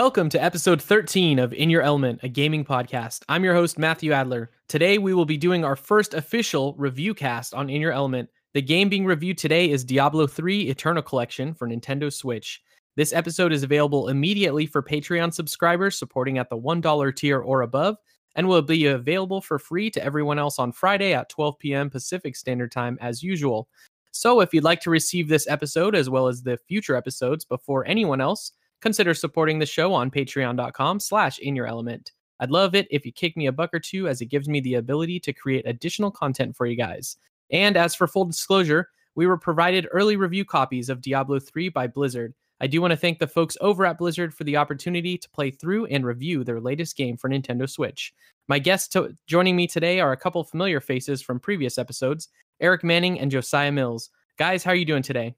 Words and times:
Welcome 0.00 0.30
to 0.30 0.42
episode 0.42 0.80
13 0.80 1.38
of 1.38 1.52
In 1.52 1.68
Your 1.68 1.82
Element, 1.82 2.20
a 2.22 2.28
gaming 2.28 2.64
podcast. 2.64 3.22
I'm 3.28 3.44
your 3.44 3.52
host, 3.52 3.78
Matthew 3.78 4.12
Adler. 4.12 4.50
Today, 4.66 4.96
we 4.96 5.12
will 5.12 5.26
be 5.26 5.36
doing 5.36 5.62
our 5.62 5.76
first 5.76 6.14
official 6.14 6.74
review 6.78 7.12
cast 7.12 7.52
on 7.52 7.68
In 7.68 7.82
Your 7.82 7.92
Element. 7.92 8.30
The 8.54 8.62
game 8.62 8.88
being 8.88 9.04
reviewed 9.04 9.36
today 9.36 9.68
is 9.68 9.84
Diablo 9.84 10.26
3 10.26 10.70
Eternal 10.70 11.02
Collection 11.02 11.52
for 11.52 11.68
Nintendo 11.68 12.10
Switch. 12.10 12.62
This 12.96 13.12
episode 13.12 13.52
is 13.52 13.62
available 13.62 14.08
immediately 14.08 14.64
for 14.64 14.82
Patreon 14.82 15.34
subscribers 15.34 15.98
supporting 15.98 16.38
at 16.38 16.48
the 16.48 16.56
$1 16.56 17.14
tier 17.14 17.38
or 17.38 17.60
above, 17.60 17.98
and 18.36 18.48
will 18.48 18.62
be 18.62 18.86
available 18.86 19.42
for 19.42 19.58
free 19.58 19.90
to 19.90 20.02
everyone 20.02 20.38
else 20.38 20.58
on 20.58 20.72
Friday 20.72 21.12
at 21.12 21.28
12 21.28 21.58
p.m. 21.58 21.90
Pacific 21.90 22.36
Standard 22.36 22.72
Time 22.72 22.96
as 23.02 23.22
usual. 23.22 23.68
So 24.12 24.40
if 24.40 24.54
you'd 24.54 24.64
like 24.64 24.80
to 24.80 24.90
receive 24.90 25.28
this 25.28 25.46
episode 25.46 25.94
as 25.94 26.08
well 26.08 26.26
as 26.26 26.42
the 26.42 26.56
future 26.56 26.96
episodes 26.96 27.44
before 27.44 27.86
anyone 27.86 28.22
else, 28.22 28.52
consider 28.80 29.14
supporting 29.14 29.58
the 29.58 29.66
show 29.66 29.92
on 29.92 30.10
patreon.com 30.10 31.00
slash 31.00 31.38
in 31.38 31.56
your 31.56 31.66
element. 31.66 32.12
I'd 32.40 32.50
love 32.50 32.74
it 32.74 32.88
if 32.90 33.04
you 33.04 33.12
kick 33.12 33.36
me 33.36 33.46
a 33.46 33.52
buck 33.52 33.74
or 33.74 33.80
two 33.80 34.08
as 34.08 34.20
it 34.20 34.26
gives 34.26 34.48
me 34.48 34.60
the 34.60 34.74
ability 34.74 35.20
to 35.20 35.32
create 35.32 35.66
additional 35.66 36.10
content 36.10 36.56
for 36.56 36.66
you 36.66 36.76
guys. 36.76 37.16
And 37.50 37.76
as 37.76 37.94
for 37.94 38.06
full 38.06 38.24
disclosure, 38.24 38.88
we 39.14 39.26
were 39.26 39.36
provided 39.36 39.88
early 39.90 40.16
review 40.16 40.44
copies 40.44 40.88
of 40.88 41.02
Diablo 41.02 41.38
3 41.38 41.68
by 41.68 41.86
Blizzard. 41.86 42.32
I 42.60 42.66
do 42.66 42.80
want 42.80 42.92
to 42.92 42.96
thank 42.96 43.18
the 43.18 43.26
folks 43.26 43.56
over 43.60 43.84
at 43.84 43.98
Blizzard 43.98 44.34
for 44.34 44.44
the 44.44 44.56
opportunity 44.56 45.18
to 45.18 45.30
play 45.30 45.50
through 45.50 45.86
and 45.86 46.04
review 46.04 46.44
their 46.44 46.60
latest 46.60 46.96
game 46.96 47.16
for 47.16 47.28
Nintendo 47.28 47.68
Switch. 47.68 48.14
My 48.48 48.58
guests 48.58 48.88
to- 48.88 49.16
joining 49.26 49.56
me 49.56 49.66
today 49.66 50.00
are 50.00 50.12
a 50.12 50.16
couple 50.16 50.42
familiar 50.44 50.80
faces 50.80 51.22
from 51.22 51.40
previous 51.40 51.78
episodes, 51.78 52.28
Eric 52.60 52.84
Manning 52.84 53.18
and 53.18 53.30
Josiah 53.30 53.72
Mills. 53.72 54.10
Guys, 54.38 54.62
how 54.62 54.72
are 54.72 54.76
you 54.76 54.84
doing 54.84 55.02
today? 55.02 55.34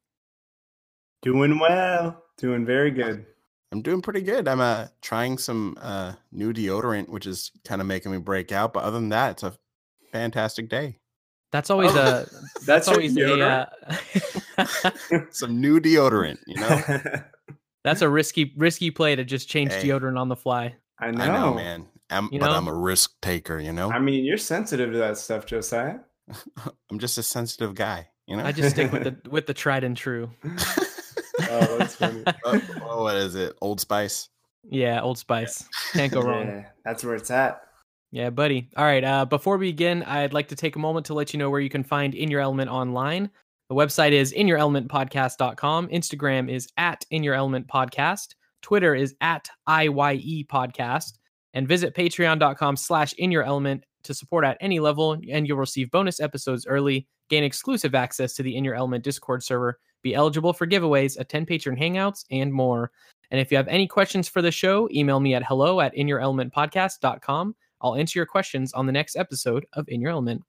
Doing 1.23 1.59
well. 1.59 2.25
Doing 2.39 2.67
very 2.67 2.91
good. 2.91 3.27
I'm 3.73 3.81
doing 3.83 4.03
pretty 4.03 4.21
good. 4.23 4.47
I'm 4.47 4.61
uh 4.61 4.89
trying 5.01 5.39
some 5.39 5.77
uh 5.81 6.13
new 6.31 6.53
deodorant, 6.53 7.09
which 7.09 7.27
is 7.27 7.51
kind 7.65 7.81
of 7.81 7.87
making 7.87 8.13
me 8.13 8.19
break 8.19 8.53
out. 8.53 8.73
But 8.75 8.85
other 8.85 8.99
than 9.01 9.09
that, 9.09 9.33
it's 9.33 9.43
a 9.43 9.57
fantastic 10.13 10.69
day. 10.69 10.99
That's 11.53 11.71
always 11.71 11.91
Oh, 11.95 11.99
a 12.01 12.03
That's, 12.65 12.67
that's 12.67 12.87
your 12.89 12.97
always 12.97 13.17
a 13.17 13.69
uh, 14.59 14.91
Some 15.31 15.61
new 15.61 15.81
deodorant, 15.81 16.39
you 16.47 16.57
know. 16.61 17.01
that's 17.85 18.03
a 18.03 18.09
risky 18.09 18.53
risky 18.57 18.91
play 18.91 19.17
to 19.17 19.25
just 19.25 19.49
change 19.49 19.73
Hey. 19.73 19.89
deodorant 19.89 20.19
on 20.19 20.29
the 20.29 20.37
fly. 20.37 20.75
I 20.99 21.11
know. 21.11 21.23
I 21.23 21.27
know, 21.29 21.55
man. 21.55 21.89
I'm, 22.11 22.29
You 22.31 22.41
but 22.41 22.49
know? 22.51 22.57
I'm 22.57 22.69
a 22.69 22.75
risk 22.75 23.13
taker, 23.23 23.59
you 23.59 23.73
know. 23.73 23.91
I 23.91 23.99
mean, 23.99 24.23
you're 24.25 24.37
sensitive 24.37 24.93
to 24.93 24.99
that 24.99 25.17
stuff, 25.17 25.47
Josiah. 25.47 25.97
I'm 26.91 26.99
just 26.99 27.17
a 27.19 27.23
sensitive 27.23 27.75
guy, 27.75 28.09
you 28.27 28.37
know. 28.37 28.45
I 28.45 28.53
just 28.53 28.71
stick 28.71 28.93
with 28.93 29.05
the 29.05 29.31
with 29.31 29.47
the 29.47 29.55
tried 29.55 29.83
and 29.83 29.97
true. 29.97 30.31
Oh, 31.51 31.79
that's 31.79 31.97
funny. 31.97 32.23
Uh, 32.27 32.33
oh, 32.83 33.03
what 33.03 33.17
is 33.17 33.35
it? 33.35 33.57
Old 33.61 33.81
Spice. 33.81 34.29
Yeah, 34.65 35.01
Old 35.01 35.19
Spice. 35.19 35.69
Can't 35.93 36.13
go 36.13 36.21
wrong. 36.21 36.47
Yeah, 36.47 36.67
that's 36.85 37.05
where 37.05 37.15
it's 37.15 37.31
at. 37.31 37.63
Yeah, 38.13 38.31
buddy. 38.31 38.69
All 38.77 38.85
right. 38.85 39.03
Uh, 39.03 39.25
before 39.25 39.57
we 39.57 39.73
begin, 39.73 40.03
I'd 40.03 40.35
like 40.35 40.49
to 40.49 40.57
take 40.57 40.77
a 40.77 40.79
moment 40.79 41.07
to 41.07 41.15
let 41.15 41.33
you 41.33 41.39
know 41.39 41.49
where 41.49 41.61
you 41.61 41.71
can 41.71 41.83
find 41.83 42.15
In 42.15 42.31
Your 42.31 42.43
Element 42.43 42.71
online. 42.71 43.31
The 43.69 43.75
website 43.75 44.13
is 44.13 44.35
inyourelementpodcast.com. 44.35 45.89
Instagram 45.89 46.51
is 46.51 46.69
at 46.77 47.07
In 47.11 47.23
Your 47.23 47.35
Element 47.35 47.67
Podcast. 47.67 48.35
Twitter 48.61 48.95
is 48.95 49.15
at 49.23 49.49
IYE 49.67 50.45
Podcast. 50.45 51.15
And 51.55 51.67
visit 51.67 51.95
patreon.com 51.95 52.77
slash 52.77 53.15
In 53.15 53.33
Your 53.33 53.45
Element 53.45 53.85
to 54.05 54.15
support 54.15 54.45
at 54.45 54.59
any 54.61 54.79
level, 54.79 55.13
and 55.31 55.49
you'll 55.49 55.59
receive 55.59 55.91
bonus 55.91 56.21
episodes 56.21 56.67
early, 56.67 57.07
gain 57.29 57.45
exclusive 57.45 57.95
access 57.95 58.35
to 58.35 58.43
the 58.43 58.57
In 58.57 58.65
Your 58.65 58.75
Element 58.75 59.05
Discord 59.05 59.43
server, 59.43 59.79
be 60.03 60.15
eligible 60.15 60.53
for 60.53 60.67
giveaways, 60.67 61.19
attend 61.19 61.47
patron 61.47 61.77
hangouts, 61.77 62.25
and 62.31 62.53
more. 62.53 62.91
And 63.31 63.41
if 63.41 63.51
you 63.51 63.57
have 63.57 63.69
any 63.69 63.87
questions 63.87 64.29
for 64.29 64.43
the 64.43 64.51
show, 64.51 64.89
email 64.93 65.21
me 65.21 65.35
at 65.35 65.45
hello 65.45 65.81
at 65.81 65.95
inyourelementpodcast.com. 65.95 67.55
I'll 67.81 67.97
answer 67.97 68.19
your 68.19 68.27
questions 68.27 68.73
on 68.73 68.87
the 68.87 68.93
next 68.93 69.17
episode 69.17 69.67
of 69.73 69.89
In 69.89 70.01
Your 70.01 70.11
Element. 70.11 70.43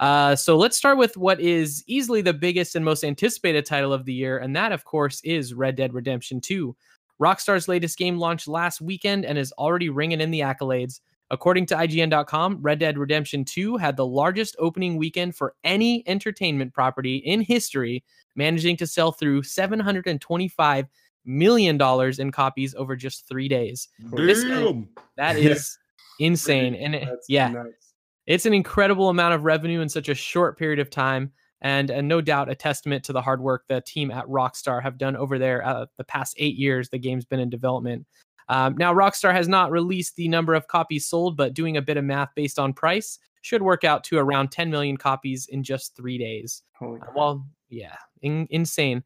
Uh, 0.00 0.34
so 0.34 0.56
let's 0.56 0.76
start 0.76 0.96
with 0.96 1.16
what 1.16 1.40
is 1.40 1.84
easily 1.86 2.22
the 2.22 2.32
biggest 2.32 2.74
and 2.74 2.84
most 2.84 3.04
anticipated 3.04 3.66
title 3.66 3.92
of 3.92 4.04
the 4.04 4.14
year, 4.14 4.38
and 4.38 4.56
that, 4.56 4.72
of 4.72 4.84
course, 4.84 5.20
is 5.24 5.52
Red 5.52 5.76
Dead 5.76 5.92
Redemption 5.92 6.40
2. 6.40 6.74
Rockstar's 7.20 7.68
latest 7.68 7.98
game 7.98 8.18
launched 8.18 8.48
last 8.48 8.80
weekend 8.80 9.26
and 9.26 9.36
is 9.36 9.52
already 9.52 9.90
ringing 9.90 10.22
in 10.22 10.30
the 10.30 10.40
accolades. 10.40 11.00
According 11.32 11.66
to 11.66 11.76
IGN.com, 11.76 12.58
Red 12.60 12.80
Dead 12.80 12.98
Redemption 12.98 13.44
2 13.44 13.76
had 13.76 13.96
the 13.96 14.06
largest 14.06 14.56
opening 14.58 14.96
weekend 14.96 15.36
for 15.36 15.54
any 15.62 16.02
entertainment 16.08 16.74
property 16.74 17.16
in 17.18 17.40
history, 17.40 18.02
managing 18.34 18.76
to 18.78 18.86
sell 18.86 19.12
through 19.12 19.42
$725 19.42 20.88
million 21.24 21.80
in 22.18 22.32
copies 22.32 22.74
over 22.74 22.96
just 22.96 23.28
three 23.28 23.48
days. 23.48 23.88
This- 24.12 24.42
That 25.16 25.40
Yeah. 25.40 25.50
is 25.50 25.78
insane. 26.18 26.74
And 26.74 26.94
it- 26.96 27.06
That's 27.08 27.26
yeah, 27.28 27.48
nuts. 27.48 27.94
it's 28.26 28.46
an 28.46 28.54
incredible 28.54 29.08
amount 29.08 29.34
of 29.34 29.44
revenue 29.44 29.80
in 29.80 29.88
such 29.88 30.08
a 30.08 30.14
short 30.14 30.58
period 30.58 30.78
of 30.80 30.90
time 30.90 31.32
and, 31.62 31.90
and 31.90 32.08
no 32.08 32.20
doubt 32.22 32.48
a 32.50 32.54
testament 32.54 33.04
to 33.04 33.12
the 33.12 33.20
hard 33.20 33.40
work 33.40 33.64
the 33.68 33.82
team 33.82 34.10
at 34.10 34.24
rockstar 34.26 34.82
have 34.82 34.96
done 34.96 35.14
over 35.14 35.38
there 35.38 35.64
uh, 35.64 35.84
the 35.98 36.04
past 36.04 36.34
eight 36.38 36.56
years 36.56 36.88
the 36.88 36.98
game's 36.98 37.26
been 37.26 37.38
in 37.40 37.50
development 37.50 38.06
um, 38.50 38.76
now 38.76 38.92
rockstar 38.92 39.32
has 39.32 39.48
not 39.48 39.70
released 39.70 40.14
the 40.16 40.28
number 40.28 40.54
of 40.54 40.68
copies 40.68 41.08
sold 41.08 41.36
but 41.36 41.54
doing 41.54 41.78
a 41.78 41.82
bit 41.82 41.96
of 41.96 42.04
math 42.04 42.28
based 42.34 42.58
on 42.58 42.72
price 42.74 43.18
should 43.40 43.62
work 43.62 43.84
out 43.84 44.04
to 44.04 44.18
around 44.18 44.50
10 44.52 44.70
million 44.70 44.98
copies 44.98 45.46
in 45.46 45.62
just 45.62 45.96
three 45.96 46.18
days 46.18 46.62
Holy 46.80 47.00
uh. 47.00 47.06
Well, 47.14 47.46
yeah, 47.68 47.96
in- 48.22 48.48
insane. 48.50 49.04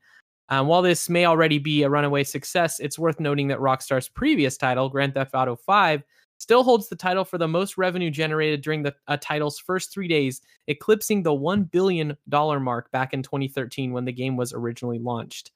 Um, 0.48 0.66
while 0.66 0.82
this 0.82 1.08
may 1.08 1.24
already 1.24 1.58
be 1.58 1.82
a 1.82 1.90
runaway 1.90 2.24
success, 2.24 2.80
it's 2.80 2.98
worth 2.98 3.18
noting 3.18 3.48
that 3.48 3.58
Rockstar's 3.58 4.08
previous 4.08 4.56
title, 4.56 4.88
Grand 4.88 5.14
Theft 5.14 5.34
Auto 5.34 5.56
5, 5.56 6.02
still 6.38 6.62
holds 6.62 6.88
the 6.88 6.96
title 6.96 7.24
for 7.24 7.38
the 7.38 7.48
most 7.48 7.78
revenue 7.78 8.10
generated 8.10 8.60
during 8.60 8.82
the 8.82 8.94
uh, 9.08 9.16
title's 9.20 9.58
first 9.58 9.92
three 9.92 10.08
days, 10.08 10.42
eclipsing 10.68 11.22
the 11.22 11.30
$1 11.30 11.70
billion 11.70 12.16
mark 12.30 12.90
back 12.90 13.14
in 13.14 13.22
2013 13.22 13.92
when 13.92 14.04
the 14.04 14.12
game 14.12 14.36
was 14.36 14.52
originally 14.52 14.98
launched. 14.98 15.52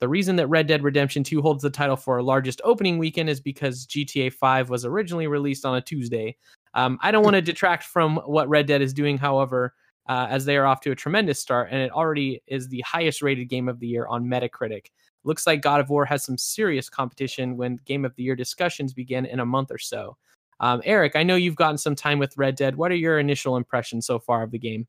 The 0.00 0.08
reason 0.08 0.36
that 0.36 0.46
Red 0.48 0.66
Dead 0.66 0.82
Redemption 0.82 1.22
2 1.22 1.42
holds 1.42 1.62
the 1.62 1.70
title 1.70 1.96
for 1.96 2.16
our 2.16 2.22
largest 2.22 2.60
opening 2.64 2.98
weekend 2.98 3.28
is 3.28 3.40
because 3.40 3.86
GTA 3.86 4.32
5 4.32 4.70
was 4.70 4.86
originally 4.86 5.26
released 5.26 5.66
on 5.66 5.76
a 5.76 5.82
Tuesday. 5.82 6.36
Um, 6.74 6.98
I 7.02 7.10
don't 7.10 7.22
want 7.22 7.34
to 7.34 7.42
detract 7.42 7.84
from 7.84 8.16
what 8.24 8.48
Red 8.48 8.66
Dead 8.66 8.80
is 8.80 8.94
doing, 8.94 9.18
however, 9.18 9.74
uh, 10.08 10.26
as 10.30 10.46
they 10.46 10.56
are 10.56 10.66
off 10.66 10.80
to 10.80 10.90
a 10.90 10.96
tremendous 10.96 11.38
start, 11.38 11.68
and 11.70 11.80
it 11.82 11.92
already 11.92 12.42
is 12.46 12.68
the 12.68 12.80
highest 12.80 13.20
rated 13.20 13.48
game 13.48 13.68
of 13.68 13.78
the 13.78 13.86
year 13.86 14.06
on 14.06 14.24
Metacritic. 14.24 14.86
Looks 15.22 15.46
like 15.46 15.60
God 15.60 15.80
of 15.80 15.90
War 15.90 16.06
has 16.06 16.24
some 16.24 16.38
serious 16.38 16.88
competition 16.88 17.58
when 17.58 17.76
Game 17.84 18.06
of 18.06 18.14
the 18.16 18.22
Year 18.22 18.34
discussions 18.34 18.94
begin 18.94 19.26
in 19.26 19.40
a 19.40 19.46
month 19.46 19.70
or 19.70 19.78
so. 19.78 20.16
Um, 20.60 20.80
Eric, 20.84 21.14
I 21.14 21.22
know 21.22 21.36
you've 21.36 21.56
gotten 21.56 21.78
some 21.78 21.94
time 21.94 22.18
with 22.18 22.36
Red 22.38 22.56
Dead. 22.56 22.76
What 22.76 22.90
are 22.90 22.96
your 22.96 23.18
initial 23.18 23.56
impressions 23.56 24.06
so 24.06 24.18
far 24.18 24.42
of 24.42 24.50
the 24.50 24.58
game? 24.58 24.86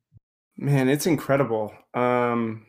Man, 0.58 0.90
it's 0.90 1.06
incredible. 1.06 1.74
Um, 1.94 2.66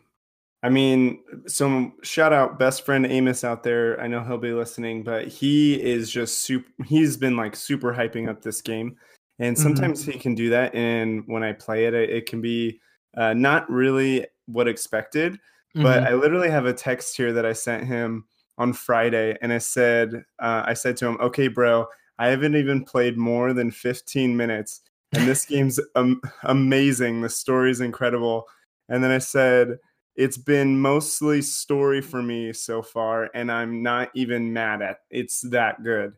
I 0.63 0.69
mean, 0.69 1.23
some 1.47 1.95
shout 2.03 2.33
out 2.33 2.59
best 2.59 2.85
friend 2.87 3.05
Amos 3.05 3.43
out 3.43 3.63
there. 3.65 4.01
I 4.01 4.07
know 4.07 4.23
he'll 4.23 4.39
be 4.39 4.53
listening, 4.53 5.03
but 5.03 5.27
he 5.27 5.75
is 5.83 6.11
just 6.11 6.41
super. 6.41 6.69
He's 6.87 7.17
been 7.17 7.37
like 7.37 7.57
super 7.57 7.93
hyping 7.93 8.29
up 8.29 8.43
this 8.43 8.61
game, 8.61 8.97
and 9.41 9.57
Mhm. 9.57 9.61
sometimes 9.61 10.05
he 10.05 10.19
can 10.19 10.35
do 10.37 10.51
that. 10.51 10.75
And 10.75 11.25
when 11.27 11.43
I 11.43 11.53
play 11.53 11.87
it, 11.87 11.95
it, 11.95 12.11
it 12.11 12.27
can 12.27 12.41
be 12.41 12.81
uh, 13.17 13.35
not 13.35 13.69
really 13.71 14.27
what 14.47 14.69
expected. 14.69 15.39
But 15.75 16.03
Mhm. 16.03 16.07
I 16.07 16.15
literally 16.15 16.51
have 16.51 16.67
a 16.67 16.73
text 16.73 17.17
here 17.17 17.33
that 17.33 17.47
I 17.47 17.53
sent 17.55 17.85
him 17.87 18.27
on 18.59 18.73
Friday, 18.73 19.37
and 19.43 19.53
I 19.53 19.59
said, 19.59 20.15
uh, 20.39 20.63
I 20.67 20.75
said 20.75 20.97
to 20.99 21.07
him, 21.07 21.19
"Okay, 21.21 21.49
bro, 21.49 21.87
I 22.19 22.29
haven't 22.29 22.55
even 22.57 22.85
played 22.85 23.17
more 23.19 23.53
than 23.53 23.71
15 23.73 24.37
minutes, 24.37 24.83
and 25.13 25.27
this 25.27 25.45
game's 25.47 25.81
um, 25.97 26.21
amazing. 26.45 27.21
The 27.23 27.29
story's 27.31 27.81
incredible." 27.81 28.47
And 28.89 29.03
then 29.03 29.11
I 29.11 29.19
said, 29.19 29.79
"It's 30.17 30.39
been 30.39 30.81
mostly 30.81 31.43
story 31.43 32.01
for 32.03 32.23
me 32.23 32.53
so 32.53 32.83
far, 32.83 33.31
and 33.35 33.51
I'm 33.53 33.83
not 33.83 34.11
even 34.15 34.53
mad 34.53 34.83
at. 34.83 35.01
It's 35.11 35.43
that 35.51 35.83
good." 35.83 36.15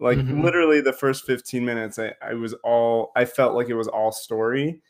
Like 0.00 0.22
Mhm. 0.22 0.30
literally, 0.30 0.80
the 0.80 0.92
first 0.92 1.24
15 1.26 1.64
minutes, 1.64 1.98
I, 1.98 2.14
I 2.22 2.34
was 2.34 2.54
all, 2.64 3.12
I 3.16 3.24
felt 3.26 3.54
like 3.54 3.68
it 3.68 3.74
was 3.74 3.88
all 3.88 4.12
story, 4.12 4.82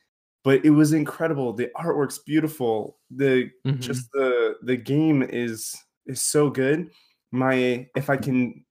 but 0.45 0.65
it 0.65 0.71
was 0.71 0.93
incredible. 0.93 1.53
The 1.53 1.71
artwork's 1.77 2.19
beautiful. 2.21 2.99
The 3.11 3.51
Mhm. 3.65 3.81
just 3.81 4.13
the 4.13 4.57
the 4.63 4.77
game 4.77 5.23
is 5.23 5.77
is 6.07 6.23
so 6.23 6.51
good. 6.51 6.93
My 7.33 7.89
if 7.97 8.11
I 8.11 8.17
can, 8.19 8.65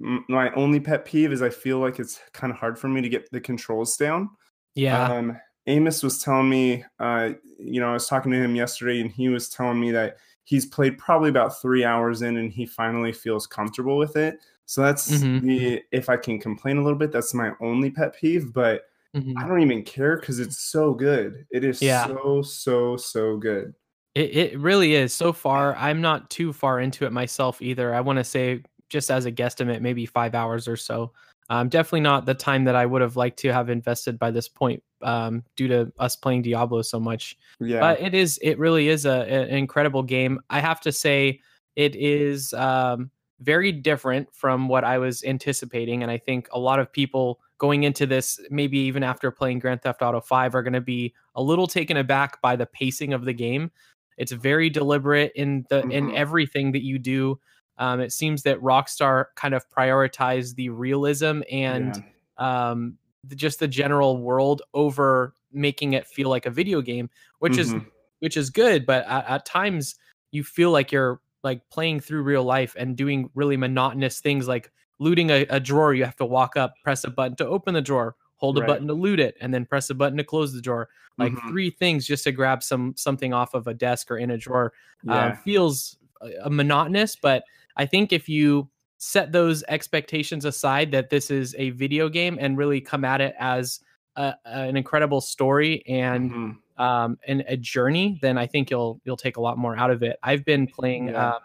my 0.00 0.52
only 0.54 0.80
pet 0.80 1.04
peeve 1.06 1.32
is 1.32 1.42
I 1.42 1.50
feel 1.50 1.78
like 1.78 1.98
it's 2.00 2.20
kind 2.32 2.52
of 2.52 2.58
hard 2.58 2.78
for 2.78 2.88
me 2.88 3.00
to 3.02 3.08
get 3.08 3.30
the 3.32 3.40
controls 3.40 3.96
down. 3.96 4.30
yeah, 4.74 5.10
Um, 5.10 5.38
Amos 5.66 6.02
was 6.02 6.22
telling 6.22 6.48
me, 6.48 6.84
uh, 7.00 7.30
you 7.58 7.80
know, 7.80 7.90
I 7.90 7.92
was 7.94 8.08
talking 8.08 8.30
to 8.32 8.38
him 8.38 8.54
yesterday, 8.54 9.00
and 9.00 9.10
he 9.10 9.28
was 9.28 9.48
telling 9.48 9.80
me 9.80 9.90
that 9.92 10.16
he's 10.44 10.64
played 10.66 10.98
probably 10.98 11.28
about 11.28 11.60
three 11.60 11.84
hours 11.84 12.22
in, 12.22 12.36
and 12.36 12.52
he 12.52 12.66
finally 12.66 13.12
feels 13.12 13.46
comfortable 13.46 13.96
with 13.98 14.16
it. 14.16 14.38
So 14.66 14.82
that's 14.82 15.26
Mhm. 15.26 15.40
the 15.40 15.82
if 15.92 16.08
I 16.08 16.16
can 16.16 16.38
complain 16.40 16.76
a 16.78 16.82
little 16.82 16.98
bit, 16.98 17.12
that's 17.12 17.34
my 17.34 17.52
only 17.60 17.90
pet 17.90 18.14
peeve. 18.14 18.52
But 18.52 18.84
Mhm. 19.14 19.32
I 19.42 19.48
don't 19.48 19.60
even 19.62 19.82
care 19.84 20.18
because 20.18 20.38
it's 20.40 20.58
so 20.58 20.94
good. 20.94 21.46
It 21.50 21.64
is 21.64 21.80
Yeah. 21.80 22.12
so 22.12 22.42
so 22.42 22.96
so 22.96 23.36
good. 23.36 23.74
It, 24.14 24.36
it 24.36 24.58
really 24.58 24.94
is. 24.94 25.12
So 25.14 25.32
far, 25.32 25.74
I'm 25.76 26.00
not 26.00 26.30
too 26.30 26.52
far 26.52 26.80
into 26.80 27.04
it 27.06 27.12
myself 27.12 27.60
either. 27.60 27.94
I 27.94 28.00
want 28.00 28.18
to 28.18 28.24
say 28.24 28.62
just 28.88 29.10
as 29.10 29.26
a 29.26 29.32
guesstimate, 29.32 29.80
maybe 29.80 30.06
five 30.06 30.34
hours 30.34 30.66
or 30.68 30.76
so. 30.76 31.12
Um, 31.48 31.68
definitely 31.68 32.00
not 32.00 32.26
the 32.26 32.34
time 32.34 32.64
that 32.64 32.74
I 32.74 32.86
would 32.86 33.02
have 33.02 33.16
liked 33.16 33.38
to 33.40 33.52
have 33.52 33.70
invested 33.70 34.18
by 34.18 34.30
this 34.32 34.48
point, 34.48 34.82
um, 35.02 35.44
due 35.54 35.68
to 35.68 35.92
us 35.98 36.16
playing 36.16 36.42
Diablo 36.42 36.82
so 36.82 36.98
much. 36.98 37.36
Yeah. 37.60 37.80
But 37.80 38.00
it 38.00 38.14
is, 38.14 38.38
it 38.42 38.58
really 38.58 38.88
is 38.88 39.06
a, 39.06 39.20
an 39.30 39.48
incredible 39.56 40.02
game. 40.02 40.40
I 40.50 40.60
have 40.60 40.80
to 40.80 40.92
say, 40.92 41.40
it 41.76 41.94
is 41.94 42.52
um, 42.54 43.10
very 43.40 43.70
different 43.70 44.34
from 44.34 44.66
what 44.66 44.82
I 44.82 44.98
was 44.98 45.22
anticipating, 45.24 46.02
and 46.02 46.10
I 46.10 46.18
think 46.18 46.48
a 46.52 46.58
lot 46.58 46.80
of 46.80 46.90
people 46.90 47.38
going 47.58 47.84
into 47.84 48.06
this, 48.06 48.40
maybe 48.50 48.78
even 48.78 49.02
after 49.02 49.30
playing 49.30 49.60
Grand 49.60 49.82
Theft 49.82 50.02
Auto 50.02 50.20
Five, 50.20 50.54
are 50.54 50.62
going 50.62 50.72
to 50.72 50.80
be 50.80 51.14
a 51.34 51.42
little 51.42 51.66
taken 51.66 51.96
aback 51.96 52.40
by 52.42 52.56
the 52.56 52.66
pacing 52.66 53.12
of 53.12 53.24
the 53.24 53.32
game. 53.32 53.70
It's 54.18 54.32
very 54.32 54.70
deliberate 54.70 55.32
in 55.36 55.66
the 55.68 55.82
in 55.88 56.08
Mhm. 56.08 56.14
everything 56.16 56.72
that 56.72 56.82
you 56.82 56.98
do. 56.98 57.38
Um, 57.78 58.00
it 58.00 58.12
seems 58.12 58.42
that 58.44 58.58
Rockstar 58.60 59.26
kind 59.34 59.54
of 59.54 59.68
prioritized 59.68 60.54
the 60.56 60.68
realism 60.70 61.42
and 61.50 62.02
Yeah. 62.38 62.70
um, 62.70 62.98
the, 63.24 63.34
just 63.36 63.58
the 63.58 63.68
general 63.68 64.18
world 64.18 64.62
over 64.74 65.34
making 65.52 65.94
it 65.94 66.06
feel 66.06 66.28
like 66.28 66.46
a 66.46 66.50
video 66.50 66.80
game, 66.80 67.08
which 67.38 67.58
is 67.58 67.72
Mhm. 67.74 67.86
which 68.20 68.36
is 68.36 68.48
good. 68.50 68.86
But 68.86 69.04
at, 69.06 69.28
at 69.28 69.44
times 69.46 69.96
you 70.30 70.42
feel 70.44 70.70
like 70.70 70.90
you're 70.92 71.20
like 71.42 71.60
playing 71.70 72.00
through 72.00 72.22
real 72.22 72.42
life 72.44 72.74
and 72.78 72.96
doing 72.96 73.30
really 73.34 73.56
monotonous 73.56 74.20
things 74.20 74.48
like 74.48 74.70
looting 74.98 75.30
a, 75.30 75.42
a 75.50 75.60
drawer. 75.60 75.92
You 75.94 76.04
have 76.04 76.16
to 76.16 76.24
walk 76.24 76.56
up, 76.56 76.74
press 76.82 77.04
a 77.04 77.10
button 77.10 77.36
to 77.36 77.46
open 77.46 77.74
the 77.74 77.82
drawer, 77.82 78.16
hold 78.36 78.56
a 78.56 78.60
Right. 78.62 78.66
button 78.68 78.86
to 78.88 78.94
loot 78.94 79.20
it, 79.20 79.36
and 79.40 79.52
then 79.52 79.66
press 79.66 79.90
a 79.90 79.94
button 79.94 80.16
to 80.18 80.24
close 80.24 80.52
the 80.54 80.62
drawer. 80.62 80.88
Like 81.18 81.32
Mhm. 81.34 81.48
three 81.50 81.70
things 81.70 82.06
just 82.06 82.24
to 82.24 82.32
grab 82.32 82.62
some 82.62 82.94
something 82.96 83.32
off 83.34 83.54
of 83.54 83.66
a 83.66 83.74
desk 83.74 84.10
or 84.10 84.18
in 84.18 84.30
a 84.30 84.38
drawer 84.38 84.72
yeah. 85.04 85.26
um, 85.26 85.36
feels 85.36 85.98
uh, 86.22 86.48
monotonous. 86.48 87.16
But 87.16 87.44
I 87.76 87.86
think 87.86 88.12
if 88.12 88.28
you 88.28 88.68
set 88.98 89.32
those 89.32 89.62
expectations 89.68 90.44
aside 90.44 90.90
that 90.92 91.10
this 91.10 91.30
is 91.30 91.54
a 91.58 91.70
video 91.70 92.08
game 92.08 92.38
and 92.40 92.56
really 92.56 92.80
come 92.80 93.04
at 93.04 93.20
it 93.20 93.34
as 93.38 93.80
a, 94.16 94.34
an 94.46 94.76
incredible 94.76 95.20
story 95.20 95.84
and 95.86 96.30
Mhm. 96.30 96.56
um, 96.78 97.18
and 97.26 97.42
a 97.48 97.56
journey, 97.56 98.18
then 98.22 98.36
I 98.38 98.46
think 98.46 98.70
you'll 98.70 99.00
you'll 99.04 99.16
take 99.16 99.36
a 99.36 99.40
lot 99.40 99.56
more 99.58 99.76
out 99.76 99.90
of 99.90 100.02
it. 100.02 100.18
I've 100.22 100.44
been 100.44 100.66
playing 100.66 101.08
Yeah. 101.08 101.28
uh, 101.32 101.38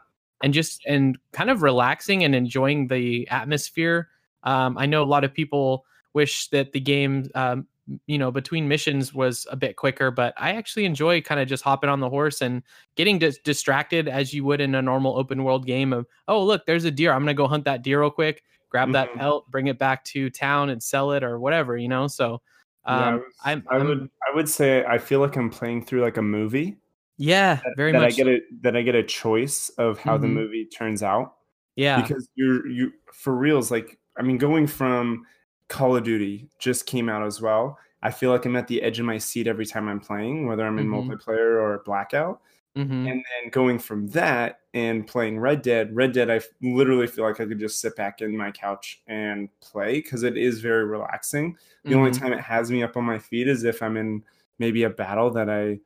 and 0.44 0.54
just 0.54 0.84
and 0.86 1.18
kind 1.34 1.50
of 1.50 1.62
relaxing 1.62 2.24
and 2.24 2.34
enjoying 2.36 2.88
the 2.88 3.28
atmosphere. 3.30 4.10
Um, 4.44 4.78
I 4.78 4.86
know 4.88 5.04
a 5.04 5.06
lot 5.06 5.24
of 5.24 5.34
people 5.34 5.86
wish 6.14 6.50
that 6.50 6.72
the 6.74 6.80
game, 6.80 7.30
um, 7.36 7.68
you 8.08 8.18
know, 8.18 8.32
between 8.32 8.68
missions 8.68 9.14
was 9.14 9.48
a 9.52 9.56
bit 9.56 9.76
quicker, 9.76 10.12
but 10.12 10.34
I 10.38 10.52
actually 10.54 10.86
enjoy 10.86 11.22
kind 11.22 11.40
of 11.42 11.48
just 11.48 11.64
hopping 11.64 11.90
on 11.90 12.00
the 12.00 12.10
horse 12.10 12.42
and 12.42 12.64
getting 12.96 13.20
dis- 13.20 13.40
distracted 13.40 14.08
as 14.08 14.34
you 14.34 14.44
would 14.46 14.62
in 14.62 14.76
a 14.76 14.82
normal 14.82 15.18
open 15.18 15.44
world 15.44 15.66
game. 15.66 15.94
Of 15.94 16.06
oh 16.28 16.44
look, 16.44 16.66
there's 16.66 16.86
a 16.86 16.92
deer. 16.92 17.12
I'm 17.14 17.22
gonna 17.22 17.34
go 17.34 17.48
hunt 17.48 17.66
that 17.66 17.82
deer 17.82 18.02
real 18.02 18.10
quick, 18.12 18.44
grab 18.70 18.92
that 18.94 19.10
Mhm. 19.12 19.18
pelt, 19.18 19.52
bring 19.52 19.68
it 19.68 19.78
back 19.80 20.04
to 20.06 20.30
town 20.30 20.70
and 20.70 20.82
sell 20.82 21.12
it 21.12 21.24
or 21.24 21.40
whatever, 21.40 21.78
you 21.78 21.88
know. 21.88 22.08
So 22.08 22.42
Yeah, 22.86 22.92
I 22.94 23.08
um, 23.10 23.14
was- 23.20 23.34
I'm, 23.44 23.64
I 23.70 23.78
would 23.80 24.10
I 24.32 24.36
would 24.36 24.50
say 24.50 24.84
I 24.86 24.98
feel 24.98 25.20
like 25.20 25.36
I'm 25.36 25.50
playing 25.50 25.86
through 25.86 26.02
like 26.02 26.18
a 26.18 26.22
movie. 26.22 26.78
yeah, 27.18 27.60
very 27.78 27.92
that 27.92 28.00
much. 28.00 28.14
I 28.14 28.16
get 28.16 28.26
so. 28.26 28.32
a 28.32 28.40
that 28.62 28.76
I 28.76 28.82
get 28.82 28.96
a 28.96 29.04
choice 29.04 29.70
of 29.78 30.00
how 30.00 30.18
the 30.18 30.28
Mhm. 30.28 30.34
movie 30.34 30.66
turns 30.66 31.04
out. 31.04 31.36
yeah, 31.76 32.02
Because 32.02 32.28
you're 32.36 32.68
you 32.68 32.92
for 33.14 33.36
reals, 33.36 33.70
like 33.72 33.98
I 34.18 34.24
mean, 34.24 34.38
going 34.38 34.68
from 34.68 35.26
Call 35.72 35.96
of 35.96 36.04
Duty 36.04 36.50
just 36.60 36.86
came 36.86 37.10
out 37.10 37.24
as 37.26 37.42
well. 37.42 37.80
I 38.04 38.12
feel 38.12 38.32
like 38.32 38.46
I'm 38.46 38.56
at 38.56 38.68
the 38.68 38.82
edge 38.84 39.00
of 39.00 39.06
my 39.06 39.18
seat 39.18 39.48
every 39.48 39.66
time 39.66 39.88
I'm 39.88 40.00
playing, 40.00 40.48
whether 40.48 40.66
I'm 40.66 40.80
in 40.80 40.88
Mhm. 40.88 41.06
multiplayer 41.08 41.62
or 41.62 41.84
blackout. 41.86 42.42
hmm 42.76 43.08
And 43.08 43.24
then 43.42 43.50
going 43.52 43.80
from 43.80 44.08
that 44.10 44.62
and 44.74 45.06
playing 45.08 45.40
Red 45.40 45.62
Dead, 45.62 45.96
Red 45.96 46.14
Dead, 46.14 46.30
I 46.30 46.36
f- 46.38 46.48
literally 46.62 47.08
feel 47.08 47.26
like 47.26 47.40
I 47.42 47.46
could 47.46 47.60
just 47.60 47.80
sit 47.82 47.96
back 47.96 48.22
in 48.22 48.36
my 48.38 48.52
couch 48.52 49.02
and 49.08 49.50
play 49.62 49.96
because 50.02 50.24
it 50.24 50.38
is 50.38 50.62
very 50.62 50.86
relaxing. 50.86 51.58
The 51.88 51.96
only 51.96 52.12
Mhm. 52.12 52.20
time 52.20 52.34
it 52.34 52.40
has 52.42 52.72
me 52.72 52.84
up 52.84 52.98
on 52.98 53.04
my 53.06 53.20
feet 53.20 53.48
is 53.50 53.64
if 53.66 53.82
I'm 53.82 53.98
in 53.98 54.24
maybe 54.60 54.84
a 54.84 54.90
battle 54.90 55.32
that 55.32 55.50
I 55.50 55.80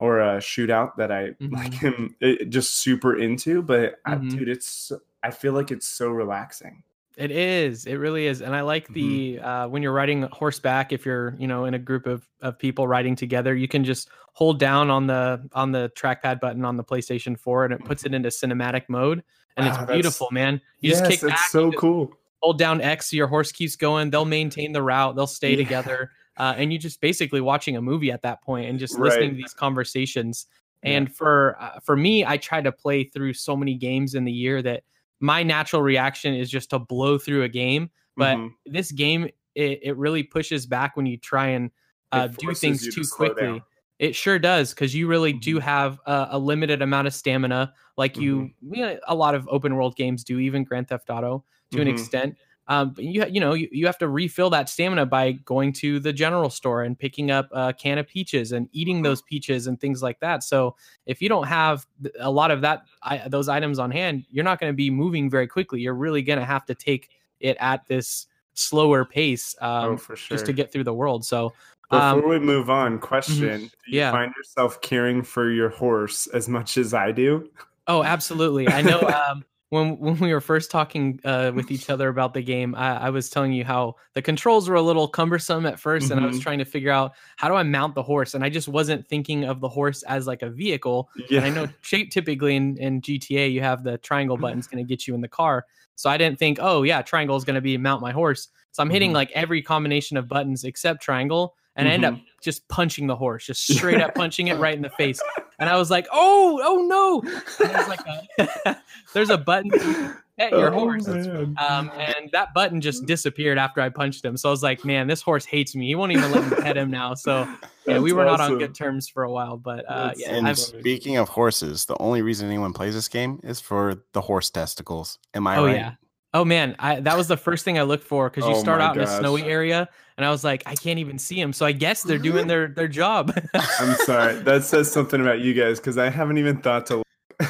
or 0.00 0.20
a 0.20 0.38
shootout 0.38 0.96
that 0.96 1.12
I 1.12 1.36
like 1.50 1.82
am 1.84 2.16
eh, 2.22 2.44
just 2.48 2.74
super 2.74 3.16
into. 3.18 3.62
But 3.62 4.00
I, 4.04 4.16
Mhm. 4.16 4.30
dude, 4.30 4.48
it's 4.48 4.92
I 5.22 5.30
feel 5.30 5.52
like 5.52 5.70
it's 5.70 5.86
so 5.86 6.10
relaxing. 6.10 6.82
It 7.16 7.30
is. 7.30 7.86
It 7.86 7.96
really 7.96 8.26
is. 8.26 8.40
And 8.40 8.54
I 8.56 8.62
like 8.62 8.88
Mhm. 8.88 8.94
the 8.94 9.40
uh, 9.40 9.68
when 9.68 9.82
you're 9.82 9.92
riding 9.92 10.22
horseback, 10.32 10.92
if 10.92 11.04
you're 11.04 11.34
you 11.38 11.46
know 11.46 11.66
in 11.66 11.74
a 11.74 11.78
group 11.78 12.06
of 12.06 12.26
of 12.40 12.58
people 12.58 12.88
riding 12.88 13.14
together, 13.16 13.54
you 13.54 13.68
can 13.68 13.84
just 13.84 14.08
hold 14.32 14.58
down 14.58 14.90
on 14.90 15.06
the 15.06 15.46
on 15.52 15.72
the 15.72 15.92
trackpad 15.96 16.40
button 16.40 16.64
on 16.64 16.76
the 16.76 16.84
PlayStation 16.84 17.38
4, 17.38 17.66
and 17.66 17.74
it 17.74 17.84
puts 17.84 18.06
it 18.06 18.14
into 18.14 18.30
cinematic 18.30 18.84
mode, 18.88 19.22
and 19.56 19.66
Wow, 19.66 19.70
it's 19.72 19.78
that's- 19.80 19.94
beautiful, 19.96 20.28
man. 20.32 20.60
You 20.80 20.90
yes, 20.90 21.00
just 21.00 21.10
kick 21.10 21.22
it's 21.22 21.30
back, 21.32 21.48
so 21.50 21.70
cool. 21.72 22.12
hold 22.40 22.58
down 22.58 22.80
X, 22.80 23.12
your 23.12 23.26
horse 23.26 23.52
keeps 23.52 23.76
going. 23.76 24.08
They'll 24.10 24.24
maintain 24.24 24.72
the 24.72 24.82
route. 24.82 25.14
They'll 25.14 25.26
stay 25.26 25.50
Yeah. 25.50 25.56
together, 25.58 26.10
uh, 26.38 26.54
and 26.56 26.72
you 26.72 26.78
just 26.78 27.00
basically 27.02 27.42
watching 27.42 27.76
a 27.76 27.82
movie 27.82 28.10
at 28.10 28.22
that 28.22 28.42
point 28.42 28.70
and 28.70 28.78
just 28.78 28.98
listening 28.98 29.30
to 29.30 29.36
these 29.36 29.52
conversations. 29.54 30.46
Yeah. 30.82 30.92
And 30.92 31.14
for 31.14 31.56
uh, 31.60 31.78
for 31.84 31.94
me, 31.94 32.24
I 32.24 32.38
try 32.38 32.62
to 32.62 32.72
play 32.72 33.04
through 33.04 33.34
so 33.34 33.54
many 33.54 33.74
games 33.74 34.14
in 34.14 34.24
the 34.24 34.32
year 34.32 34.62
that 34.62 34.82
my 35.22 35.42
natural 35.42 35.82
reaction 35.82 36.34
is 36.34 36.50
just 36.50 36.70
to 36.70 36.78
blow 36.80 37.18
through 37.18 37.44
a 37.44 37.48
game. 37.48 37.90
But 38.18 38.40
Mhm. 38.40 38.54
this 38.66 38.92
game, 38.92 39.26
it, 39.54 39.80
it 39.82 39.96
really 39.96 40.22
pushes 40.22 40.66
back 40.66 40.96
when 40.96 41.06
you 41.06 41.16
try 41.18 41.48
and 41.48 41.70
uh, 42.12 42.28
do 42.28 42.54
things 42.54 42.82
you 42.84 42.92
to 42.92 43.02
too 43.02 43.08
quickly. 43.08 43.62
It 43.98 44.14
sure 44.16 44.38
does 44.38 44.74
because 44.74 44.94
you 44.94 45.06
really 45.06 45.32
do 45.32 45.58
Mhm. 45.58 45.60
have 45.60 46.00
a, 46.06 46.28
a 46.32 46.38
limited 46.38 46.82
amount 46.82 47.06
of 47.06 47.14
stamina, 47.14 47.72
like 47.96 48.18
you, 48.18 48.50
Mm-hmm. 48.60 48.74
you 48.74 48.82
know, 48.82 48.98
a 49.06 49.14
lot 49.14 49.34
of 49.34 49.48
open 49.48 49.76
world 49.76 49.96
games 49.96 50.24
do, 50.24 50.38
even 50.40 50.64
Grand 50.64 50.88
Theft 50.88 51.08
Auto 51.10 51.44
to 51.72 51.80
an 51.80 51.86
Mhm. 51.86 51.88
extent. 51.88 52.36
Um, 52.72 52.90
but 52.94 53.04
you 53.04 53.24
you 53.26 53.38
know 53.40 53.52
you, 53.52 53.68
you 53.70 53.84
have 53.86 53.98
to 53.98 54.08
refill 54.08 54.48
that 54.50 54.68
stamina 54.68 55.04
by 55.04 55.32
going 55.32 55.72
to 55.74 56.00
the 56.00 56.12
general 56.12 56.48
store 56.48 56.84
and 56.84 56.98
picking 56.98 57.30
up 57.30 57.48
a 57.52 57.72
can 57.74 57.98
of 57.98 58.06
peaches 58.08 58.52
and 58.52 58.68
eating 58.72 59.00
Mhm. 59.00 59.04
those 59.04 59.20
peaches 59.22 59.66
and 59.66 59.78
things 59.78 60.02
like 60.02 60.20
that. 60.20 60.42
So 60.42 60.76
if 61.04 61.20
you 61.20 61.28
don't 61.28 61.46
have 61.46 61.86
a 62.18 62.30
lot 62.30 62.50
of 62.50 62.62
that 62.62 62.84
I, 63.02 63.28
those 63.28 63.48
items 63.48 63.78
on 63.78 63.90
hand, 63.90 64.24
you're 64.30 64.44
not 64.44 64.58
going 64.58 64.72
to 64.72 64.76
be 64.76 64.90
moving 64.90 65.28
very 65.28 65.46
quickly. 65.46 65.80
You're 65.80 65.94
really 66.06 66.22
going 66.22 66.38
to 66.38 66.44
have 66.46 66.64
to 66.66 66.74
take 66.74 67.10
it 67.40 67.56
at 67.60 67.86
this 67.88 68.26
slower 68.54 69.04
pace 69.04 69.54
um, 69.60 69.92
oh, 69.92 69.96
for 69.98 70.16
sure. 70.16 70.36
just 70.36 70.46
to 70.46 70.52
get 70.54 70.72
through 70.72 70.84
the 70.84 70.94
world. 70.94 71.24
So 71.26 71.52
Before 71.90 72.22
um, 72.22 72.28
we 72.28 72.38
move 72.38 72.70
on, 72.70 72.98
question: 72.98 73.60
Do 73.84 73.90
you 73.90 73.98
Yeah. 73.98 74.12
find 74.12 74.32
yourself 74.36 74.80
caring 74.80 75.22
for 75.22 75.50
your 75.50 75.68
horse 75.68 76.26
as 76.28 76.48
much 76.48 76.78
as 76.78 76.94
I 76.94 77.12
do? 77.12 77.50
Oh, 77.86 78.02
absolutely. 78.02 78.68
I 78.68 78.80
know. 78.82 79.00
Um, 79.30 79.44
when 79.72 79.98
when 79.98 80.18
we 80.18 80.34
were 80.34 80.40
first 80.42 80.70
talking 80.70 81.18
uh, 81.24 81.50
with 81.54 81.70
each 81.70 81.88
other 81.88 82.08
about 82.10 82.34
the 82.34 82.42
game, 82.42 82.74
I, 82.74 83.06
I 83.06 83.10
was 83.10 83.30
telling 83.30 83.54
you 83.54 83.64
how 83.64 83.94
the 84.12 84.20
controls 84.20 84.68
were 84.68 84.74
a 84.74 84.82
little 84.82 85.08
cumbersome 85.08 85.64
at 85.64 85.80
1st 85.80 86.10
and 86.10 86.20
I 86.20 86.26
was 86.26 86.36
Mhm. 86.38 86.42
trying 86.42 86.58
to 86.58 86.66
figure 86.66 86.90
out 86.90 87.12
how 87.38 87.48
do 87.48 87.54
I 87.54 87.62
mount 87.62 87.94
the 87.94 88.02
horse, 88.02 88.34
and 88.34 88.44
I 88.44 88.50
just 88.50 88.68
wasn't 88.68 89.08
thinking 89.08 89.44
of 89.44 89.60
the 89.60 89.68
horse 89.70 90.02
as 90.02 90.26
like 90.26 90.42
a 90.42 90.50
vehicle. 90.50 91.08
Yeah, 91.30 91.38
And 91.38 91.46
I 91.46 91.50
know 91.50 91.66
shape 91.80 92.10
typically 92.10 92.54
in, 92.54 92.76
in 92.76 93.00
GTA 93.00 93.50
you 93.50 93.62
have 93.62 93.82
the 93.82 93.96
triangle 93.96 94.36
button's 94.36 94.66
going 94.66 94.84
to 94.84 94.88
get 94.88 95.06
you 95.08 95.14
in 95.14 95.22
the 95.22 95.28
car, 95.28 95.64
so 95.94 96.10
I 96.10 96.18
didn't 96.18 96.38
think, 96.38 96.58
oh 96.60 96.82
yeah, 96.82 97.00
triangle 97.00 97.36
is 97.36 97.44
going 97.44 97.54
to 97.54 97.62
be 97.62 97.78
mount 97.78 98.02
my 98.02 98.12
horse. 98.12 98.48
So 98.72 98.82
I'm 98.82 98.90
hitting 98.90 99.10
Mhm. 99.12 99.14
like 99.14 99.30
every 99.32 99.62
combination 99.62 100.18
of 100.18 100.28
buttons 100.28 100.64
except 100.64 101.02
triangle, 101.02 101.54
and 101.76 101.88
I 101.88 101.92
end 101.92 102.04
up 102.04 102.20
just 102.42 102.68
punching 102.68 103.06
the 103.06 103.16
horse, 103.16 103.46
just 103.46 103.66
straight 103.96 104.02
up 104.02 104.14
punching 104.14 104.48
it 104.48 104.58
right 104.58 104.74
in 104.76 104.82
the 104.82 104.90
face. 104.90 105.22
And 105.58 105.70
I 105.70 105.76
was 105.78 105.90
like, 105.90 106.06
oh, 106.12 106.60
oh 106.62 106.82
no! 106.86 107.22
And 107.62 107.70
there's 107.70 107.86
like 107.86 108.00
a, 108.38 108.71
there's 109.14 109.30
a 109.30 109.38
button 109.38 109.70
to 109.70 110.16
pet 110.38 110.52
your 110.52 110.72
Oh, 110.74 110.78
horse. 110.78 111.06
Um, 111.06 111.90
and 111.96 112.30
that 112.32 112.54
button 112.54 112.80
just 112.80 113.06
disappeared 113.06 113.58
after 113.58 113.80
I 113.80 113.88
punched 113.88 114.24
him. 114.24 114.36
So 114.36 114.48
I 114.48 114.52
was 114.52 114.62
like, 114.62 114.84
man, 114.84 115.06
this 115.06 115.22
horse 115.22 115.44
hates 115.44 115.74
me. 115.74 115.86
He 115.86 115.94
won't 115.94 116.12
even 116.12 116.30
let 116.32 116.50
me 116.50 116.56
pet 116.62 116.76
him 116.76 116.90
now. 116.90 117.14
So 117.14 117.46
yeah, 117.86 117.98
we 117.98 118.10
That's 118.10 118.16
were 118.16 118.24
not 118.24 118.40
on 118.40 118.58
good 118.58 118.74
terms 118.74 119.08
for 119.08 119.22
a 119.24 119.30
while. 119.30 119.56
But 119.56 119.84
uh, 119.88 120.12
yeah, 120.16 120.30
And 120.34 120.48
I've, 120.48 120.58
speaking 120.58 121.16
of 121.16 121.28
horses, 121.28 121.84
the 121.86 121.96
only 122.00 122.22
reason 122.22 122.48
anyone 122.48 122.72
plays 122.72 122.94
this 122.94 123.08
game 123.08 123.40
is 123.42 123.60
for 123.60 124.02
the 124.12 124.20
horse 124.20 124.50
testicles. 124.50 125.18
Am 125.34 125.46
I 125.46 125.56
oh 125.56 125.66
right? 125.66 125.76
yeah. 125.76 125.92
Oh 126.34 126.46
man, 126.46 126.76
I, 126.78 127.00
that 127.00 127.16
was 127.16 127.28
the 127.28 127.36
first 127.36 127.62
thing 127.62 127.78
I 127.78 127.82
looked 127.82 128.04
for 128.04 128.30
because 128.30 128.46
you 128.48 128.54
Oh 128.54 128.60
start 128.62 128.78
my 128.80 128.86
out 128.86 128.96
in 128.96 129.02
a 129.02 129.06
snowy 129.18 129.42
area, 129.42 129.86
and 130.16 130.24
I 130.24 130.30
was 130.30 130.42
like, 130.42 130.62
I 130.64 130.74
can't 130.74 130.98
even 130.98 131.18
see 131.18 131.38
him. 131.38 131.52
So 131.52 131.66
I 131.66 131.72
guess 131.72 132.02
they're 132.02 132.16
doing 132.16 132.46
their 132.46 132.68
their 132.68 132.88
job. 132.88 133.38
I'm 133.54 133.94
sorry. 134.06 134.36
That 134.44 134.64
says 134.64 134.90
something 134.90 135.20
about 135.20 135.40
you 135.40 135.52
guys 135.52 135.78
because 135.78 135.98
I 135.98 136.08
haven't 136.08 136.38
even 136.38 136.56
thought 136.62 136.86
to. 136.86 137.02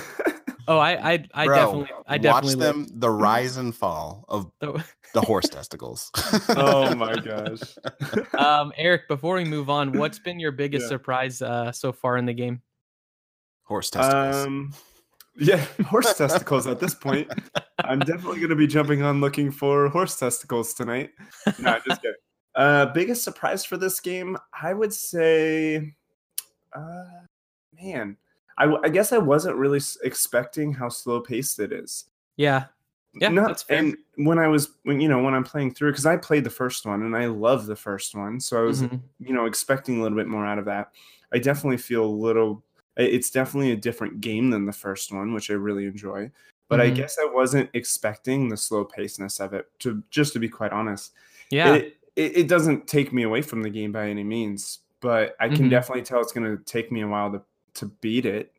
oh, 0.69 0.79
I 0.79 1.13
I, 1.13 1.25
I 1.35 1.47
Bro, 1.47 1.57
definitely 1.57 1.89
I 2.07 2.19
definitely 2.19 2.57
watch 2.57 2.75
them 2.75 2.87
the 2.95 3.11
rise 3.11 3.57
and 3.57 3.75
fall 3.75 4.25
of 4.29 4.51
looked. 4.61 4.95
the 5.15 5.21
horse 5.21 5.49
testicles. 5.49 6.11
oh 6.51 6.95
my 6.95 7.17
gosh. 7.17 7.61
um, 8.39 8.73
Eric, 8.77 9.09
before 9.09 9.37
we 9.37 9.45
move 9.45 9.69
on, 9.71 9.93
what's 9.93 10.19
been 10.19 10.41
your 10.41 10.53
biggest 10.53 10.85
Yeah. 10.85 10.89
surprise 10.89 11.43
uh, 11.43 11.73
so 11.73 11.93
far 11.93 12.17
in 12.17 12.27
the 12.27 12.35
game? 12.35 12.63
horse 13.65 13.91
testicles. 13.91 14.47
Um, 14.47 14.73
yeah, 15.39 15.65
horse 15.87 16.13
testicles. 16.15 16.67
At 16.67 16.79
this 16.79 16.95
point, 16.95 17.31
I'm 17.85 18.01
definitely 18.01 18.37
going 18.39 18.51
to 18.51 18.57
be 18.57 18.67
jumping 18.67 19.03
on 19.03 19.21
looking 19.21 19.51
for 19.51 19.89
horse 19.89 20.19
testicles 20.19 20.75
tonight. 20.75 21.11
No, 21.59 21.79
just 21.87 22.03
kidding. 22.03 22.17
Uh, 22.55 22.87
biggest 22.93 23.25
surprise 23.25 23.65
for 23.65 23.79
this 23.79 23.99
game, 24.01 24.37
I 24.53 24.75
would 24.75 24.93
say, 24.93 25.95
uh, 26.77 27.05
man, 27.81 28.19
I, 28.59 28.75
I 28.85 28.89
guess 28.89 29.13
I 29.13 29.19
wasn't 29.19 29.57
really 29.57 29.81
expecting 30.05 30.73
how 30.73 30.89
slow 30.89 31.21
paced 31.21 31.59
it 31.59 31.73
is. 31.73 32.05
Yeah, 32.37 32.67
Yeah, 33.15 33.29
No, 33.31 33.47
that's 33.47 33.63
fair. 33.65 33.79
and 33.79 33.97
when 34.17 34.39
I 34.39 34.49
was 34.49 34.71
when 34.85 35.01
you 35.01 35.09
know 35.09 35.23
when 35.23 35.35
I'm 35.35 35.45
playing 35.45 35.75
through 35.75 35.93
because 35.93 36.07
I 36.07 36.17
played 36.17 36.45
the 36.45 36.51
first 36.51 36.87
one 36.87 37.03
and 37.03 37.17
I 37.17 37.27
love 37.27 37.67
the 37.67 37.77
first 37.77 38.15
one, 38.15 38.41
so 38.41 38.59
I 38.59 38.63
was 38.63 38.83
Mhm. 38.83 39.01
you 39.21 39.35
know 39.35 39.47
expecting 39.47 39.99
a 39.99 40.03
little 40.03 40.17
bit 40.17 40.29
more 40.29 40.47
out 40.47 40.59
of 40.59 40.65
that. 40.67 40.93
I 41.33 41.39
definitely 41.39 41.77
feel 41.79 42.05
a 42.05 42.07
little. 42.07 42.63
It's 42.97 43.31
definitely 43.31 43.73
a 43.73 43.77
different 43.77 44.21
game 44.21 44.51
than 44.51 44.67
the 44.67 44.73
first 44.73 45.13
one, 45.13 45.33
which 45.35 45.51
I 45.51 45.55
really 45.55 45.87
enjoy. 45.87 46.31
But 46.69 46.81
I 46.81 46.91
Mhm. 46.91 46.97
guess 46.97 47.19
I 47.21 47.27
wasn't 47.27 47.69
expecting 47.75 48.49
the 48.49 48.57
slow 48.57 48.85
pacedness 48.85 49.41
of 49.41 49.53
it. 49.55 49.67
To 49.81 50.03
just 50.11 50.33
to 50.35 50.39
be 50.39 50.49
quite 50.49 50.73
honest, 50.73 51.13
Yeah. 51.51 51.75
it, 51.75 51.97
it, 52.17 52.37
it 52.37 52.49
doesn't 52.49 52.87
take 52.89 53.13
me 53.13 53.23
away 53.25 53.43
from 53.43 53.63
the 53.63 53.71
game 53.71 53.93
by 53.93 54.09
any 54.09 54.25
means, 54.25 54.81
but 55.01 55.37
I 55.41 55.49
can 55.49 55.67
Mhm. 55.67 55.71
definitely 55.71 56.03
tell 56.03 56.21
it's 56.21 56.33
going 56.33 56.57
to 56.57 56.63
take 56.65 56.91
me 56.93 57.03
a 57.03 57.09
while 57.09 57.31
to 57.33 57.43
to 57.75 57.87
beat 57.87 58.27
it. 58.27 58.53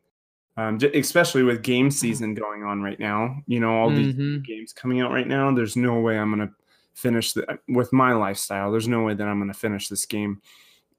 Um, 0.56 0.78
especially 0.94 1.42
with 1.42 1.62
game 1.62 1.86
Mm-hmm. 1.88 1.90
season 1.92 2.34
going 2.34 2.62
on 2.62 2.80
right 2.80 2.98
now, 3.00 3.42
you 3.48 3.58
know, 3.58 3.74
all 3.76 3.90
these 3.90 4.14
Mhm. 4.14 4.44
games 4.44 4.72
coming 4.72 5.00
out 5.00 5.10
right 5.10 5.26
now. 5.26 5.52
There's 5.52 5.74
no 5.76 5.98
way 5.98 6.16
I'm 6.16 6.32
going 6.32 6.46
to 6.48 6.54
finish 6.94 7.32
the, 7.32 7.58
with 7.68 7.92
my 7.92 8.12
lifestyle. 8.12 8.70
There's 8.70 8.86
no 8.86 9.02
way 9.02 9.14
that 9.14 9.26
I'm 9.26 9.40
going 9.40 9.52
to 9.52 9.58
finish 9.58 9.88
this 9.88 10.06
game 10.06 10.40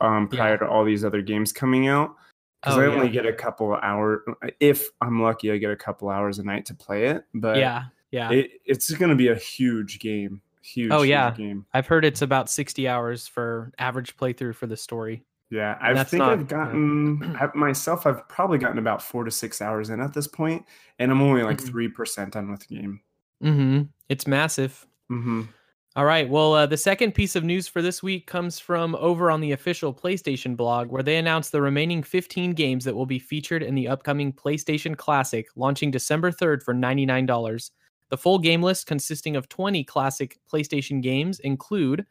um, 0.01 0.27
prior 0.27 0.51
Yeah. 0.51 0.57
to 0.57 0.67
all 0.67 0.83
these 0.83 1.05
other 1.05 1.21
games 1.21 1.53
coming 1.53 1.87
out 1.87 2.15
because 2.61 2.77
Oh, 2.77 2.81
I 2.81 2.87
only 2.87 3.05
yeah. 3.07 3.13
get 3.13 3.25
a 3.27 3.31
couple 3.33 3.73
of 3.73 3.79
hours. 3.81 4.19
If 4.59 4.89
I'm 4.99 5.21
lucky, 5.21 5.49
I 5.53 5.57
get 5.57 5.71
a 5.71 5.75
couple 5.77 6.09
hours 6.09 6.37
a 6.37 6.43
night 6.43 6.65
to 6.65 6.73
play 6.73 7.05
it. 7.05 7.23
But 7.33 7.55
yeah. 7.57 7.83
Yeah. 8.11 8.31
it, 8.31 8.51
it's 8.65 8.91
going 8.91 9.09
to 9.09 9.15
be 9.15 9.29
a 9.29 9.35
huge 9.35 9.99
game. 9.99 10.41
Huge. 10.61 10.91
Oh, 10.91 11.03
huge 11.03 11.09
yeah. 11.11 11.31
game. 11.31 11.65
I've 11.73 11.87
heard 11.87 12.03
it's 12.03 12.21
about 12.21 12.49
60 12.49 12.89
hours 12.89 13.25
for 13.25 13.71
average 13.79 14.17
playthrough 14.17 14.55
for 14.55 14.67
the 14.67 14.75
story. 14.75 15.23
Yeah, 15.51 15.77
I 15.79 16.03
think 16.03 16.19
not- 16.19 16.31
I've 16.33 16.47
gotten 16.47 17.35
I- 17.39 17.51
myself. 17.55 18.05
I've 18.07 18.27
probably 18.27 18.57
gotten 18.57 18.77
about 18.79 19.01
four 19.01 19.23
to 19.23 19.31
six 19.31 19.61
hours 19.61 19.89
in 19.89 19.99
at 20.01 20.13
this 20.13 20.27
point, 20.27 20.65
and 20.99 21.11
I'm 21.11 21.21
only 21.21 21.43
like 21.43 21.57
Mhm. 21.59 21.67
three 21.67 21.87
percent 21.87 22.33
done 22.33 22.51
with 22.51 22.67
the 22.67 22.75
game. 22.75 23.01
hmm 23.41 23.81
It's 24.09 24.25
massive. 24.27 24.85
hmm 25.09 25.43
All 25.97 26.03
right. 26.05 26.27
Well, 26.27 26.53
uh, 26.55 26.65
the 26.65 26.75
second 26.77 27.13
piece 27.13 27.35
of 27.37 27.43
news 27.45 27.67
for 27.69 27.81
this 27.81 28.03
week 28.03 28.27
comes 28.27 28.59
from 28.59 28.95
over 28.95 29.31
on 29.31 29.39
the 29.39 29.53
official 29.53 29.93
PlayStation 29.93 30.57
blog, 30.57 30.89
where 30.89 31.03
they 31.03 31.15
announced 31.17 31.51
the 31.53 31.61
remaining 31.61 32.03
15 32.03 32.51
games 32.53 32.83
that 32.83 32.95
will 32.95 33.05
be 33.05 33.17
featured 33.19 33.63
in 33.63 33.75
the 33.75 33.87
upcoming 33.87 34.33
PlayStation 34.33 34.97
Classic, 34.97 35.47
launching 35.55 35.91
December 35.91 36.31
3rd 36.31 36.63
for 36.63 36.73
$99. 36.73 37.71
The 38.09 38.17
full 38.17 38.39
game 38.39 38.61
list, 38.61 38.87
consisting 38.87 39.35
of 39.37 39.47
20 39.47 39.83
classic 39.85 40.37
PlayStation 40.51 41.01
games, 41.01 41.39
include 41.39 42.05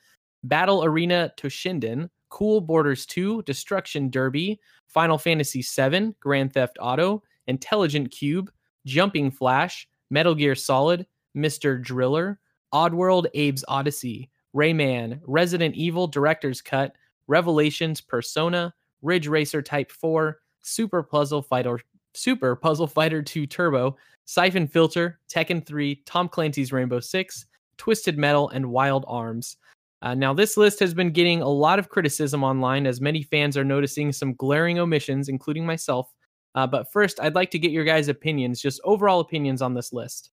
Battle 0.45 0.83
Arena 0.85 1.31
Toshinden, 1.37 2.09
Cool 2.35 2.61
Borders 2.61 3.07
2, 3.07 3.43
Destruction 3.43 4.11
Derby, 4.11 4.59
Final 4.89 5.19
Fantasy 5.19 5.63
VII, 5.63 6.17
Grand 6.19 6.53
Theft 6.53 6.79
Auto, 6.81 7.23
Intelligent 7.47 8.11
Qube, 8.11 8.49
Jumping 8.85 9.31
Flash, 9.31 9.87
Metal 10.11 10.35
Gear 10.35 10.57
Solid, 10.57 11.07
Mr. 11.37 11.81
Driller, 11.81 12.41
Oddworld 12.73 13.27
Abe's 13.37 13.65
Oddysee, 13.69 14.31
Rayman, 14.53 15.21
Resident 15.29 15.77
Evil 15.77 16.09
Director's 16.09 16.61
Cut, 16.61 16.97
Revelations 17.29 18.01
Persona, 18.01 18.75
Ridge 19.01 19.29
Racer 19.29 19.63
Type 19.63 19.93
4, 19.93 20.41
Super 20.63 21.05
Puzzle 21.05 21.43
Fighter 21.43 21.79
Super 22.15 22.57
Puzzle 22.57 22.89
Fighter 22.89 23.23
2 23.23 23.47
Turbo, 23.47 23.97
Siphon 24.25 24.67
Filter, 24.67 25.21
Tekken 25.33 25.65
3, 25.65 26.03
Tom 26.05 26.29
Clancy's 26.29 26.73
Rainbow 26.73 26.99
6, 26.99 27.47
Twisted 27.77 28.19
Metal, 28.19 28.49
and 28.49 28.73
Wild 28.73 29.05
Arms. 29.07 29.57
Uh, 30.03 30.15
now, 30.15 30.35
this 30.35 30.57
list 30.57 30.79
has 30.81 30.93
been 30.93 31.11
getting 31.11 31.41
a 31.41 31.49
lot 31.49 31.79
of 31.79 31.89
criticism 31.89 32.45
online 32.45 32.87
as 32.87 33.01
many 33.01 33.23
fans 33.23 33.57
are 33.57 33.65
noticing 33.65 34.13
some 34.13 34.35
glaring 34.35 34.79
omissions, 34.79 35.29
including 35.29 35.65
myself. 35.65 36.13
Uh, 36.55 36.67
but 36.67 36.93
first, 36.93 37.19
I'd 37.21 37.35
like 37.35 37.51
to 37.53 37.59
get 37.59 37.71
your 37.71 37.85
guys' 37.85 38.09
opinions, 38.09 38.61
just 38.61 38.81
overall 38.85 39.21
opinions 39.21 39.63
on 39.63 39.75
this 39.75 39.93
list. 39.93 40.31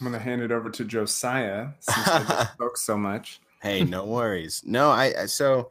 I'm 0.00 0.06
gonna 0.06 0.18
hand 0.20 0.42
it 0.42 0.52
over 0.52 0.70
to 0.70 0.84
Josiah 0.84 1.68
since 1.80 2.06
I 2.06 2.44
spoke 2.54 2.76
so 2.76 2.96
much. 2.96 3.40
Hey, 3.60 3.82
no 3.84 4.04
worries. 4.04 4.62
No, 4.64 4.90
I 4.90 5.22
I- 5.22 5.26
so 5.26 5.70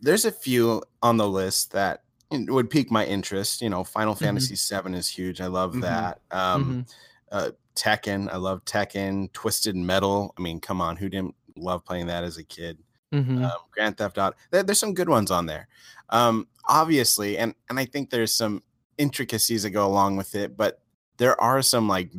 there's 0.00 0.24
a 0.24 0.30
few 0.30 0.82
on 1.02 1.16
the 1.16 1.28
list 1.28 1.72
that 1.72 2.04
would 2.30 2.70
pique 2.70 2.90
my 2.92 3.04
interest. 3.04 3.60
You 3.60 3.70
know, 3.70 3.82
Final 3.82 4.14
Mhm. 4.14 4.18
Fantasy 4.20 4.54
VII 4.54 4.94
is 4.94 5.08
huge. 5.08 5.40
I 5.40 5.46
love 5.48 5.74
Mhm. 5.74 5.80
that. 5.80 6.20
Um, 6.30 6.86
Mhm. 6.86 6.94
uh, 7.32 7.50
Tekken, 7.74 8.32
I 8.32 8.36
love 8.36 8.64
Tekken. 8.64 9.32
Twisted 9.32 9.74
Metal. 9.74 10.32
I 10.38 10.40
mean, 10.40 10.60
come 10.60 10.80
on, 10.80 10.96
who 10.96 11.08
didn't 11.08 11.34
love 11.60 11.84
playing 11.84 12.06
that 12.08 12.24
as 12.24 12.36
a 12.38 12.44
kid? 12.44 12.78
Mhm. 13.12 13.42
um, 13.44 13.58
Grand 13.70 13.96
Theft 13.96 14.18
Auto. 14.18 14.36
There, 14.50 14.62
there's 14.62 14.78
some 14.78 14.92
good 14.92 15.08
ones 15.08 15.30
on 15.30 15.46
there, 15.46 15.66
um, 16.10 16.46
obviously, 16.68 17.38
and 17.38 17.54
and 17.70 17.78
I 17.78 17.86
think 17.86 18.10
there's 18.10 18.34
some 18.34 18.62
intricacies 18.98 19.62
that 19.62 19.70
go 19.70 19.86
along 19.86 20.16
with 20.16 20.34
it, 20.34 20.56
but 20.56 20.82
there 21.16 21.40
are 21.40 21.62
some 21.62 21.88
like 21.88 22.12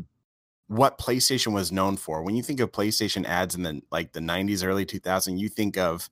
what 0.67 0.97
PlayStation 0.97 1.53
was 1.53 1.71
known 1.71 1.97
for. 1.97 2.23
When 2.23 2.35
you 2.35 2.43
think 2.43 2.59
of 2.59 2.71
PlayStation 2.71 3.25
ads 3.25 3.55
in 3.55 3.63
the 3.63 3.81
like 3.91 4.13
the 4.13 4.19
90s, 4.19 4.63
early 4.63 4.85
2000s, 4.85 5.39
you 5.39 5.49
think 5.49 5.77
of 5.77 6.09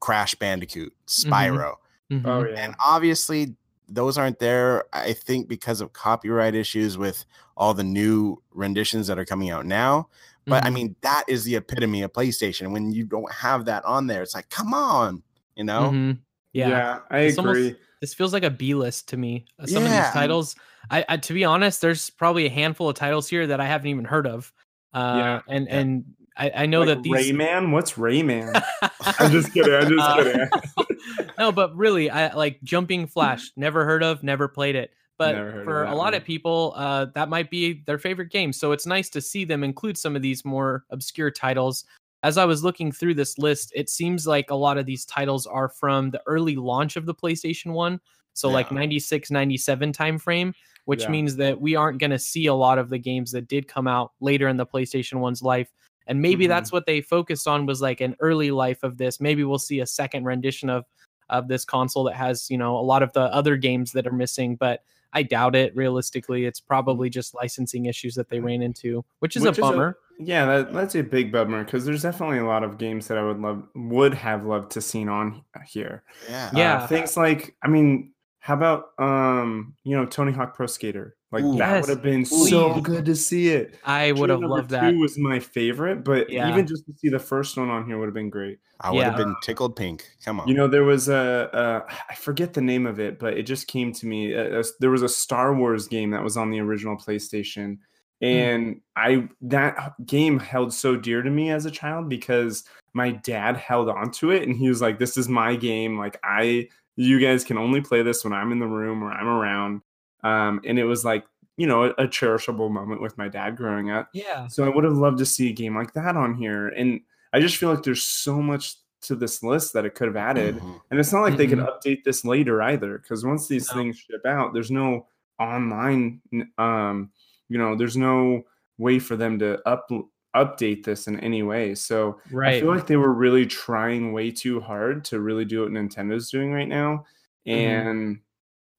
Crash 0.00 0.34
Bandicoot, 0.34 0.92
Spyro, 1.06 1.74
Mhm. 2.10 2.26
Oh 2.26 2.44
yeah, 2.46 2.56
and 2.64 2.74
obviously 2.84 3.54
those 3.88 4.18
aren't 4.18 4.38
there. 4.38 4.84
I 4.92 5.14
think 5.14 5.48
because 5.48 5.80
of 5.80 5.92
copyright 5.94 6.54
issues 6.54 6.98
with 6.98 7.24
all 7.56 7.72
the 7.74 7.84
new 7.84 8.42
renditions 8.52 9.06
that 9.06 9.18
are 9.18 9.24
coming 9.24 9.50
out 9.50 9.64
now. 9.66 10.08
But 10.48 10.64
I 10.64 10.68
Mhm. 10.70 10.74
mean, 10.74 10.96
that 11.02 11.24
is 11.28 11.44
the 11.44 11.56
epitome 11.56 12.02
of 12.02 12.12
PlayStation. 12.12 12.72
When 12.72 12.90
you 12.92 13.04
don't 13.04 13.30
have 13.32 13.66
that 13.66 13.84
on 13.84 14.06
there, 14.06 14.22
it's 14.22 14.34
like, 14.34 14.48
come 14.50 14.72
on, 14.74 15.22
you 15.56 15.64
know? 15.64 15.90
Mhm. 15.92 16.18
yeah, 16.52 16.68
Yeah. 16.68 16.98
I 17.10 17.18
It's 17.20 17.38
almost- 17.38 17.58
agree. 17.58 17.76
This 18.00 18.14
feels 18.14 18.32
like 18.32 18.44
a 18.44 18.50
B 18.50 18.74
list 18.74 19.08
to 19.08 19.16
me. 19.16 19.44
Uh, 19.58 19.66
Some 19.66 19.84
of 19.84 19.90
these 19.90 20.10
titles, 20.10 20.54
I, 20.90 21.04
I 21.08 21.16
to 21.16 21.32
be 21.34 21.44
honest, 21.44 21.80
there's 21.80 22.10
probably 22.10 22.46
a 22.46 22.50
handful 22.50 22.88
of 22.88 22.94
titles 22.94 23.28
here 23.28 23.46
that 23.48 23.60
I 23.60 23.66
haven't 23.66 23.88
even 23.88 24.04
heard 24.04 24.26
of. 24.26 24.52
Uh, 24.94 25.14
Yeah. 25.16 25.40
and 25.48 25.66
Yeah. 25.66 25.78
and 25.78 26.04
I, 26.36 26.52
I 26.54 26.66
know 26.66 26.80
Like 26.82 26.88
that 26.88 27.02
these. 27.02 27.12
Rayman. 27.32 27.72
What's 27.72 27.94
Rayman? 27.94 28.52
I'm 29.18 29.32
just 29.32 29.52
kidding. 29.52 29.74
I'm 29.74 29.88
just 29.88 30.08
Uh, 30.08 30.16
kidding. 30.22 31.28
no, 31.38 31.50
but 31.50 31.74
really, 31.76 32.08
I 32.10 32.32
like 32.34 32.62
Jumping 32.62 33.08
Flash. 33.08 33.50
Never 33.56 33.84
heard 33.84 34.04
of, 34.04 34.22
never 34.22 34.46
played 34.46 34.76
it. 34.76 34.92
But 35.18 35.34
Never 35.34 35.50
heard 35.50 35.60
of 35.60 35.64
for 35.64 35.84
a 35.84 35.90
lot 35.94 35.96
one. 36.12 36.14
of 36.14 36.24
people, 36.24 36.72
uh, 36.76 37.06
that 37.14 37.28
might 37.28 37.50
be 37.50 37.82
their 37.86 37.98
favorite 37.98 38.30
game. 38.30 38.52
So 38.52 38.70
it's 38.72 38.86
nice 38.86 39.10
to 39.10 39.20
see 39.20 39.44
them 39.44 39.64
include 39.64 39.98
some 39.98 40.14
of 40.14 40.22
these 40.22 40.44
more 40.44 40.84
obscure 40.90 41.30
titles. 41.30 41.84
As 42.22 42.38
I 42.38 42.44
was 42.44 42.62
looking 42.62 42.92
through 42.92 43.14
this 43.14 43.36
list, 43.36 43.72
it 43.74 43.90
seems 43.90 44.26
like 44.26 44.50
a 44.50 44.54
lot 44.54 44.78
of 44.78 44.86
these 44.86 45.04
titles 45.04 45.44
are 45.46 45.68
from 45.68 46.10
the 46.10 46.22
early 46.26 46.54
launch 46.56 46.96
of 46.96 47.04
the 47.04 47.14
PlayStation 47.14 47.72
1. 47.72 48.00
So 48.34 48.48
like 48.48 48.70
Yeah. 48.70 48.76
96, 48.76 49.30
97 49.32 49.92
timeframe, 49.92 50.54
which 50.84 51.02
Yeah. 51.02 51.10
means 51.10 51.34
that 51.36 51.60
we 51.60 51.74
aren't 51.74 51.98
going 51.98 52.12
to 52.12 52.18
see 52.18 52.46
a 52.46 52.54
lot 52.54 52.78
of 52.78 52.88
the 52.88 52.98
games 52.98 53.32
that 53.32 53.48
did 53.48 53.66
come 53.66 53.88
out 53.88 54.12
later 54.20 54.46
in 54.46 54.56
the 54.56 54.66
PlayStation 54.66 55.18
1's 55.20 55.42
life. 55.42 55.68
And 56.06 56.22
maybe 56.22 56.44
Mhm. 56.46 56.48
that's 56.48 56.70
what 56.72 56.86
they 56.86 57.00
focused 57.00 57.48
on 57.48 57.66
was 57.66 57.82
like 57.82 58.00
an 58.00 58.14
early 58.20 58.52
life 58.52 58.84
of 58.84 58.96
this. 58.98 59.20
Maybe 59.20 59.42
we'll 59.42 59.58
see 59.58 59.80
a 59.80 59.86
second 59.86 60.24
rendition 60.24 60.70
of 60.70 60.84
of 61.30 61.46
this 61.46 61.62
console 61.62 62.04
that 62.04 62.14
has, 62.14 62.50
you 62.50 62.56
know, 62.56 62.78
a 62.78 62.80
lot 62.80 63.02
of 63.02 63.12
the 63.12 63.20
other 63.34 63.54
games 63.58 63.92
that 63.92 64.06
are 64.06 64.12
missing, 64.12 64.56
but 64.56 64.82
I 65.12 65.22
doubt 65.22 65.56
it 65.56 65.74
realistically. 65.74 66.44
It's 66.44 66.60
probably 66.60 67.10
just 67.10 67.34
licensing 67.34 67.86
issues 67.86 68.14
that 68.16 68.28
they 68.28 68.40
ran 68.40 68.62
into, 68.62 69.04
which 69.20 69.36
is 69.36 69.42
Which 69.42 69.58
a 69.58 69.60
bummer. 69.60 69.98
yeah, 70.18 70.44
that, 70.46 70.72
that's 70.72 70.94
a 70.94 71.02
big 71.02 71.32
bummer 71.32 71.64
because 71.64 71.84
there's 71.84 72.02
definitely 72.02 72.38
a 72.38 72.46
lot 72.46 72.62
of 72.62 72.78
games 72.78 73.08
that 73.08 73.18
I 73.18 73.24
would 73.24 73.38
love 73.40 73.62
would 73.74 74.14
have 74.14 74.44
loved 74.44 74.72
to 74.72 74.80
seen 74.80 75.08
on 75.08 75.42
here. 75.66 76.02
Yeah. 76.28 76.50
Yeah. 76.54 76.76
Uh, 76.78 76.86
things 76.86 77.16
like 77.16 77.56
I 77.62 77.68
mean, 77.68 78.12
how 78.48 78.54
about 78.54 78.98
um, 78.98 79.74
you 79.84 79.94
know, 79.94 80.06
Tony 80.06 80.32
Hawk 80.32 80.56
Pro 80.56 80.66
Skater? 80.66 81.16
Like 81.30 81.44
Ooh. 81.44 81.58
that 81.58 81.74
Yes, 81.74 81.86
would 81.86 81.90
have 81.96 82.02
been 82.02 82.24
so 82.24 82.72
please. 82.72 82.80
good 82.82 83.04
to 83.04 83.14
see 83.14 83.50
it. 83.50 83.74
I 83.84 84.12
would 84.12 84.30
have 84.30 84.40
number 84.40 84.56
loved 84.56 84.70
that. 84.70 84.90
Two 84.90 84.98
was 85.00 85.18
my 85.18 85.38
favorite, 85.38 86.02
but 86.02 86.30
Yeah. 86.30 86.48
even 86.48 86.66
just 86.66 86.86
to 86.86 86.94
see 86.94 87.10
the 87.10 87.18
first 87.18 87.58
one 87.58 87.68
on 87.68 87.84
here 87.84 87.98
would 87.98 88.06
have 88.06 88.14
been 88.14 88.30
great. 88.30 88.58
I 88.80 88.90
would 88.90 89.04
have 89.04 89.18
Yeah. 89.18 89.24
been 89.24 89.34
tickled 89.42 89.76
pink. 89.76 90.08
Come 90.24 90.40
on. 90.40 90.48
You 90.48 90.54
know, 90.54 90.66
there 90.66 90.84
was 90.84 91.10
a, 91.10 91.84
a 91.88 91.92
I 92.10 92.14
forget 92.14 92.54
the 92.54 92.62
name 92.62 92.86
of 92.86 92.98
it, 92.98 93.18
but 93.18 93.36
it 93.36 93.42
just 93.42 93.66
came 93.66 93.92
to 93.92 94.06
me. 94.06 94.34
Uh, 94.34 94.60
uh, 94.60 94.64
there 94.80 94.90
was 94.90 95.02
a 95.02 95.10
Star 95.10 95.54
Wars 95.54 95.86
game 95.86 96.12
that 96.12 96.24
was 96.24 96.38
on 96.38 96.50
the 96.50 96.60
original 96.60 96.96
PlayStation, 96.96 97.76
and 98.22 98.80
I 98.96 99.28
that 99.42 99.92
game 100.06 100.38
held 100.38 100.72
so 100.72 100.96
dear 100.96 101.20
to 101.20 101.28
me 101.30 101.50
as 101.50 101.66
a 101.66 101.70
child 101.70 102.08
because 102.08 102.64
my 102.94 103.10
dad 103.10 103.58
held 103.58 103.90
on 103.90 104.10
to 104.12 104.30
it, 104.30 104.48
and 104.48 104.56
he 104.56 104.70
was 104.70 104.80
like, 104.80 104.98
"This 104.98 105.18
is 105.18 105.28
my 105.28 105.54
game. 105.54 105.98
Like 105.98 106.18
I, 106.24 106.68
you 107.06 107.20
guys 107.20 107.44
can 107.44 107.58
only 107.58 107.80
play 107.80 108.02
this 108.02 108.24
when 108.24 108.32
I'm 108.32 108.52
in 108.52 108.58
the 108.58 108.66
room 108.66 109.02
or 109.02 109.10
I'm 109.12 109.28
around." 109.28 109.82
Um, 110.24 110.60
and 110.64 110.78
it 110.78 110.84
was 110.84 111.04
like 111.04 111.24
you 111.56 111.66
know 111.66 111.84
a, 111.84 111.90
a 111.90 112.06
cherishable 112.08 112.70
moment 112.70 113.00
with 113.00 113.16
my 113.18 113.28
dad 113.28 113.56
growing 113.56 113.90
up. 113.90 114.08
yeah. 114.12 114.46
So 114.48 114.64
I 114.64 114.68
would 114.68 114.84
have 114.84 114.96
loved 114.96 115.18
to 115.18 115.26
see 115.26 115.50
a 115.50 115.52
game 115.52 115.74
like 115.76 115.92
that 115.94 116.16
on 116.16 116.34
here. 116.34 116.68
And 116.68 117.00
I 117.32 117.40
just 117.40 117.56
feel 117.56 117.68
like 117.72 117.82
there's 117.82 118.02
so 118.04 118.40
much 118.40 118.76
to 119.02 119.14
this 119.14 119.42
list 119.42 119.72
that 119.74 119.84
it 119.84 119.94
could 119.94 120.08
have 120.08 120.16
added. 120.16 120.56
Mhm. 120.56 120.80
And 120.90 120.98
it's 121.00 121.12
not 121.12 121.22
like 121.22 121.36
they 121.36 121.46
could 121.46 121.58
Mhm. 121.58 121.68
update 121.68 122.02
this 122.04 122.24
later 122.24 122.62
either, 122.62 122.98
because 122.98 123.24
once 123.24 123.46
these 123.48 123.68
No. 123.70 123.76
things 123.76 123.98
ship 123.98 124.24
out, 124.26 124.52
there's 124.54 124.70
no 124.70 125.06
online 125.38 126.20
um, 126.58 127.10
you 127.48 127.58
know, 127.58 127.74
there's 127.76 127.96
no 127.96 128.42
way 128.76 128.98
for 128.98 129.16
them 129.16 129.38
to 129.38 129.60
up 129.68 129.88
update 130.36 130.84
this 130.84 131.06
in 131.08 131.18
any 131.20 131.42
way. 131.42 131.74
So 131.74 132.20
I 132.44 132.60
feel 132.60 132.68
like 132.74 132.86
they 132.86 132.96
were 132.96 133.12
really 133.14 133.46
trying 133.46 134.12
way 134.12 134.30
too 134.30 134.60
hard 134.60 135.04
to 135.06 135.20
really 135.20 135.44
do 135.44 135.62
what 135.62 135.70
Nintendo's 135.72 136.30
doing 136.30 136.52
right 136.52 136.68
now. 136.68 137.06
Mhm. 137.46 137.52
And 137.52 138.20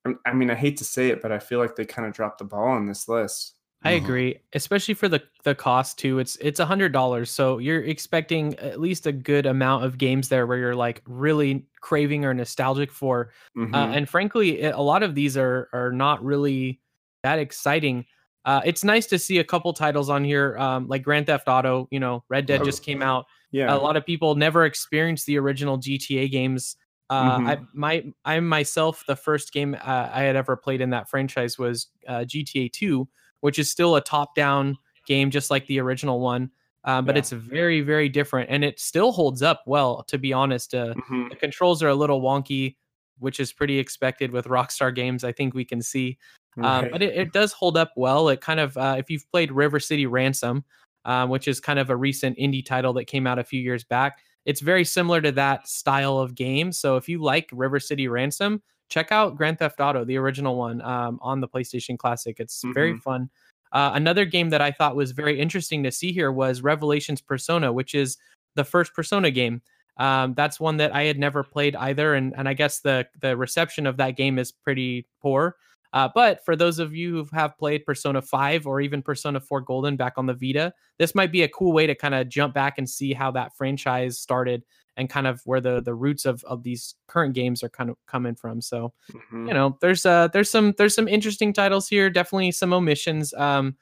I- 0.05 0.29
I 0.31 0.33
mean, 0.33 0.49
I 0.51 0.55
hate 0.55 0.77
to 0.77 0.85
say 0.85 1.09
it, 1.09 1.21
but 1.21 1.31
I 1.31 1.39
feel 1.39 1.59
like 1.59 1.75
they 1.75 1.85
kind 1.85 2.07
of 2.07 2.13
dropped 2.13 2.39
the 2.39 2.45
ball 2.45 2.69
on 2.69 2.87
this 2.87 3.07
list. 3.09 3.55
I 3.83 3.93
Mhm. 3.93 4.03
agree, 4.03 4.39
especially 4.53 4.93
for 4.93 5.07
the 5.07 5.23
the 5.45 5.55
cost 5.55 5.97
too. 5.97 6.19
It's 6.19 6.35
it's 6.41 6.59
a 6.59 6.65
hundred 6.65 6.91
dollars, 6.91 7.31
so 7.31 7.59
you're 7.59 7.81
expecting 7.83 8.55
at 8.59 8.79
least 8.81 9.07
a 9.07 9.11
good 9.13 9.45
amount 9.45 9.85
of 9.85 9.97
games 9.97 10.27
there 10.29 10.45
where 10.45 10.57
you're 10.57 10.75
like 10.75 11.01
really 11.07 11.65
craving 11.81 12.25
or 12.25 12.33
nostalgic 12.33 12.91
for. 12.91 13.31
Mhm. 13.57 13.73
Uh, 13.73 13.87
and 13.95 14.09
frankly, 14.09 14.61
a 14.63 14.77
lot 14.79 15.01
of 15.03 15.15
these 15.15 15.37
are 15.37 15.69
are 15.73 15.91
not 15.93 16.23
really 16.23 16.81
that 17.23 17.39
exciting. 17.39 18.05
Uh, 18.45 18.61
it's 18.65 18.83
nice 18.83 19.05
to 19.07 19.19
see 19.19 19.37
a 19.39 19.43
couple 19.43 19.71
titles 19.73 20.09
on 20.09 20.23
here, 20.23 20.57
um, 20.57 20.87
like 20.87 21.03
Grand 21.03 21.25
Theft 21.27 21.47
Auto. 21.47 21.87
You 21.91 21.99
know, 21.99 22.23
Red 22.29 22.45
Dead 22.45 22.61
Oh, 22.61 22.65
just 22.65 22.83
came 22.83 23.01
out. 23.01 23.25
yeah. 23.51 23.73
A 23.73 23.77
lot 23.77 23.97
of 23.97 24.05
people 24.05 24.35
never 24.35 24.65
experienced 24.65 25.25
the 25.25 25.37
original 25.37 25.77
GTA 25.77 26.29
games. 26.31 26.75
Uh, 27.11 27.39
I 27.43 27.57
my 27.73 28.05
I 28.23 28.39
myself, 28.39 29.03
the 29.07 29.15
first 29.15 29.51
game 29.51 29.75
uh, 29.75 30.09
I 30.13 30.21
had 30.21 30.35
ever 30.35 30.55
played 30.55 30.79
in 30.79 30.91
that 30.91 31.09
franchise 31.09 31.57
was 31.57 31.87
uh, 32.07 32.19
GTA 32.19 32.71
Two, 32.71 33.07
which 33.41 33.57
is 33.59 33.69
still 33.69 33.95
a 33.95 34.01
top-down 34.01 34.77
game, 35.07 35.31
just 35.31 35.49
like 35.49 35.65
the 35.67 35.79
original 35.79 36.19
one. 36.19 36.51
Um, 36.85 37.05
but 37.05 37.15
Yeah. 37.15 37.19
it's 37.19 37.31
very, 37.31 37.81
very 37.81 38.07
different, 38.09 38.49
and 38.49 38.63
it 38.63 38.79
still 38.79 39.11
holds 39.11 39.41
up 39.41 39.63
well. 39.65 40.03
To 40.03 40.17
be 40.17 40.31
honest, 40.33 40.73
uh, 40.75 40.93
Mhm. 40.93 41.29
the 41.29 41.35
controls 41.35 41.81
are 41.83 41.89
a 41.89 41.95
little 41.95 42.21
wonky, 42.21 42.77
which 43.17 43.39
is 43.39 43.51
pretty 43.51 43.79
expected 43.79 44.31
with 44.31 44.45
Rockstar 44.45 44.93
games. 44.95 45.23
I 45.23 45.31
think 45.31 45.53
we 45.55 45.65
can 45.65 45.81
see, 45.81 46.17
um, 46.57 46.85
but 46.91 47.01
it, 47.01 47.15
it 47.15 47.33
does 47.33 47.53
hold 47.53 47.77
up 47.77 47.91
well. 47.95 48.29
It 48.29 48.41
kind 48.41 48.59
of, 48.59 48.75
uh, 48.77 48.95
if 48.97 49.09
you've 49.09 49.29
played 49.31 49.51
River 49.51 49.79
City 49.79 50.05
Ransom, 50.05 50.63
um, 51.05 51.29
which 51.29 51.47
is 51.47 51.59
kind 51.59 51.79
of 51.79 51.89
a 51.89 51.95
recent 51.95 52.37
indie 52.37 52.65
title 52.65 52.93
that 52.93 53.05
came 53.05 53.25
out 53.27 53.39
a 53.39 53.43
few 53.43 53.61
years 53.61 53.83
back, 53.83 54.19
it's 54.45 54.61
very 54.61 54.83
similar 54.85 55.21
to 55.21 55.31
that 55.33 55.67
style 55.67 56.17
of 56.17 56.35
game. 56.35 56.71
So 56.71 56.97
if 56.97 57.07
you 57.07 57.21
like 57.21 57.49
River 57.53 57.79
City 57.79 58.07
Ransom, 58.07 58.61
check 58.89 59.11
out 59.11 59.35
Grand 59.37 59.59
Theft 59.59 59.79
Auto, 59.79 60.03
the 60.03 60.17
original 60.17 60.55
one, 60.55 60.81
um, 60.81 61.19
on 61.21 61.39
the 61.39 61.47
PlayStation 61.47 61.97
Classic. 61.97 62.39
It's 62.39 62.63
very 62.73 62.93
Mhm. 62.93 63.01
fun. 63.01 63.29
Uh, 63.71 63.91
another 63.93 64.25
game 64.25 64.49
that 64.49 64.61
I 64.61 64.71
thought 64.71 64.95
was 64.95 65.11
very 65.11 65.39
interesting 65.39 65.83
to 65.83 65.91
see 65.91 66.11
here 66.11 66.31
was 66.31 66.61
Revelations 66.63 67.21
Persona, 67.21 67.71
which 67.71 67.93
is 67.93 68.17
the 68.55 68.63
first 68.63 68.95
Persona 68.95 69.29
game. 69.29 69.61
Um, 69.97 70.33
that's 70.33 70.59
one 70.59 70.77
that 70.77 70.95
I 70.95 71.03
had 71.03 71.19
never 71.19 71.43
played 71.43 71.75
either, 71.75 72.15
and 72.15 72.33
and 72.35 72.49
I 72.49 72.53
guess 72.55 72.79
the 72.79 73.07
the 73.21 73.37
reception 73.37 73.85
of 73.85 73.97
that 73.97 74.11
game 74.17 74.39
is 74.39 74.51
pretty 74.51 75.05
poor. 75.21 75.55
Uh, 75.93 76.07
but 76.13 76.43
for 76.45 76.55
those 76.55 76.79
of 76.79 76.95
you 76.95 77.11
who 77.25 77.35
have 77.35 77.57
played 77.57 77.85
Persona 77.85 78.21
5 78.21 78.67
or 78.67 78.79
even 78.81 79.01
Persona 79.01 79.39
4 79.39 79.61
Golden 79.61 79.95
back 79.97 80.13
on 80.17 80.25
the 80.27 80.33
Vita, 80.33 80.73
this 80.97 81.15
might 81.15 81.31
be 81.31 81.43
a 81.43 81.47
cool 81.49 81.73
way 81.73 81.87
to 81.87 81.95
kind 81.95 82.13
of 82.15 82.29
jump 82.29 82.53
back 82.53 82.77
and 82.77 82.89
see 82.89 83.13
how 83.13 83.31
that 83.31 83.55
franchise 83.57 84.19
started 84.19 84.63
and 84.97 85.09
kind 85.09 85.27
of 85.27 85.41
where 85.45 85.61
the 85.61 85.81
the 85.81 85.93
roots 85.95 86.25
of 86.25 86.43
of 86.43 86.63
these 86.63 86.95
current 87.07 87.33
games 87.33 87.63
are 87.63 87.69
kind 87.69 87.89
of 87.89 87.97
coming 88.07 88.35
from. 88.35 88.61
So 88.61 88.93
Mhm. 89.13 89.47
you 89.47 89.53
know 89.53 89.77
there's 89.81 90.05
uh 90.05 90.27
there's 90.27 90.49
some 90.49 90.73
there's 90.77 90.93
some 90.93 91.07
interesting 91.07 91.53
titles 91.53 91.87
here 91.87 92.09
definitely 92.09 92.51
some 92.51 92.73
omissions 92.73 93.33
um 93.35 93.75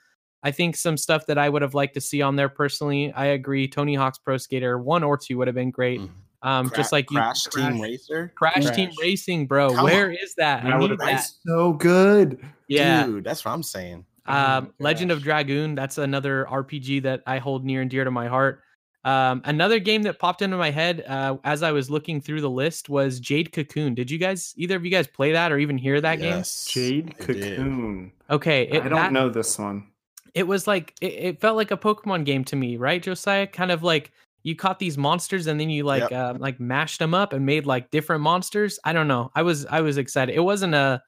i 0.44 0.52
think 0.52 0.76
some 0.76 0.96
stuff 0.98 1.26
that 1.26 1.38
i 1.38 1.50
would 1.50 1.62
have 1.64 1.74
liked 1.74 1.96
to 1.96 2.02
see 2.02 2.22
on 2.22 2.36
there 2.36 2.48
personally 2.50 3.12
i 3.14 3.26
agree 3.26 3.68
tony 3.68 3.96
hawk's 3.96 4.20
pro 4.20 4.38
skater 4.38 4.78
one 4.78 5.04
or 5.04 5.18
two 5.18 5.38
would 5.38 5.48
have 5.48 5.56
been 5.56 5.72
great 5.72 6.00
Mhm. 6.02 6.10
Um 6.44 6.70
Cra- 6.70 6.78
just 6.78 6.92
like 6.92 7.10
you 7.12 7.18
Crash 7.18 7.44
Team 7.46 7.80
Crash. 7.80 7.82
Racer. 7.82 8.32
crash 8.36 8.70
team 8.76 8.90
racing 9.02 9.48
bro 9.48 9.74
Come 9.74 9.84
Where 9.86 10.10
on. 10.10 10.16
is 10.22 10.36
that 10.36 10.64
i 10.66 10.70
That 10.72 10.80
need 10.80 11.00
that 11.00 11.26
so 11.46 11.74
good. 11.74 12.40
yeah 12.68 13.06
Dude, 13.06 13.24
that's 13.24 13.44
what 13.44 13.52
I'm 13.52 13.64
saying. 13.64 14.06
Oh 14.28 14.34
um 14.34 14.74
legend 14.80 15.12
of 15.12 15.24
dragoon 15.24 15.74
that's 15.76 15.98
another 15.98 16.46
rpg 16.50 17.02
that 17.04 17.24
i 17.26 17.38
hold 17.38 17.64
near 17.66 17.82
and 17.82 17.90
dear 17.90 18.04
to 18.04 18.12
my 18.12 18.28
heart 18.28 18.62
um 19.06 19.42
another 19.46 19.80
game 19.80 20.04
that 20.04 20.20
popped 20.20 20.42
into 20.42 20.58
my 20.58 20.70
head 20.70 21.04
uh 21.08 21.38
as 21.46 21.64
i 21.64 21.72
was 21.72 21.90
looking 21.90 22.20
through 22.20 22.42
the 22.42 22.50
list 22.50 22.90
was 22.90 23.20
jade 23.22 23.54
cocoon 23.54 23.94
did 23.96 24.12
you 24.12 24.18
guys 24.18 24.54
either 24.58 24.76
of 24.76 24.84
you 24.84 24.92
guys 24.92 25.08
play 25.08 25.32
that 25.32 25.52
or 25.54 25.58
even 25.60 25.78
hear 25.78 26.02
that 26.02 26.18
game 26.20 26.44
Jade 26.68 27.16
I 27.22 27.26
did. 27.26 27.56
Cocoon. 27.58 28.12
okay 28.30 28.64
it, 28.68 28.84
I 28.84 28.90
don't 28.90 28.92
that- 28.96 29.14
know 29.14 29.30
this 29.30 29.58
one. 29.58 29.88
it 30.34 30.46
was 30.46 30.68
like 30.68 30.94
it, 31.00 31.14
it 31.14 31.40
felt 31.42 31.56
like 31.56 31.72
a 31.72 31.78
Pokemon 31.78 32.26
game 32.26 32.44
to 32.46 32.56
me, 32.58 32.76
right, 32.78 33.02
Josiah? 33.02 33.48
Kind 33.48 33.72
of 33.72 33.82
like 33.82 34.12
you 34.48 34.56
caught 34.56 34.80
these 34.80 34.98
monsters 34.98 35.48
and 35.48 35.60
then 35.60 35.70
you 35.70 35.84
like 35.84 36.10
Yep. 36.10 36.14
um, 36.14 36.38
like 36.38 36.58
mashed 36.58 37.00
them 37.00 37.14
up 37.14 37.34
and 37.34 37.46
made 37.46 37.66
like 37.66 37.92
different 37.92 38.22
monsters. 38.22 38.80
I 38.86 38.94
don't 38.94 39.10
know. 39.10 39.30
I 39.36 39.42
was 39.42 39.66
I 39.66 39.82
was 39.82 39.98
excited. 39.98 40.34
It 40.36 40.40
wasn't 40.40 40.74
a 40.74 41.02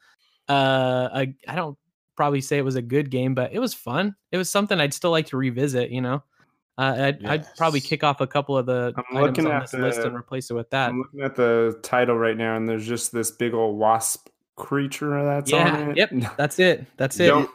uh 0.49 1.09
a 1.13 1.33
I 1.47 1.55
don't 1.55 1.77
probably 2.17 2.41
say 2.41 2.57
it 2.57 2.65
was 2.65 2.75
a 2.75 2.81
good 2.81 3.09
game, 3.09 3.33
but 3.35 3.53
it 3.53 3.59
was 3.59 3.73
fun. 3.73 4.13
It 4.33 4.37
was 4.37 4.49
something 4.49 4.77
I'd 4.79 4.93
still 4.93 5.11
like 5.11 5.27
to 5.27 5.37
revisit. 5.37 5.89
You 5.89 6.01
know, 6.01 6.23
uh, 6.77 6.95
I'd, 6.97 7.25
I'd 7.25 7.55
probably 7.55 7.79
kick 7.79 8.03
off 8.03 8.19
a 8.19 8.27
couple 8.27 8.57
of 8.57 8.65
the 8.65 8.93
I'm 8.97 9.17
items 9.17 9.37
looking 9.37 9.45
on 9.47 9.61
at 9.61 9.71
this 9.71 9.73
list 9.79 9.99
and 10.01 10.13
replace 10.15 10.49
it 10.51 10.55
with 10.55 10.69
that. 10.71 10.89
I'm 10.89 10.97
looking 10.99 11.21
at 11.21 11.37
the 11.37 11.79
title 11.81 12.17
right 12.17 12.35
now, 12.35 12.57
and 12.57 12.67
there's 12.67 12.85
just 12.85 13.13
this 13.13 13.31
big 13.31 13.53
old 13.53 13.77
wasp 13.77 14.27
creature 14.57 15.23
that's 15.23 15.49
Yeah, 15.49 15.73
on 15.77 15.91
it. 15.91 15.97
yep. 15.97 16.09
That's 16.37 16.59
it. 16.59 16.85
That's 16.97 17.17
it. 17.21 17.27
Don't 17.27 17.49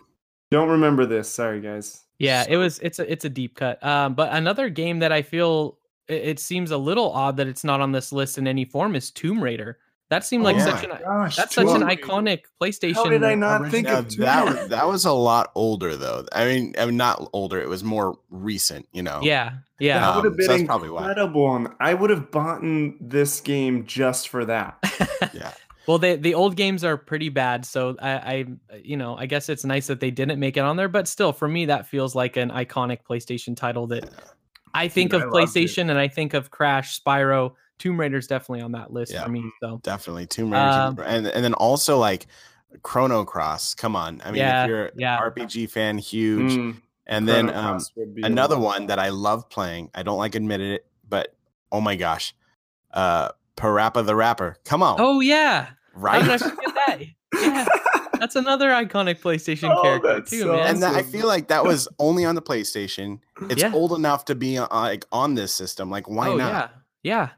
don't 0.51 0.71
remember 0.71 1.05
this. 1.05 1.29
Sorry, 1.29 1.61
guys. 1.61 2.04
Yeah, 2.19 2.45
it 2.49 2.57
was. 2.57 2.79
It's 2.81 2.99
a 2.99 3.11
it's 3.11 3.25
a 3.25 3.29
deep 3.31 3.57
cut. 3.57 3.83
Um, 3.85 4.15
but 4.15 4.33
another 4.33 4.69
game 4.69 5.01
that 5.01 5.13
I 5.13 5.23
feel 5.23 5.79
it, 6.09 6.23
it 6.23 6.39
seems 6.39 6.71
a 6.71 6.79
little 6.79 7.11
odd 7.13 7.37
that 7.39 7.49
it's 7.49 7.65
not 7.65 7.81
on 7.81 7.93
this 7.93 8.13
list 8.13 8.39
in 8.39 8.47
any 8.47 8.65
form 8.65 8.95
is 8.95 9.11
Tomb 9.11 9.43
Raider. 9.43 9.79
That 10.11 10.23
seemed 10.25 10.45
like 10.45 10.57
Oh 10.57 10.61
such 10.61 10.85
an 10.85 10.91
Gosh, 11.03 11.35
that's 11.35 11.55
such 11.55 11.67
an 11.67 11.85
Raider. 11.85 12.03
iconic 12.03 12.43
PlayStation. 12.63 12.95
How 12.95 13.07
did 13.09 13.25
I 13.25 13.35
not 13.35 13.71
think 13.71 13.89
of 13.89 14.15
that 14.19 14.45
was, 14.45 14.69
that 14.69 14.87
was 14.87 15.05
a 15.07 15.13
lot 15.13 15.51
older 15.55 15.97
though. 15.97 16.25
I 16.33 16.45
mean, 16.45 16.75
I 16.79 16.85
mean, 16.87 16.97
not 16.99 17.29
older. 17.33 17.61
It 17.61 17.69
was 17.69 17.83
more 17.83 18.19
recent. 18.31 18.87
You 18.93 19.03
know. 19.03 19.21
Yeah, 19.23 19.55
yeah. 19.81 19.99
That 20.01 20.17
would 20.17 20.25
have 20.27 20.33
Um, 20.33 20.37
been 20.37 20.47
so 20.47 20.53
that's 20.53 20.65
probably 20.65 20.89
incredible. 20.91 21.57
and 21.57 21.69
I 21.81 21.95
would 21.95 22.11
have 22.11 22.31
bought 22.31 22.61
this 23.01 23.41
game 23.41 23.87
just 23.87 24.29
for 24.29 24.45
that. 24.45 24.79
Yeah. 25.33 25.53
Well, 25.87 25.99
they 25.99 26.17
the 26.17 26.35
old 26.35 26.57
games 26.57 26.85
are 26.85 26.97
pretty 26.97 27.29
bad, 27.29 27.65
so 27.67 27.97
I, 28.01 28.11
I 28.11 28.47
you 28.83 28.97
know 28.97 29.17
I 29.17 29.27
guess 29.27 29.49
it's 29.49 29.65
nice 29.65 29.87
that 29.89 30.01
they 30.01 30.11
didn't 30.11 30.39
make 30.41 30.57
it 30.57 30.61
on 30.61 30.77
there, 30.77 30.89
but 30.89 31.09
still 31.09 31.33
for 31.33 31.49
me 31.49 31.67
that 31.67 31.87
feels 31.87 32.15
like 32.15 32.37
an 32.37 32.51
iconic 32.51 32.99
PlayStation 33.09 33.57
title 33.57 33.87
that 33.89 34.09
I 34.75 34.89
think 34.89 35.11
Dude, 35.13 35.23
of 35.23 35.29
I. 35.29 35.31
PlayStation 35.33 35.91
and 35.91 35.99
I 35.99 36.09
think 36.09 36.35
of 36.35 36.51
Crash, 36.51 37.01
Spyro, 37.01 37.53
Tomb 37.79 37.99
Raider's 37.99 38.27
definitely 38.27 38.63
on 38.63 38.73
that 38.73 38.93
list 38.93 39.13
Yeah. 39.13 39.25
for 39.25 39.31
me. 39.31 39.45
So 39.61 39.81
Definitely 39.83 40.27
Tomb 40.27 40.53
Raider, 40.53 40.65
Um, 40.65 40.99
and 41.05 41.27
and 41.27 41.45
then 41.45 41.55
also 41.55 41.99
like 41.99 42.27
Chrono 42.83 43.25
Cross. 43.25 43.75
Come 43.75 43.95
on, 43.95 44.21
I 44.25 44.31
mean, 44.33 44.41
Yeah, 44.41 44.65
if 44.65 44.69
you're 44.69 44.91
yeah. 44.97 45.17
an 45.23 45.31
RPG 45.33 45.71
fan, 45.71 45.99
huge. 45.99 46.53
Mm, 46.53 46.77
and 47.07 47.29
then 47.29 47.51
um, 47.51 47.55
Cross 47.73 47.93
would 47.97 48.15
be 48.15 48.23
a 48.23 48.27
another 48.27 48.59
one 48.59 48.87
that 48.87 48.99
I 48.99 49.11
love 49.11 49.49
playing. 49.49 49.91
I 49.95 50.03
don't 50.03 50.19
like 50.19 50.35
admitting 50.35 50.73
it, 50.73 50.87
but 51.09 51.35
oh 51.71 51.81
my 51.81 51.95
gosh, 51.97 52.35
uh, 52.93 53.29
Parappa 53.57 54.05
the 54.05 54.17
Rapper. 54.17 54.57
Come 54.65 54.83
on, 54.83 54.97
oh 54.99 55.21
yeah, 55.21 55.67
How 55.67 55.73
right? 56.01 56.23
did 56.25 56.31
I 56.31 56.39
forget 56.39 56.75
that? 56.87 56.99
Yeah, 57.35 57.67
that's 58.19 58.37
another 58.37 58.69
iconic 58.71 59.21
PlayStation 59.21 59.75
Oh, 59.77 59.83
character 59.83 60.15
that's 60.21 60.31
too, 60.31 60.41
so 60.43 60.53
man. 60.53 60.67
and 60.75 60.83
that, 60.83 60.95
I 60.95 61.03
feel 61.03 61.27
like 61.27 61.49
that 61.49 61.65
was 61.65 61.89
only 61.99 62.25
on 62.25 62.35
the 62.35 62.43
PlayStation. 62.43 63.19
It's 63.51 63.63
Yeah. 63.63 63.73
old 63.73 63.93
enough 63.93 64.25
to 64.27 64.35
be 64.35 64.57
uh, 64.59 64.67
like 64.71 65.05
on 65.13 65.35
this 65.35 65.53
system. 65.53 65.91
Like, 65.91 66.09
why 66.09 66.29
oh 66.29 66.37
not? 66.37 66.49
yeah, 66.49 66.69
yeah. 67.03 67.29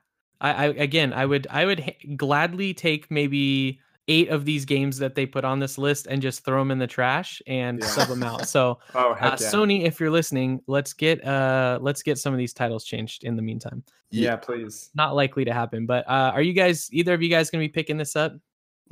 I, 0.41 0.53
I 0.53 0.65
again, 0.67 1.13
I 1.15 1.25
would, 1.25 1.47
I 1.51 1.65
would 1.65 1.81
ha- 1.81 2.15
gladly 2.17 2.75
take 2.75 3.11
maybe 3.11 3.81
eight 4.09 4.29
of 4.29 4.45
these 4.45 4.65
games 4.65 4.99
that 4.99 5.15
they 5.15 5.27
put 5.27 5.45
on 5.45 5.59
this 5.59 5.79
list 5.79 6.07
and 6.09 6.23
just 6.23 6.45
throw 6.45 6.61
them 6.61 6.71
in 6.71 6.79
the 6.79 6.87
trash 6.87 7.43
and 7.47 7.81
Yeah. 7.81 7.87
sub 7.89 8.09
them 8.09 8.23
out. 8.23 8.47
So, 8.49 8.79
Oh, 8.95 9.13
uh, 9.13 9.17
yeah. 9.21 9.35
Sony, 9.37 9.83
if 9.85 9.99
you're 9.99 10.11
listening, 10.11 10.61
let's 10.69 10.93
get 10.93 11.25
uh, 11.27 11.79
let's 11.83 12.03
get 12.03 12.17
some 12.19 12.33
of 12.33 12.39
these 12.39 12.53
titles 12.53 12.85
changed 12.85 13.25
in 13.25 13.35
the 13.37 13.43
meantime. 13.43 13.83
yeah, 14.11 14.37
please. 14.37 14.91
Not 14.95 15.15
likely 15.17 15.45
to 15.45 15.53
happen, 15.53 15.87
but 15.87 16.09
uh, 16.09 16.31
are 16.35 16.43
you 16.43 16.53
guys 16.53 16.89
either 16.93 17.15
of 17.15 17.23
you 17.23 17.29
guys 17.29 17.51
gonna 17.51 17.65
be 17.65 17.69
picking 17.69 17.97
this 17.97 18.15
up? 18.15 18.35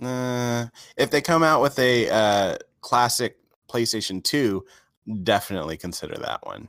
Uh, 0.03 0.67
if 0.97 1.11
they 1.11 1.21
come 1.21 1.45
out 1.45 1.63
with 1.63 1.79
a 1.79 2.11
uh, 2.11 2.57
classic 2.81 3.39
PlayStation 3.69 4.23
2, 4.25 4.65
definitely 5.23 5.77
consider 5.77 6.17
that 6.19 6.45
one. 6.45 6.69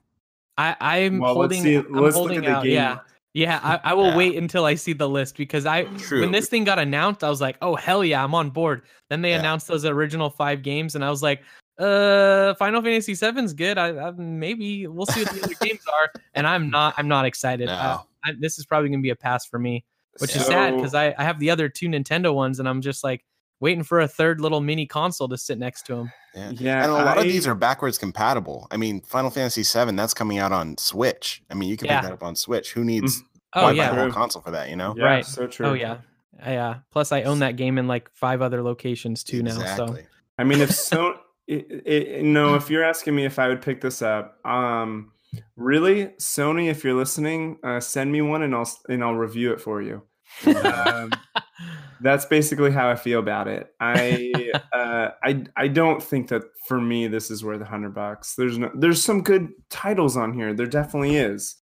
I, 0.58 0.76
I'm 0.80 1.18
Well, 1.20 1.36
let's 1.36 1.56
holding, 1.56 1.64
see- 1.64 1.76
I'm 1.78 1.92
let's 1.94 2.16
look 2.16 2.28
holding 2.32 2.38
at 2.38 2.44
the 2.46 2.52
out. 2.52 2.64
game. 2.64 2.74
Yeah, 2.74 3.00
yeah. 3.36 3.60
I, 3.62 3.92
I 3.92 3.94
will 3.94 4.10
Yeah. 4.10 4.16
wait 4.18 4.38
until 4.38 4.66
I 4.66 4.74
see 4.76 4.94
the 4.94 5.08
list 5.08 5.36
because 5.38 5.66
I 5.66 5.84
True. 5.84 6.22
when 6.22 6.32
this 6.32 6.48
thing 6.48 6.64
got 6.64 6.80
announced, 6.80 7.24
I 7.24 7.30
was 7.30 7.42
like, 7.42 7.58
oh 7.62 7.76
hell 7.76 8.04
yeah, 8.04 8.24
I'm 8.24 8.34
on 8.34 8.50
board. 8.50 8.82
Then 9.10 9.22
they 9.22 9.32
Yeah. 9.32 9.40
announced 9.40 9.68
those 9.68 9.86
original 9.86 10.30
five 10.30 10.64
games, 10.64 10.96
and 10.96 11.04
I 11.06 11.10
was 11.10 11.22
like, 11.22 11.44
uh, 11.78 12.56
Final 12.56 12.82
Fantasy 12.82 13.14
VII's 13.14 13.54
good. 13.54 13.78
I, 13.78 14.08
I 14.08 14.12
maybe 14.12 14.88
we'll 14.88 15.06
see 15.06 15.20
what 15.22 15.30
the 15.34 15.44
other 15.44 15.54
games 15.62 15.82
are, 16.02 16.12
and 16.34 16.48
I'm 16.48 16.70
not. 16.70 16.96
I'm 16.98 17.10
not 17.10 17.26
excited. 17.26 17.68
No. 17.68 18.02
I, 18.24 18.32
this 18.40 18.58
is 18.58 18.66
probably 18.66 18.90
gonna 18.90 19.02
be 19.02 19.10
a 19.10 19.16
pass 19.16 19.46
for 19.46 19.60
me, 19.60 19.84
which 20.20 20.36
is 20.36 20.46
sad 20.46 20.76
because 20.78 20.94
I, 20.96 21.14
I 21.18 21.24
have 21.24 21.38
the 21.40 21.50
other 21.52 21.68
two 21.68 21.88
Nintendo 21.90 22.34
ones, 22.34 22.60
and 22.60 22.68
I'm 22.70 22.82
just 22.82 23.04
like 23.04 23.24
waiting 23.60 23.84
for 23.84 24.00
a 24.02 24.08
third 24.08 24.42
little 24.42 24.62
mini 24.62 24.86
console 24.86 25.28
to 25.30 25.38
sit 25.38 25.58
next 25.58 25.86
to 25.88 25.96
him. 25.96 26.12
Yeah. 26.34 26.52
Yeah, 26.52 26.84
and 26.84 26.92
a 26.92 26.96
lot 26.96 27.18
of 27.18 27.24
these 27.24 27.48
are 27.48 27.56
backwards 27.56 27.98
compatible. 27.98 28.68
I 28.72 28.78
mean, 28.78 29.02
Final 29.02 29.30
Fantasy 29.30 29.64
VII, 29.64 29.96
that's 29.96 30.14
coming 30.14 30.38
out 30.38 30.52
on 30.52 30.78
Switch. 30.78 31.42
I 31.50 31.54
mean, 31.54 31.70
you 31.70 31.78
can 31.78 31.88
Yeah. 31.88 32.02
pick 32.02 32.10
that 32.10 32.14
up 32.14 32.24
on 32.24 32.36
Switch. 32.36 32.74
Who 32.74 32.84
needs 32.84 33.24
Oh 33.54 33.64
why 33.64 33.70
buy 33.72 33.76
yeah. 33.78 33.92
a 33.92 33.96
whole 33.96 34.12
console 34.12 34.42
for 34.42 34.52
that, 34.52 34.70
you 34.70 34.76
know? 34.76 34.94
Yeah, 34.98 35.06
Right. 35.06 35.26
so 35.26 35.48
true. 35.48 35.68
Oh 35.68 35.74
yeah. 35.74 36.00
Yeah. 36.40 36.80
Plus, 36.92 37.14
I 37.14 37.24
own 37.24 37.40
that 37.40 37.56
game 37.56 37.78
in 37.78 37.88
like 37.88 38.10
five 38.14 38.42
other 38.42 38.62
locations 38.62 39.24
too 39.24 39.42
now. 39.42 39.58
So 39.78 39.98
I 40.38 40.44
mean, 40.44 40.60
if 40.60 40.72
so, 40.76 41.16
it, 41.48 41.66
it, 41.86 42.24
no, 42.26 42.56
if 42.56 42.70
you're 42.70 42.84
asking 42.84 43.16
me 43.16 43.24
if 43.26 43.40
I 43.40 43.48
would 43.48 43.62
pick 43.62 43.80
this 43.80 44.02
up, 44.02 44.46
um, 44.46 45.12
really, 45.56 46.08
Sony, 46.20 46.70
if 46.70 46.84
you're 46.84 46.96
listening, 46.96 47.58
uh, 47.64 47.80
send 47.80 48.12
me 48.12 48.22
one 48.22 48.42
and 48.42 48.54
I'll 48.54 48.70
and 48.90 49.02
I'll 49.04 49.16
review 49.16 49.54
it 49.54 49.62
for 49.62 49.82
you. 49.82 50.02
Um, 50.46 51.12
That's 52.02 52.26
basically 52.26 52.72
how 52.72 52.90
I 52.90 52.96
feel 52.96 53.20
about 53.20 53.48
it. 53.48 53.68
I 53.80 54.52
uh, 54.74 55.10
I 55.24 55.44
I 55.56 55.68
don't 55.68 56.02
think 56.02 56.28
that 56.30 56.44
for 56.68 56.80
me 56.80 57.08
this 57.08 57.32
is 57.32 57.44
worth 57.44 57.62
a 57.62 57.66
hundred 57.66 57.94
bucks. 57.94 58.36
There's 58.36 58.58
no 58.58 58.70
there's 58.76 59.04
some 59.04 59.22
good 59.22 59.50
titles 59.70 60.18
on 60.18 60.34
here. 60.34 60.54
There 60.54 60.68
definitely 60.68 61.16
is. 61.16 61.56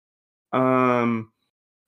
Um, 0.52 1.32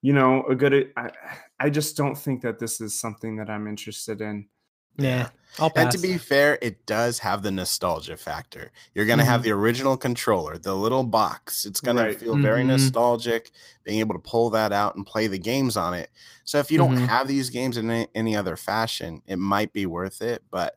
you 0.03 0.13
know, 0.13 0.45
a 0.45 0.55
good. 0.55 0.93
I 0.97 1.11
I 1.59 1.71
just 1.71 1.97
don't 1.97 2.17
think 2.17 2.43
that 2.43 2.59
this 2.59 2.81
is 2.81 3.01
something 3.01 3.37
that 3.37 3.49
I'm 3.49 3.67
interested 3.67 4.21
in. 4.21 4.49
Yeah. 4.97 5.29
I'll 5.61 5.71
And 5.77 5.91
to 5.93 5.99
be 5.99 6.19
fair, 6.19 6.59
it 6.61 6.85
does 6.85 7.21
have 7.21 7.43
the 7.45 7.51
nostalgia 7.53 8.17
factor. 8.17 8.73
You're 8.95 9.07
going 9.07 9.21
to 9.21 9.25
have 9.25 9.43
Mhm. 9.43 9.45
the 9.45 9.51
original 9.53 9.97
controller, 9.97 10.59
the 10.59 10.75
little 10.75 11.05
box. 11.05 11.65
It's 11.65 11.81
going 11.81 11.97
Right. 11.97 12.13
to 12.13 12.19
feel 12.19 12.37
very 12.37 12.63
Mhm. 12.65 12.69
nostalgic, 12.69 13.53
being 13.85 14.01
able 14.01 14.15
to 14.15 14.21
pull 14.21 14.51
that 14.51 14.73
out 14.73 14.97
and 14.97 15.07
play 15.07 15.29
the 15.29 15.39
games 15.39 15.77
on 15.77 15.95
it. 15.95 16.11
So 16.45 16.59
if 16.59 16.73
you 16.73 16.79
don't 16.79 16.97
Mhm. 16.97 17.07
have 17.07 17.29
these 17.29 17.51
games 17.51 17.77
in 17.77 17.89
any, 17.89 18.09
any 18.17 18.35
other 18.37 18.57
fashion, 18.57 19.23
it 19.27 19.37
might 19.37 19.73
be 19.73 19.87
worth 19.87 20.23
it. 20.23 20.43
But 20.51 20.77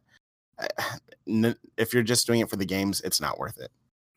uh, 0.60 0.68
if 1.78 1.94
you're 1.94 2.04
just 2.04 2.28
doing 2.28 2.42
it 2.42 2.50
for 2.50 2.56
the 2.58 2.66
games, 2.66 3.02
it's 3.02 3.20
not 3.20 3.40
worth 3.40 3.58
it. 3.60 3.72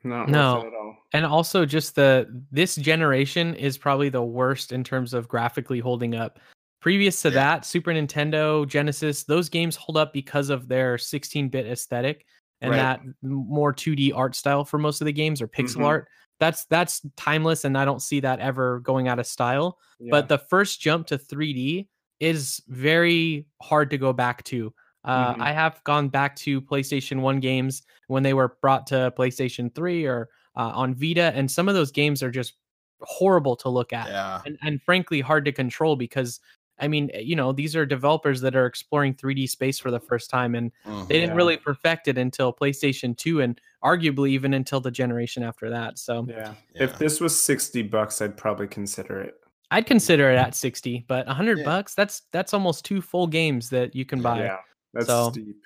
Not 0.04 0.28
No. 0.28 0.56
worth 0.56 0.64
it 0.64 0.66
at 0.68 0.74
all. 0.74 0.96
and 1.12 1.26
also 1.26 1.64
just 1.66 1.94
the 1.96 2.28
this 2.52 2.76
generation 2.76 3.54
is 3.56 3.76
probably 3.76 4.08
the 4.10 4.22
worst 4.22 4.72
in 4.72 4.84
terms 4.84 5.12
of 5.14 5.26
graphically 5.26 5.80
holding 5.80 6.14
up. 6.14 6.38
Previous 6.80 7.20
to 7.22 7.28
Yeah. 7.28 7.34
that, 7.34 7.64
Super 7.66 7.90
Nintendo, 7.92 8.66
Genesis, 8.66 9.24
those 9.24 9.48
games 9.48 9.76
hold 9.76 9.96
up 9.96 10.12
because 10.12 10.48
of 10.50 10.66
their 10.68 10.96
16-bit 10.96 11.66
aesthetic 11.66 12.24
and 12.62 12.70
Right. 12.70 12.76
that 12.78 13.00
more 13.22 13.72
2D 13.72 14.12
art 14.14 14.34
style 14.34 14.64
for 14.64 14.78
most 14.78 15.00
of 15.00 15.04
the 15.04 15.12
games 15.12 15.40
or 15.42 15.48
pixel 15.48 15.76
Mhm. 15.80 15.84
art. 15.86 16.08
That's 16.38 16.64
that's 16.66 17.02
timeless 17.16 17.64
and 17.66 17.76
I 17.76 17.84
don't 17.84 18.00
see 18.00 18.20
that 18.20 18.40
ever 18.40 18.80
going 18.80 19.08
out 19.08 19.18
of 19.18 19.26
style. 19.26 19.78
Yeah. 19.98 20.08
But 20.10 20.28
the 20.28 20.38
first 20.38 20.80
jump 20.80 21.06
to 21.08 21.18
3D 21.18 21.86
is 22.18 22.62
very 22.68 23.46
hard 23.62 23.90
to 23.90 23.98
go 23.98 24.12
back 24.14 24.42
to. 24.44 24.72
Uh, 25.04 25.34
Mhm. 25.34 25.40
I 25.40 25.52
have 25.52 25.82
gone 25.84 26.08
back 26.08 26.34
to 26.36 26.60
PlayStation 26.62 27.20
1 27.20 27.40
games 27.40 27.82
when 28.08 28.22
they 28.22 28.32
were 28.34 28.56
brought 28.62 28.86
to 28.88 29.12
PlayStation 29.16 29.74
3 29.74 30.06
or 30.06 30.28
uh, 30.56 30.72
on 30.74 30.94
Vita, 30.94 31.32
and 31.34 31.50
some 31.50 31.68
of 31.68 31.74
those 31.74 31.90
games 31.92 32.22
are 32.22 32.30
just 32.30 32.54
horrible 33.02 33.56
to 33.56 33.68
look 33.68 33.92
at 33.92 34.08
Yeah. 34.08 34.42
and, 34.44 34.58
and 34.62 34.82
frankly 34.82 35.20
hard 35.20 35.44
to 35.44 35.52
control 35.52 35.94
because. 35.96 36.40
I 36.80 36.88
mean, 36.88 37.10
you 37.14 37.36
know, 37.36 37.52
these 37.52 37.76
are 37.76 37.84
developers 37.86 38.40
that 38.40 38.56
are 38.56 38.66
exploring 38.66 39.14
3D 39.14 39.48
space 39.48 39.78
for 39.78 39.90
the 39.90 40.00
first 40.00 40.30
time, 40.30 40.54
and 40.54 40.72
they 41.08 41.14
didn't 41.20 41.30
Yeah. 41.30 41.34
really 41.36 41.56
perfect 41.56 42.08
it 42.08 42.16
until 42.18 42.52
PlayStation 42.52 43.16
2 43.16 43.40
and 43.42 43.60
arguably 43.84 44.30
even 44.30 44.54
until 44.54 44.80
the 44.80 44.90
generation 44.90 45.42
after 45.42 45.70
that. 45.70 45.98
So 45.98 46.26
yeah. 46.28 46.54
Yeah. 46.74 46.84
If 46.84 46.98
this 46.98 47.20
was 47.20 47.38
sixty 47.40 47.82
bucks, 47.82 48.20
I'd 48.22 48.36
probably 48.36 48.66
consider 48.68 49.20
it. 49.20 49.34
I'd 49.70 49.86
consider 49.86 50.30
it 50.30 50.36
at 50.36 50.54
60, 50.54 51.04
but 51.06 51.26
100 51.28 51.58
Yeah. 51.58 51.64
bucks, 51.64 51.94
that's 51.94 52.22
that's 52.32 52.52
almost 52.54 52.84
two 52.84 53.00
full 53.00 53.26
games 53.26 53.70
that 53.70 53.94
you 53.94 54.04
can 54.04 54.20
buy. 54.20 54.40
Yeah, 54.44 54.56
that's 54.92 55.06
So, 55.06 55.30
steep. 55.30 55.56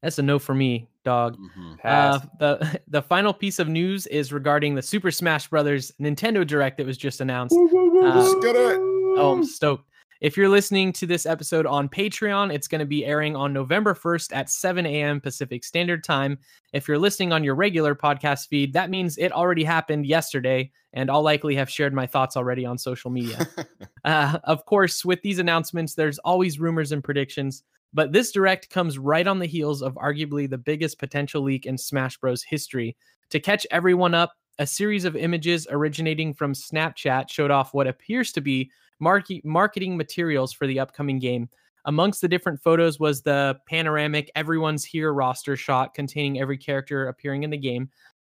That's 0.00 0.16
a 0.20 0.22
no 0.22 0.38
for 0.38 0.54
me, 0.54 0.88
dog. 1.04 1.36
Mhm. 1.36 1.78
Uh, 1.84 2.20
the 2.38 2.80
the 2.88 3.02
final 3.02 3.32
piece 3.32 3.58
of 3.58 3.68
news 3.68 4.06
is 4.06 4.32
regarding 4.32 4.76
the 4.76 4.82
Super 4.82 5.10
Smash 5.10 5.48
Brothers 5.48 5.90
Nintendo 6.00 6.46
Direct 6.46 6.76
that 6.76 6.86
was 6.86 6.96
just 6.96 7.20
announced. 7.20 7.56
uh, 7.56 8.14
Let's 8.14 8.34
get 8.44 8.54
it. 8.54 8.78
Oh, 8.80 9.32
I'm 9.32 9.44
stoked. 9.44 9.87
If 10.20 10.36
you're 10.36 10.48
listening 10.48 10.92
to 10.94 11.06
this 11.06 11.26
episode 11.26 11.64
on 11.64 11.88
Patreon, 11.88 12.52
it's 12.52 12.66
going 12.66 12.80
to 12.80 12.84
be 12.84 13.06
airing 13.06 13.36
on 13.36 13.52
November 13.52 13.94
1st 13.94 14.34
at 14.34 14.50
7 14.50 14.84
a.m. 14.84 15.20
Pacific 15.20 15.62
Standard 15.62 16.02
Time. 16.02 16.38
If 16.72 16.88
you're 16.88 16.98
listening 16.98 17.32
on 17.32 17.44
your 17.44 17.54
regular 17.54 17.94
podcast 17.94 18.48
feed, 18.48 18.72
that 18.72 18.90
means 18.90 19.16
it 19.16 19.30
already 19.30 19.62
happened 19.62 20.06
yesterday, 20.06 20.72
and 20.92 21.08
I'll 21.08 21.22
likely 21.22 21.54
have 21.54 21.70
shared 21.70 21.94
my 21.94 22.04
thoughts 22.04 22.36
already 22.36 22.66
on 22.66 22.78
social 22.78 23.10
media. 23.10 23.46
Uh, 24.04 24.38
of 24.44 24.64
course, 24.64 25.04
with 25.04 25.20
these 25.20 25.38
announcements, 25.38 25.94
there's 25.94 26.18
always 26.20 26.58
rumors 26.58 26.92
and 26.92 27.04
predictions, 27.04 27.64
but 27.92 28.12
this 28.12 28.30
direct 28.30 28.70
comes 28.70 28.96
right 28.96 29.26
on 29.26 29.38
the 29.38 29.44
heels 29.44 29.82
of 29.82 29.94
arguably 29.96 30.48
the 30.48 30.56
biggest 30.56 30.98
potential 30.98 31.42
leak 31.42 31.66
in 31.66 31.76
Smash 31.76 32.16
Bros. 32.16 32.42
history. 32.42 32.96
To 33.30 33.40
catch 33.40 33.66
everyone 33.70 34.14
up, 34.14 34.32
a 34.58 34.66
series 34.66 35.04
of 35.04 35.14
images 35.14 35.66
originating 35.68 36.32
from 36.32 36.54
Snapchat 36.54 37.28
showed 37.28 37.50
off 37.50 37.74
what 37.74 37.86
appears 37.86 38.32
to 38.32 38.40
be 38.40 38.70
market- 39.00 39.44
marketing 39.44 39.96
materials 39.96 40.52
for 40.52 40.66
the 40.66 40.80
upcoming 40.80 41.18
game. 41.18 41.48
Amongst 41.84 42.20
the 42.20 42.28
different 42.28 42.60
photos 42.60 43.00
was 43.00 43.22
the 43.22 43.58
panoramic 43.66 44.30
Everyone's 44.34 44.84
Here 44.84 45.12
roster 45.12 45.56
shot 45.56 45.94
containing 45.94 46.40
every 46.40 46.58
character 46.58 47.08
appearing 47.08 47.44
in 47.44 47.50
the 47.50 47.56
game. 47.56 47.88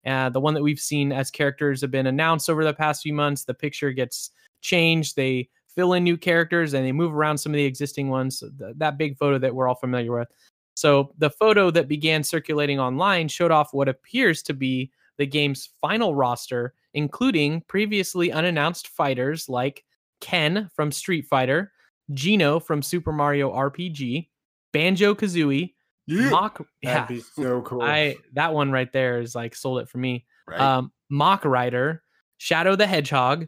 Uh, 0.06 0.30
the 0.30 0.40
one 0.40 0.54
that 0.54 0.62
we've 0.62 0.80
seen 0.80 1.12
as 1.12 1.30
characters 1.30 1.80
have 1.80 1.90
been 1.90 2.06
announced 2.06 2.48
over 2.48 2.64
the 2.64 2.72
past 2.72 3.02
few 3.02 3.12
months. 3.12 3.44
The 3.44 3.54
picture 3.54 3.92
gets 3.92 4.30
changed. 4.60 5.16
They 5.16 5.48
fill 5.74 5.94
in 5.94 6.04
new 6.04 6.16
characters 6.16 6.74
and 6.74 6.84
they 6.84 6.92
move 6.92 7.14
around 7.14 7.38
some 7.38 7.52
of 7.52 7.56
the 7.56 7.64
existing 7.64 8.08
ones. 8.08 8.40
Th- 8.40 8.74
that 8.76 8.98
big 8.98 9.18
photo 9.18 9.38
that 9.38 9.54
we're 9.54 9.68
all 9.68 9.74
familiar 9.74 10.12
with. 10.12 10.28
So 10.74 11.12
the 11.18 11.30
photo 11.30 11.70
that 11.72 11.88
began 11.88 12.22
circulating 12.22 12.80
online 12.80 13.28
showed 13.28 13.50
off 13.50 13.74
what 13.74 13.88
appears 13.88 14.42
to 14.44 14.54
be 14.54 14.90
the 15.18 15.26
game's 15.26 15.70
final 15.80 16.14
roster, 16.14 16.74
including 16.94 17.60
previously 17.62 18.32
unannounced 18.32 18.88
fighters 18.88 19.48
like 19.48 19.84
Ken 20.20 20.68
from 20.74 20.92
Street 20.92 21.26
Fighter, 21.26 21.72
Geno 22.12 22.60
from 22.60 22.82
Super 22.82 23.12
Mario 23.12 23.50
RPG, 23.52 24.28
Banjo 24.72 25.14
Kazooie, 25.14 25.74
Mach. 26.08 26.60
Yeah, 26.82 26.94
That'd 27.02 27.16
be 27.16 27.22
so 27.22 27.62
cool. 27.62 27.82
I 27.82 28.16
that 28.34 28.52
one 28.52 28.70
right 28.72 28.92
there 28.92 29.20
is 29.20 29.34
like 29.34 29.54
sold 29.54 29.80
it 29.80 29.88
for 29.88 29.98
me 29.98 30.26
right. 30.48 30.60
um, 30.60 30.92
Mach 31.08 31.44
Rider, 31.44 32.02
Shadow 32.38 32.74
the 32.76 32.86
Hedgehog, 32.86 33.46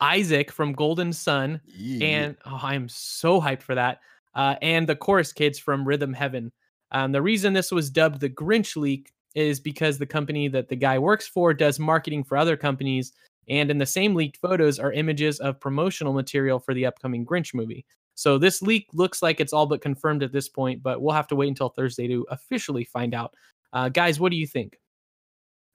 Isaac 0.00 0.50
from 0.50 0.72
Golden 0.72 1.12
Sun, 1.12 1.60
Yeah. 1.66 2.06
and 2.06 2.36
oh, 2.46 2.58
I 2.62 2.74
am 2.74 2.88
so 2.88 3.40
hyped 3.40 3.62
for 3.62 3.74
that. 3.74 4.00
Uh, 4.34 4.54
and 4.62 4.88
the 4.88 4.96
Chorus 4.96 5.32
Kids 5.32 5.58
from 5.58 5.86
Rhythm 5.86 6.12
Heaven. 6.12 6.52
Um, 6.92 7.12
the 7.12 7.22
reason 7.22 7.52
this 7.52 7.70
was 7.70 7.90
dubbed 7.90 8.20
the 8.20 8.30
Grinch 8.30 8.76
leak 8.76 9.12
is 9.34 9.60
because 9.60 9.98
the 9.98 10.06
company 10.06 10.48
that 10.48 10.68
the 10.68 10.76
guy 10.76 10.98
works 10.98 11.26
for 11.28 11.52
does 11.54 11.78
marketing 11.78 12.24
for 12.24 12.36
other 12.36 12.56
companies, 12.56 13.12
and 13.48 13.70
in 13.70 13.78
the 13.78 13.86
same 13.86 14.14
leaked 14.14 14.36
photos 14.36 14.78
are 14.78 14.92
images 14.92 15.40
of 15.40 15.60
promotional 15.60 16.12
material 16.12 16.58
for 16.58 16.74
the 16.74 16.86
upcoming 16.86 17.24
Grinch 17.26 17.54
movie. 17.54 17.84
So 18.14 18.36
this 18.38 18.60
leak 18.62 18.86
looks 18.92 19.22
like 19.22 19.40
it's 19.40 19.52
all 19.52 19.66
but 19.66 19.80
confirmed 19.80 20.22
at 20.22 20.32
this 20.32 20.48
point, 20.48 20.82
but 20.82 21.00
we'll 21.00 21.14
have 21.14 21.28
to 21.28 21.36
wait 21.36 21.48
until 21.48 21.70
Thursday 21.70 22.06
to 22.08 22.26
officially 22.30 22.84
find 22.84 23.14
out. 23.14 23.34
Uh, 23.72 23.88
guys, 23.88 24.20
what 24.20 24.30
do 24.30 24.36
you 24.36 24.46
think? 24.46 24.78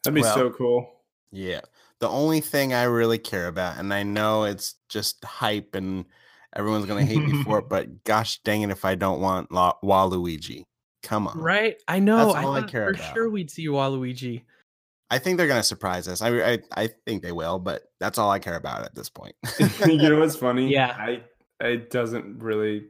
That'd 0.04 0.16
be 0.16 0.22
Well- 0.22 0.36
so 0.36 0.50
cool. 0.52 0.92
Yeah. 1.32 1.62
The 2.00 2.10
only 2.10 2.42
thing 2.42 2.74
I 2.74 2.84
really 2.84 3.18
care 3.18 3.48
about, 3.48 3.78
and 3.78 3.94
I 3.94 4.04
know 4.04 4.44
it's 4.44 4.76
just 4.90 5.24
hype 5.24 5.76
and 5.76 6.06
everyone's 6.56 6.86
going 6.86 7.06
to 7.06 7.12
hate 7.14 7.26
me 7.26 7.42
for 7.44 7.60
it, 7.60 7.66
but 7.70 8.04
gosh 8.04 8.40
dang 8.44 8.62
it 8.62 8.70
if 8.70 8.86
I 8.86 8.96
don't 8.96 9.22
want 9.22 9.52
La- 9.52 9.80
Waluigi. 9.84 10.64
Come 11.04 11.28
on. 11.28 11.38
Right? 11.40 11.82
I 11.88 12.00
know. 12.00 12.18
That's 12.18 12.46
all 12.46 12.56
I 12.56 12.62
thought 12.62 12.70
care 12.72 12.86
for 12.94 13.00
about. 13.00 13.14
sure 13.14 13.30
we'd 13.30 13.50
see 13.50 13.68
Waluigi. 13.68 14.44
I 15.12 15.20
think 15.20 15.38
they're 15.38 15.48
going 15.48 15.60
to 15.60 15.64
surprise 15.64 16.08
us. 16.08 16.22
I, 16.22 16.54
I 16.54 16.60
I 16.76 16.90
think 17.06 17.22
they 17.24 17.32
will, 17.32 17.60
but 17.60 17.84
that's 18.00 18.18
all 18.18 18.32
I 18.32 18.40
care 18.40 18.56
about 18.56 18.84
at 18.84 18.96
this 18.96 19.10
point. 19.10 19.36
you 19.86 19.98
know 19.98 20.20
what's 20.20 20.36
funny? 20.36 20.68
Yeah. 20.72 20.96
I 20.98 21.22
it 21.66 21.90
doesn't 21.92 22.40
really 22.42 22.88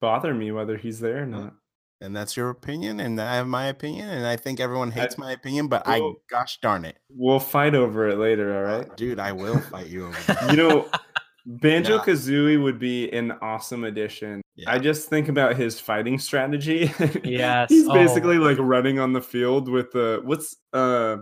bother 0.00 0.32
me 0.34 0.50
whether 0.52 0.76
he's 0.76 1.00
there 1.00 1.22
or 1.22 1.26
not. 1.26 1.52
and 2.00 2.16
that's 2.16 2.34
your 2.36 2.48
opinion, 2.48 2.98
and 2.98 3.20
I 3.20 3.36
have 3.36 3.46
my 3.46 3.66
opinion, 3.66 4.08
and 4.08 4.26
I 4.26 4.36
think 4.36 4.58
everyone 4.58 4.90
hates 4.90 5.18
my 5.18 5.32
opinion, 5.32 5.68
but 5.68 5.82
I 5.86 6.00
gosh 6.30 6.58
darn 6.62 6.84
it. 6.86 6.96
We'll 7.10 7.38
fight 7.40 7.74
over 7.74 8.08
it 8.08 8.16
later, 8.18 8.56
all 8.56 8.78
right? 8.78 8.96
Dude, 8.96 9.20
I 9.20 9.32
will 9.32 9.58
fight 9.60 9.88
you 9.88 10.06
over 10.06 10.18
that. 10.32 10.50
You 10.50 10.56
know, 10.56 10.88
Banjo 11.46 11.96
Yeah. 11.96 12.02
Kazooie 12.02 12.62
would 12.62 12.78
be 12.78 13.10
an 13.12 13.32
awesome 13.42 13.84
addition. 13.84 14.40
Yeah. 14.56 14.72
I 14.72 14.78
just 14.78 15.08
think 15.08 15.28
about 15.28 15.56
his 15.56 15.78
fighting 15.78 16.18
strategy. 16.18 16.92
Yes. 17.24 17.68
He's 17.70 17.86
Oh. 17.88 17.92
basically 17.94 18.38
like 18.38 18.58
running 18.58 18.98
on 18.98 19.12
the 19.12 19.22
field 19.22 19.68
with 19.68 19.90
the 19.92 20.20
what's 20.24 20.56
uh 20.72 21.16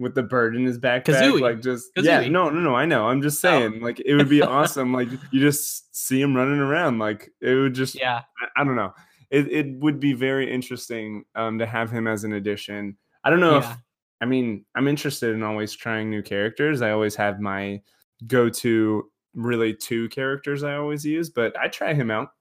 with 0.00 0.14
the 0.16 0.22
bird 0.24 0.56
in 0.56 0.64
his 0.64 0.78
backpack. 0.78 1.04
Kazooie. 1.04 1.40
Like 1.40 1.60
just 1.60 1.90
yeah, 1.96 2.26
no, 2.26 2.50
no, 2.50 2.58
no. 2.58 2.74
I 2.74 2.86
know. 2.86 3.06
I'm 3.06 3.22
just 3.22 3.40
saying, 3.40 3.80
like 3.80 4.00
it 4.00 4.14
would 4.16 4.28
be 4.28 4.42
awesome. 4.56 4.92
Like 4.92 5.08
you 5.30 5.40
just 5.40 5.94
see 5.94 6.20
him 6.20 6.34
running 6.34 6.58
around. 6.58 6.98
Like 6.98 7.30
it 7.40 7.54
would 7.54 7.74
just 7.74 7.94
Yeah. 7.94 8.22
I, 8.56 8.62
I 8.62 8.64
don't 8.64 8.76
know. 8.76 8.92
It 9.30 9.46
it 9.52 9.66
would 9.78 10.00
be 10.00 10.12
very 10.14 10.50
interesting 10.52 11.24
um 11.36 11.58
to 11.60 11.66
have 11.66 11.90
him 11.92 12.08
as 12.08 12.24
an 12.24 12.32
addition. 12.32 12.96
I 13.22 13.30
don't 13.30 13.38
know 13.40 13.60
Yeah. 13.60 13.70
if 13.72 13.78
I 14.20 14.24
mean 14.24 14.64
I'm 14.74 14.88
interested 14.88 15.34
in 15.34 15.42
always 15.44 15.72
trying 15.74 16.10
new 16.10 16.22
characters. 16.22 16.82
I 16.82 16.90
always 16.90 17.14
have 17.16 17.38
my 17.38 17.80
go-to 18.26 19.08
really 19.34 19.72
two 19.74 20.08
characters 20.08 20.64
I 20.64 20.74
always 20.74 21.04
use, 21.06 21.30
but 21.30 21.56
I 21.58 21.68
try 21.68 21.94
him 21.94 22.10
out. 22.10 22.32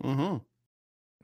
hmm 0.00 0.36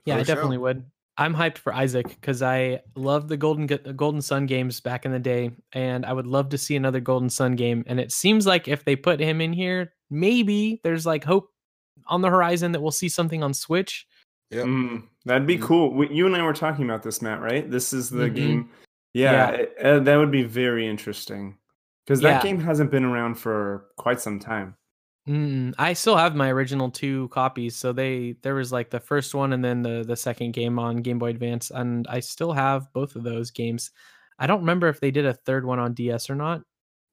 Yeah, 0.04 0.14
For 0.16 0.20
I 0.20 0.22
sure. 0.22 0.24
definitely 0.24 0.58
would. 0.58 0.84
I'm 1.18 1.34
hyped 1.34 1.58
for 1.58 1.74
Isaac 1.74 2.08
because 2.08 2.40
I 2.42 2.80
loved 2.96 3.28
the 3.28 3.36
Golden 3.36 3.66
Golden 3.96 4.22
Sun 4.22 4.46
games 4.46 4.80
back 4.80 5.04
in 5.04 5.12
the 5.12 5.18
day, 5.18 5.50
and 5.72 6.06
I 6.06 6.12
would 6.12 6.26
love 6.26 6.48
to 6.50 6.58
see 6.58 6.74
another 6.76 7.00
Golden 7.00 7.28
Sun 7.28 7.56
game. 7.56 7.84
And 7.86 8.00
it 8.00 8.12
seems 8.12 8.46
like 8.46 8.66
if 8.66 8.84
they 8.84 8.96
put 8.96 9.20
him 9.20 9.40
in 9.40 9.52
here, 9.52 9.92
maybe 10.10 10.80
there's 10.84 11.04
like 11.04 11.22
hope 11.24 11.50
on 12.06 12.22
the 12.22 12.30
horizon 12.30 12.72
that 12.72 12.80
we'll 12.80 12.90
see 12.90 13.08
something 13.10 13.42
on 13.42 13.52
Switch. 13.52 14.06
Yep. 14.50 14.64
Mm, 14.66 15.02
that'd 15.26 15.46
be 15.46 15.58
Mhm. 15.58 15.62
cool. 15.62 15.94
We, 15.94 16.08
you 16.08 16.26
and 16.26 16.34
I 16.34 16.42
were 16.42 16.52
talking 16.52 16.84
about 16.84 17.02
this, 17.02 17.20
Matt. 17.22 17.40
Right? 17.40 17.70
This 17.70 17.92
is 17.92 18.08
the 18.10 18.28
Mhm. 18.30 18.34
game. 18.34 18.70
Yeah, 19.14 19.32
Yeah. 19.32 19.50
it- 19.50 19.76
uh, 19.82 19.98
that 20.00 20.16
would 20.16 20.30
be 20.30 20.42
very 20.42 20.86
interesting 20.88 21.58
because 22.06 22.20
that 22.22 22.42
Yeah. 22.44 22.50
game 22.50 22.60
hasn't 22.60 22.90
been 22.90 23.04
around 23.04 23.34
for 23.34 23.86
quite 23.98 24.20
some 24.20 24.38
time. 24.40 24.76
Mm, 25.28 25.74
I 25.78 25.92
still 25.92 26.16
have 26.16 26.34
my 26.34 26.50
original 26.50 26.90
two 26.90 27.28
copies. 27.28 27.76
So 27.76 27.92
they 27.92 28.36
there 28.42 28.54
was 28.56 28.72
like 28.72 28.90
the 28.90 28.98
first 29.00 29.34
one 29.34 29.52
and 29.52 29.64
then 29.64 29.82
the 29.82 30.02
the 30.06 30.16
second 30.16 30.52
game 30.52 30.78
on 30.78 30.96
Game 30.96 31.18
Boy 31.18 31.28
Advance, 31.30 31.70
and 31.70 32.06
I 32.08 32.20
still 32.20 32.52
have 32.52 32.92
both 32.92 33.14
of 33.14 33.22
those 33.22 33.50
games. 33.50 33.90
I 34.38 34.46
don't 34.48 34.60
remember 34.60 34.88
if 34.88 34.98
they 35.00 35.12
did 35.12 35.26
a 35.26 35.34
third 35.34 35.64
one 35.64 35.78
on 35.78 35.94
DS 35.94 36.28
or 36.28 36.34
not. 36.34 36.62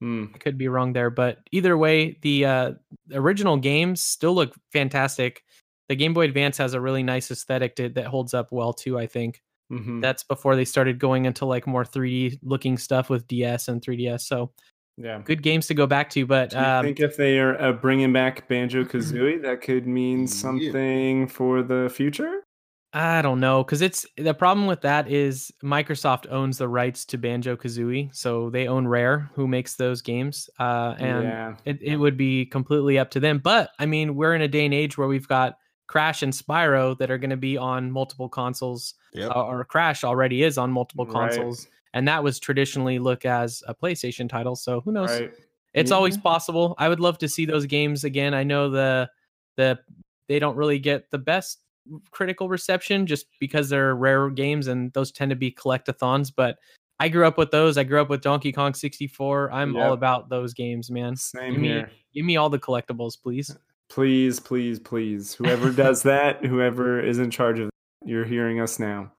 Hmm. 0.02 0.26
I 0.34 0.38
could 0.40 0.58
be 0.58 0.70
wrong 0.70 0.94
there, 0.94 1.10
but 1.12 1.40
either 1.52 1.78
way, 1.78 2.18
the 2.22 2.46
uh, 2.46 2.72
original 3.14 3.58
games 3.58 4.02
still 4.02 4.34
look 4.34 4.56
fantastic. 4.72 5.44
The 5.90 5.96
Game 5.96 6.14
Boy 6.14 6.24
Advance 6.26 6.58
has 6.58 6.74
a 6.74 6.82
really 6.82 7.04
nice 7.04 7.30
aesthetic 7.32 7.76
to, 7.76 7.90
that 7.90 8.08
holds 8.08 8.34
up 8.34 8.52
well 8.52 8.74
too. 8.74 8.98
I 8.98 9.06
think 9.08 9.42
Mhm. 9.72 10.02
that's 10.02 10.24
before 10.24 10.56
they 10.56 10.66
started 10.66 10.98
going 11.00 11.26
into 11.26 11.46
like 11.46 11.68
more 11.68 11.84
3D 11.86 12.40
looking 12.42 12.78
stuff 12.78 13.10
with 13.10 13.28
DS 13.28 13.68
and 13.68 13.82
3DS. 13.84 14.26
So 14.28 14.52
Yeah. 15.02 15.22
good 15.24 15.42
games 15.42 15.68
to 15.68 15.74
go 15.74 15.88
back 15.88 16.10
to. 16.12 16.26
But 16.26 16.52
Do 16.52 16.58
you 16.58 16.64
um, 16.64 16.86
think 16.86 17.00
if 17.00 17.16
they 17.16 17.40
are 17.40 17.60
uh, 17.62 17.72
bringing 17.72 18.12
back 18.12 18.48
Banjo 18.50 18.84
Kazooie, 18.84 19.42
that 19.44 19.62
could 19.62 19.88
mean 19.88 20.22
Yeah. 20.22 20.26
something 20.28 21.28
for 21.28 21.64
the 21.64 21.90
future? 21.92 22.42
I 22.92 23.22
don't 23.22 23.40
know 23.40 23.64
because 23.64 23.84
it's 23.84 24.04
the 24.18 24.34
problem 24.34 24.66
with 24.66 24.82
that 24.82 25.12
is 25.12 25.52
Microsoft 25.64 26.26
owns 26.32 26.58
the 26.58 26.68
rights 26.68 27.06
to 27.06 27.18
Banjo 27.20 27.56
Kazooie, 27.56 28.10
so 28.16 28.50
they 28.50 28.68
own 28.68 28.88
Rare, 28.88 29.30
who 29.36 29.48
makes 29.48 29.76
those 29.76 30.02
games, 30.02 30.50
uh, 30.60 30.96
and 30.98 31.24
yeah. 31.24 31.56
it, 31.66 31.78
it 31.84 31.98
would 31.98 32.18
be 32.18 32.48
completely 32.48 32.98
up 32.98 33.12
to 33.12 33.20
them. 33.20 33.38
But 33.44 33.70
I 33.78 33.86
mean, 33.86 34.16
we're 34.16 34.34
in 34.34 34.42
a 34.42 34.48
day 34.48 34.66
and 34.66 34.74
age 34.74 34.98
where 34.98 35.08
we've 35.08 35.28
got 35.28 35.58
Crash 35.86 36.24
and 36.24 36.34
Spyro 36.34 36.98
that 36.98 37.12
are 37.12 37.20
going 37.20 37.30
to 37.30 37.38
be 37.38 37.58
on 37.58 37.92
multiple 37.92 38.28
consoles, 38.28 38.96
Yep. 39.14 39.36
uh, 39.36 39.46
or 39.46 39.66
Crash 39.66 40.04
already 40.04 40.42
is 40.42 40.58
on 40.58 40.72
multiple 40.72 41.06
Right. 41.06 41.14
And 41.94 42.08
that 42.08 42.24
was 42.24 42.40
traditionally 42.40 43.00
look 43.00 43.26
as 43.26 43.64
a 43.68 43.74
PlayStation 43.76 44.30
title. 44.30 44.56
So 44.56 44.82
who 44.82 44.92
knows? 44.92 45.10
Right. 45.10 45.32
It's 45.74 45.92
always 45.92 46.18
Mhm. 46.18 46.24
possible. 46.24 46.76
I 46.78 46.90
would 46.90 47.00
love 47.00 47.18
to 47.20 47.30
see 47.30 47.46
those 47.46 47.66
games 47.66 48.04
again. 48.04 48.34
I 48.34 48.44
know 48.44 48.70
the 48.70 49.10
the 49.58 49.80
they 50.28 50.40
don't 50.40 50.56
really 50.56 50.80
get 50.80 51.10
the 51.12 51.18
best 51.18 51.60
critical 52.12 52.50
reception 52.50 53.06
just 53.08 53.26
because 53.40 53.70
they're 53.70 53.96
rare 53.96 54.30
games 54.30 54.68
and 54.68 54.94
those 54.94 55.12
tend 55.12 55.30
to 55.32 55.36
be 55.36 55.52
collectathons, 55.52 56.32
but 56.36 56.58
I 57.00 57.10
grew 57.10 57.26
up 57.26 57.38
with 57.38 57.52
those. 57.52 57.78
I 57.78 57.84
grew 57.84 58.02
up 58.02 58.10
with 58.10 58.22
Donkey 58.22 58.52
Kong 58.52 58.74
64. 58.74 59.52
I'm 59.52 59.76
all 59.78 59.94
about 59.94 60.30
those 60.30 60.54
games, 60.54 60.92
man. 60.92 61.16
Same 61.16 61.54
Give 61.54 61.62
me 61.62 61.68
here. 61.70 61.92
give 62.14 62.26
me 62.26 62.36
all 62.38 62.50
the 62.50 62.60
collectibles, 62.60 63.14
please. 63.22 63.56
Please, 63.90 64.40
please, 64.40 64.80
please. 64.80 65.34
Whoever 65.34 65.72
does 65.72 66.04
that, 66.04 66.46
whoever 66.46 67.00
is 67.00 67.18
in 67.18 67.32
charge 67.32 67.58
of 67.58 67.66
that, 67.72 68.08
you're 68.08 68.24
hearing 68.24 68.62
us 68.62 68.78
now. 68.78 69.12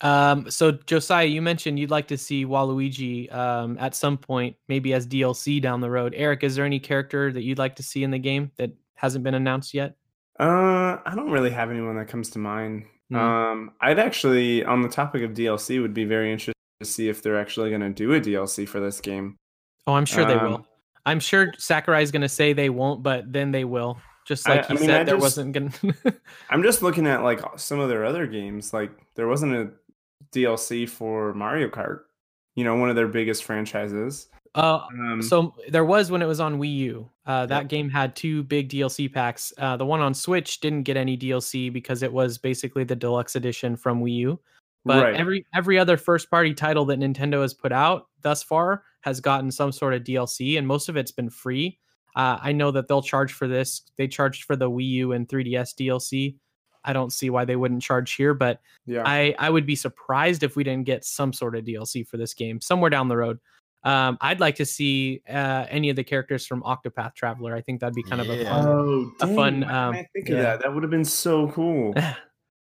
Um, 0.00 0.50
so 0.50 0.72
Josiah, 0.72 1.26
you 1.26 1.42
mentioned 1.42 1.78
you'd 1.78 1.90
like 1.90 2.08
to 2.08 2.18
see 2.18 2.44
Waluigi 2.46 3.32
um, 3.34 3.76
at 3.80 3.94
some 3.94 4.16
point, 4.16 4.56
maybe 4.68 4.92
as 4.94 5.06
DLC 5.06 5.60
down 5.60 5.80
the 5.80 5.90
road. 5.90 6.14
Eric, 6.16 6.44
is 6.44 6.54
there 6.54 6.64
any 6.64 6.78
character 6.78 7.32
that 7.32 7.42
you'd 7.42 7.58
like 7.58 7.76
to 7.76 7.82
see 7.82 8.04
in 8.04 8.10
the 8.10 8.18
game 8.18 8.52
that 8.58 8.70
hasn't 8.94 9.24
been 9.24 9.34
announced 9.34 9.74
yet? 9.74 9.96
Uh, 10.38 10.98
I 11.04 11.12
don't 11.16 11.30
really 11.32 11.50
have 11.50 11.70
anyone 11.70 11.96
that 11.96 12.06
comes 12.08 12.30
to 12.30 12.38
mind. 12.38 12.84
Hmm. 13.10 13.16
Um, 13.16 13.70
I'd 13.80 13.98
actually, 13.98 14.64
on 14.64 14.82
the 14.82 14.88
topic 14.88 15.22
of 15.22 15.32
DLC, 15.32 15.82
would 15.82 15.94
be 15.94 16.04
very 16.04 16.30
interested 16.32 16.54
to 16.80 16.86
see 16.86 17.08
if 17.08 17.22
they're 17.22 17.38
actually 17.38 17.70
going 17.70 17.80
to 17.80 17.90
do 17.90 18.12
a 18.14 18.20
DLC 18.20 18.68
for 18.68 18.78
this 18.78 19.00
game. 19.00 19.36
Oh, 19.88 19.94
I'm 19.94 20.04
sure 20.04 20.24
they 20.24 20.34
Um, 20.34 20.50
will. 20.52 20.66
I'm 21.06 21.18
sure 21.20 21.52
Sakurai 21.58 22.02
is 22.02 22.12
going 22.12 22.22
to 22.22 22.28
say 22.28 22.52
they 22.52 22.68
won't, 22.70 23.02
but 23.02 23.32
then 23.32 23.50
they 23.50 23.64
will. 23.64 23.98
Just 24.26 24.46
I- 24.48 24.56
like 24.56 24.64
I 24.70 24.74
he 24.74 24.80
mean, 24.80 24.88
said, 24.90 25.00
I 25.00 25.04
there 25.04 25.14
just- 25.16 25.22
wasn't 25.38 25.52
going 25.54 25.70
to. 26.04 26.14
I'm 26.50 26.62
just 26.62 26.82
looking 26.82 27.06
at 27.06 27.24
like 27.24 27.40
some 27.56 27.80
of 27.80 27.88
their 27.88 28.04
other 28.04 28.26
games. 28.26 28.72
Like 28.74 28.92
there 29.16 29.26
wasn't 29.26 29.54
a 29.54 29.70
DLC 30.32 30.88
for 30.88 31.34
Mario 31.34 31.68
Kart. 31.68 32.00
You 32.54 32.64
know, 32.64 32.74
one 32.76 32.90
of 32.90 32.96
their 32.96 33.08
biggest 33.08 33.44
franchises. 33.44 34.28
uh, 34.54 34.80
Um, 34.90 35.22
so 35.22 35.54
there 35.68 35.84
was 35.84 36.10
when 36.10 36.22
it 36.22 36.26
was 36.26 36.40
on 36.40 36.58
Wii 36.58 36.74
U. 36.76 37.10
Uh, 37.26 37.46
that 37.46 37.62
Yep. 37.64 37.68
game 37.68 37.88
had 37.90 38.16
two 38.16 38.42
big 38.44 38.68
DLC 38.70 39.12
packs. 39.12 39.52
Uh, 39.58 39.76
the 39.76 39.84
one 39.86 40.00
on 40.00 40.14
Switch 40.14 40.58
didn't 40.60 40.82
get 40.84 40.96
any 40.96 41.16
DLC 41.16 41.72
because 41.72 42.02
it 42.02 42.12
was 42.12 42.38
basically 42.38 42.82
the 42.84 42.96
deluxe 42.96 43.36
edition 43.36 43.76
from 43.76 44.00
Wii 44.02 44.14
U. 44.16 44.40
But 44.84 45.04
right. 45.04 45.14
every 45.14 45.44
every 45.54 45.78
other 45.78 45.96
first 45.96 46.30
party 46.30 46.54
title 46.54 46.84
that 46.86 46.98
Nintendo 46.98 47.42
has 47.42 47.52
put 47.52 47.72
out 47.72 48.06
thus 48.22 48.42
far 48.42 48.84
has 49.02 49.20
gotten 49.20 49.50
some 49.50 49.70
sort 49.70 49.92
of 49.94 50.02
DLC, 50.02 50.56
and 50.58 50.66
most 50.66 50.88
of 50.88 50.96
it's 50.96 51.12
been 51.12 51.28
free. 51.30 51.78
Uh, 52.16 52.38
I 52.40 52.52
know 52.52 52.70
that 52.70 52.88
they'll 52.88 53.02
charge 53.02 53.32
for 53.32 53.46
this. 53.46 53.82
They 53.96 54.08
charged 54.08 54.44
for 54.44 54.56
the 54.56 54.70
Wii 54.70 54.88
U 54.88 55.12
and 55.12 55.28
3DS 55.28 55.74
DLC. 55.74 56.36
I 56.84 56.92
don't 56.92 57.12
see 57.12 57.30
why 57.30 57.44
they 57.44 57.56
wouldn't 57.56 57.82
charge 57.82 58.14
here, 58.14 58.34
but 58.34 58.60
yeah. 58.86 59.02
I 59.04 59.34
I 59.38 59.50
would 59.50 59.66
be 59.66 59.76
surprised 59.76 60.42
if 60.42 60.56
we 60.56 60.64
didn't 60.64 60.86
get 60.86 61.04
some 61.04 61.32
sort 61.32 61.56
of 61.56 61.64
DLC 61.64 62.06
for 62.06 62.16
this 62.16 62.34
game 62.34 62.60
somewhere 62.60 62.90
down 62.90 63.08
the 63.08 63.16
road. 63.16 63.38
Um, 63.84 64.18
I'd 64.20 64.40
like 64.40 64.56
to 64.56 64.66
see 64.66 65.22
uh, 65.28 65.66
any 65.70 65.88
of 65.88 65.96
the 65.96 66.04
characters 66.04 66.46
from 66.46 66.62
Octopath 66.62 67.14
Traveler. 67.14 67.54
I 67.54 67.60
think 67.60 67.80
that'd 67.80 67.94
be 67.94 68.02
kind 68.02 68.20
of 68.20 68.28
a 68.28 68.44
fun. 68.44 68.66
oh, 68.66 69.12
a 69.20 69.34
fun, 69.34 69.64
um, 69.64 69.94
I 69.94 70.06
think 70.12 70.28
yeah. 70.28 70.34
of 70.34 70.42
that. 70.42 70.62
That 70.62 70.74
would 70.74 70.82
have 70.82 70.90
been 70.90 71.04
so 71.04 71.48
cool. 71.48 71.94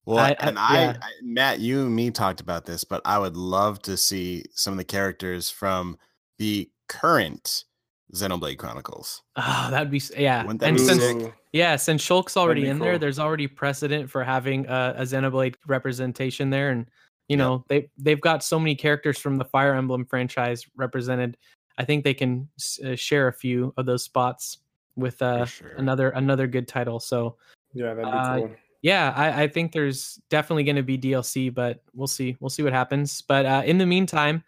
Well, 0.05 0.17
I- 0.17 0.31
I- 0.31 0.47
and 0.47 0.59
I, 0.59 0.73
yeah. 0.81 0.97
I, 1.01 1.09
Matt, 1.21 1.59
you 1.59 1.85
and 1.85 1.95
me 1.95 2.11
talked 2.11 2.41
about 2.41 2.65
this, 2.65 2.83
but 2.83 3.01
I 3.05 3.17
would 3.19 3.37
love 3.37 3.81
to 3.83 3.95
see 3.95 4.43
some 4.51 4.73
of 4.73 4.77
the 4.77 4.83
characters 4.83 5.49
from 5.49 5.97
the 6.39 6.69
current 6.89 7.63
Xenoblade 8.13 8.57
Chronicles. 8.57 9.21
Oh, 9.35 9.67
that'd 9.71 9.89
be 9.91 10.01
yeah. 10.17 10.43
That 10.43 10.63
And 10.63 10.77
be 10.77 10.83
since 10.83 11.01
sick? 11.01 11.33
Yeah, 11.51 11.75
since 11.75 12.03
Shulk's 12.03 12.35
already 12.37 12.61
be 12.63 12.67
in 12.69 12.79
there, 12.79 12.97
there's 12.97 13.19
already 13.19 13.47
precedent 13.47 14.09
for 14.09 14.23
having 14.23 14.65
a, 14.67 14.95
a 14.97 15.01
Xenoblade 15.03 15.55
representation 15.67 16.49
there, 16.49 16.69
and 16.71 16.85
you 17.27 17.37
Yep. 17.37 17.39
know 17.39 17.65
they 17.69 17.89
they've 17.97 18.19
got 18.21 18.43
so 18.43 18.59
many 18.59 18.75
characters 18.75 19.17
from 19.17 19.37
the 19.37 19.45
Fire 19.45 19.73
Emblem 19.75 20.05
franchise 20.05 20.65
represented. 20.75 21.37
I 21.77 21.85
think 21.85 22.03
they 22.03 22.13
can 22.13 22.47
uh, 22.85 22.95
share 22.95 23.27
a 23.29 23.33
few 23.33 23.73
of 23.77 23.85
those 23.85 24.03
spots 24.03 24.59
with 24.95 25.21
uh, 25.21 25.45
sure. 25.45 25.69
another 25.77 26.09
another 26.09 26.45
good 26.47 26.67
title. 26.67 26.99
So 26.99 27.37
Yeah, 27.73 27.93
that'd 27.95 28.11
be 28.11 28.17
Uh, 28.17 28.37
cool. 28.37 28.51
yeah, 28.83 29.11
I, 29.15 29.43
I 29.43 29.47
think 29.47 29.71
there's 29.71 30.19
definitely 30.29 30.65
going 30.65 30.75
to 30.75 30.83
be 30.83 30.97
DLC, 30.99 31.51
but 31.51 31.81
we'll 31.95 32.05
see. 32.07 32.37
We'll 32.39 32.51
see 32.51 32.61
what 32.61 32.73
happens. 32.73 33.21
But 33.23 33.45
uh, 33.47 33.63
in 33.65 33.79
the 33.79 33.87
meantime, 33.87 34.43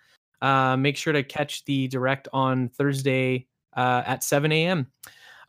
uh, 0.46 0.78
make 0.78 0.96
sure 0.96 1.12
to 1.12 1.24
catch 1.24 1.66
the 1.66 1.88
direct 1.88 2.28
on 2.32 2.70
Thursday 2.70 3.48
uh, 3.76 4.04
at 4.06 4.24
7 4.24 4.52
a.m. 4.52 4.88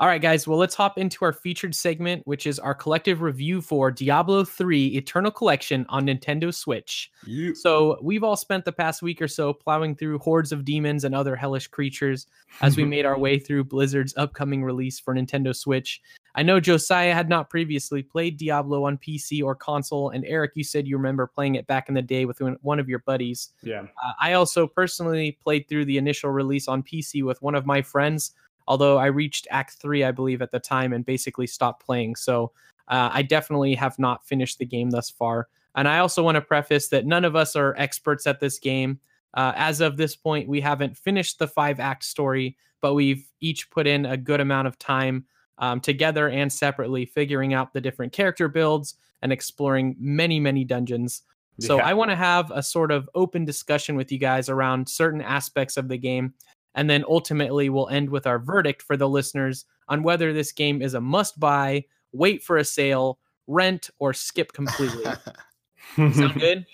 All 0.00 0.08
right, 0.08 0.20
guys. 0.20 0.46
Well, 0.46 0.58
let's 0.58 0.74
hop 0.74 0.98
into 0.98 1.24
our 1.24 1.32
featured 1.32 1.74
segment, 1.74 2.26
which 2.26 2.46
is 2.46 2.58
our 2.58 2.74
collective 2.74 3.20
review 3.20 3.60
for 3.60 3.90
Diablo 3.90 4.44
3 4.44 4.88
Eternal 4.88 5.30
Collection 5.30 5.86
on 5.88 6.06
Nintendo 6.06 6.52
Switch. 6.52 7.10
So 7.54 7.98
we've 8.02 8.24
all 8.24 8.36
spent 8.36 8.64
the 8.64 8.72
past 8.72 9.02
week 9.02 9.20
or 9.20 9.28
so 9.28 9.52
plowing 9.52 9.96
through 9.96 10.18
hordes 10.18 10.52
of 10.52 10.64
demons 10.64 11.04
and 11.04 11.14
other 11.14 11.36
hellish 11.36 11.68
creatures 11.68 12.26
as 12.62 12.76
we 12.76 12.84
made 12.86 13.04
our 13.06 13.18
way 13.18 13.38
through 13.38 13.64
Blizzard's 13.64 14.14
upcoming 14.16 14.64
release 14.64 14.98
for 14.98 15.14
Nintendo 15.14 15.54
Switch. 15.54 16.00
I 16.36 16.42
know 16.42 16.60
Josiah 16.60 17.14
had 17.14 17.30
not 17.30 17.48
previously 17.48 18.02
played 18.02 18.36
Diablo 18.36 18.84
on 18.84 18.98
PC 18.98 19.42
or 19.42 19.54
console, 19.54 20.10
and 20.10 20.22
Eric, 20.26 20.52
you 20.54 20.64
said 20.64 20.86
you 20.86 20.98
remember 20.98 21.26
playing 21.26 21.54
it 21.54 21.66
back 21.66 21.88
in 21.88 21.94
the 21.94 22.02
day 22.02 22.26
with 22.26 22.40
one- 22.60 22.78
of 22.78 22.88
your 22.90 22.98
buddies. 23.00 23.52
yeah. 23.62 23.80
Uh, 24.04 24.12
I 24.20 24.34
also 24.34 24.66
personally 24.66 25.38
played 25.42 25.66
through 25.66 25.86
the 25.86 25.96
initial 25.96 26.30
release 26.30 26.68
on 26.68 26.82
PC 26.82 27.22
with 27.22 27.40
one 27.40 27.54
of 27.54 27.64
my 27.64 27.80
friends, 27.80 28.34
although 28.68 28.98
I 28.98 29.06
reached 29.06 29.46
Act 29.50 29.78
3, 29.80 30.04
I 30.04 30.10
believe, 30.10 30.42
at 30.42 30.52
the 30.52 30.60
time 30.60 30.92
and 30.92 31.06
basically 31.06 31.46
stopped 31.46 31.82
playing. 31.82 32.16
So 32.16 32.52
uh, 32.88 33.08
I 33.10 33.22
definitely 33.22 33.74
have 33.74 33.98
not 33.98 34.26
finished 34.26 34.58
the 34.58 34.66
game 34.66 34.90
thus 34.90 35.08
far. 35.08 35.48
And 35.74 35.88
I 35.88 36.00
also 36.00 36.22
want 36.22 36.34
to 36.34 36.42
preface 36.42 36.88
that 36.88 37.06
none 37.06 37.24
of 37.24 37.34
us 37.34 37.56
are 37.56 37.74
experts 37.78 38.26
at 38.26 38.40
this 38.40 38.58
game. 38.58 39.00
Uh, 39.32 39.52
as 39.56 39.80
of 39.80 39.96
this 39.96 40.14
point, 40.14 40.48
we 40.48 40.60
haven't 40.60 40.98
finished 40.98 41.38
the 41.38 41.48
five 41.48 41.80
act 41.80 42.04
story, 42.04 42.56
but 42.82 42.94
we've 42.94 43.26
each 43.40 43.70
put 43.70 43.86
in 43.86 44.04
a 44.04 44.16
good 44.16 44.40
amount 44.40 44.68
of 44.68 44.78
time 44.78 45.24
um, 45.58 45.80
together 45.80 46.28
and 46.28 46.52
separately, 46.52 47.06
figuring 47.06 47.54
out 47.54 47.72
the 47.72 47.80
different 47.80 48.12
character 48.12 48.48
builds 48.48 48.94
and 49.22 49.32
exploring 49.32 49.96
many, 49.98 50.38
many 50.40 50.64
dungeons. 50.64 51.22
So 51.60 51.78
Yeah. 51.78 51.86
I 51.86 51.94
want 51.94 52.10
to 52.10 52.16
have 52.16 52.50
a 52.50 52.62
sort 52.62 52.90
of 52.92 53.08
open 53.14 53.44
discussion 53.44 53.96
with 53.96 54.12
you 54.12 54.18
guys 54.18 54.48
around 54.48 54.88
certain 54.88 55.22
aspects 55.22 55.76
of 55.76 55.88
the 55.88 55.96
game. 55.96 56.34
And 56.74 56.90
then 56.90 57.04
ultimately, 57.08 57.70
we'll 57.70 57.88
end 57.88 58.10
with 58.10 58.26
our 58.26 58.38
verdict 58.38 58.82
for 58.82 58.96
the 58.98 59.08
listeners 59.08 59.64
on 59.88 60.02
whether 60.02 60.34
this 60.34 60.52
game 60.52 60.82
is 60.82 60.92
a 60.92 61.00
must 61.00 61.40
buy, 61.40 61.84
wait 62.12 62.42
for 62.42 62.58
a 62.58 62.64
sale, 62.64 63.18
rent, 63.46 63.88
or 63.98 64.12
skip 64.12 64.52
completely. 64.52 65.04
Sound 65.96 66.34
good? 66.34 66.66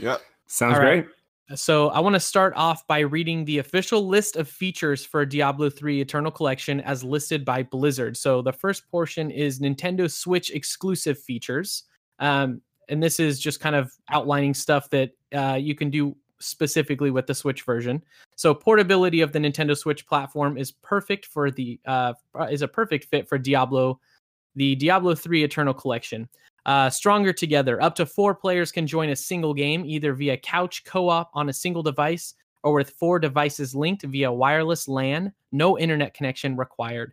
yep. 0.00 0.20
Sounds 0.48 0.74
All 0.76 0.82
right. 0.82 1.04
great. 1.04 1.14
So 1.54 1.90
I 1.90 2.00
want 2.00 2.14
to 2.14 2.20
start 2.20 2.54
off 2.56 2.86
by 2.86 3.00
reading 3.00 3.44
the 3.44 3.58
official 3.58 4.08
list 4.08 4.36
of 4.36 4.48
features 4.48 5.04
for 5.04 5.26
Diablo 5.26 5.68
3 5.68 6.00
Eternal 6.00 6.30
Collection 6.30 6.80
as 6.80 7.04
listed 7.04 7.44
by 7.44 7.62
Blizzard. 7.62 8.16
So 8.16 8.40
the 8.40 8.52
first 8.52 8.90
portion 8.90 9.30
is 9.30 9.60
Nintendo 9.60 10.10
Switch 10.10 10.50
exclusive 10.52 11.18
features. 11.18 11.84
Um, 12.18 12.62
and 12.88 13.02
this 13.02 13.20
is 13.20 13.38
just 13.38 13.60
kind 13.60 13.76
of 13.76 13.92
outlining 14.10 14.54
stuff 14.54 14.88
that 14.90 15.10
uh, 15.34 15.58
you 15.60 15.74
can 15.74 15.90
do 15.90 16.16
specifically 16.40 17.10
with 17.10 17.26
the 17.26 17.34
Switch 17.34 17.62
version. 17.62 18.02
So 18.36 18.54
portability 18.54 19.20
of 19.20 19.32
the 19.32 19.38
Nintendo 19.38 19.76
Switch 19.76 20.06
platform 20.06 20.56
is 20.56 20.72
perfect 20.72 21.26
for 21.26 21.50
the 21.50 21.78
uh, 21.84 22.14
is 22.50 22.62
a 22.62 22.68
perfect 22.68 23.04
fit 23.04 23.28
for 23.28 23.36
Diablo, 23.36 24.00
the 24.56 24.74
Diablo 24.76 25.14
3 25.14 25.44
Eternal 25.44 25.74
Collection. 25.74 26.26
Uh, 26.66 26.88
stronger 26.88 27.32
together. 27.32 27.82
Up 27.82 27.94
to 27.96 28.06
four 28.06 28.34
players 28.34 28.72
can 28.72 28.86
join 28.86 29.10
a 29.10 29.16
single 29.16 29.52
game, 29.52 29.84
either 29.84 30.14
via 30.14 30.36
couch 30.36 30.84
co 30.84 31.08
op 31.08 31.30
on 31.34 31.48
a 31.48 31.52
single 31.52 31.82
device 31.82 32.34
or 32.62 32.72
with 32.72 32.90
four 32.90 33.18
devices 33.18 33.74
linked 33.74 34.02
via 34.04 34.32
wireless 34.32 34.88
LAN, 34.88 35.32
no 35.52 35.78
internet 35.78 36.14
connection 36.14 36.56
required. 36.56 37.12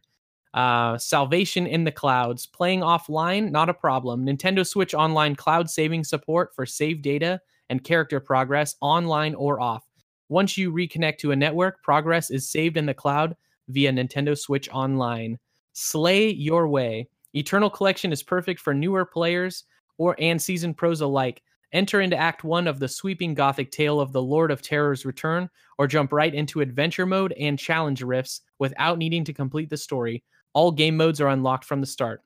Uh, 0.54 0.98
salvation 0.98 1.68
in 1.68 1.84
the 1.84 1.92
clouds. 1.92 2.46
Playing 2.46 2.82
offline, 2.82 3.52
not 3.52 3.70
a 3.70 3.74
problem. 3.74 4.26
Nintendo 4.26 4.68
Switch 4.68 4.94
Online 4.94 5.36
cloud 5.36 5.70
saving 5.70 6.04
support 6.04 6.56
for 6.56 6.66
save 6.66 7.02
data 7.02 7.40
and 7.70 7.84
character 7.84 8.20
progress 8.20 8.76
online 8.82 9.36
or 9.36 9.62
off. 9.62 9.86
Once 10.30 10.58
you 10.58 10.72
reconnect 10.72 11.18
to 11.18 11.32
a 11.32 11.36
network, 11.36 11.82
progress 11.84 12.30
is 12.30 12.50
saved 12.50 12.78
in 12.78 12.86
the 12.86 12.94
cloud 12.94 13.36
via 13.68 13.92
Nintendo 13.92 14.38
Switch 14.38 14.70
Online. 14.70 15.38
Slay 15.74 16.30
your 16.30 16.68
way. 16.68 17.08
Eternal 17.34 17.70
Collection 17.70 18.12
is 18.12 18.24
perfect 18.24 18.60
for 18.60 18.74
newer 18.74 19.06
players 19.06 19.63
or 19.98 20.15
and 20.20 20.41
seasoned 20.41 20.78
pros 20.78 21.02
alike. 21.02 21.41
Enter 21.74 22.02
into 22.02 22.17
Act 22.17 22.44
1 22.44 22.67
of 22.67 22.80
the 22.80 22.88
sweeping 22.88 23.34
gothic 23.34 23.72
tale 23.72 24.02
of 24.02 24.12
the 24.12 24.22
Lord 24.22 24.52
of 24.52 24.62
Terror's 24.62 25.06
return, 25.06 25.50
or 25.78 25.88
jump 25.88 26.12
right 26.12 26.34
into 26.34 26.60
adventure 26.60 27.06
mode 27.06 27.34
and 27.39 27.58
challenge 27.58 28.02
rifts 28.02 28.41
without 28.60 28.98
needing 28.98 29.24
to 29.24 29.34
complete 29.34 29.70
the 29.70 29.78
story. 29.78 30.24
All 30.54 30.72
game 30.72 30.98
modes 30.98 31.22
are 31.22 31.30
unlocked 31.30 31.63
from 31.63 31.80
the 31.80 31.88
start. 31.88 32.22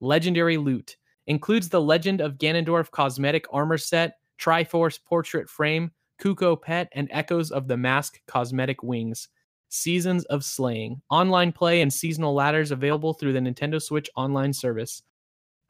Legendary 0.00 0.58
Loot 0.58 0.96
includes 1.26 1.70
the 1.70 1.80
Legend 1.80 2.20
of 2.20 2.36
Ganondorf 2.36 2.90
cosmetic 2.90 3.46
armor 3.50 3.78
set, 3.78 4.18
Triforce 4.38 5.02
portrait 5.02 5.48
frame, 5.48 5.90
Cucco 6.20 6.60
pet, 6.60 6.88
and 6.92 7.08
Echoes 7.10 7.50
of 7.50 7.68
the 7.68 7.76
Mask 7.76 8.20
cosmetic 8.26 8.82
wings. 8.82 9.28
Seasons 9.72 10.26
of 10.26 10.44
Slaying. 10.44 11.00
Online 11.08 11.50
play 11.50 11.80
and 11.80 11.90
seasonal 11.90 12.34
ladders 12.34 12.70
available 12.70 13.14
through 13.14 13.32
the 13.32 13.40
Nintendo 13.40 13.80
Switch 13.80 14.10
online 14.16 14.52
service. 14.52 15.02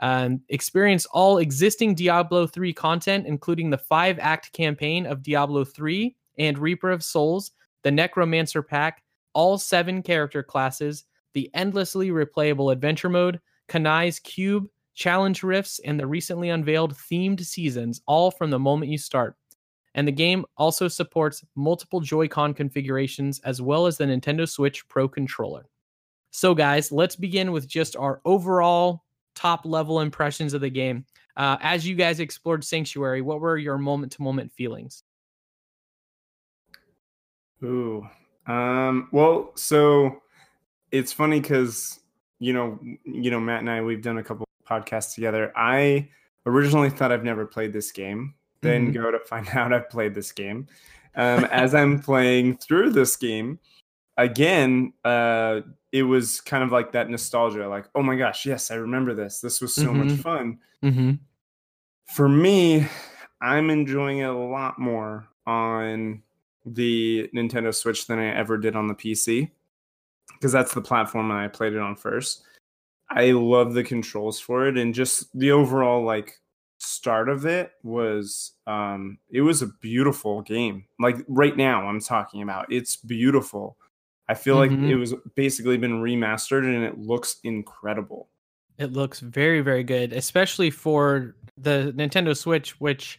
Um, 0.01 0.41
experience 0.49 1.07
all 1.07 1.39
existing 1.39 1.95
Diablo 1.95 2.49
3 2.49 2.73
content, 2.73 3.27
including 3.29 3.71
the 3.71 3.79
five 3.79 4.19
act 4.19 4.53
campaign 4.53 5.07
of 5.07 5.23
Diablo 5.23 5.65
3 5.65 6.17
and 6.39 6.59
Reaper 6.59 6.91
of 6.91 7.05
Souls, 7.05 7.53
the 7.85 7.93
Necromancer 7.93 8.61
pack, 8.61 9.05
all 9.35 9.57
seven 9.57 10.03
character 10.03 10.43
classes, 10.43 11.05
the 11.35 11.49
endlessly 11.55 12.11
replayable 12.11 12.73
adventure 12.73 13.09
mode, 13.09 13.41
Kanai's 13.69 14.19
Cube, 14.19 14.67
challenge 14.95 15.45
rifts, 15.45 15.79
and 15.85 15.99
the 15.99 16.09
recently 16.09 16.49
unveiled 16.49 16.95
themed 16.95 17.41
seasons, 17.45 18.03
all 18.07 18.33
from 18.33 18.51
the 18.51 18.59
moment 18.59 18.91
you 18.91 18.99
start. 18.99 19.37
And 19.95 20.09
the 20.09 20.13
game 20.13 20.45
also 20.57 20.89
supports 20.89 21.45
multiple 21.55 22.01
Joy-Con 22.01 22.55
configurations 22.55 23.41
as 23.41 23.61
well 23.61 23.87
as 23.87 23.99
the 23.99 24.05
Nintendo 24.05 24.49
Switch 24.49 24.87
Pro 24.89 25.09
controller. 25.09 25.67
So, 26.31 26.55
guys, 26.55 26.91
let's 26.91 27.15
begin 27.15 27.53
with 27.53 27.69
just 27.69 27.95
our 27.97 28.21
overall 28.25 29.05
top 29.35 29.67
level 29.67 30.01
impressions 30.01 30.55
of 30.55 30.63
the 30.63 30.71
game. 30.71 31.05
Uh, 31.37 31.57
as 31.61 31.87
you 31.87 31.95
guys 31.95 32.21
explored 32.21 32.65
Sanctuary, 32.65 33.21
what 33.21 33.41
were 33.41 33.59
your 33.59 33.79
moment 33.79 34.13
to 34.13 34.23
moment 34.23 34.53
feelings? 34.53 35.03
Ooh. 37.63 38.07
Um, 38.47 39.09
well, 39.13 39.53
so 39.55 40.23
it's 40.91 41.13
funny 41.13 41.41
because 41.41 42.01
you 42.39 42.53
know, 42.53 42.79
you 43.05 43.31
know, 43.31 43.39
Matt 43.39 43.61
and 43.61 43.71
I 43.71 43.83
we've 43.83 44.03
done 44.03 44.19
a 44.19 44.23
couple 44.25 44.47
podcasts 44.69 45.15
together. 45.15 45.53
I 45.55 46.09
originally 46.45 46.91
thought 46.91 47.13
I've 47.13 47.23
never 47.23 47.47
played 47.47 47.73
this 47.73 47.93
game, 47.93 48.35
then 48.63 48.89
Mhm. 48.91 48.95
go 48.95 49.11
to 49.11 49.19
find 49.21 49.47
out 49.55 49.73
I've 49.73 49.91
played 49.91 50.15
this 50.15 50.33
game. 50.33 50.67
Um, 51.15 51.45
as 51.47 51.75
I'm 51.75 52.01
playing 52.01 52.57
through 52.57 52.91
this 52.91 53.17
game, 53.17 53.59
again, 54.17 54.95
uh, 55.05 55.61
it 55.91 56.05
was 56.05 56.41
kind 56.41 56.65
of 56.65 56.73
like 56.73 56.93
that 56.93 57.11
nostalgia, 57.11 57.69
like, 57.69 57.85
oh 57.95 58.03
my 58.03 58.17
gosh, 58.17 58.47
yes, 58.47 58.71
I 58.71 58.77
remember 58.77 59.13
this. 59.13 59.41
This 59.41 59.61
was 59.61 59.75
so 59.75 59.93
much 59.93 60.09
Mhm. 60.09 60.23
fun. 60.23 60.59
Mm-hmm. 60.83 61.11
For 62.15 62.29
me, 62.29 62.87
I'm 63.43 63.69
enjoying 63.69 64.19
it 64.19 64.25
a 64.29 64.33
lot 64.33 64.79
more 64.79 65.27
on 65.47 66.23
the 66.65 67.29
Nintendo 67.35 67.75
Switch 67.75 68.07
than 68.07 68.19
I 68.19 68.29
ever 68.35 68.57
did 68.57 68.77
on 68.77 68.87
the 68.87 68.95
PC 68.95 69.51
because 70.35 70.53
that's 70.53 70.73
the 70.73 70.81
platform 70.81 71.31
I 71.31 71.49
played 71.49 71.73
it 71.73 71.79
on 71.81 71.97
first. 71.97 72.45
I 73.11 73.33
love 73.33 73.75
the 73.75 73.85
controls 73.85 74.39
for 74.41 74.67
it 74.69 74.79
and 74.79 74.95
just 74.95 75.37
the 75.39 75.51
overall 75.51 76.03
like 76.05 76.39
start 76.83 77.29
of 77.29 77.47
it 77.47 77.73
was 77.83 78.53
um 78.67 79.19
it 79.31 79.43
was 79.43 79.63
a 79.63 79.69
beautiful 79.81 80.43
game. 80.43 80.85
Like 80.99 81.17
right 81.29 81.57
now 81.57 81.87
I'm 81.89 82.01
talking 82.01 82.43
about. 82.43 82.73
It's 82.73 82.97
beautiful. 82.97 83.77
I 84.29 84.35
feel 84.35 84.57
like 84.57 84.71
Mhm. 84.71 84.89
it 84.89 84.97
was 84.97 85.15
basically 85.35 85.77
been 85.79 86.03
remastered 86.03 86.65
and 86.65 86.85
it 86.85 86.99
looks 86.99 87.37
incredible. 87.45 88.29
It 88.79 88.93
looks 88.93 89.21
very, 89.21 89.61
very 89.61 89.85
good, 89.85 90.13
especially 90.13 90.71
for 90.71 91.37
the 91.57 91.93
Nintendo 91.97 92.37
Switch, 92.37 92.81
which 92.81 93.19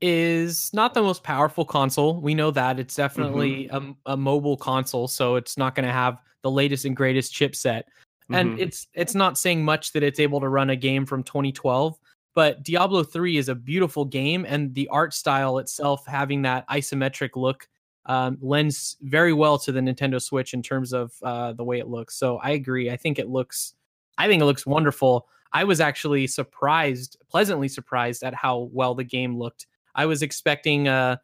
is 0.00 0.72
not 0.72 0.94
the 0.94 1.02
most 1.02 1.22
powerful 1.22 1.64
console. 1.64 2.20
We 2.20 2.34
know 2.34 2.50
that 2.50 2.78
it's 2.80 2.96
definitely 2.96 3.68
a, 3.68 3.92
a 4.06 4.16
mobile 4.16 4.56
console, 4.56 5.08
so 5.08 5.36
it's 5.36 5.56
not 5.56 5.74
going 5.74 5.86
to 5.86 5.92
have 5.92 6.20
the 6.42 6.50
latest 6.50 6.84
and 6.84 6.96
greatest 6.96 7.32
chipset. 7.34 7.82
And 8.30 8.52
Mhm. 8.52 8.60
it's 8.60 8.88
it's 8.94 9.14
not 9.14 9.38
saying 9.38 9.64
much 9.64 9.92
that 9.92 10.02
it's 10.02 10.20
able 10.20 10.40
to 10.40 10.48
run 10.48 10.70
a 10.70 10.76
game 10.76 11.04
from 11.04 11.22
2012, 11.22 11.98
but 12.34 12.62
Diablo 12.62 13.02
3 13.02 13.36
is 13.36 13.48
a 13.48 13.54
beautiful 13.54 14.04
game, 14.04 14.44
and 14.48 14.74
the 14.74 14.88
art 14.88 15.12
style 15.14 15.58
itself, 15.58 16.04
having 16.06 16.42
that 16.42 16.68
isometric 16.68 17.30
look, 17.36 17.68
um, 18.06 18.38
lends 18.40 18.96
very 19.02 19.32
well 19.32 19.58
to 19.58 19.72
the 19.72 19.80
Nintendo 19.80 20.20
Switch 20.20 20.54
in 20.54 20.62
terms 20.62 20.92
of 20.92 21.12
uh, 21.22 21.52
the 21.52 21.64
way 21.64 21.78
it 21.78 21.88
looks. 21.88 22.16
So 22.16 22.38
I 22.38 22.50
agree. 22.50 22.90
I 22.90 22.96
think 22.96 23.18
it 23.18 23.28
looks, 23.28 23.74
I 24.18 24.26
think 24.26 24.40
it 24.42 24.46
looks 24.46 24.66
wonderful. 24.66 25.28
I 25.52 25.64
was 25.64 25.80
actually 25.80 26.26
surprised, 26.28 27.16
pleasantly 27.28 27.68
surprised 27.68 28.22
at 28.22 28.34
how 28.34 28.70
well 28.72 28.94
the 28.94 29.04
game 29.04 29.36
looked. 29.38 29.66
I 29.94 30.06
was 30.06 30.22
expecting 30.22 30.88
uh, 30.88 31.16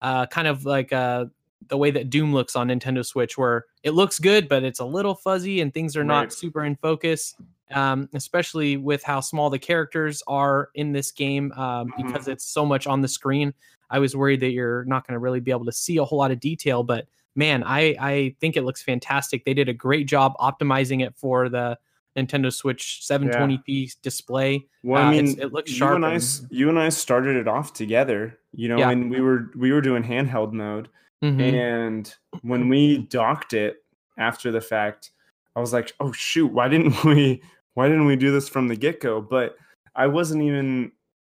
uh, 0.00 0.26
kind 0.26 0.46
of 0.48 0.64
like 0.64 0.92
uh, 0.92 1.26
the 1.68 1.76
way 1.76 1.90
that 1.90 2.08
Doom 2.08 2.32
looks 2.32 2.56
on 2.56 2.68
Nintendo 2.68 3.04
Switch, 3.04 3.36
where 3.36 3.66
it 3.82 3.90
looks 3.90 4.18
good, 4.18 4.48
but 4.48 4.62
it's 4.64 4.80
a 4.80 4.84
little 4.84 5.14
fuzzy 5.14 5.60
and 5.60 5.74
things 5.74 5.96
are 5.96 6.00
Right. 6.00 6.06
not 6.06 6.32
super 6.32 6.64
in 6.64 6.76
focus. 6.76 7.34
Um, 7.74 8.08
especially 8.14 8.76
with 8.76 9.02
how 9.02 9.20
small 9.20 9.50
the 9.50 9.58
characters 9.58 10.22
are 10.26 10.70
in 10.74 10.92
this 10.92 11.10
game, 11.10 11.52
um, 11.52 11.88
Mhm. 11.98 12.06
because 12.06 12.28
it's 12.28 12.44
so 12.44 12.64
much 12.66 12.86
on 12.86 13.00
the 13.00 13.08
screen. 13.08 13.54
I 13.90 13.98
was 13.98 14.16
worried 14.16 14.40
that 14.40 14.50
you're 14.52 14.84
not 14.84 15.06
going 15.06 15.14
to 15.14 15.18
really 15.18 15.40
be 15.40 15.50
able 15.50 15.66
to 15.66 15.72
see 15.72 15.96
a 15.98 16.04
whole 16.04 16.18
lot 16.18 16.30
of 16.30 16.40
detail, 16.40 16.82
but 16.82 17.06
man, 17.36 17.62
I 17.64 17.94
I 18.00 18.34
think 18.40 18.56
it 18.56 18.62
looks 18.62 18.82
fantastic. 18.82 19.44
They 19.44 19.54
did 19.54 19.68
a 19.68 19.74
great 19.74 20.06
job 20.06 20.34
optimizing 20.38 21.02
it 21.04 21.14
for 21.16 21.48
the 21.48 21.78
Nintendo 22.16 22.52
Switch 22.52 23.00
720p 23.06 23.90
display. 24.02 24.66
Well, 24.82 25.02
Uh, 25.02 25.06
I 25.06 25.10
mean, 25.12 25.24
it's- 25.28 25.44
it 25.46 25.52
looks 25.52 25.70
You 25.70 25.76
sharp 25.78 25.96
and 25.96 26.04
I, 26.06 26.14
and- 26.14 26.46
you 26.50 26.68
and 26.68 26.78
I 26.78 26.90
started 26.90 27.36
it 27.36 27.48
off 27.48 27.72
together, 27.72 28.38
you 28.54 28.68
know, 28.68 28.76
Yeah. 28.78 28.90
and 28.90 29.10
we 29.10 29.20
were 29.20 29.50
we 29.56 29.72
were 29.72 29.80
doing 29.80 30.02
handheld 30.02 30.52
mode, 30.52 30.88
Mhm. 31.22 31.40
and 31.40 32.14
when 32.42 32.68
we 32.68 32.98
docked 32.98 33.54
it 33.54 33.82
after 34.18 34.50
the 34.50 34.60
fact, 34.60 35.10
I 35.56 35.60
was 35.60 35.72
like, 35.72 35.92
oh 36.00 36.12
shoot, 36.12 36.48
why 36.52 36.68
didn't 36.68 37.02
we 37.04 37.42
why 37.74 37.88
didn't 37.88 38.06
we 38.06 38.16
do 38.16 38.30
this 38.32 38.48
from 38.48 38.68
the 38.68 38.76
get 38.76 39.00
go? 39.00 39.20
But 39.20 39.56
I 39.94 40.06
wasn't 40.06 40.42
even 40.42 40.92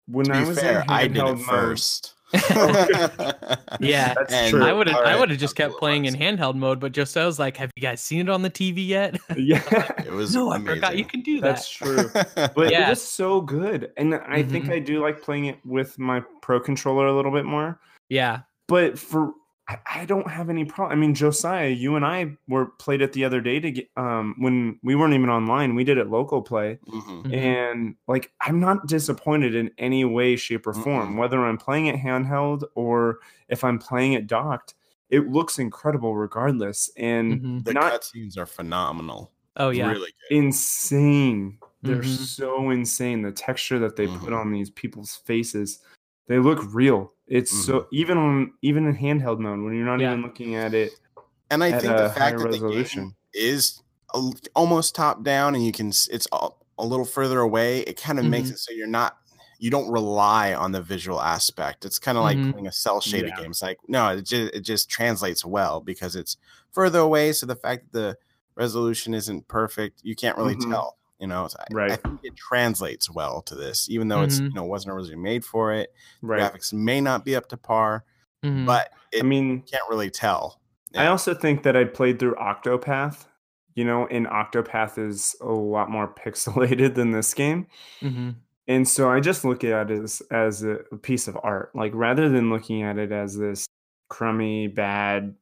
when 0.07 0.25
To 0.27 0.33
I 0.33 0.41
be 0.41 0.47
was 0.49 0.59
fair, 0.59 0.83
I 0.87 1.07
did 1.07 1.17
handheld 1.17 1.39
it 1.39 1.43
first. 1.45 2.11
Yeah. 3.79 4.13
That's 4.13 4.33
And 4.33 4.51
true. 4.51 4.63
I 4.63 4.73
would 4.73 4.87
have 4.87 4.97
I 5.05 5.19
would 5.19 5.29
have 5.29 5.39
just 5.39 5.55
kept 5.55 5.75
playing 5.77 6.05
in 6.05 6.13
handheld 6.15 6.55
mode, 6.55 6.79
but 6.79 6.91
just 6.91 7.15
I 7.17 7.25
was 7.25 7.39
like, 7.39 7.57
have 7.57 7.71
you 7.75 7.81
guys 7.81 8.01
seen 8.01 8.21
it 8.21 8.29
on 8.29 8.41
the 8.41 8.49
TV 8.49 8.85
yet? 8.87 9.17
yeah, 9.37 9.61
It 10.05 10.11
was 10.11 10.33
no, 10.33 10.51
I 10.51 10.55
amazing. 10.57 10.75
forgot 10.75 10.97
you 10.97 11.05
can 11.05 11.21
do 11.21 11.41
that. 11.41 11.47
that's 11.55 11.69
true. 11.69 12.09
But 12.55 12.71
Yeah. 12.71 12.87
it 12.87 12.89
was 12.89 13.01
so 13.01 13.41
good, 13.41 13.91
and 13.97 14.15
I 14.15 14.43
think 14.43 14.65
Mhm. 14.65 14.71
I 14.73 14.79
do 14.79 15.01
like 15.01 15.21
playing 15.21 15.45
it 15.45 15.59
with 15.65 15.97
my 15.99 16.21
pro 16.41 16.59
controller 16.59 17.07
a 17.07 17.13
little 17.15 17.31
bit 17.31 17.45
more. 17.45 17.79
yeah. 18.09 18.41
but 18.67 18.97
for 18.97 19.31
I, 19.67 19.77
I 19.95 20.05
don't 20.05 20.29
have 20.29 20.49
any 20.49 20.63
problem. 20.63 20.97
I 20.97 21.01
mean, 21.01 21.15
Josiah, 21.15 21.69
you 21.69 21.95
and 21.95 22.05
I 22.05 22.37
were 22.47 22.67
played 22.67 23.01
it 23.01 23.13
the 23.13 23.25
other 23.25 23.41
day 23.41 23.59
to 23.59 23.71
get 23.71 23.89
um 23.97 24.35
when 24.37 24.79
we 24.83 24.95
weren't 24.95 25.13
even 25.13 25.29
online. 25.29 25.73
We 25.75 25.83
did 25.83 25.97
it 25.97 26.09
local 26.09 26.41
play, 26.41 26.77
Mhm. 26.87 27.23
Mhm. 27.23 27.33
and 27.33 27.95
like 28.07 28.31
I'm 28.41 28.59
not 28.59 28.87
disappointed 28.87 29.55
in 29.55 29.71
any 29.77 30.05
way, 30.05 30.35
shape, 30.35 30.67
or 30.67 30.73
form. 30.73 31.13
Mm-mm. 31.15 31.17
Whether 31.19 31.43
I'm 31.43 31.57
playing 31.57 31.87
it 31.87 31.95
handheld 31.95 32.63
or 32.75 33.19
if 33.49 33.63
I'm 33.63 33.79
playing 33.79 34.13
it 34.13 34.27
docked, 34.27 34.75
it 35.09 35.27
looks 35.31 35.57
incredible 35.57 36.15
regardless, 36.15 36.89
and 36.97 37.41
Mhm. 37.41 37.63
The 37.63 37.73
not 37.73 37.93
cutscenes 37.93 38.37
are 38.37 38.45
phenomenal. 38.45 39.31
Oh 39.57 39.69
yeah. 39.71 39.89
Really 39.89 40.11
good. 40.29 40.35
insane. 40.37 41.57
They're 41.81 42.01
Mhm. 42.01 42.17
so 42.17 42.69
insane. 42.71 43.21
The 43.21 43.31
texture 43.31 43.79
that 43.79 43.95
they 43.95 44.07
put 44.07 44.29
Mhm. 44.29 44.37
on 44.41 44.51
these 44.51 44.69
people's 44.71 45.15
faces, 45.15 45.79
they 46.27 46.39
look 46.39 46.59
real. 46.73 47.13
It's 47.27 47.65
so 47.65 47.87
even 47.91 48.17
on 48.17 48.53
even 48.61 48.85
in 48.87 48.95
handheld 48.95 49.39
mode 49.39 49.59
when 49.63 49.73
you're 49.75 49.85
not 49.85 49.99
Yeah. 49.99 50.11
even 50.11 50.21
looking 50.21 50.55
at 50.55 50.73
it 50.73 50.93
And 51.49 51.63
I 51.63 51.71
at 51.71 51.81
think 51.81 51.93
a 51.93 52.03
the 52.03 52.09
fact 52.09 52.37
that 52.39 52.51
the 52.51 52.59
game 52.59 53.15
is 53.33 53.81
a 54.13 54.17
l- 54.17 54.33
almost 54.55 54.95
top 54.95 55.23
down 55.23 55.55
and 55.55 55.65
you 55.65 55.71
can 55.71 55.89
it's 55.89 56.27
a, 56.31 56.49
a 56.77 56.85
little 56.85 57.05
further 57.05 57.39
away, 57.39 57.79
it 57.81 57.99
kind 57.99 58.19
of 58.19 58.25
makes 58.25 58.49
Mhm. 58.49 58.53
it 58.53 58.59
so 58.59 58.71
you're 58.73 58.87
not 58.87 59.17
you 59.57 59.71
don't 59.71 59.89
rely 59.89 60.53
on 60.53 60.73
the 60.73 60.81
visual 60.81 61.21
aspect. 61.21 61.85
It's 61.85 61.97
kind 61.97 62.17
of 62.17 62.23
like 62.23 62.37
Mhm. 62.37 62.51
playing 62.51 62.67
a 62.67 62.71
cell 62.71 62.99
shaded 63.01 63.29
Yeah. 63.29 63.41
game. 63.41 63.51
It's 63.51 63.61
like 63.61 63.79
no, 63.87 64.09
it 64.09 64.23
just 64.25 64.53
it 64.53 64.61
just 64.61 64.89
translates 64.89 65.43
well 65.45 65.81
because 65.81 66.15
it's 66.15 66.37
further 66.71 66.99
away. 66.99 67.31
So 67.33 67.45
the 67.45 67.55
fact 67.55 67.91
that 67.91 67.93
the 67.93 68.17
resolution 68.55 69.13
isn't 69.13 69.47
perfect, 69.47 70.01
you 70.03 70.15
can't 70.15 70.37
really 70.37 70.55
Mhm. 70.55 70.69
tell. 70.69 70.97
You 71.19 71.27
know, 71.27 71.47
So 71.47 71.57
I, 71.77 71.85
I 71.85 71.95
think 71.95 72.19
it 72.23 72.35
translates 72.35 73.09
well 73.09 73.41
to 73.43 73.55
this, 73.55 73.89
even 73.89 74.09
though 74.09 74.21
it's 74.23 74.39
Mhm. 74.41 74.47
you 74.49 74.53
know 74.53 74.63
wasn't 74.65 74.93
originally 74.93 75.21
made 75.21 75.45
for 75.45 75.73
it. 75.73 75.93
right. 76.21 76.41
Graphics 76.53 76.73
may 76.73 76.99
not 77.01 77.23
be 77.23 77.35
up 77.35 77.47
to 77.49 77.57
par, 77.57 78.03
Mhm. 78.43 78.65
but 78.65 78.91
it 79.11 79.21
I 79.23 79.25
mean, 79.25 79.61
can't 79.61 79.83
really 79.89 80.09
tell. 80.09 80.59
I 80.95 81.07
also 81.07 81.33
think 81.33 81.63
that 81.63 81.75
I 81.75 81.83
played 81.85 82.19
through 82.19 82.35
Octopath 82.35 83.25
you 83.77 83.83
know, 83.83 84.07
and 84.07 84.25
Octopath 84.27 84.97
is 84.97 85.35
a 85.41 85.47
lot 85.51 85.91
more 85.91 86.07
pixelated 86.25 86.95
than 86.95 87.11
this 87.11 87.33
game. 87.33 87.67
hmm 87.99 88.29
And 88.69 88.87
so 88.87 89.11
I 89.11 89.19
just 89.19 89.43
look 89.43 89.65
at 89.65 89.91
it 89.91 90.01
as, 90.01 90.21
as 90.31 90.63
a 90.63 90.77
piece 91.01 91.27
of 91.27 91.37
art. 91.43 91.75
Like 91.75 91.91
rather 91.93 92.29
than 92.29 92.49
looking 92.49 92.83
at 92.83 92.97
it 92.97 93.11
as 93.11 93.37
this 93.37 93.65
crummy, 94.09 94.67
bad, 94.67 95.35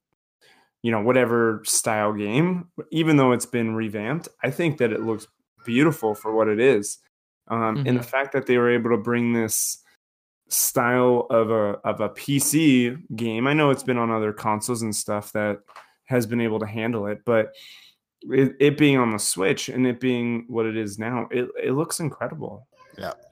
you 0.82 0.92
know, 0.92 1.02
whatever 1.02 1.62
style 1.64 2.12
game, 2.14 2.70
even 2.92 3.18
though 3.18 3.34
it's 3.34 3.46
been 3.46 3.76
revamped, 3.76 4.28
I 4.44 4.50
think 4.50 4.80
that 4.80 4.92
it 4.92 5.02
looks 5.02 5.28
beautiful 5.64 6.16
for 6.16 6.34
what 6.34 6.48
it 6.48 6.60
is. 6.60 7.00
Um, 7.48 7.84
And 7.86 7.98
the 7.98 8.04
fact 8.04 8.32
that 8.34 8.46
they 8.46 8.58
were 8.58 8.72
able 8.72 8.92
to 8.92 8.98
bring 8.98 9.34
this 9.34 9.80
style 10.50 11.26
of 11.30 11.50
a 11.52 11.80
of 11.84 12.00
a 12.02 12.10
PC 12.10 12.98
game, 13.16 13.48
I 13.48 13.54
know 13.54 13.70
it's 13.70 13.84
been 13.84 13.98
on 13.98 14.12
other 14.12 14.32
consoles 14.34 14.82
and 14.82 14.96
stuff 14.96 15.32
that 15.34 15.60
has 16.06 16.26
been 16.26 16.42
able 16.42 16.60
to 16.60 16.66
handle 16.66 17.08
it, 17.08 17.22
but 17.26 17.54
it, 18.30 18.56
it 18.60 18.78
being 18.78 18.98
on 18.98 19.12
the 19.12 19.18
Switch 19.20 19.70
and 19.70 19.86
it 19.88 20.00
being 20.00 20.46
what 20.48 20.66
it 20.66 20.78
is 20.78 21.00
now, 21.00 21.28
it, 21.32 21.50
it 21.62 21.72
looks 21.72 22.00
incredible. 22.00 22.68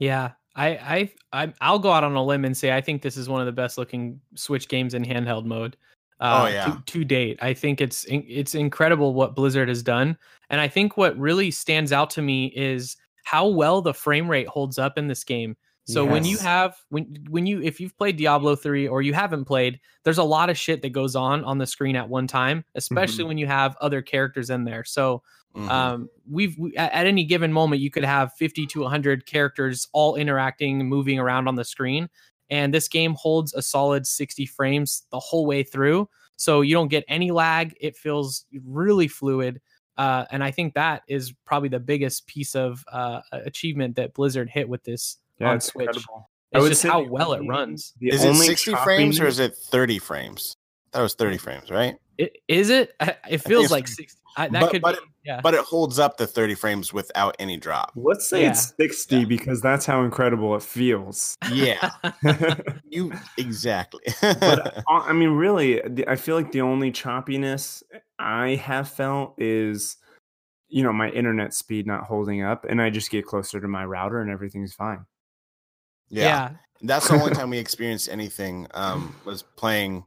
Yeah, 0.00 0.32
I, 0.56 0.68
I, 0.68 1.12
I, 1.32 1.52
I'll 1.60 1.78
go 1.78 1.92
out 1.92 2.04
on 2.04 2.14
a 2.14 2.22
limb 2.22 2.44
and 2.44 2.56
say 2.56 2.72
I 2.72 2.80
think 2.80 3.00
this 3.00 3.16
is 3.16 3.28
one 3.28 3.40
of 3.40 3.46
the 3.46 3.52
best 3.52 3.78
looking 3.78 4.20
Switch 4.34 4.68
games 4.68 4.94
in 4.94 5.04
handheld 5.04 5.44
mode. 5.46 5.76
Uh, 6.20 6.44
Oh, 6.44 6.46
yeah. 6.52 6.64
to, 6.66 6.82
to 6.86 7.04
date, 7.04 7.38
I 7.42 7.54
think 7.54 7.80
it's 7.80 8.04
it's 8.08 8.54
incredible 8.54 9.14
what 9.14 9.34
Blizzard 9.34 9.68
has 9.68 9.82
done, 9.82 10.16
and 10.52 10.60
I 10.60 10.68
think 10.68 10.98
what 10.98 11.18
really 11.18 11.50
stands 11.50 11.92
out 11.92 12.10
to 12.12 12.22
me 12.22 12.48
is 12.56 12.96
how 13.24 13.48
well 13.48 13.82
the 13.82 13.94
frame 13.94 14.30
rate 14.30 14.48
holds 14.48 14.78
up 14.78 14.98
in 14.98 15.08
this 15.08 15.24
game. 15.24 15.56
So 15.84 16.06
when 16.06 16.26
you 16.26 16.38
have 16.38 16.76
when 16.90 17.16
when 17.30 17.46
you 17.46 17.62
if 17.62 17.80
you've 17.80 17.96
played 17.98 18.16
Diablo 18.16 18.56
3 18.56 18.86
or 18.88 19.02
you 19.02 19.14
haven't 19.14 19.46
played, 19.46 19.80
there's 20.04 20.18
a 20.18 20.24
lot 20.24 20.50
of 20.50 20.58
shit 20.58 20.82
that 20.82 20.90
goes 20.92 21.16
on 21.16 21.44
on 21.44 21.58
the 21.58 21.66
screen 21.66 21.96
at 21.96 22.08
one 22.08 22.28
time, 22.28 22.64
especially 22.76 23.24
when 23.24 23.38
you 23.38 23.48
have 23.48 23.76
other 23.80 24.02
characters 24.02 24.50
in 24.50 24.64
there. 24.64 24.84
So 24.84 25.22
Mhm. 25.54 25.68
um 25.72 26.10
we've 26.28 26.56
we, 26.58 26.76
at, 26.76 26.92
at 26.92 27.06
any 27.06 27.24
given 27.24 27.52
moment 27.52 27.80
you 27.82 27.90
could 27.90 28.04
have 28.04 28.32
50 28.34 28.66
to 28.68 28.82
100 28.82 29.26
characters 29.26 29.86
all 29.92 30.16
interacting 30.16 30.88
moving 30.88 31.18
around 31.18 31.48
on 31.48 31.54
the 31.56 31.64
screen 31.64 32.08
and 32.50 32.74
this 32.74 32.88
game 32.88 33.14
holds 33.14 33.54
a 33.54 33.62
solid 33.62 34.06
60 34.06 34.46
frames 34.46 35.06
the 35.10 35.20
whole 35.20 35.46
way 35.46 35.62
through 35.62 36.08
so 36.36 36.60
you 36.62 36.74
don't 36.74 36.88
get 36.88 37.04
any 37.08 37.30
lag 37.30 37.76
it 37.80 37.96
feels 37.96 38.44
really 38.64 39.06
fluid 39.08 39.60
uh, 39.98 40.24
and 40.30 40.42
i 40.42 40.50
think 40.50 40.74
that 40.74 41.02
is 41.08 41.32
probably 41.44 41.68
the 41.68 41.80
biggest 41.80 42.26
piece 42.26 42.54
of 42.54 42.84
uh, 42.92 43.20
achievement 43.32 43.96
that 43.96 44.14
blizzard 44.14 44.48
hit 44.48 44.68
with 44.68 44.82
this 44.84 45.18
Yeah, 45.38 45.50
on 45.50 45.56
it's 45.56 45.66
switch 45.66 45.86
incredible. 45.86 46.30
I 46.54 46.58
it's 46.58 46.62
would 46.62 46.68
just 46.68 46.82
say 46.82 46.88
how 46.88 47.02
the 47.02 47.08
well 47.08 47.32
it 47.32 47.46
runs 47.46 47.94
the 47.98 48.08
is 48.10 48.24
it 48.24 48.28
only 48.28 48.46
60 48.46 48.74
frames 48.76 49.20
or 49.20 49.26
is 49.26 49.38
it 49.38 49.56
30 49.56 49.98
frames? 49.98 50.56
That 50.92 51.00
was 51.00 51.14
30 51.14 51.38
frames, 51.38 51.70
right? 51.70 51.96
it, 52.18 52.38
is 52.48 52.70
it 52.70 52.94
it 53.28 53.38
feels 53.38 53.70
like 53.70 53.88
60 53.88 54.18
I, 54.36 54.48
that 54.48 54.60
but- 54.60 54.70
could 54.70 54.82
but 54.82 54.94
be 54.96 55.06
yeah 55.24 55.40
But 55.40 55.54
it 55.54 55.60
holds 55.60 55.98
up 55.98 56.16
the 56.16 56.26
30 56.26 56.54
frames 56.56 56.92
without 56.92 57.36
any 57.38 57.56
drop. 57.56 57.92
Let's 57.94 58.28
say 58.28 58.42
Yeah. 58.42 58.50
it's 58.50 58.74
60 58.76 59.18
Yeah. 59.18 59.24
because 59.26 59.60
that's 59.60 59.86
how 59.86 60.02
incredible 60.02 60.54
it 60.56 60.62
feels. 60.62 61.36
Yeah, 61.50 61.90
you 62.84 63.12
exactly. 63.38 64.02
uh, 64.22 64.70
I 64.88 65.12
mean, 65.12 65.30
really, 65.30 65.80
I 66.08 66.16
feel 66.16 66.34
like 66.36 66.50
the 66.52 66.62
only 66.62 66.90
choppiness 66.90 67.82
I 68.18 68.56
have 68.56 68.88
felt 68.88 69.34
is, 69.40 69.96
you 70.68 70.82
know, 70.82 70.92
my 70.92 71.08
internet 71.10 71.54
speed 71.54 71.86
not 71.86 72.04
holding 72.04 72.42
up, 72.42 72.64
and 72.68 72.80
I 72.82 72.90
just 72.90 73.10
get 73.10 73.24
closer 73.26 73.60
to 73.60 73.68
my 73.68 73.84
router 73.84 74.20
and 74.20 74.30
everything's 74.30 74.74
fine. 74.74 75.04
yeah. 76.08 76.24
yeah 76.24 76.50
That's 76.82 77.06
the 77.08 77.14
only 77.14 77.32
time 77.32 77.50
we 77.50 77.58
experienced 77.58 78.08
anything 78.08 78.66
um, 78.74 79.14
was 79.24 79.42
playing 79.56 80.04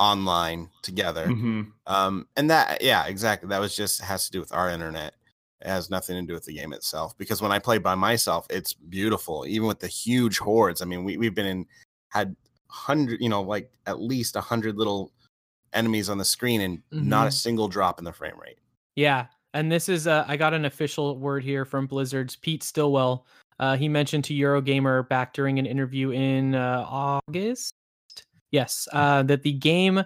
online 0.00 0.70
together. 0.82 1.26
Mhm. 1.26 1.70
Um, 1.86 2.26
and 2.36 2.50
that, 2.50 2.82
yeah, 2.82 3.04
exactly. 3.06 3.48
That 3.50 3.60
was 3.60 3.76
just 3.76 4.00
has 4.00 4.24
to 4.24 4.32
do 4.32 4.40
with 4.40 4.52
our 4.52 4.70
internet. 4.70 5.14
It 5.60 5.68
has 5.68 5.90
nothing 5.90 6.16
to 6.16 6.26
do 6.26 6.32
with 6.32 6.46
the 6.46 6.54
game 6.54 6.72
itself. 6.72 7.16
Because 7.18 7.42
when 7.42 7.52
I 7.52 7.58
play 7.58 7.76
by 7.76 7.94
myself, 7.94 8.46
it's 8.48 8.72
beautiful, 8.72 9.44
even 9.46 9.68
with 9.68 9.78
the 9.78 9.86
huge 9.86 10.38
hordes. 10.38 10.80
I 10.80 10.86
mean, 10.86 11.04
we 11.04 11.18
we've 11.18 11.34
been 11.34 11.46
in 11.46 11.66
had 12.08 12.34
hundred, 12.68 13.20
you 13.20 13.28
know, 13.28 13.42
like 13.42 13.70
at 13.86 14.00
least 14.00 14.36
a 14.36 14.40
hundred 14.40 14.76
little 14.76 15.12
enemies 15.74 16.08
on 16.08 16.16
the 16.16 16.24
screen, 16.24 16.62
and 16.62 16.82
not 16.90 17.28
a 17.28 17.30
single 17.30 17.68
drop 17.68 17.98
in 17.98 18.04
the 18.04 18.12
frame 18.12 18.38
rate. 18.40 18.58
Yeah, 18.96 19.26
and 19.52 19.70
this 19.70 19.88
is 19.88 20.06
uh, 20.06 20.24
I 20.26 20.36
got 20.36 20.54
an 20.54 20.64
official 20.64 21.18
word 21.18 21.44
here 21.44 21.66
from 21.66 21.86
Blizzard's 21.86 22.36
Pete 22.36 22.62
Stillwell. 22.62 23.26
Uh, 23.58 23.76
he 23.76 23.88
mentioned 23.88 24.24
to 24.24 24.34
Eurogamer 24.34 25.06
back 25.08 25.34
during 25.34 25.58
an 25.58 25.66
interview 25.66 26.10
in 26.12 26.54
uh, 26.54 26.86
August. 26.88 27.74
Yes, 28.50 28.88
uh, 28.92 29.22
that 29.24 29.42
the 29.42 29.52
game 29.52 30.02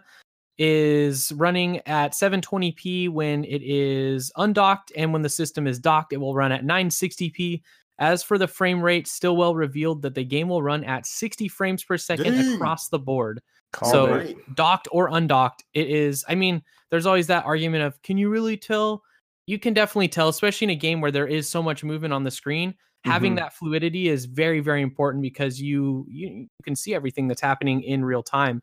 is 0.59 1.33
running 1.33 1.79
at 1.87 2.13
720p 2.13 3.09
when 3.09 3.45
it 3.45 3.63
is 3.63 4.31
undocked, 4.37 4.93
and 4.97 5.13
when 5.13 5.23
the 5.23 5.29
system 5.29 5.67
is 5.67 5.79
docked, 5.79 6.13
it 6.13 6.19
will 6.19 6.35
run 6.35 6.53
at 6.53 6.65
960p. 6.65 7.63
As 7.99 8.23
for 8.23 8.39
the 8.39 8.49
frame 8.49 8.83
rate, 8.83 9.07
Stillwell 9.07 9.55
revealed 9.55 10.03
that 10.03 10.15
the 10.15 10.25
game 10.25 10.49
will 10.49 10.63
run 10.63 10.85
at 10.85 11.07
60 11.07 11.49
frames 11.49 11.85
per 11.85 11.97
second 11.97 12.35
Dang. 12.35 12.55
across 12.55 12.89
the 12.89 12.99
board 12.99 13.41
Called 13.75 13.93
So- 13.93 14.35
docked 14.55 14.87
or 14.93 15.09
undocked 15.09 15.65
it 15.75 15.89
is 15.91 16.25
i 16.29 16.35
mean 16.37 16.63
there's 16.91 17.07
always 17.07 17.27
that 17.27 17.45
argument 17.45 17.83
of 17.83 18.01
can 18.03 18.17
you 18.17 18.31
really 18.31 18.57
tell 18.57 19.03
you 19.47 19.59
can 19.59 19.75
definitely 19.75 20.07
tell 20.07 20.29
especially 20.29 20.67
in 20.67 20.71
a 20.71 20.77
game 20.77 21.01
where 21.01 21.11
there 21.11 21.27
is 21.27 21.49
so 21.49 21.61
much 21.61 21.83
movement 21.83 22.15
on 22.15 22.23
the 22.23 22.31
screen 22.31 22.75
having 23.05 23.33
Mhm. 23.33 23.37
that 23.37 23.53
fluidity 23.53 24.09
is 24.09 24.25
very 24.25 24.61
very 24.61 24.83
important 24.83 25.23
because 25.23 25.61
you 25.61 26.07
you, 26.09 26.29
you 26.29 26.49
can 26.63 26.75
see 26.77 26.95
everything 26.95 27.29
that's 27.29 27.41
happening 27.41 27.83
in 27.83 28.05
real 28.05 28.23
time 28.23 28.63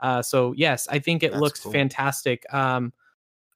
uh, 0.00 0.20
so 0.22 0.52
yes 0.56 0.88
i 0.88 0.98
think 0.98 1.22
it 1.22 1.32
That's 1.32 1.40
looks 1.40 1.62
cool. 1.62 1.72
fantastic 1.72 2.44
um, 2.52 2.92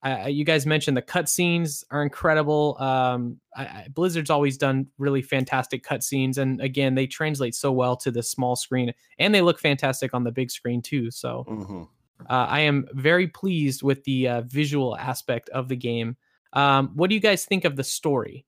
I, 0.02 0.28
you 0.28 0.44
guys 0.44 0.64
mentioned 0.64 0.96
the 0.96 1.02
cutscenes 1.02 1.84
are 1.90 2.02
incredible. 2.02 2.76
Um, 2.80 3.38
I, 3.54 3.62
I, 3.64 3.86
Blizzard's 3.92 4.30
always 4.30 4.56
done 4.56 4.86
really 4.96 5.20
fantastic 5.20 5.84
cutscenes, 5.84 6.38
and 6.38 6.60
again, 6.60 6.94
they 6.94 7.06
translate 7.06 7.54
so 7.54 7.70
well 7.70 7.96
to 7.98 8.10
the 8.10 8.22
small 8.22 8.56
screen, 8.56 8.94
and 9.18 9.34
they 9.34 9.42
look 9.42 9.60
fantastic 9.60 10.14
on 10.14 10.24
the 10.24 10.32
big 10.32 10.50
screen 10.50 10.80
too. 10.80 11.10
So 11.10 11.44
hmm 11.46 11.82
uh, 12.28 12.46
I 12.48 12.60
am 12.60 12.86
very 12.92 13.28
pleased 13.28 13.82
with 13.82 14.04
the 14.04 14.28
uh, 14.28 14.40
visual 14.42 14.96
aspect 14.96 15.48
of 15.50 15.68
the 15.68 15.76
game. 15.76 16.16
Um, 16.52 16.92
what 16.94 17.10
do 17.10 17.14
you 17.14 17.20
guys 17.20 17.44
think 17.44 17.64
of 17.64 17.76
the 17.76 17.84
story 17.84 18.46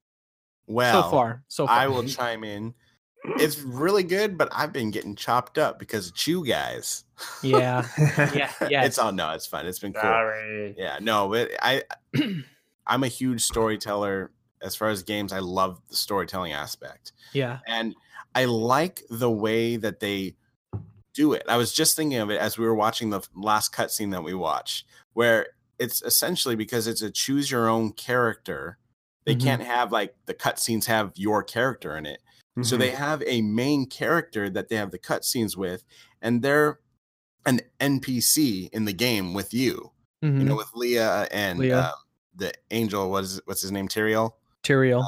Well, 0.67 1.03
so 1.03 1.11
far? 1.11 1.43
So 1.49 1.67
far, 1.67 1.77
I 1.77 1.89
will 1.89 2.05
chime 2.09 2.45
in. 2.45 2.75
It's 3.39 3.61
really 3.61 4.03
good, 4.03 4.37
but 4.37 4.49
I've 4.51 4.73
been 4.73 4.91
getting 4.91 5.15
chopped 5.15 5.57
up 5.57 5.79
because 5.79 6.09
it's 6.09 6.27
you 6.27 6.45
guys. 6.45 7.05
yeah, 7.43 7.87
yeah, 8.35 8.51
yeah. 8.69 8.85
It's 8.85 8.99
all 8.99 9.13
no, 9.13 9.31
it's 9.31 9.47
fun. 9.47 9.67
It's 9.67 9.79
been 9.79 9.93
cool. 9.93 10.03
Sorry. 10.03 10.75
Yeah, 10.77 10.99
no, 11.01 11.29
but 11.29 11.51
I 11.61 11.83
I'm 12.87 13.05
a 13.05 13.09
huge 13.09 13.43
storyteller 13.43 14.33
as 14.61 14.75
far 14.75 14.89
as 14.89 15.03
games. 15.03 15.33
I 15.33 15.39
love 15.39 15.81
the 15.89 15.97
storytelling 15.97 16.53
aspect. 16.53 17.13
yeah, 17.33 17.59
And 17.67 17.95
I 18.35 18.47
like 18.47 19.03
the 19.11 19.31
way 19.31 19.77
that 19.77 20.01
they 20.01 20.37
do 21.15 21.33
it. 21.33 21.43
I 21.49 21.57
was 21.57 21.73
just 21.73 21.97
thinking 21.97 22.19
of 22.19 22.31
it 22.31 22.41
as 22.41 22.59
we 22.59 22.65
were 22.65 22.75
watching 22.75 23.11
the 23.11 23.21
last 23.35 23.73
cutscene 23.75 24.11
that 24.13 24.25
we 24.25 24.35
watched, 24.35 24.87
where 25.13 25.49
it's 25.79 26.03
essentially 26.03 26.57
because 26.57 26.87
it's 26.87 27.03
a 27.03 27.11
choose 27.11 27.51
your 27.51 27.69
own 27.69 27.93
character. 27.93 28.79
They 29.25 29.35
Mhm. 29.37 29.43
can't 29.43 29.63
have 29.63 29.93
like 29.93 30.15
the 30.27 30.35
cutscenes 30.35 30.87
have 30.87 31.13
your 31.15 31.43
character 31.43 31.97
in 31.97 32.07
it. 32.07 32.21
So 32.63 32.77
Mhm. 32.77 32.81
they 32.81 32.91
have 32.91 33.23
a 33.27 33.41
main 33.41 33.87
character 33.87 34.51
that 34.51 34.69
they 34.69 34.77
have 34.77 34.91
the 34.91 34.99
cutscenes 34.99 35.57
with, 35.57 35.85
and 36.21 36.43
they're 36.43 36.81
an 37.47 37.61
NPC 37.81 38.69
in 38.73 38.85
the 38.85 38.93
game 38.93 39.33
with 39.35 39.55
you. 39.55 39.93
You 40.21 40.29
Mhm. 40.31 40.43
know, 40.45 40.57
with 40.57 40.71
Leah 40.75 41.29
and 41.31 41.59
Leah. 41.59 41.87
um, 41.87 41.93
the 42.37 42.53
angel. 42.71 43.11
What 43.11 43.25
is 43.25 43.41
what's 43.47 43.63
his 43.63 43.73
name? 43.73 43.89
Tyrael. 43.89 44.33
Tyrael. 44.63 45.05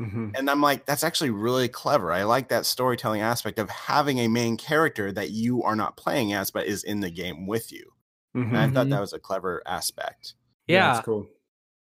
Mhm. 0.00 0.36
And 0.38 0.48
I'm 0.48 0.60
like, 0.60 0.86
that's 0.86 1.02
actually 1.02 1.30
really 1.30 1.68
clever. 1.68 2.12
I 2.12 2.22
like 2.22 2.48
that 2.50 2.66
storytelling 2.66 3.20
aspect 3.20 3.58
of 3.58 3.68
having 3.68 4.18
a 4.20 4.28
main 4.28 4.56
character 4.56 5.10
that 5.10 5.30
you 5.30 5.62
are 5.64 5.74
not 5.74 5.96
playing 5.96 6.32
as, 6.34 6.50
but 6.52 6.66
is 6.66 6.84
in 6.84 7.00
the 7.00 7.10
game 7.10 7.46
with 7.48 7.72
you. 7.72 7.92
Mhm. 8.36 8.48
And 8.48 8.56
I 8.56 8.68
thought 8.70 8.86
Mhm. 8.86 8.90
that 8.90 9.00
was 9.00 9.12
a 9.12 9.18
clever 9.18 9.62
aspect. 9.66 10.34
yeah, 10.68 10.96
it's 10.98 11.04
cool. 11.04 11.26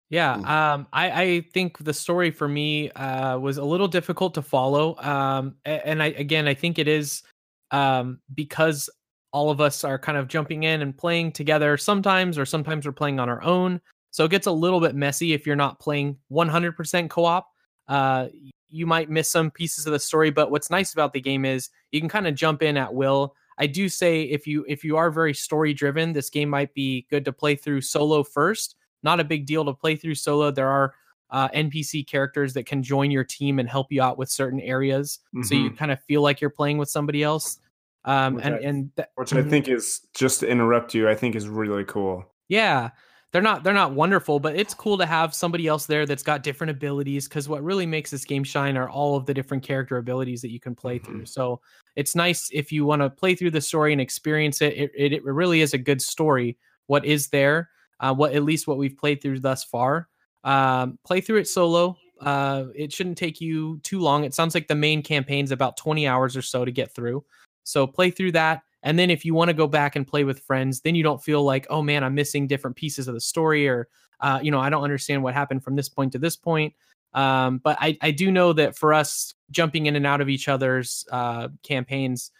Yeah, 0.10 0.38
Mm. 0.38 0.46
um, 0.48 0.88
I, 0.94 1.22
I 1.22 1.42
think 1.54 1.80
the 1.80 1.94
story 1.94 2.32
for 2.32 2.48
me 2.48 2.90
uh, 2.92 3.38
was 3.40 3.58
a 3.58 3.64
little 3.64 3.90
difficult 3.90 4.34
to 4.36 4.42
follow, 4.42 4.96
um, 4.98 5.56
and 5.66 6.02
I 6.02 6.08
again 6.08 6.48
I 6.48 6.54
think 6.54 6.80
it 6.80 6.88
is 6.88 7.24
um, 7.72 8.20
because 8.34 8.90
all 9.34 9.50
of 9.50 9.60
us 9.60 9.84
are 9.84 10.00
kind 10.00 10.18
of 10.18 10.30
jumping 10.30 10.64
in 10.64 10.82
and 10.82 10.98
playing 10.98 11.34
together 11.34 11.76
sometimes, 11.78 12.38
or 12.38 12.46
sometimes 12.46 12.86
we're 12.86 12.94
playing 12.94 13.20
on 13.20 13.28
our 13.28 13.44
own. 13.44 13.82
So 14.12 14.24
it 14.24 14.32
gets 14.32 14.48
a 14.48 14.52
little 14.52 14.80
bit 14.80 14.96
messy 14.96 15.34
if 15.34 15.46
you're 15.46 15.58
not 15.58 15.80
playing 15.80 16.18
100% 16.32 17.10
co-op. 17.10 17.48
Uh, 17.90 18.28
you 18.70 18.88
might 18.88 19.10
miss 19.10 19.30
some 19.30 19.52
pieces 19.52 19.86
of 19.86 19.92
the 19.94 20.00
story, 20.00 20.30
but 20.32 20.50
what's 20.52 20.70
nice 20.70 20.94
about 20.94 21.12
the 21.14 21.22
game 21.22 21.44
is 21.44 21.70
you 21.92 22.00
can 22.00 22.10
kind 22.10 22.28
of 22.28 22.36
jump 22.36 22.64
in 22.64 22.78
at 22.78 22.94
will. 22.94 23.36
I 23.58 23.68
do 23.68 23.90
say 23.90 24.24
if 24.24 24.48
you 24.48 24.64
if 24.70 24.84
you 24.86 24.96
are 24.96 25.12
very 25.12 25.34
story 25.34 25.74
driven, 25.74 26.14
this 26.14 26.30
game 26.30 26.50
might 26.50 26.74
be 26.74 27.06
good 27.10 27.26
to 27.26 27.34
play 27.34 27.56
through 27.56 27.82
solo 27.82 28.24
first 28.24 28.76
not 29.04 29.20
a 29.20 29.24
big 29.24 29.46
deal 29.46 29.64
to 29.66 29.74
play 29.74 29.96
through 29.96 30.16
solo. 30.16 30.52
There 30.52 30.68
are 30.70 30.94
uh, 31.30 31.50
NPC 31.50 32.08
characters 32.08 32.54
that 32.54 32.66
can 32.66 32.82
join 32.82 33.12
your 33.12 33.24
team 33.24 33.60
and 33.60 33.68
help 33.68 33.92
you 33.92 34.02
out 34.02 34.18
with 34.18 34.30
certain 34.30 34.60
areas, 34.62 35.20
so 35.44 35.56
you 35.56 35.70
kind 35.72 35.92
of 35.92 36.02
feel 36.04 36.22
like 36.22 36.40
you're 36.40 36.50
playing 36.50 36.78
with 36.78 36.90
somebody 36.90 37.22
else. 37.24 37.60
Um, 38.06 38.36
Which 38.36 38.46
and 38.46 38.56
I- 38.56 38.60
and 38.60 38.96
th- 38.96 39.08
Which 39.16 39.34
I 39.34 39.42
Mhm. 39.42 39.50
think 39.50 39.68
is 39.68 40.08
just 40.14 40.40
to 40.40 40.48
interrupt 40.48 40.94
you. 40.94 41.10
I 41.10 41.16
think 41.16 41.36
is 41.36 41.50
really 41.50 41.84
cool. 41.84 42.24
yeah, 42.48 42.92
they're 43.34 43.42
not 43.42 43.66
they're 43.66 43.74
not 43.74 43.92
wonderful, 43.92 44.40
but 44.40 44.56
it's 44.56 44.74
cool 44.74 44.98
to 45.00 45.06
have 45.06 45.34
somebody 45.36 45.68
else 45.68 45.86
there 45.86 46.06
that's 46.06 46.24
got 46.24 46.44
different 46.44 46.72
abilities. 46.72 47.28
Because 47.28 47.50
what 47.50 47.62
really 47.62 47.86
makes 47.86 48.10
this 48.10 48.24
game 48.24 48.46
shine 48.46 48.78
are 48.78 48.90
all 48.90 49.18
of 49.18 49.26
the 49.26 49.34
different 49.34 49.64
character 49.64 49.98
abilities 49.98 50.42
that 50.44 50.52
you 50.52 50.62
can 50.62 50.74
play 50.76 50.98
through. 50.98 51.26
So 51.26 51.60
it's 51.98 52.16
nice 52.16 52.50
if 52.54 52.72
you 52.72 52.86
want 52.86 53.02
to 53.02 53.10
play 53.10 53.36
through 53.36 53.52
the 53.52 53.60
story 53.60 53.92
and 53.92 54.00
experience 54.00 54.62
it. 54.62 54.74
It, 54.78 54.92
it. 54.96 55.12
it 55.12 55.26
really 55.26 55.60
is 55.60 55.74
a 55.74 55.78
good 55.78 56.02
story. 56.02 56.58
What 56.86 57.04
is 57.04 57.28
there? 57.28 57.70
Uh, 58.00 58.14
what 58.14 58.34
at 58.34 58.44
least 58.44 58.68
what 58.68 58.78
we've 58.78 58.98
played 58.98 59.22
through 59.22 59.40
thus 59.40 59.64
far. 59.64 60.08
Um, 60.44 61.00
play 61.04 61.22
through 61.22 61.38
it 61.38 61.48
solo. 61.48 61.98
Uh, 62.22 62.66
it 62.76 62.92
shouldn't 62.94 63.18
take 63.18 63.42
you 63.42 63.80
too 63.84 64.00
long. 64.00 64.24
It 64.24 64.34
sounds 64.34 64.56
like 64.56 64.68
the 64.68 64.76
main 64.76 65.02
campaign's 65.04 65.52
about 65.52 65.78
20 65.78 66.08
hours 66.08 66.36
or 66.36 66.42
so 66.42 66.66
to 66.66 66.72
get 66.72 66.94
through. 66.94 67.24
So 67.64 67.86
play 67.86 68.12
through 68.12 68.32
that. 68.34 68.62
And 68.84 68.98
then 68.98 69.10
if 69.10 69.26
you 69.26 69.34
want 69.34 69.50
to 69.50 69.54
go 69.54 69.68
back 69.68 69.96
and 69.96 70.08
play 70.08 70.24
with 70.24 70.40
friends, 70.40 70.82
then 70.82 70.96
you 70.96 71.04
don't 71.04 71.22
feel 71.22 71.44
like, 71.44 71.68
oh 71.70 71.82
man, 71.82 72.04
I'm 72.04 72.16
missing 72.16 72.48
different 72.48 72.76
pieces 72.76 73.08
of 73.08 73.14
the 73.14 73.22
story 73.22 73.68
or, 73.68 73.90
uh, 74.22 74.40
you 74.42 74.52
know, 74.52 74.60
I 74.60 74.70
don't 74.70 74.84
understand 74.84 75.24
what 75.24 75.34
happened 75.34 75.64
from 75.64 75.76
this 75.76 75.90
point 75.90 76.14
to 76.14 76.20
this 76.20 76.36
point. 76.36 76.74
Um, 77.14 77.58
but 77.58 77.78
I, 77.80 77.98
I 78.02 78.12
do 78.12 78.32
know 78.32 78.54
that 78.54 78.78
for 78.78 78.94
us 78.94 79.34
jumping 79.52 79.88
in 79.88 79.96
and 79.96 80.06
out 80.06 80.22
of 80.22 80.30
each 80.30 80.48
other's 80.48 81.06
uh, 81.12 81.50
campaigns, 81.64 82.32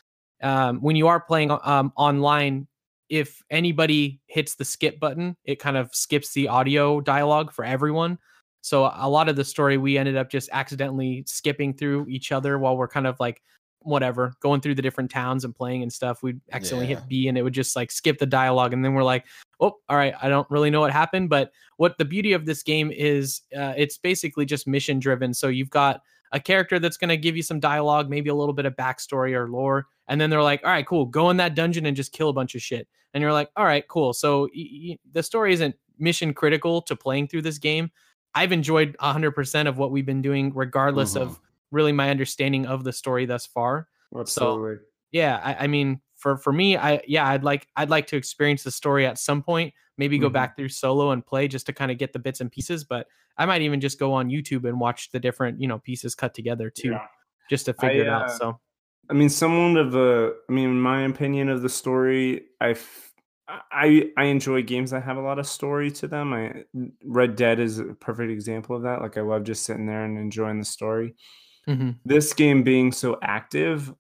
um, 0.42 0.80
when 0.82 0.96
you 0.96 1.08
are 1.08 1.20
playing 1.20 1.52
um, 1.64 1.92
online, 1.96 2.68
if 3.10 3.42
anybody 3.50 4.20
hits 4.28 4.56
the 4.56 4.66
skip 4.66 5.00
button, 5.00 5.36
it 5.46 5.60
kind 5.60 5.78
of 5.78 5.94
skips 5.94 6.34
the 6.34 6.48
audio 6.48 7.02
dialogue 7.02 7.52
for 7.52 7.64
everyone. 7.64 8.18
So 8.62 8.92
a 8.94 9.10
lot 9.10 9.30
of 9.30 9.36
the 9.36 9.46
story 9.46 9.78
we 9.78 9.98
ended 9.98 10.18
up 10.18 10.30
just 10.30 10.50
accidentally 10.52 11.24
skipping 11.26 11.74
through 11.74 12.08
each 12.10 12.32
other 12.32 12.60
while 12.60 12.76
we're 12.76 12.88
kind 12.88 13.08
of 13.08 13.20
like 13.20 13.42
whatever 13.80 14.34
going 14.42 14.60
through 14.60 14.76
the 14.76 14.82
different 14.82 15.10
towns 15.10 15.46
and 15.46 15.56
playing 15.56 15.84
and 15.84 15.94
stuff. 15.94 16.22
We'd 16.22 16.42
accidentally 16.52 16.90
yeah. 16.90 17.00
hit 17.00 17.08
B 17.08 17.28
and 17.30 17.38
it 17.38 17.44
would 17.44 17.54
just 17.54 17.76
like 17.76 17.92
skip 17.92 18.18
the 18.18 18.26
dialogue 18.26 18.74
and 18.74 18.84
then 18.84 18.94
we're 18.94 19.04
like, 19.04 19.26
oh, 19.62 19.78
all 19.88 19.98
right, 19.98 20.14
I 20.22 20.28
don't 20.28 20.50
really 20.52 20.70
know 20.70 20.82
what 20.82 20.92
happened. 20.92 21.30
But 21.30 21.52
what 21.78 21.98
the 21.98 22.04
beauty 22.04 22.34
of 22.34 22.46
this 22.46 22.64
game 22.64 22.92
is, 22.92 23.42
uh, 23.56 23.74
it's 23.78 23.98
basically 23.98 24.46
just 24.46 24.68
mission 24.68 25.00
driven. 25.00 25.34
So 25.34 25.48
you've 25.48 25.70
got 25.70 26.02
a 26.34 26.40
character 26.40 26.80
that's 26.80 26.98
going 26.98 27.10
to 27.10 27.18
give 27.18 27.38
you 27.38 27.44
some 27.44 27.62
dialogue, 27.62 28.10
maybe 28.10 28.30
a 28.30 28.36
little 28.36 28.54
bit 28.54 28.66
of 28.66 28.76
backstory 28.76 29.34
or 29.34 29.50
lore. 29.50 29.88
And 30.10 30.20
then 30.20 30.30
they're 30.30 30.44
like, 30.44 30.62
all 30.64 30.72
right, 30.72 30.86
cool, 30.86 31.06
go 31.06 31.30
in 31.30 31.38
that 31.38 31.56
dungeon 31.56 31.86
and 31.86 31.96
just 31.96 32.12
kill 32.12 32.30
a 32.30 32.34
bunch 32.34 32.56
of 32.56 32.62
shit. 32.62 32.88
And 33.14 33.22
you're 33.22 33.34
like, 33.34 33.50
all 33.56 33.66
right, 33.66 33.88
cool. 33.88 34.14
So 34.14 34.50
y- 34.56 34.70
y- 34.90 35.00
the 35.12 35.24
story 35.24 35.54
isn't 35.54 35.76
mission 35.98 36.34
critical 36.34 36.82
to 36.84 36.96
playing 36.96 37.28
through 37.28 37.44
this 37.44 37.58
game. 37.58 37.92
I've 38.36 38.52
enjoyed 38.52 38.96
100% 39.02 39.68
of 39.68 39.78
what 39.78 39.92
we've 39.92 40.06
been 40.06 40.22
doing, 40.22 40.52
regardless 40.54 41.14
mm-hmm. 41.14 41.24
of 41.24 41.40
really 41.72 41.92
my 41.92 42.10
understanding 42.10 42.66
of 42.66 42.84
the 42.84 42.94
story 42.94 43.26
thus 43.26 43.46
far. 43.46 43.88
Absolutely. 44.18 44.76
So, 44.76 44.82
yeah, 45.12 45.40
I, 45.44 45.64
I, 45.64 45.68
mean, 45.68 46.02
for 46.16 46.38
for 46.38 46.52
me, 46.52 46.78
I 46.78 47.02
yeah, 47.08 47.28
I'd 47.28 47.44
like 47.44 47.68
I'd 47.76 47.90
like 47.90 48.08
to 48.08 48.18
experience 48.18 48.64
the 48.64 48.72
story 48.72 49.06
at 49.06 49.18
some 49.18 49.42
point. 49.42 49.74
Maybe 49.98 50.20
go 50.20 50.28
mm-hmm. 50.28 50.34
back 50.34 50.56
through 50.56 50.70
solo 50.70 51.12
and 51.12 51.26
play 51.26 51.48
just 51.48 51.66
to 51.68 51.74
kind 51.74 51.92
of 51.92 51.98
get 51.98 52.14
the 52.14 52.20
bits 52.20 52.42
and 52.42 52.52
pieces. 52.52 52.84
But 52.84 53.08
I 53.38 53.46
might 53.46 53.62
even 53.62 53.82
just 53.82 54.00
go 54.00 54.14
on 54.14 54.30
YouTube 54.30 54.68
and 54.68 54.80
watch 54.80 55.12
the 55.12 55.20
different 55.20 55.60
you 55.62 55.68
know 55.68 55.80
pieces 55.80 56.14
cut 56.16 56.34
together 56.34 56.70
too, 56.70 56.92
yeah. 56.92 57.06
just 57.50 57.66
to 57.66 57.74
figure 57.74 58.04
I, 58.04 58.06
it 58.06 58.10
out. 58.10 58.26
Uh, 58.26 58.38
so. 58.38 58.60
I 59.10 59.14
mean, 59.14 59.30
someone 59.30 59.78
of 59.78 59.96
a, 59.96 60.34
I 60.50 60.52
mean, 60.52 60.80
my 60.80 61.04
opinion 61.04 61.50
of 61.50 61.62
the 61.62 61.70
story, 61.70 62.46
I 62.60 62.76
I 63.48 64.12
I 64.18 64.26
enjoy 64.26 64.62
games 64.64 64.92
that 64.92 65.04
have 65.04 65.18
a 65.18 65.22
lot 65.22 65.40
of 65.40 65.48
story 65.48 65.90
to 65.92 66.08
them. 66.08 66.34
I 66.34 66.64
Red 67.04 67.36
Dead 67.36 67.60
is 67.60 67.80
a 67.80 67.86
perfect 67.86 68.32
example 68.32 68.76
of 68.76 68.84
that. 68.84 69.02
Like 69.02 69.18
I 69.18 69.22
love 69.22 69.44
just 69.44 69.64
sitting 69.64 69.86
there 69.86 70.04
and 70.04 70.18
enjoying 70.18 70.60
the 70.60 70.66
story. 70.66 71.16
Mm-hmm. 71.68 71.92
This 72.06 72.34
game 72.34 72.64
being 72.64 72.92
so 72.92 73.18
active 73.22 73.94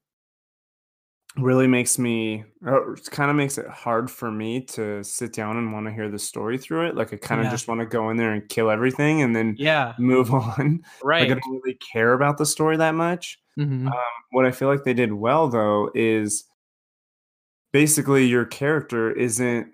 really 1.38 1.68
makes 1.68 2.00
me 2.00 2.44
it 2.66 3.12
kind 3.12 3.30
of 3.30 3.38
makes 3.38 3.58
it 3.58 3.68
hard 3.68 4.10
for 4.10 4.32
me 4.32 4.62
to 4.62 5.04
sit 5.04 5.34
down 5.34 5.58
and 5.58 5.72
want 5.72 5.86
to 5.86 5.94
hear 5.94 6.10
the 6.10 6.20
story 6.20 6.58
through 6.58 6.88
it. 6.88 6.96
Like 6.96 7.14
I 7.14 7.18
kind 7.18 7.40
of 7.40 7.46
yeah. 7.46 7.52
just 7.52 7.68
want 7.68 7.80
to 7.80 7.86
go 7.86 8.10
in 8.10 8.18
there 8.18 8.34
and 8.34 8.48
kill 8.50 8.70
everything 8.70 9.22
and 9.22 9.36
then 9.36 9.56
yeah 9.58 9.94
move 9.98 10.34
on. 10.34 10.84
Right. 11.02 11.30
Like 11.30 11.38
I 11.38 11.40
don't 11.40 11.62
really 11.64 11.76
care 11.76 12.14
about 12.14 12.38
the 12.38 12.46
story 12.46 12.76
that 12.78 12.96
much. 12.96 13.40
Mm-hmm. 13.58 13.88
Um, 13.88 13.94
what 14.32 14.46
I 14.46 14.52
feel 14.52 14.68
like 14.68 14.84
they 14.84 14.94
did 14.94 15.14
well 15.14 15.48
though 15.48 15.90
is 15.96 16.46
basically 17.72 18.26
your 18.26 18.46
character 18.46 19.12
isn't 19.12 19.68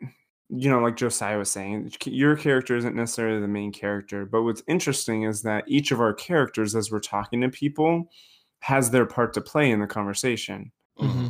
you 0.49 0.69
know 0.69 0.79
like 0.79 0.95
josiah 0.95 1.37
was 1.37 1.49
saying 1.49 1.91
your 2.05 2.35
character 2.35 2.75
isn't 2.75 2.95
necessarily 2.95 3.39
the 3.39 3.47
main 3.47 3.71
character 3.71 4.25
but 4.25 4.43
what's 4.43 4.63
interesting 4.67 5.23
is 5.23 5.41
that 5.41 5.63
each 5.67 5.91
of 5.91 5.99
our 5.99 6.13
characters 6.13 6.75
as 6.75 6.91
we're 6.91 6.99
talking 6.99 7.41
to 7.41 7.49
people 7.49 8.09
has 8.59 8.91
their 8.91 9.05
part 9.05 9.33
to 9.33 9.41
play 9.41 9.71
in 9.71 9.79
the 9.79 9.87
conversation 9.87 10.71
mm-hmm. 10.99 11.27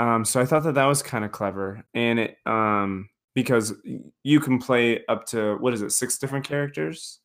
um, 0.00 0.24
so 0.24 0.40
i 0.40 0.44
thought 0.44 0.62
that 0.62 0.74
that 0.74 0.86
was 0.86 1.02
kind 1.02 1.24
of 1.24 1.32
clever 1.32 1.84
and 1.94 2.18
it 2.18 2.36
um, 2.46 3.08
because 3.34 3.74
you 4.22 4.40
can 4.40 4.58
play 4.58 5.04
up 5.08 5.26
to 5.26 5.56
what 5.56 5.74
is 5.74 5.82
it 5.82 5.90
six 5.90 6.18
different 6.18 6.46
characters 6.46 7.20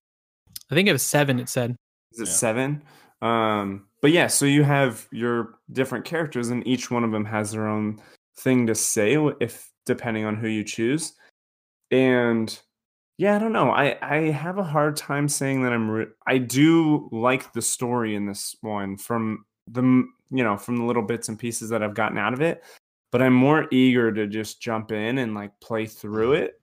i 0.72 0.76
think 0.76 0.88
it 0.88 0.94
was 0.94 1.04
seven 1.04 1.40
it 1.40 1.50
said 1.50 1.76
is 2.14 2.20
it 2.20 2.28
yeah. 2.28 2.34
seven 2.34 2.84
um, 3.22 3.86
but 4.02 4.12
yeah 4.12 4.28
so 4.28 4.46
you 4.46 4.64
have 4.64 5.08
your 5.12 5.60
different 5.72 6.06
characters 6.06 6.50
and 6.50 6.66
each 6.68 6.90
one 6.90 7.04
of 7.04 7.12
them 7.12 7.26
has 7.26 7.52
their 7.52 7.68
own 7.68 8.02
thing 8.38 8.68
to 8.68 8.76
say 8.76 9.16
if 9.40 9.72
depending 9.86 10.26
on 10.26 10.36
who 10.36 10.48
you 10.48 10.64
choose. 10.64 11.14
And 11.90 12.58
yeah, 13.18 13.36
I 13.36 13.40
don't 13.40 13.54
know. 13.54 13.72
I 13.72 13.98
I 14.02 14.18
have 14.32 14.58
a 14.58 14.64
hard 14.64 14.96
time 14.96 15.28
saying 15.28 15.64
that 15.64 15.74
I'm 15.74 15.90
re- 15.90 16.08
I 16.28 16.38
do 16.38 17.10
like 17.12 17.54
the 17.54 17.62
story 17.62 18.16
in 18.16 18.26
this 18.26 18.56
one 18.62 18.98
from 18.98 19.46
the 19.68 19.82
you 19.84 20.44
know, 20.44 20.58
from 20.58 20.78
the 20.78 20.86
little 20.86 21.04
bits 21.04 21.28
and 21.28 21.38
pieces 21.38 21.70
that 21.70 21.84
I've 21.84 21.94
gotten 21.94 22.18
out 22.18 22.34
of 22.34 22.42
it, 22.42 22.64
but 23.12 23.22
I'm 23.22 23.34
more 23.34 23.68
eager 23.72 24.12
to 24.14 24.28
just 24.28 24.62
jump 24.62 24.92
in 24.92 25.18
and 25.18 25.36
like 25.36 25.52
play 25.60 25.86
through 25.86 26.34
it. 26.34 26.60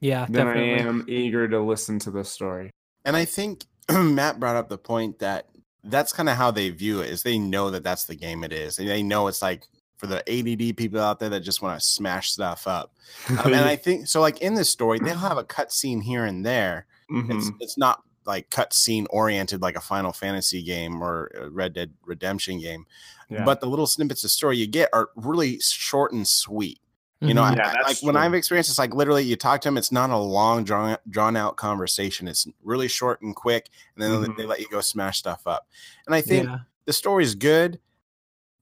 Yeah, 0.00 0.26
than 0.26 0.46
definitely. 0.46 0.74
I 0.74 0.88
am 0.88 1.04
eager 1.08 1.48
to 1.48 1.60
listen 1.60 1.98
to 2.00 2.10
the 2.10 2.24
story. 2.24 2.70
And 3.04 3.16
I 3.16 3.24
think 3.24 3.64
Matt 3.90 4.38
brought 4.38 4.56
up 4.56 4.68
the 4.68 4.78
point 4.78 5.18
that 5.18 5.49
that's 5.84 6.12
kind 6.12 6.28
of 6.28 6.36
how 6.36 6.50
they 6.50 6.70
view 6.70 7.00
it 7.00 7.10
is 7.10 7.22
they 7.22 7.38
know 7.38 7.70
that 7.70 7.82
that's 7.82 8.04
the 8.04 8.14
game 8.14 8.44
it 8.44 8.52
is. 8.52 8.78
And 8.78 8.88
they 8.88 9.02
know 9.02 9.26
it's 9.26 9.42
like 9.42 9.66
for 9.96 10.06
the 10.06 10.18
ADD 10.28 10.76
people 10.76 11.00
out 11.00 11.20
there 11.20 11.28
that 11.28 11.40
just 11.40 11.62
want 11.62 11.78
to 11.78 11.84
smash 11.84 12.32
stuff 12.32 12.66
up. 12.66 12.92
Um, 13.28 13.52
and 13.52 13.64
I 13.64 13.76
think 13.76 14.06
so. 14.06 14.20
Like 14.20 14.40
in 14.40 14.54
this 14.54 14.70
story, 14.70 14.98
they'll 14.98 15.16
have 15.16 15.36
a 15.36 15.44
cut 15.44 15.72
scene 15.72 16.00
here 16.00 16.24
and 16.24 16.46
there. 16.46 16.86
Mm-hmm. 17.10 17.32
It's 17.32 17.50
it's 17.60 17.78
not 17.78 18.02
like 18.24 18.48
cut 18.50 18.72
scene 18.72 19.06
oriented 19.10 19.60
like 19.60 19.76
a 19.76 19.80
Final 19.80 20.12
Fantasy 20.12 20.62
game 20.62 21.02
or 21.02 21.30
a 21.34 21.50
Red 21.50 21.74
Dead 21.74 21.92
Redemption 22.04 22.60
game, 22.60 22.86
yeah. 23.28 23.44
but 23.44 23.60
the 23.60 23.66
little 23.66 23.86
snippets 23.86 24.24
of 24.24 24.30
story 24.30 24.56
you 24.56 24.66
get 24.66 24.88
are 24.92 25.10
really 25.16 25.58
short 25.60 26.12
and 26.12 26.26
sweet. 26.26 26.80
You 27.22 27.34
know, 27.34 27.42
yeah, 27.42 27.74
I, 27.76 27.82
like 27.82 27.98
true. 27.98 28.06
when 28.06 28.16
I've 28.16 28.32
experienced, 28.32 28.70
it's 28.70 28.78
like 28.78 28.94
literally 28.94 29.24
you 29.24 29.36
talk 29.36 29.60
to 29.62 29.68
them. 29.68 29.76
It's 29.76 29.92
not 29.92 30.08
a 30.08 30.16
long 30.16 30.64
drawn 30.64 30.96
drawn 31.10 31.36
out 31.36 31.56
conversation. 31.56 32.26
It's 32.26 32.48
really 32.62 32.88
short 32.88 33.20
and 33.20 33.36
quick, 33.36 33.68
and 33.94 34.02
then 34.02 34.10
mm-hmm. 34.10 34.36
they 34.38 34.46
let 34.46 34.60
you 34.60 34.68
go 34.70 34.80
smash 34.80 35.18
stuff 35.18 35.46
up. 35.46 35.68
And 36.06 36.14
I 36.14 36.22
think 36.22 36.46
yeah. 36.46 36.60
the 36.86 36.94
story 36.94 37.24
is 37.24 37.34
good. 37.34 37.78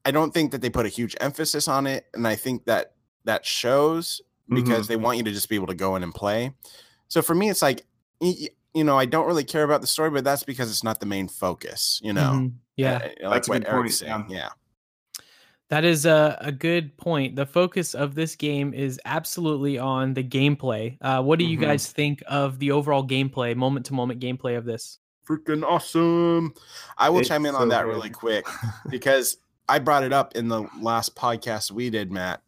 I 0.03 0.11
don't 0.11 0.33
think 0.33 0.51
that 0.51 0.61
they 0.61 0.69
put 0.69 0.85
a 0.85 0.89
huge 0.89 1.15
emphasis 1.21 1.69
on 1.69 1.87
it, 1.87 2.07
and 2.13 2.27
I 2.27 2.35
think 2.35 2.65
that 2.65 2.95
that 3.23 3.45
shows 3.45 4.21
because 4.49 4.85
mm-hmm. 4.85 4.87
they 4.87 4.97
want 4.97 5.17
you 5.17 5.23
to 5.23 5.31
just 5.31 5.47
be 5.47 5.55
able 5.55 5.67
to 5.67 5.75
go 5.75 5.95
in 5.95 6.03
and 6.03 6.13
play. 6.13 6.53
So 7.07 7.21
for 7.21 7.35
me, 7.35 7.49
it's 7.49 7.61
like 7.61 7.85
you 8.19 8.83
know 8.83 8.97
I 8.97 9.05
don't 9.05 9.25
really 9.25 9.45
care 9.45 9.63
about 9.63 9.79
the 9.79 9.87
story, 9.87 10.09
but 10.09 10.25
that's 10.25 10.43
because 10.43 10.69
it's 10.69 10.83
not 10.83 10.99
the 10.99 11.05
main 11.05 11.29
focus. 11.29 12.01
You 12.03 12.11
know, 12.11 12.31
mm-hmm. 12.33 12.47
yeah, 12.75 13.07
like 13.21 13.35
that's 13.35 13.47
what 13.47 13.65
Eric's 13.65 13.99
saying. 13.99 14.25
Yeah. 14.27 14.37
yeah. 14.37 14.49
That 15.69 15.85
is 15.85 16.05
a, 16.05 16.37
a 16.41 16.51
good 16.51 16.97
point. 16.97 17.35
The 17.35 17.45
focus 17.45 17.93
of 17.93 18.15
this 18.15 18.35
game 18.35 18.73
is 18.73 18.99
absolutely 19.05 19.77
on 19.77 20.13
the 20.13 20.23
gameplay. 20.23 20.97
Uh, 21.01 21.21
what 21.21 21.39
do 21.39 21.45
you 21.45 21.57
mm-hmm. 21.57 21.65
guys 21.65 21.91
think 21.91 22.23
of 22.27 22.59
the 22.59 22.71
overall 22.71 23.07
gameplay, 23.07 23.55
moment 23.55 23.85
to 23.87 23.93
moment 23.93 24.19
gameplay 24.19 24.57
of 24.57 24.65
this? 24.65 24.99
Freaking 25.27 25.63
awesome! 25.63 26.55
I 26.97 27.09
will 27.09 27.19
it's 27.19 27.29
chime 27.29 27.45
in 27.45 27.53
so 27.53 27.59
on 27.59 27.69
that 27.69 27.83
good. 27.83 27.89
really 27.89 28.09
quick 28.09 28.47
because 28.89 29.37
I 29.67 29.77
brought 29.77 30.03
it 30.03 30.11
up 30.11 30.35
in 30.35 30.47
the 30.47 30.67
last 30.81 31.15
podcast 31.15 31.71
we 31.71 31.89
did, 31.91 32.11
Matt. 32.11 32.41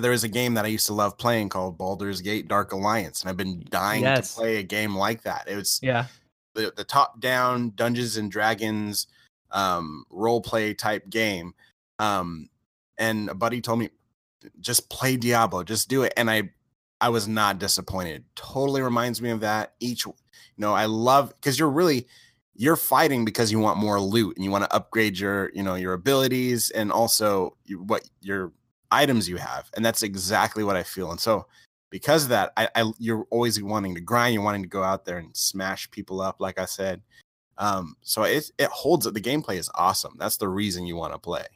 There 0.00 0.12
is 0.12 0.24
a 0.24 0.28
game 0.28 0.54
that 0.54 0.64
I 0.64 0.68
used 0.68 0.86
to 0.86 0.94
love 0.94 1.18
playing 1.18 1.50
called 1.50 1.78
Baldur's 1.78 2.22
Gate 2.22 2.48
Dark 2.48 2.72
Alliance, 2.72 3.20
and 3.20 3.30
I've 3.30 3.36
been 3.36 3.64
dying 3.68 4.02
yes. 4.02 4.34
to 4.34 4.40
play 4.40 4.56
a 4.56 4.62
game 4.62 4.96
like 4.96 5.22
that. 5.22 5.46
It 5.46 5.54
was 5.54 5.78
yeah 5.82 6.06
the, 6.54 6.72
the 6.76 6.84
top 6.84 7.20
down 7.20 7.72
Dungeons 7.74 8.16
and 8.16 8.30
Dragons 8.30 9.06
um, 9.50 10.04
role 10.10 10.40
play 10.40 10.74
type 10.74 11.08
game. 11.10 11.54
Um, 12.02 12.48
and 12.98 13.28
a 13.28 13.34
buddy 13.34 13.60
told 13.60 13.78
me, 13.78 13.90
just 14.60 14.90
play 14.90 15.16
Diablo, 15.16 15.62
just 15.62 15.88
do 15.88 16.02
it. 16.02 16.12
And 16.16 16.30
I 16.30 16.50
I 17.00 17.08
was 17.08 17.26
not 17.26 17.58
disappointed. 17.58 18.24
Totally 18.34 18.82
reminds 18.82 19.22
me 19.22 19.30
of 19.30 19.40
that. 19.40 19.74
Each 19.80 20.04
you 20.06 20.14
know, 20.58 20.72
I 20.74 20.86
love 20.86 21.28
because 21.30 21.58
you're 21.58 21.70
really 21.70 22.06
you're 22.54 22.76
fighting 22.76 23.24
because 23.24 23.50
you 23.50 23.58
want 23.58 23.78
more 23.78 24.00
loot 24.00 24.36
and 24.36 24.44
you 24.44 24.50
want 24.50 24.64
to 24.64 24.74
upgrade 24.74 25.18
your 25.18 25.50
you 25.54 25.62
know 25.62 25.74
your 25.74 25.94
abilities 25.94 26.70
and 26.70 26.92
also 26.92 27.56
what 27.86 28.08
your 28.20 28.52
items 28.90 29.28
you 29.28 29.36
have 29.36 29.70
and 29.74 29.84
that's 29.84 30.02
exactly 30.02 30.62
what 30.62 30.76
i 30.76 30.82
feel 30.82 31.10
and 31.10 31.18
so 31.18 31.46
because 31.88 32.24
of 32.24 32.28
that 32.28 32.52
I, 32.58 32.68
I 32.74 32.92
you're 32.98 33.26
always 33.30 33.62
wanting 33.62 33.94
to 33.94 34.02
grind 34.02 34.34
you're 34.34 34.42
wanting 34.42 34.62
to 34.62 34.68
go 34.68 34.82
out 34.82 35.06
there 35.06 35.16
and 35.16 35.34
smash 35.34 35.90
people 35.90 36.20
up 36.20 36.40
like 36.40 36.58
i 36.58 36.66
said 36.66 37.00
um 37.56 37.96
so 38.02 38.24
it 38.24 38.50
it 38.58 38.68
holds 38.68 39.06
it 39.06 39.14
the 39.14 39.20
gameplay 39.20 39.56
is 39.56 39.70
awesome 39.74 40.16
that's 40.18 40.36
the 40.36 40.48
reason 40.48 40.86
you 40.86 40.96
want 40.96 41.14
to 41.14 41.18
play 41.18 41.46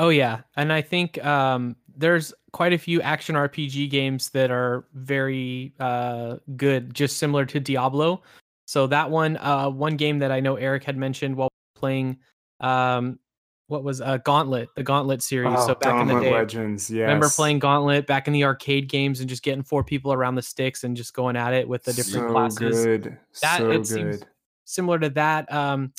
oh 0.00 0.08
yeah 0.08 0.40
and 0.56 0.72
i 0.72 0.82
think 0.82 1.24
um 1.24 1.76
there's 1.96 2.32
quite 2.52 2.72
a 2.72 2.78
few 2.78 3.00
action 3.02 3.34
RPG 3.34 3.90
games 3.90 4.30
that 4.30 4.50
are 4.50 4.86
very 4.94 5.74
uh, 5.78 6.36
good, 6.56 6.94
just 6.94 7.18
similar 7.18 7.44
to 7.46 7.60
Diablo. 7.60 8.22
So 8.66 8.86
that 8.86 9.10
one, 9.10 9.36
uh, 9.36 9.68
one 9.68 9.96
game 9.96 10.18
that 10.20 10.32
I 10.32 10.40
know 10.40 10.56
Eric 10.56 10.84
had 10.84 10.96
mentioned 10.96 11.36
while 11.36 11.50
playing, 11.74 12.18
um, 12.60 13.18
what 13.66 13.84
was 13.84 14.00
uh, 14.00 14.16
Gauntlet, 14.18 14.68
the 14.74 14.82
Gauntlet 14.82 15.22
series. 15.22 15.54
Oh, 15.56 15.66
so 15.68 15.74
back 15.74 16.00
in 16.00 16.06
the 16.08 16.14
Gauntlet 16.14 16.22
day, 16.22 16.32
Legends, 16.32 16.90
yes. 16.90 17.02
remember 17.02 17.28
playing 17.28 17.58
Gauntlet 17.58 18.06
back 18.06 18.26
in 18.26 18.32
the 18.32 18.44
arcade 18.44 18.88
games 18.88 19.20
and 19.20 19.28
just 19.28 19.42
getting 19.42 19.62
four 19.62 19.84
people 19.84 20.12
around 20.12 20.34
the 20.34 20.42
sticks 20.42 20.82
and 20.82 20.96
just 20.96 21.14
going 21.14 21.36
at 21.36 21.52
it 21.52 21.68
with 21.68 21.84
the 21.84 21.92
different 21.92 22.28
so 22.28 22.32
classes. 22.32 22.84
Good. 22.84 23.18
That 23.42 23.58
so 23.58 23.70
it 23.70 23.76
good. 23.76 23.86
seems 23.86 24.22
similar 24.64 24.98
to 24.98 25.10
that. 25.10 25.52
Um, 25.52 25.92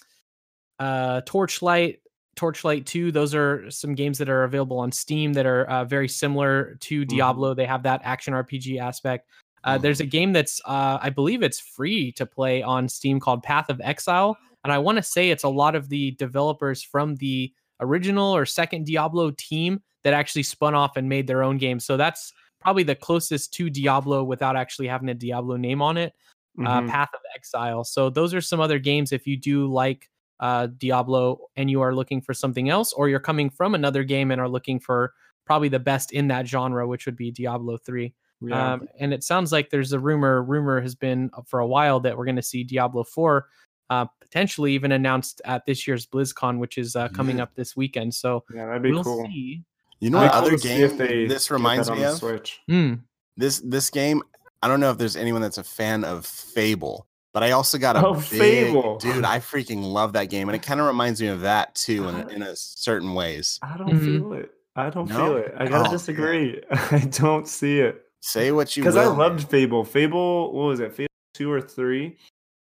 uh, 0.79 1.21
Torchlight, 1.21 2.00
Torchlight 2.41 2.87
2, 2.87 3.11
those 3.11 3.35
are 3.35 3.69
some 3.69 3.93
games 3.93 4.17
that 4.17 4.27
are 4.27 4.45
available 4.45 4.79
on 4.79 4.91
Steam 4.91 5.31
that 5.33 5.45
are 5.45 5.65
uh, 5.65 5.85
very 5.85 6.07
similar 6.07 6.75
to 6.79 7.05
Diablo. 7.05 7.53
They 7.53 7.67
have 7.67 7.83
that 7.83 8.01
action 8.03 8.33
RPG 8.33 8.79
aspect. 8.79 9.29
Uh, 9.63 9.77
There's 9.77 9.99
a 9.99 10.07
game 10.07 10.33
that's, 10.33 10.59
uh, 10.65 10.97
I 10.99 11.11
believe 11.11 11.43
it's 11.43 11.59
free 11.59 12.11
to 12.13 12.25
play 12.25 12.63
on 12.63 12.89
Steam 12.89 13.19
called 13.19 13.43
Path 13.43 13.69
of 13.69 13.79
Exile. 13.83 14.35
And 14.63 14.73
I 14.73 14.79
want 14.79 14.95
to 14.95 15.03
say 15.03 15.29
it's 15.29 15.43
a 15.43 15.49
lot 15.49 15.75
of 15.75 15.87
the 15.89 16.11
developers 16.11 16.81
from 16.81 17.15
the 17.17 17.53
original 17.79 18.35
or 18.35 18.47
second 18.47 18.87
Diablo 18.87 19.29
team 19.37 19.79
that 20.03 20.15
actually 20.15 20.41
spun 20.41 20.73
off 20.73 20.97
and 20.97 21.07
made 21.07 21.27
their 21.27 21.43
own 21.43 21.59
game. 21.59 21.79
So 21.79 21.95
that's 21.95 22.33
probably 22.59 22.81
the 22.81 22.95
closest 22.95 23.53
to 23.53 23.69
Diablo 23.69 24.23
without 24.23 24.55
actually 24.55 24.87
having 24.87 25.09
a 25.09 25.13
Diablo 25.13 25.57
name 25.57 25.83
on 25.83 25.95
it 25.95 26.13
uh, 26.59 26.81
Mhm. 26.81 26.89
Path 26.89 27.09
of 27.13 27.21
Exile. 27.35 27.83
So 27.83 28.09
those 28.09 28.33
are 28.33 28.41
some 28.41 28.59
other 28.59 28.79
games 28.79 29.11
if 29.11 29.27
you 29.27 29.37
do 29.37 29.67
like 29.71 30.09
uh, 30.41 30.67
Diablo 30.77 31.39
and 31.55 31.69
you 31.71 31.81
are 31.81 31.95
looking 31.95 32.21
for 32.21 32.33
something 32.33 32.69
else, 32.69 32.91
or 32.93 33.07
you're 33.07 33.19
coming 33.19 33.49
from 33.49 33.75
another 33.75 34.03
game 34.03 34.31
and 34.31 34.41
are 34.41 34.49
looking 34.49 34.79
for 34.79 35.13
probably 35.45 35.69
the 35.69 35.79
best 35.79 36.11
in 36.11 36.27
that 36.27 36.47
genre, 36.47 36.87
which 36.87 37.05
would 37.05 37.15
be 37.15 37.31
Diablo 37.31 37.77
three. 37.77 38.13
Yeah. 38.41 38.73
Um, 38.73 38.87
and 38.99 39.13
it 39.13 39.23
sounds 39.23 39.51
like 39.51 39.69
there's 39.69 39.93
a 39.93 39.99
rumor. 39.99 40.41
Rumor 40.43 40.81
has 40.81 40.95
been 40.95 41.29
for 41.45 41.59
a 41.59 41.67
while 41.67 41.99
that 42.01 42.17
we're 42.17 42.25
going 42.25 42.35
to 42.37 42.41
see 42.41 42.63
Diablo 42.63 43.03
four. 43.03 43.47
Uh, 43.91 44.05
potentially 44.21 44.71
even 44.73 44.93
announced 44.93 45.41
at 45.43 45.65
this 45.65 45.85
year's 45.85 46.07
BlizzCon, 46.07 46.57
which 46.59 46.77
is 46.77 46.95
uh, 46.95 47.09
coming 47.09 47.37
Yeah. 47.37 47.43
up 47.43 47.55
this 47.55 47.75
weekend. 47.75 48.13
So 48.15 48.43
yeah, 48.53 48.65
that'd 48.65 48.81
be 48.81 48.91
we'll 48.91 49.03
cool. 49.03 49.25
see. 49.25 49.63
You 49.99 50.09
know 50.09 50.19
what 50.19 50.31
other 50.31 50.51
to 50.51 50.57
see 50.57 50.81
if 50.81 50.97
game 50.97 51.27
this 51.27 51.51
reminds 51.51 51.91
me 51.91 52.03
of? 52.03 52.17
Switch. 52.17 52.59
Hmm. 52.67 52.93
This 53.37 53.59
this 53.59 53.89
game, 53.89 54.23
I 54.63 54.67
don't 54.67 54.79
know 54.79 54.89
if 54.91 54.97
there's 54.97 55.15
anyone 55.17 55.41
that's 55.41 55.57
a 55.59 55.63
fan 55.63 56.03
of 56.03 56.25
Fable, 56.25 57.05
but 57.33 57.43
I 57.43 57.51
also 57.51 57.77
got 57.77 57.95
a 57.95 58.05
Oh, 58.05 58.13
big, 58.15 58.23
Fable. 58.23 58.97
dude. 58.97 59.23
I 59.25 59.39
freaking 59.39 59.83
love 59.83 60.13
that 60.13 60.25
game, 60.25 60.49
and 60.49 60.55
it 60.55 60.61
kind 60.63 60.79
of 60.79 60.87
reminds 60.87 61.21
me 61.21 61.27
of 61.27 61.41
that 61.41 61.75
too, 61.75 62.07
in, 62.07 62.29
in 62.29 62.41
a 62.41 62.55
certain 62.55 63.13
ways. 63.13 63.59
I 63.61 63.77
don't 63.77 63.89
Mhm. 63.89 64.05
feel 64.05 64.33
it. 64.33 64.51
I 64.75 64.89
don't 64.89 65.09
No? 65.09 65.15
feel 65.17 65.37
it. 65.37 65.53
I 65.57 65.67
gotta 65.67 65.89
Oh, 65.89 65.91
disagree. 65.91 66.61
I 66.91 66.99
don't 67.11 67.47
see 67.47 67.79
it 67.79 68.05
Say 68.21 68.51
what 68.51 68.75
you 68.77 68.83
because 68.83 68.95
I 68.97 69.07
will, 69.07 69.15
loved. 69.15 69.49
Fable. 69.49 69.83
Fable, 69.83 70.53
what 70.53 70.63
was 70.67 70.79
it? 70.79 70.93
Fable 70.93 71.07
two 71.33 71.51
or 71.51 71.59
three? 71.61 72.17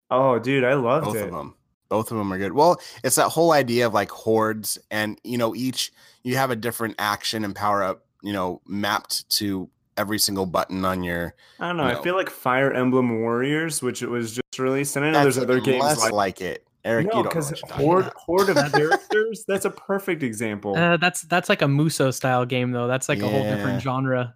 Oh, 0.09 0.39
dude, 0.39 0.63
I 0.63 0.73
loved 0.73 1.05
both 1.05 1.15
it. 1.15 1.23
of 1.23 1.31
them. 1.31 1.53
Both 1.89 2.11
of 2.11 2.17
them 2.17 2.31
are 2.33 2.37
good. 2.37 2.51
Well, 2.53 2.81
it's 3.03 3.15
that 3.15 3.29
whole 3.29 3.51
idea 3.53 3.87
of 3.87 3.93
like 3.93 4.11
hordes, 4.11 4.77
and 4.91 5.19
you 5.23 5.37
know, 5.37 5.55
each 5.55 5.91
you 6.23 6.35
have 6.35 6.51
a 6.51 6.55
different 6.55 6.95
action 6.99 7.45
and 7.45 7.55
power 7.55 7.81
up, 7.83 8.05
you 8.21 8.33
know, 8.33 8.61
mapped 8.67 9.29
to 9.37 9.69
every 9.97 10.19
single 10.19 10.45
button 10.45 10.85
on 10.85 11.03
your. 11.03 11.35
I 11.59 11.67
don't 11.67 11.77
know. 11.77 11.87
No. 11.87 11.99
I 11.99 12.03
feel 12.03 12.15
like 12.15 12.29
Fire 12.29 12.71
Emblem 12.71 13.19
Warriors, 13.21 13.81
which 13.81 14.01
it 14.01 14.09
was 14.09 14.35
just 14.35 14.59
released, 14.59 14.95
and 14.95 15.05
I 15.05 15.11
know 15.11 15.21
there's 15.23 15.37
other 15.37 15.59
games 15.59 15.83
less 15.83 15.99
like, 15.99 16.13
like, 16.13 16.41
it. 16.41 16.63
Eric, 16.85 17.07
no, 17.07 17.17
you 17.17 17.23
know 17.23 17.29
because 17.29 17.51
what 17.51 17.61
you're 17.61 17.71
horde 17.77 18.13
horde 18.15 18.49
of 18.49 18.55
characters. 18.71 19.43
That's 19.47 19.65
a 19.65 19.69
perfect 19.69 20.23
example. 20.23 20.77
Uh, 20.77 20.95
that's 20.97 21.23
that's 21.23 21.49
like 21.49 21.61
a 21.61 21.65
Musou 21.65 22.13
style 22.13 22.45
game 22.45 22.71
though. 22.71 22.87
That's 22.87 23.09
like 23.09 23.21
a 23.21 23.27
whole 23.27 23.43
different 23.43 23.81
genre. 23.81 24.35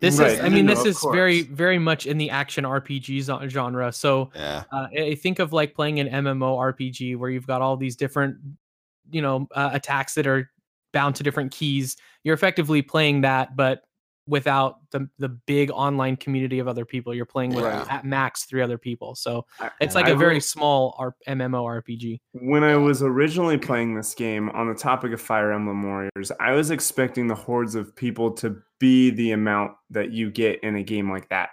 This 0.00 0.18
Right, 0.18 0.32
is, 0.32 0.40
I 0.40 0.48
mean, 0.48 0.66
no, 0.66 0.74
this 0.74 0.80
of 0.80 0.86
is 0.88 1.06
very, 1.12 1.44
course. 1.44 1.56
very 1.56 1.78
much 1.78 2.06
in 2.06 2.18
the 2.18 2.28
action 2.30 2.64
RPG 2.64 3.48
genre. 3.48 3.92
So 3.92 4.30
Yeah. 4.34 4.64
uh, 4.72 4.88
I 4.98 5.00
I 5.02 5.14
think 5.14 5.38
of 5.38 5.52
like 5.52 5.74
playing 5.74 6.00
an 6.00 6.08
MMO 6.08 6.58
RPG 6.58 7.16
where 7.18 7.30
you've 7.30 7.46
got 7.46 7.62
all 7.62 7.76
these 7.76 7.94
different, 7.94 8.38
you 9.12 9.22
know, 9.22 9.46
uh, 9.54 9.70
attacks 9.72 10.14
that 10.14 10.26
are 10.26 10.50
bound 10.92 11.14
to 11.16 11.22
different 11.22 11.52
keys. 11.52 11.96
You're 12.24 12.34
effectively 12.34 12.82
playing 12.82 13.20
that, 13.20 13.54
but 13.54 13.84
without 14.28 14.78
the 14.90 15.08
the 15.18 15.28
big 15.28 15.70
online 15.70 16.16
community 16.16 16.58
of 16.58 16.66
other 16.68 16.84
people. 16.84 17.14
You're 17.14 17.24
playing 17.24 17.54
with 17.54 17.64
Yeah. 17.64 17.86
at 17.88 18.04
max 18.04 18.44
three 18.44 18.62
other 18.62 18.78
people. 18.78 19.14
So 19.14 19.46
it's 19.80 19.94
like 19.94 20.06
I 20.06 20.10
a 20.10 20.16
very 20.16 20.40
small 20.40 20.96
R- 20.98 21.14
MMO 21.28 21.64
RPG. 21.64 22.20
When 22.32 22.64
I 22.64 22.76
was 22.76 23.02
originally 23.02 23.58
playing 23.58 23.94
this 23.94 24.14
game 24.14 24.50
on 24.50 24.68
the 24.68 24.74
topic 24.74 25.12
of 25.12 25.20
Fire 25.20 25.52
Emblem 25.52 25.82
Warriors, 25.82 26.32
I 26.40 26.52
was 26.52 26.70
expecting 26.70 27.26
the 27.28 27.34
hordes 27.34 27.74
of 27.74 27.94
people 27.94 28.32
to 28.32 28.56
be 28.80 29.10
the 29.10 29.32
amount 29.32 29.72
that 29.90 30.10
you 30.10 30.30
get 30.30 30.60
in 30.62 30.76
a 30.76 30.82
game 30.82 31.10
like 31.10 31.28
that. 31.28 31.50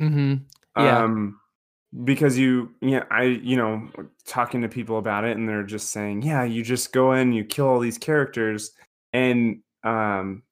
Mm-hmm. 0.00 0.34
Yeah. 0.78 0.98
Um 1.04 1.40
because 2.04 2.36
you 2.36 2.74
yeah, 2.82 3.04
I 3.10 3.22
you 3.22 3.56
know, 3.56 3.88
talking 4.26 4.60
to 4.62 4.68
people 4.68 4.98
about 4.98 5.24
it 5.24 5.36
and 5.36 5.48
they're 5.48 5.62
just 5.62 5.90
saying, 5.90 6.22
"Yeah, 6.22 6.44
you 6.44 6.62
just 6.62 6.92
go 6.92 7.12
in, 7.12 7.32
you 7.32 7.44
kill 7.44 7.68
all 7.68 7.78
these 7.80 7.96
characters." 7.96 8.72
And 9.14 9.62
um 9.82 10.42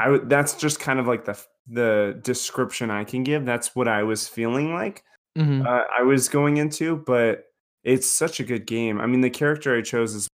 I 0.00 0.08
would 0.08 0.28
that's 0.30 0.54
just 0.54 0.80
kind 0.80 0.98
of 0.98 1.06
like 1.06 1.24
the 1.24 1.38
the 1.68 2.18
description 2.22 2.90
I 2.90 3.04
can 3.04 3.22
give. 3.22 3.44
That's 3.44 3.76
what 3.76 3.86
I 3.86 4.02
was 4.02 4.26
feeling 4.26 4.72
like 4.74 5.04
hmm 5.36 5.62
uh, 5.64 5.82
I 5.96 6.02
was 6.02 6.28
going 6.28 6.56
into, 6.56 6.96
but 7.06 7.44
it's 7.84 8.10
such 8.10 8.40
a 8.40 8.44
good 8.44 8.66
game. 8.66 9.00
I 9.00 9.06
mean, 9.06 9.20
the 9.20 9.30
character 9.30 9.76
I 9.76 9.82
chose 9.82 10.14
is, 10.14 10.28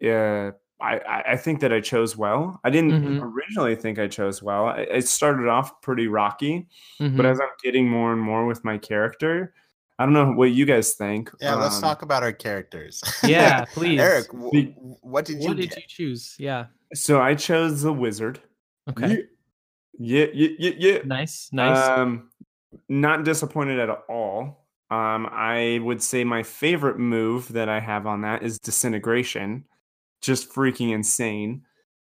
yeah, 0.00 0.50
I 0.80 0.98
I 0.98 1.22
I 1.32 1.36
think 1.36 1.60
that 1.60 1.72
I 1.72 1.80
chose 1.80 2.16
well. 2.16 2.60
I 2.64 2.70
didn't 2.70 2.92
Mhm. 2.92 3.22
originally 3.22 3.76
think 3.76 3.98
I 3.98 4.08
chose 4.08 4.42
well. 4.42 4.66
I- 4.66 4.80
It 4.98 5.08
started 5.08 5.48
off 5.48 5.80
pretty 5.82 6.08
rocky, 6.08 6.66
Mm-hmm. 7.00 7.16
but 7.16 7.26
as 7.26 7.40
I'm 7.40 7.48
getting 7.62 7.88
more 7.88 8.12
and 8.12 8.20
more 8.20 8.46
with 8.46 8.64
my 8.64 8.78
character, 8.78 9.54
I 10.00 10.04
don't 10.06 10.14
know 10.14 10.32
what 10.32 10.50
you 10.52 10.64
guys 10.64 10.94
think. 10.94 11.30
Yeah, 11.40 11.56
let's 11.56 11.76
Um, 11.76 11.82
talk 11.82 12.00
about 12.02 12.22
our 12.22 12.32
characters. 12.32 13.02
yeah, 13.22 13.64
please. 13.74 14.00
Eric, 14.00 14.28
w- 14.32 14.50
Be- 14.50 14.74
what 15.02 15.26
did 15.26 15.42
you 15.42 15.48
what 15.48 15.56
did 15.58 15.68
get? 15.70 15.76
you 15.78 15.84
choose? 15.86 16.34
Yeah. 16.38 16.66
So 16.94 17.20
I 17.20 17.34
chose 17.34 17.82
the 17.82 17.92
wizard. 17.92 18.40
Okay. 18.88 19.24
Yeah, 19.98 20.26
yeah, 20.32 20.48
yeah, 20.58 20.72
yeah. 20.78 20.98
Nice. 21.04 21.50
Nice. 21.52 21.86
Um, 21.86 22.30
not 22.88 23.24
disappointed 23.24 23.78
at 23.78 23.90
all. 24.08 24.66
Um, 24.90 25.28
I 25.30 25.80
would 25.84 26.02
say 26.02 26.24
my 26.24 26.42
favorite 26.42 26.98
move 26.98 27.52
that 27.52 27.68
I 27.68 27.78
have 27.78 28.06
on 28.06 28.22
that 28.22 28.42
is 28.42 28.58
disintegration. 28.58 29.64
Just 30.22 30.50
freaking 30.52 30.92
insane. 30.92 31.62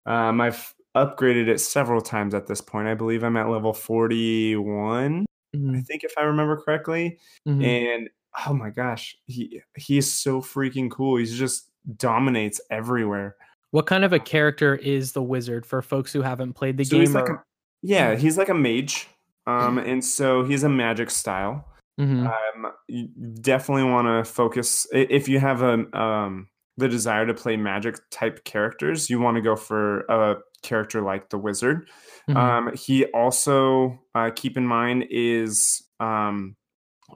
Um, 0.07 0.40
I've 0.40 0.74
upgraded 0.97 1.49
it 1.49 1.59
several 1.61 2.01
times 2.01 2.34
at 2.34 2.47
this 2.47 2.61
point. 2.62 2.88
I 2.88 2.95
believe 2.95 3.22
I'm 3.22 3.36
at 3.36 3.49
level 3.51 3.72
41, 3.74 5.26
I 5.55 5.59
Mhm, 5.59 5.86
think, 5.86 6.05
if 6.05 6.12
I 6.18 6.22
remember 6.22 6.57
correctly. 6.57 7.18
mhm. 7.46 7.62
And 7.62 8.11
oh 8.46 8.55
my 8.55 8.70
gosh, 8.70 9.16
he 9.26 9.61
he's 9.76 10.11
so 10.12 10.40
freaking 10.40 10.90
cool. 10.90 11.16
He's 11.16 11.36
just 11.38 11.68
dominates 11.96 12.61
everywhere. 12.70 13.36
What 13.70 13.86
kind 13.86 14.05
of 14.05 14.12
a 14.12 14.18
character 14.18 14.76
is 14.76 15.12
the 15.12 15.22
wizard 15.22 15.64
for 15.66 15.80
folks 15.82 16.12
who 16.12 16.22
haven't 16.22 16.55
played 16.55 16.76
the 16.76 16.84
So 16.84 16.98
he's 16.98 17.11
game? 17.11 17.14
like 17.22 17.28
a, 17.30 17.42
yeah, 17.82 18.14
he's 18.14 18.36
like 18.38 18.48
a 18.48 18.55
mage. 18.55 19.09
Um, 19.46 19.78
and 19.78 20.05
so 20.05 20.44
he's 20.44 20.62
a 20.62 20.68
magic 20.68 21.11
style. 21.11 21.68
Mhm, 22.00 22.26
um, 22.26 22.72
you 22.88 23.09
definitely 23.40 23.84
want 23.84 24.07
to 24.09 24.30
focus 24.30 24.86
if 24.92 25.28
you 25.28 25.38
have 25.38 25.61
a 25.62 25.84
um, 25.98 26.48
the 26.77 26.89
desire 26.89 27.27
to 27.27 27.35
play 27.35 27.57
magic 27.57 27.97
type 28.11 28.45
characters 28.45 29.11
you 29.11 29.20
want 29.20 29.37
to 29.37 29.41
go 29.43 29.57
for 29.57 30.01
a 30.03 30.37
character 30.62 31.03
like 31.03 31.29
the 31.31 31.39
wizard 31.39 31.89
mhm. 32.29 32.37
um, 32.37 32.75
he 32.75 33.05
also 33.07 33.99
uh, 34.14 34.31
keep 34.35 34.57
in 34.57 34.66
mind 34.66 35.05
is 35.11 35.83
um, 36.01 36.57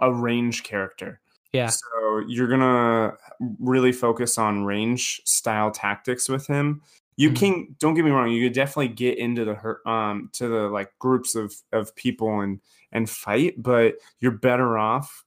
a 0.01 0.13
range 0.13 0.63
character 0.63 1.21
yeah. 1.53 1.69
so 1.69 2.23
you're 2.29 2.49
gonna 2.49 3.15
really 3.59 3.93
focus 3.93 4.37
on 4.37 4.65
range 4.65 5.21
style 5.25 5.71
tactics 5.71 6.29
with 6.29 6.47
him. 6.47 6.83
You 7.17 7.31
Mhm. 7.31 7.37
can 7.37 7.77
don't 7.79 7.95
get 7.95 8.05
me 8.05 8.11
wrong, 8.11 8.29
you 8.31 8.45
could 8.47 8.53
definitely 8.55 8.89
get 8.89 9.17
into 9.17 9.45
the 9.45 9.55
her- 9.55 9.87
um 9.89 10.29
to 10.35 10.49
the 10.49 10.69
like 10.69 10.93
groups 10.99 11.35
of 11.35 11.55
of 11.73 11.95
people 11.97 12.41
and 12.41 12.61
and 12.93 13.09
fight, 13.09 13.55
but 13.63 13.95
you're 14.21 14.33
better 14.33 14.77
off 14.77 15.25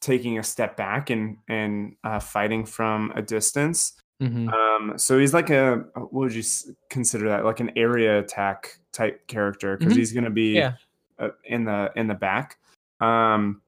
taking 0.00 0.38
a 0.38 0.42
step 0.42 0.76
back 0.76 1.10
and 1.10 1.38
and 1.48 1.96
uh, 2.04 2.18
fighting 2.20 2.64
from 2.66 3.12
a 3.16 3.22
distance. 3.22 3.92
mhm. 4.22 4.52
Um, 4.52 4.98
so 4.98 5.18
he's 5.18 5.34
like 5.34 5.50
a 5.50 5.84
what 5.94 6.12
would 6.12 6.34
you 6.34 6.42
consider 6.90 7.28
that? 7.28 7.44
Like 7.44 7.60
an 7.60 7.70
area 7.76 8.18
attack 8.20 8.78
type 8.92 9.26
character 9.26 9.76
because 9.76 9.92
Mhm. 9.94 9.96
he's 9.96 10.12
gonna 10.12 10.30
be 10.30 10.54
Yeah. 10.54 10.72
uh, 11.18 11.30
in 11.44 11.64
the 11.64 11.90
in 11.96 12.06
the 12.08 12.14
back. 12.14 12.58
Um, 13.00 13.62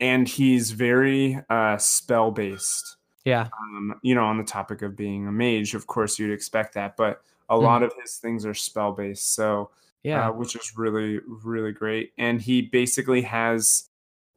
and 0.00 0.26
he's 0.28 0.72
very 0.72 1.38
uh, 1.48 1.76
spell 1.78 2.30
based. 2.32 2.96
Yeah. 3.24 3.48
Um, 3.62 3.98
you 4.02 4.14
know, 4.14 4.24
on 4.24 4.36
the 4.38 4.44
topic 4.44 4.82
of 4.82 4.96
being 4.96 5.26
a 5.28 5.32
mage, 5.32 5.74
of 5.74 5.86
course 5.86 6.18
you'd 6.18 6.32
expect 6.32 6.74
that, 6.74 6.96
but 6.96 7.22
a 7.48 7.54
Mm-hmm. 7.54 7.64
lot 7.64 7.82
of 7.82 7.92
his 8.02 8.16
things 8.16 8.44
are 8.46 8.54
spell 8.54 8.92
based. 8.92 9.34
So 9.34 9.70
Yeah. 10.02 10.28
uh, 10.28 10.32
which 10.32 10.56
is 10.56 10.76
really 10.76 11.20
really 11.44 11.72
great. 11.72 12.12
And 12.18 12.40
he 12.42 12.62
basically 12.62 13.22
has 13.22 13.88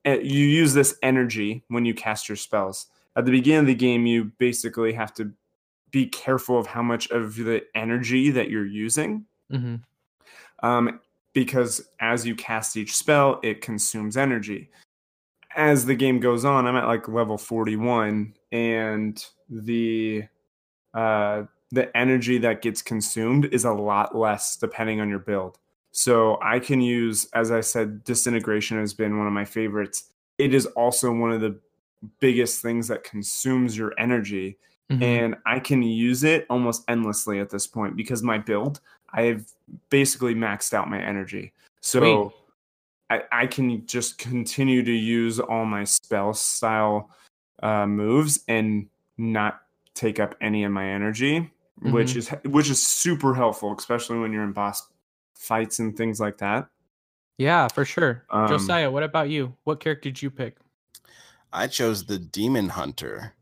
you 0.06 0.46
use 0.46 0.74
this 0.74 0.98
energy 1.04 1.64
when 1.68 1.86
you 1.86 1.94
cast 1.94 2.30
your 2.30 2.36
spells. 2.36 2.88
At 3.16 3.26
the 3.26 3.32
beginning 3.32 3.62
of 3.62 3.68
the 3.68 3.76
game, 3.76 4.06
you 4.06 4.26
basically 4.38 4.94
have 4.94 5.14
to 5.16 5.32
be 5.92 6.06
careful 6.06 6.60
of 6.60 6.68
how 6.68 6.84
much 6.84 7.10
of 7.10 7.36
the 7.36 7.64
energy 7.76 8.30
that 8.32 8.50
you're 8.50 8.66
using 8.66 9.26
hmm 9.50 9.76
um, 10.64 11.00
because 11.34 11.88
as 12.00 12.26
you 12.26 12.36
cast 12.36 12.78
each 12.78 12.96
spell, 12.96 13.40
it 13.44 13.62
consumes 13.62 14.18
energy. 14.18 14.72
As 15.56 15.86
the 15.86 15.96
game 15.96 16.20
goes 16.20 16.46
on, 16.46 16.66
I'm 16.66 16.76
at 16.76 16.88
like 16.88 17.08
level 17.08 17.38
41, 17.38 18.34
and 18.52 19.26
the 19.50 20.24
uh, 20.94 21.44
the 21.72 21.96
energy 21.96 22.38
that 22.40 22.62
gets 22.62 22.82
consumed 22.82 23.46
is 23.52 23.66
a 23.66 23.72
lot 23.72 24.16
less 24.16 24.56
depending 24.56 25.00
on 25.00 25.10
your 25.10 25.20
build. 25.20 25.60
So 25.98 26.38
I 26.44 26.60
can 26.60 26.80
use, 26.80 27.28
as 27.34 27.50
I 27.50 27.62
said, 27.62 28.04
disintegration 28.04 28.78
has 28.78 28.94
been 28.94 29.18
one 29.18 29.26
of 29.26 29.34
my 29.34 29.46
favorites. 29.46 30.12
It 30.38 30.54
is 30.54 30.68
also 30.68 31.12
one 31.12 31.32
of 31.32 31.42
the 31.42 31.60
biggest 32.20 32.62
things 32.62 32.88
that 32.90 33.04
consumes 33.04 33.76
your 33.76 33.96
energy 33.98 34.60
Mhm. 34.92 35.02
and 35.02 35.36
I 35.48 35.60
can 35.60 35.82
use 35.82 36.24
it 36.24 36.46
almost 36.52 36.84
endlessly 36.88 37.40
at 37.40 37.50
this 37.50 37.66
point 37.66 37.98
because 37.98 38.22
my 38.22 38.38
build, 38.38 38.80
I've 39.12 39.52
basically 39.90 40.36
maxed 40.36 40.72
out 40.72 40.88
my 40.88 41.02
energy. 41.02 41.52
So 41.82 42.32
I, 43.10 43.24
I 43.32 43.48
can 43.48 43.84
just 43.88 44.20
continue 44.20 44.84
to 44.84 44.92
use 44.92 45.40
all 45.40 45.66
my 45.66 45.84
spell 45.84 46.32
style 46.36 47.10
uh, 47.64 47.88
moves 47.88 48.44
and 48.48 48.88
not 49.18 49.62
take 49.96 50.20
up 50.20 50.36
any 50.42 50.64
of 50.64 50.72
my 50.72 50.88
energy, 50.88 51.52
which 51.82 52.16
is 52.16 52.30
which 52.46 52.70
is 52.70 52.86
super 52.86 53.34
helpful, 53.34 53.76
especially 53.76 54.20
when 54.20 54.32
you're 54.32 54.44
in 54.44 54.52
boss 54.54 54.88
fights 55.40 55.80
and 55.80 55.96
things 55.96 56.20
like 56.20 56.38
that. 56.40 56.68
yeah, 57.38 57.68
for 57.68 57.86
sure. 57.86 58.24
Um, 58.30 58.48
Josiah, 58.48 58.90
what 58.92 59.04
about 59.04 59.30
you? 59.30 59.56
What 59.64 59.80
character 59.80 60.10
did 60.10 60.22
you 60.22 60.30
pick? 60.32 60.58
I 61.54 61.68
chose 61.68 62.06
the 62.06 62.20
Demon 62.20 62.70
Hunter, 62.70 63.34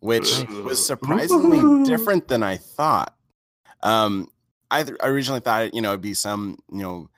which 0.00 0.44
was 0.64 0.84
surprisingly 0.84 1.84
different 1.88 2.28
than 2.28 2.42
I 2.42 2.56
thought. 2.58 3.14
Um, 3.82 4.28
I, 4.70 4.82
th- 4.82 4.98
I 5.02 5.08
originally 5.08 5.40
thought 5.40 5.72
you 5.74 5.80
know 5.80 5.90
it'd 5.90 6.00
be 6.00 6.14
some 6.14 6.58
you 6.70 6.82
know 6.82 7.10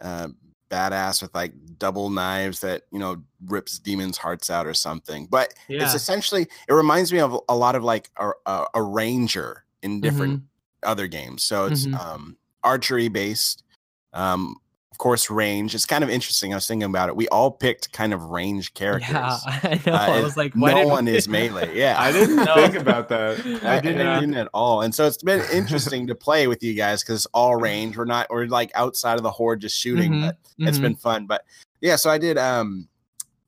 uh, 0.00 0.28
badass 0.70 1.22
with 1.22 1.34
like 1.34 1.52
double 1.78 2.10
knives 2.10 2.60
that 2.60 2.82
you 2.92 2.98
know 2.98 3.22
rips 3.46 3.78
demons' 3.78 4.18
hearts 4.18 4.50
out 4.50 4.66
or 4.66 4.74
something. 4.74 5.26
But 5.30 5.54
Yeah. 5.68 5.82
it's 5.82 5.94
essentially 5.94 6.42
it 6.68 6.72
reminds 6.72 7.12
me 7.12 7.20
of 7.20 7.38
a 7.48 7.56
lot 7.56 7.74
of 7.74 7.82
like 7.82 8.10
a, 8.18 8.30
a, 8.46 8.66
a 8.74 8.82
ranger 8.82 9.64
in 9.82 10.00
different 10.00 10.42
other 10.82 11.06
games. 11.08 11.42
So 11.42 11.66
it's 11.66 11.86
Mhm. 11.86 11.98
um, 11.98 12.36
archery 12.62 13.08
based. 13.08 13.64
Um, 14.12 14.56
of 14.90 14.98
course, 14.98 15.30
range. 15.30 15.76
It's 15.76 15.86
kind 15.86 16.02
of 16.02 16.10
interesting. 16.10 16.52
I 16.52 16.56
was 16.56 16.66
thinking 16.66 16.86
about 16.86 17.08
it. 17.08 17.14
We 17.14 17.28
all 17.28 17.52
picked 17.52 17.92
kind 17.92 18.12
of 18.12 18.24
range 18.24 18.74
characters. 18.74 19.10
Yeah, 19.12 19.38
I 19.46 19.80
know. 19.86 19.92
Uh, 19.92 19.96
I 19.96 20.20
was 20.22 20.36
like, 20.36 20.56
no 20.56 20.86
one 20.88 21.04
we- 21.04 21.14
is 21.16 21.28
melee. 21.28 21.76
Yeah, 21.76 21.94
I 22.00 22.10
didn't 22.10 22.44
think 22.54 22.74
about 22.74 23.08
that. 23.10 23.38
I, 23.64 23.76
I 23.76 23.80
didn't. 23.80 24.20
didn't 24.20 24.34
at 24.34 24.48
all. 24.52 24.82
And 24.82 24.92
so 24.92 25.06
it's 25.06 25.22
been 25.22 25.42
interesting 25.52 26.06
to 26.08 26.16
play 26.16 26.48
with 26.48 26.64
you 26.64 26.74
guys 26.74 27.02
because 27.04 27.16
it's 27.24 27.26
all 27.32 27.54
range. 27.54 27.96
We're 27.96 28.06
not 28.06 28.26
we're 28.28 28.46
like 28.46 28.72
outside 28.74 29.18
of 29.18 29.22
the 29.22 29.30
horde 29.30 29.60
just 29.60 29.78
shooting, 29.78 30.12
Mhm, 30.14 30.20
but 30.26 30.36
it's 30.66 30.78
mhm. 30.78 30.82
been 30.82 30.96
fun. 30.96 31.26
But 31.26 31.44
yeah, 31.80 31.94
so 31.94 32.10
I 32.10 32.18
did 32.18 32.36
um 32.36 32.88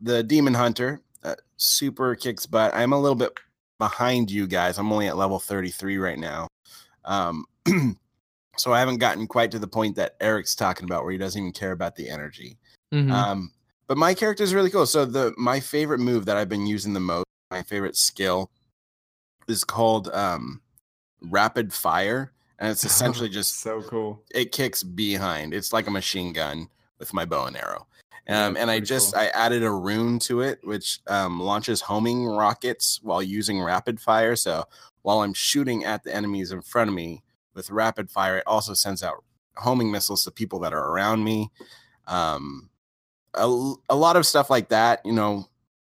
the 0.01 0.23
demon 0.23 0.55
hunter, 0.55 1.01
uh, 1.25 1.35
super 1.57 2.15
kicks 2.15 2.47
butt. 2.47 2.73
I'm 2.75 2.93
a 2.93 3.01
little 3.01 3.17
bit 3.17 3.33
behind 3.81 4.31
you 4.31 4.47
guys. 4.47 4.79
I'm 4.79 4.93
only 4.93 5.09
at 5.09 5.17
level 5.17 5.41
33 5.41 5.99
right 5.99 6.19
now. 6.19 6.47
Um 7.05 7.45
so 8.61 8.73
I 8.73 8.79
haven't 8.79 8.99
gotten 8.99 9.27
quite 9.27 9.51
to 9.53 9.59
the 9.59 9.67
point 9.67 9.97
that 9.97 10.17
Eric's 10.21 10.55
talking 10.55 10.85
about 10.85 11.03
where 11.03 11.13
he 11.13 11.19
doesn't 11.19 11.41
even 11.41 11.53
care 11.53 11.73
about 11.73 11.97
the 11.97 12.09
energy. 12.09 12.59
Mhm. 12.93 13.11
Um, 13.11 13.53
but 13.87 13.97
my 13.97 14.15
character 14.15 14.45
is 14.45 14.55
really 14.55 14.71
cool. 14.71 14.87
So 14.87 15.05
the 15.05 15.35
my 15.37 15.59
favorite 15.59 15.99
move 15.99 16.27
that 16.27 16.37
I've 16.37 16.49
been 16.49 16.67
using 16.67 16.93
the 16.93 17.01
most, 17.01 17.25
my 17.51 17.63
favorite 17.63 17.97
skill, 17.97 18.51
is 19.49 19.65
called 19.65 20.09
um, 20.09 20.61
rapid 21.23 21.73
fire, 21.73 22.33
and 22.59 22.71
it's 22.71 22.85
essentially 22.91 23.29
just 23.29 23.61
so 23.61 23.83
cool. 23.83 24.23
it 24.31 24.53
kicks 24.53 24.83
behind. 24.83 25.55
It's 25.55 25.73
like 25.73 25.87
a 25.87 25.91
machine 25.91 26.33
gun 26.33 26.69
with 26.99 27.13
my 27.15 27.25
bow 27.25 27.47
and 27.47 27.57
arrow. 27.57 27.87
Um, 28.29 28.57
and 28.57 28.71
I 28.71 28.79
just 28.79 29.15
cool. 29.15 29.23
I 29.23 29.29
added 29.29 29.65
a 29.65 29.71
rune 29.71 30.19
to 30.21 30.43
it, 30.43 30.61
which 30.63 31.01
um, 31.09 31.41
launches 31.41 31.81
homing 31.81 32.27
rockets 32.27 33.01
while 33.03 33.23
using 33.23 33.61
rapid 33.61 34.01
fire. 34.01 34.37
So 34.37 34.67
while 35.03 35.23
I'm 35.23 35.35
shooting 35.35 35.85
at 35.85 36.05
the 36.05 36.15
enemies 36.15 36.53
in 36.53 36.61
front 36.63 36.89
of 36.89 36.95
me 36.95 37.25
with 37.55 37.71
rapid 37.71 38.11
fire, 38.11 38.39
it 38.39 38.45
also 38.47 38.75
sends 38.75 39.03
out 39.03 39.25
homing 39.57 39.91
missiles 39.91 40.25
to 40.25 40.31
people 40.31 40.59
that 40.61 40.73
are 40.73 40.93
around 40.93 41.25
me. 41.25 41.51
Um, 42.07 42.71
a, 43.35 43.75
a 43.89 43.97
lot 43.97 44.17
of 44.17 44.27
stuff 44.27 44.51
like 44.51 44.69
that, 44.71 45.01
you 45.05 45.13
know. 45.13 45.49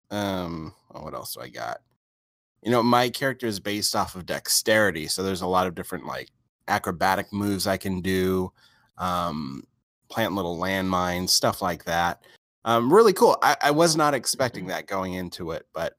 Um, 0.09 0.73
oh, 0.93 1.03
what 1.03 1.13
else 1.13 1.33
do 1.33 1.41
I 1.41 1.49
got? 1.49 1.79
You 2.63 2.71
know, 2.71 2.81
my 2.81 3.09
character 3.09 3.47
is 3.47 3.59
based 3.59 3.95
off 3.95 4.15
of 4.15 4.25
dexterity, 4.25 5.07
so 5.07 5.21
there's 5.21 5.41
a 5.41 5.47
lot 5.47 5.67
of 5.67 5.75
different 5.75 6.05
like 6.05 6.29
acrobatic 6.67 7.31
moves 7.31 7.67
I 7.67 7.77
can 7.77 8.01
do. 8.01 8.51
Um, 8.97 9.63
plant 10.09 10.33
little 10.33 10.57
landmines, 10.57 11.29
stuff 11.29 11.61
like 11.61 11.83
that. 11.85 12.21
Um, 12.65 12.91
really 12.91 13.13
cool. 13.13 13.37
I, 13.41 13.55
I 13.61 13.71
was 13.71 13.95
not 13.95 14.13
expecting 14.13 14.67
that 14.67 14.87
going 14.87 15.13
into 15.13 15.51
it, 15.51 15.67
but 15.73 15.97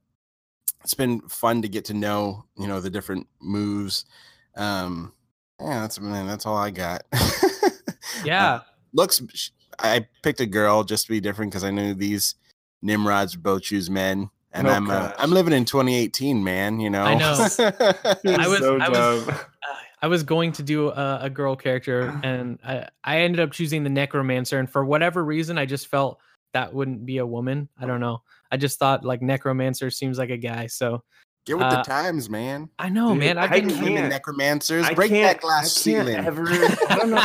it's 0.82 0.94
been 0.94 1.20
fun 1.28 1.62
to 1.62 1.68
get 1.68 1.84
to 1.86 1.94
know, 1.94 2.44
you 2.59 2.66
know, 2.66 2.80
the 2.80 2.90
different 2.90 3.26
moves. 3.40 4.04
Um, 4.56 5.12
yeah, 5.61 5.80
that's 5.80 6.00
man, 6.00 6.26
that's 6.26 6.46
all 6.46 6.56
I 6.56 6.70
got. 6.70 7.02
yeah. 8.24 8.54
Uh, 8.54 8.61
looks. 8.92 9.22
I 9.78 10.06
picked 10.22 10.40
a 10.40 10.46
girl 10.46 10.82
just 10.84 11.06
to 11.06 11.12
be 11.12 11.20
different 11.20 11.52
because 11.52 11.64
I 11.64 11.70
knew 11.70 11.94
these 11.94 12.34
Nimrods 12.82 13.36
both 13.36 13.62
choose 13.62 13.88
men, 13.88 14.30
and 14.52 14.66
Oh, 14.66 14.70
I'm 14.70 14.90
uh. 14.90 15.12
I'm 15.18 15.30
living 15.30 15.52
in 15.52 15.64
2018, 15.64 16.42
man. 16.42 16.80
You 16.80 16.90
know. 16.90 17.02
I 17.02 17.14
know. 17.14 17.32
I 17.59 18.48
was- 18.48 18.59
so 18.59 18.78
I 18.78 18.88
was- 18.88 19.26
dumb. 19.26 19.36
I 20.00 20.06
was 20.06 20.22
going 20.22 20.52
to 20.52 20.62
do 20.62 20.90
a, 20.90 21.18
a 21.22 21.30
girl 21.30 21.56
character, 21.56 22.16
and 22.22 22.61
I, 22.64 22.86
I 23.02 23.18
ended 23.22 23.40
up 23.40 23.50
choosing 23.50 23.82
the 23.82 23.90
necromancer. 23.90 24.61
And 24.61 24.70
for 24.70 24.84
whatever 24.84 25.24
reason, 25.24 25.59
I 25.59 25.66
just 25.66 25.88
felt 25.88 26.20
that 26.52 26.72
wouldn't 26.72 27.04
be 27.04 27.18
a 27.18 27.26
woman. 27.26 27.68
I 27.76 27.86
don't 27.86 27.98
know. 27.98 28.22
I 28.52 28.59
just 28.59 28.78
thought 28.78 29.04
like 29.04 29.22
necromancer 29.22 29.90
seems 29.90 30.16
like 30.16 30.30
a 30.30 30.36
guy. 30.36 30.68
So 30.68 31.02
Get 31.49 31.57
with 31.57 31.66
Uh, 31.66 31.76
the 31.76 31.82
times, 31.82 32.28
man. 32.30 32.68
I 32.78 32.88
know, 32.90 33.09
Dude, 33.14 33.18
man. 33.20 33.38
I've 33.38 33.51
I 33.51 33.61
been 33.61 33.70
can't- 33.70 34.09
necromancers, 34.11 34.84
I 34.86 34.94
break 34.94 35.11
can't- 35.11 35.36
that 35.36 35.40
glass 35.40 35.64
I 35.86 35.90
can't 35.90 36.07
ceiling. 36.07 36.24
Ever, 36.26 36.44
I 36.90 36.96
don't 36.96 37.11
know. 37.11 37.24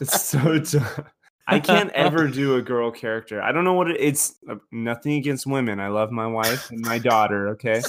It's 0.00 0.22
so 0.22 0.58
dumb. 0.58 1.04
I 1.50 1.58
can't 1.60 1.90
ever 1.94 2.28
do 2.28 2.56
a 2.56 2.60
girl 2.62 2.90
character. 2.90 3.40
I 3.40 3.52
don't 3.52 3.64
know 3.64 3.72
what 3.72 3.90
it, 3.90 3.96
it's. 3.98 4.34
Uh, 4.46 4.56
nothing 4.70 5.14
against 5.14 5.46
women. 5.46 5.80
I 5.80 5.88
love 5.88 6.10
my 6.10 6.26
wife 6.26 6.70
and 6.70 6.80
my 6.82 6.98
daughter. 6.98 7.48
Okay, 7.48 7.80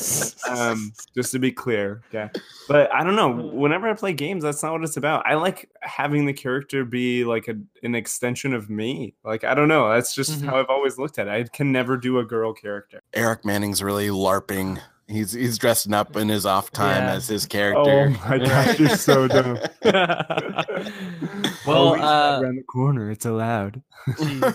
um, 0.49 0.93
just 1.13 1.33
to 1.33 1.39
be 1.39 1.51
clear. 1.51 2.01
Okay, 2.07 2.29
but 2.69 2.89
I 2.95 3.03
don't 3.03 3.17
know. 3.17 3.29
Whenever 3.29 3.89
I 3.89 3.95
play 3.95 4.13
games, 4.13 4.43
that's 4.43 4.63
not 4.63 4.71
what 4.71 4.83
it's 4.85 4.95
about. 4.95 5.25
I 5.27 5.33
like 5.35 5.69
having 5.81 6.25
the 6.25 6.31
character 6.31 6.85
be 6.85 7.25
like 7.25 7.49
a, 7.49 7.55
an 7.83 7.95
extension 7.95 8.53
of 8.53 8.69
me. 8.69 9.13
Like 9.25 9.43
I 9.43 9.53
don't 9.55 9.67
know. 9.67 9.89
That's 9.89 10.15
just 10.15 10.39
Mhm. 10.41 10.45
how 10.45 10.57
I've 10.57 10.69
always 10.69 10.97
looked 10.97 11.19
at 11.19 11.27
it. 11.27 11.31
I 11.31 11.43
can 11.43 11.73
never 11.73 11.97
do 11.97 12.19
a 12.19 12.23
girl 12.23 12.53
character. 12.53 13.01
Eric 13.13 13.43
Manning's 13.43 13.83
really 13.83 14.07
larping. 14.07 14.79
He's 15.09 15.31
he's 15.31 15.57
dressing 15.57 15.93
up 15.93 16.15
in 16.15 16.29
his 16.29 16.45
off 16.45 16.71
time 16.71 17.03
Yeah. 17.03 17.13
as 17.13 17.27
his 17.27 17.45
character. 17.47 17.79
Oh 17.81 17.85
character. 17.85 18.29
my 18.29 18.37
gosh, 18.45 18.79
you're 18.79 18.89
so 18.89 19.27
dumb. 19.27 19.57
well, 21.65 21.77
Always 21.77 22.01
right 22.01 22.35
uh, 22.35 22.39
around 22.43 22.55
the 22.57 22.63
corner. 22.63 23.11
It's 23.11 23.25
allowed. 23.25 23.81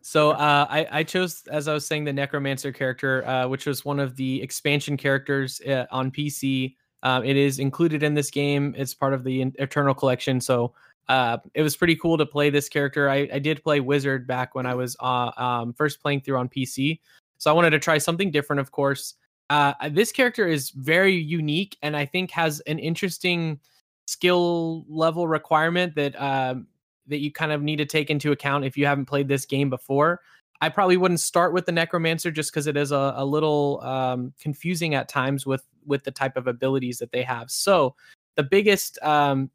So 0.00 0.30
uh, 0.30 0.66
I, 0.70 0.86
I 0.90 1.02
chose, 1.02 1.42
as 1.50 1.68
I 1.68 1.74
was 1.74 1.84
saying, 1.86 2.04
the 2.04 2.12
Necromancer 2.14 2.72
character, 2.72 3.26
uh, 3.28 3.46
which 3.46 3.66
was 3.66 3.84
one 3.84 4.00
of 4.00 4.16
the 4.16 4.40
expansion 4.42 4.96
characters 4.96 5.60
uh, 5.60 5.84
on 5.90 6.10
PC. 6.10 6.76
Um, 7.02 7.24
it 7.24 7.36
is 7.36 7.58
included 7.58 8.02
in 8.02 8.14
this 8.14 8.30
game. 8.30 8.74
It's 8.78 8.94
part 8.94 9.12
of 9.12 9.22
the 9.22 9.42
Eternal 9.58 9.92
Collection. 9.92 10.40
So 10.40 10.72
uh, 11.10 11.38
it 11.52 11.60
was 11.60 11.76
pretty 11.76 11.94
cool 11.94 12.16
to 12.16 12.24
play 12.24 12.48
this 12.48 12.70
character. 12.70 13.10
I, 13.10 13.28
I 13.34 13.38
did 13.38 13.62
play 13.62 13.80
Wizard 13.80 14.26
back 14.26 14.54
when 14.54 14.64
I 14.64 14.74
was 14.74 14.96
uh, 15.00 15.30
um, 15.36 15.74
first 15.74 16.00
playing 16.00 16.22
through 16.22 16.38
on 16.38 16.48
PC. 16.48 17.00
So 17.36 17.50
I 17.50 17.54
wanted 17.54 17.70
to 17.70 17.78
try 17.78 17.98
something 17.98 18.30
different, 18.30 18.60
of 18.60 18.72
course. 18.72 19.14
Uh, 19.50 19.72
this 19.90 20.12
character 20.12 20.46
is 20.46 20.70
very 20.70 21.14
unique 21.14 21.76
and 21.82 21.96
I 21.96 22.04
think 22.04 22.30
has 22.32 22.60
an 22.60 22.78
interesting 22.78 23.60
skill 24.06 24.84
level 24.88 25.26
requirement 25.26 25.94
that 25.94 26.20
um, 26.20 26.66
that 27.06 27.20
you 27.20 27.32
kind 27.32 27.52
of 27.52 27.62
need 27.62 27.76
to 27.76 27.86
take 27.86 28.10
into 28.10 28.32
account 28.32 28.64
if 28.64 28.76
you 28.76 28.86
haven't 28.86 29.06
played 29.06 29.28
this 29.28 29.46
game 29.46 29.70
before. 29.70 30.20
I 30.60 30.68
probably 30.68 30.96
wouldn't 30.96 31.20
start 31.20 31.52
with 31.52 31.66
the 31.66 31.72
necromancer 31.72 32.30
just 32.30 32.50
because 32.50 32.66
it 32.66 32.76
is 32.76 32.90
a, 32.90 33.14
a 33.16 33.24
little 33.24 33.80
um, 33.82 34.32
confusing 34.40 34.94
at 34.94 35.08
times 35.08 35.46
with 35.46 35.64
with 35.86 36.04
the 36.04 36.10
type 36.10 36.36
of 36.36 36.46
abilities 36.46 36.98
that 36.98 37.12
they 37.12 37.22
have. 37.22 37.50
So 37.50 37.94
the 38.34 38.42
biggest 38.42 38.98
um, 39.02 39.50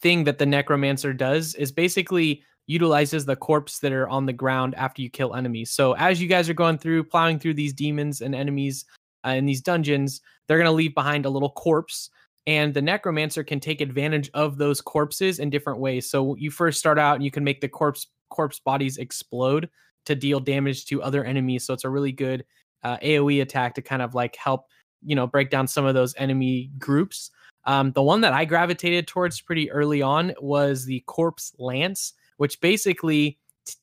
thing 0.00 0.24
that 0.24 0.38
the 0.38 0.46
necromancer 0.46 1.12
does 1.12 1.54
is 1.54 1.72
basically 1.72 2.42
utilizes 2.66 3.24
the 3.24 3.36
corpse 3.36 3.78
that 3.78 3.92
are 3.92 4.08
on 4.08 4.26
the 4.26 4.32
ground 4.32 4.74
after 4.74 5.02
you 5.02 5.10
kill 5.10 5.34
enemies. 5.34 5.70
So 5.70 5.92
as 5.94 6.20
you 6.20 6.28
guys 6.28 6.48
are 6.48 6.54
going 6.54 6.78
through 6.78 7.04
plowing 7.04 7.38
through 7.38 7.54
these 7.54 7.72
demons 7.72 8.20
and 8.20 8.34
enemies 8.34 8.84
uh, 9.26 9.30
in 9.30 9.46
these 9.46 9.60
dungeons, 9.60 10.20
they're 10.46 10.58
going 10.58 10.66
to 10.66 10.72
leave 10.72 10.94
behind 10.94 11.26
a 11.26 11.30
little 11.30 11.50
corpse 11.50 12.10
and 12.46 12.72
the 12.72 12.82
necromancer 12.82 13.42
can 13.42 13.58
take 13.58 13.80
advantage 13.80 14.30
of 14.34 14.56
those 14.56 14.80
corpses 14.80 15.40
in 15.40 15.50
different 15.50 15.80
ways. 15.80 16.08
So 16.08 16.36
you 16.36 16.50
first 16.50 16.78
start 16.78 16.98
out 16.98 17.16
and 17.16 17.24
you 17.24 17.30
can 17.30 17.44
make 17.44 17.60
the 17.60 17.68
corpse 17.68 18.06
corpse 18.28 18.60
bodies 18.60 18.98
explode 18.98 19.68
to 20.04 20.14
deal 20.14 20.40
damage 20.40 20.86
to 20.86 21.02
other 21.02 21.24
enemies. 21.24 21.64
So 21.64 21.74
it's 21.74 21.84
a 21.84 21.90
really 21.90 22.12
good 22.12 22.44
uh, 22.84 22.98
AOE 22.98 23.42
attack 23.42 23.74
to 23.74 23.82
kind 23.82 24.02
of 24.02 24.14
like 24.14 24.36
help 24.36 24.66
you 25.02 25.16
know 25.16 25.26
break 25.26 25.50
down 25.50 25.66
some 25.66 25.84
of 25.84 25.94
those 25.94 26.14
enemy 26.16 26.70
groups. 26.78 27.30
Um, 27.64 27.90
the 27.92 28.02
one 28.02 28.20
that 28.20 28.32
I 28.32 28.44
gravitated 28.44 29.08
towards 29.08 29.40
pretty 29.40 29.70
early 29.72 30.00
on 30.00 30.32
was 30.40 30.84
the 30.84 31.00
corpse 31.06 31.52
lance, 31.58 32.14
which 32.36 32.60
basically 32.60 33.38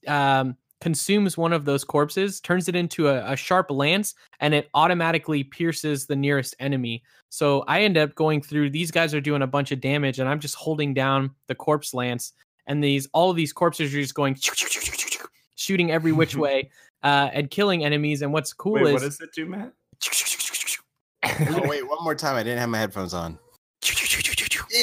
um, 0.08 0.56
consumes 0.84 1.38
one 1.38 1.54
of 1.54 1.64
those 1.64 1.86
corpses, 1.86 2.42
turns 2.42 2.68
it 2.68 2.76
into 2.76 3.08
a, 3.08 3.32
a, 3.32 3.36
sharp 3.38 3.72
lance, 3.72 4.16
and 4.42 4.54
it 4.54 4.70
automatically 4.74 5.44
pierces 5.44 6.06
the 6.06 6.16
nearest 6.16 6.56
enemy. 6.60 7.02
So 7.30 7.64
I 7.70 7.84
end 7.84 7.98
up 7.98 8.14
going 8.16 8.42
through. 8.42 8.70
These 8.70 8.92
guys 8.92 9.14
are 9.14 9.22
doing 9.22 9.42
a 9.42 9.48
bunch 9.48 9.72
of 9.72 9.80
damage, 9.80 10.20
and 10.20 10.28
I'm 10.28 10.42
just 10.42 10.56
holding 10.56 10.94
down 10.94 11.32
the 11.48 11.56
corpse 11.56 11.94
lance, 11.94 12.34
and 12.68 12.84
these 12.84 13.08
all 13.14 13.30
of 13.30 13.38
these 13.38 13.54
corpses 13.54 13.94
are 13.94 14.02
just 14.02 14.14
going 14.14 14.38
shooting 15.56 15.92
every 15.92 16.12
which 16.20 16.36
way 16.36 16.70
uh, 17.02 17.30
and 17.32 17.50
killing 17.50 17.86
enemies. 17.86 18.22
And 18.22 18.34
what's 18.34 18.52
cool 18.52 18.74
Wait, 18.74 18.88
is 18.88 18.94
what 18.94 19.02
does 19.04 19.22
it 19.22 19.34
do, 19.34 19.46
Matt? 19.46 19.72
oh 21.24 21.68
wait, 21.68 21.88
one 21.88 22.04
more 22.04 22.16
time. 22.16 22.36
I 22.36 22.44
didn't 22.44 22.60
have 22.60 22.70
my 22.70 22.80
headphones 22.80 23.14
on. 23.14 23.40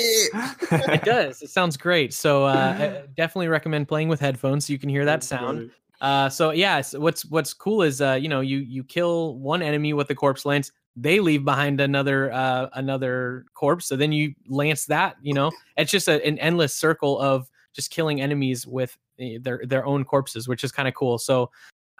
It 0.00 1.04
does. 1.04 1.42
It 1.42 1.50
sounds 1.50 1.76
great. 1.76 2.12
So 2.12 2.44
uh, 2.44 2.76
I 2.78 3.06
definitely 3.16 3.48
recommend 3.48 3.88
playing 3.88 4.08
with 4.08 4.20
headphones 4.20 4.66
so 4.66 4.72
you 4.72 4.78
can 4.78 4.88
hear 4.88 5.04
that 5.04 5.22
sound. 5.22 5.70
Uh, 6.00 6.28
so 6.28 6.50
yeah, 6.50 6.80
so 6.80 6.98
what's 6.98 7.24
what's 7.26 7.52
cool 7.52 7.82
is 7.82 8.00
uh, 8.00 8.18
you 8.20 8.28
know 8.28 8.40
you 8.40 8.58
you 8.58 8.82
kill 8.82 9.36
one 9.38 9.62
enemy 9.62 9.92
with 9.92 10.08
the 10.08 10.14
corpse 10.14 10.46
lance, 10.46 10.72
they 10.96 11.20
leave 11.20 11.44
behind 11.44 11.80
another 11.80 12.32
uh, 12.32 12.68
another 12.74 13.44
corpse. 13.54 13.86
So 13.86 13.96
then 13.96 14.12
you 14.12 14.34
lance 14.48 14.86
that. 14.86 15.16
You 15.22 15.34
know, 15.34 15.50
it's 15.76 15.90
just 15.90 16.08
a, 16.08 16.24
an 16.26 16.38
endless 16.38 16.74
circle 16.74 17.18
of 17.18 17.50
just 17.72 17.90
killing 17.90 18.20
enemies 18.20 18.66
with 18.66 18.96
eh, 19.18 19.38
their 19.40 19.62
their 19.64 19.84
own 19.84 20.04
corpses, 20.04 20.48
which 20.48 20.64
is 20.64 20.72
kind 20.72 20.88
of 20.88 20.94
cool. 20.94 21.18
So 21.18 21.50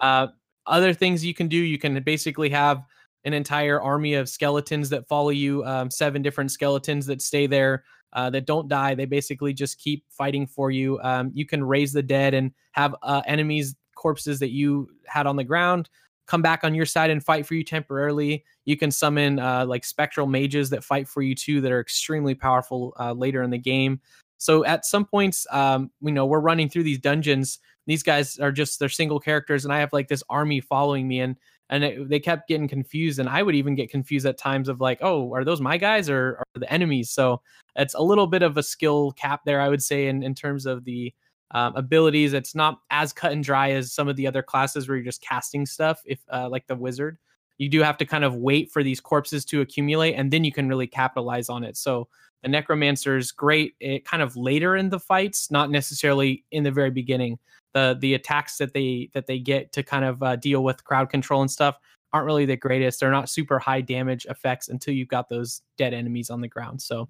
uh, 0.01 0.28
other 0.66 0.94
things 0.94 1.24
you 1.24 1.34
can 1.34 1.48
do, 1.48 1.57
you 1.57 1.78
can 1.78 2.03
basically 2.03 2.48
have 2.51 2.82
an 3.24 3.32
entire 3.32 3.80
army 3.80 4.14
of 4.14 4.28
skeletons 4.28 4.88
that 4.90 5.08
follow 5.08 5.30
you, 5.30 5.64
um, 5.64 5.90
seven 5.90 6.22
different 6.22 6.50
skeletons 6.50 7.06
that 7.06 7.22
stay 7.22 7.46
there. 7.46 7.84
Uh, 8.12 8.28
that 8.28 8.44
don't 8.44 8.66
die. 8.66 8.92
They 8.92 9.04
basically 9.04 9.52
just 9.52 9.78
keep 9.78 10.04
fighting 10.10 10.44
for 10.44 10.72
you. 10.72 10.98
Um, 11.00 11.30
you 11.32 11.46
can 11.46 11.62
raise 11.62 11.92
the 11.92 12.02
dead 12.02 12.34
and 12.34 12.50
have 12.72 12.96
uh, 13.04 13.22
enemies 13.24 13.76
corpses 13.94 14.40
that 14.40 14.50
you 14.50 14.88
had 15.06 15.28
on 15.28 15.36
the 15.36 15.44
ground 15.44 15.88
come 16.30 16.42
back 16.42 16.62
on 16.62 16.76
your 16.76 16.86
side 16.86 17.10
and 17.10 17.24
fight 17.24 17.44
for 17.44 17.54
you 17.54 17.64
temporarily. 17.64 18.44
You 18.64 18.76
can 18.76 18.92
summon 18.92 19.40
uh, 19.40 19.66
like 19.66 19.84
spectral 19.84 20.28
mages 20.28 20.70
that 20.70 20.84
fight 20.84 21.08
for 21.08 21.22
you 21.22 21.34
too, 21.34 21.60
that 21.60 21.72
are 21.72 21.80
extremely 21.80 22.36
powerful 22.36 22.94
uh, 23.00 23.12
later 23.12 23.42
in 23.42 23.50
the 23.50 23.58
game. 23.58 24.00
So 24.38 24.64
at 24.64 24.86
some 24.86 25.04
points, 25.04 25.44
um, 25.50 25.90
you 26.00 26.12
know, 26.12 26.26
we're 26.26 26.38
running 26.38 26.68
through 26.68 26.84
these 26.84 27.00
dungeons. 27.00 27.58
These 27.88 28.04
guys 28.04 28.38
are 28.38 28.52
just 28.52 28.78
they're 28.78 28.88
single 28.88 29.18
characters, 29.18 29.64
and 29.64 29.74
I 29.74 29.80
have 29.80 29.92
like 29.92 30.06
this 30.06 30.22
army 30.30 30.60
following 30.60 31.08
me, 31.08 31.18
and 31.18 31.34
and 31.70 31.84
it, 31.84 32.08
they 32.08 32.20
kept 32.20 32.48
getting 32.48 32.68
confused 32.68 33.18
and 33.18 33.28
i 33.28 33.42
would 33.42 33.54
even 33.54 33.74
get 33.74 33.90
confused 33.90 34.26
at 34.26 34.36
times 34.36 34.68
of 34.68 34.80
like 34.80 34.98
oh 35.00 35.32
are 35.34 35.44
those 35.44 35.60
my 35.60 35.76
guys 35.76 36.10
or 36.10 36.36
are 36.38 36.60
the 36.60 36.70
enemies? 36.72 37.10
So 37.10 37.40
it's 37.76 37.94
a 37.94 38.02
little 38.02 38.26
bit 38.26 38.42
of 38.42 38.58
a 38.58 38.62
skill 38.62 39.12
cap 39.12 39.40
there 39.44 39.60
i 39.60 39.68
would 39.68 39.82
say 39.82 40.08
in, 40.08 40.22
in 40.22 40.34
terms 40.34 40.66
of 40.66 40.84
the 40.84 41.14
um, 41.52 41.74
abilities. 41.76 42.32
It's 42.32 42.54
not 42.54 42.80
as 42.90 43.12
cut 43.12 43.32
and 43.32 43.42
dry 43.42 43.72
as 43.72 43.92
some 43.92 44.08
of 44.08 44.16
the 44.16 44.26
other 44.26 44.42
classes 44.42 44.88
where 44.88 44.96
you're 44.96 45.04
just 45.04 45.22
casting 45.22 45.66
stuff 45.66 46.02
if 46.06 46.20
uh, 46.32 46.48
like 46.48 46.66
the 46.66 46.76
wizard. 46.76 47.18
You 47.58 47.68
do 47.68 47.82
have 47.82 47.98
to 47.98 48.06
kind 48.06 48.24
of 48.24 48.36
wait 48.36 48.70
for 48.70 48.82
these 48.82 49.00
corpses 49.00 49.44
to 49.46 49.60
accumulate 49.60 50.14
and 50.14 50.30
then 50.30 50.44
you 50.44 50.52
can 50.52 50.68
really 50.68 50.86
capitalize 50.86 51.48
on 51.48 51.62
it. 51.62 51.76
So 51.76 52.08
the 52.42 52.48
necromancer 52.48 53.18
is 53.18 53.32
great 53.32 53.74
it 53.80 54.04
kind 54.06 54.22
of 54.22 54.34
later 54.34 54.76
in 54.76 54.88
the 54.88 54.98
fights 54.98 55.50
not 55.50 55.70
necessarily 55.70 56.42
in 56.50 56.62
the 56.62 56.70
very 56.70 56.90
beginning 56.90 57.38
the 57.72 57.96
the 58.00 58.14
attacks 58.14 58.58
that 58.58 58.72
they 58.72 59.10
that 59.14 59.26
they 59.26 59.38
get 59.38 59.72
to 59.72 59.82
kind 59.82 60.04
of 60.04 60.22
uh, 60.22 60.36
deal 60.36 60.64
with 60.64 60.84
crowd 60.84 61.10
control 61.10 61.40
and 61.40 61.50
stuff 61.50 61.78
aren't 62.12 62.26
really 62.26 62.46
the 62.46 62.56
greatest. 62.56 63.00
They're 63.00 63.10
not 63.10 63.28
super 63.28 63.58
high 63.58 63.80
damage 63.80 64.26
effects 64.26 64.68
until 64.68 64.94
you've 64.94 65.08
got 65.08 65.28
those 65.28 65.62
dead 65.78 65.94
enemies 65.94 66.30
on 66.30 66.40
the 66.40 66.48
ground. 66.48 66.82
So 66.82 67.08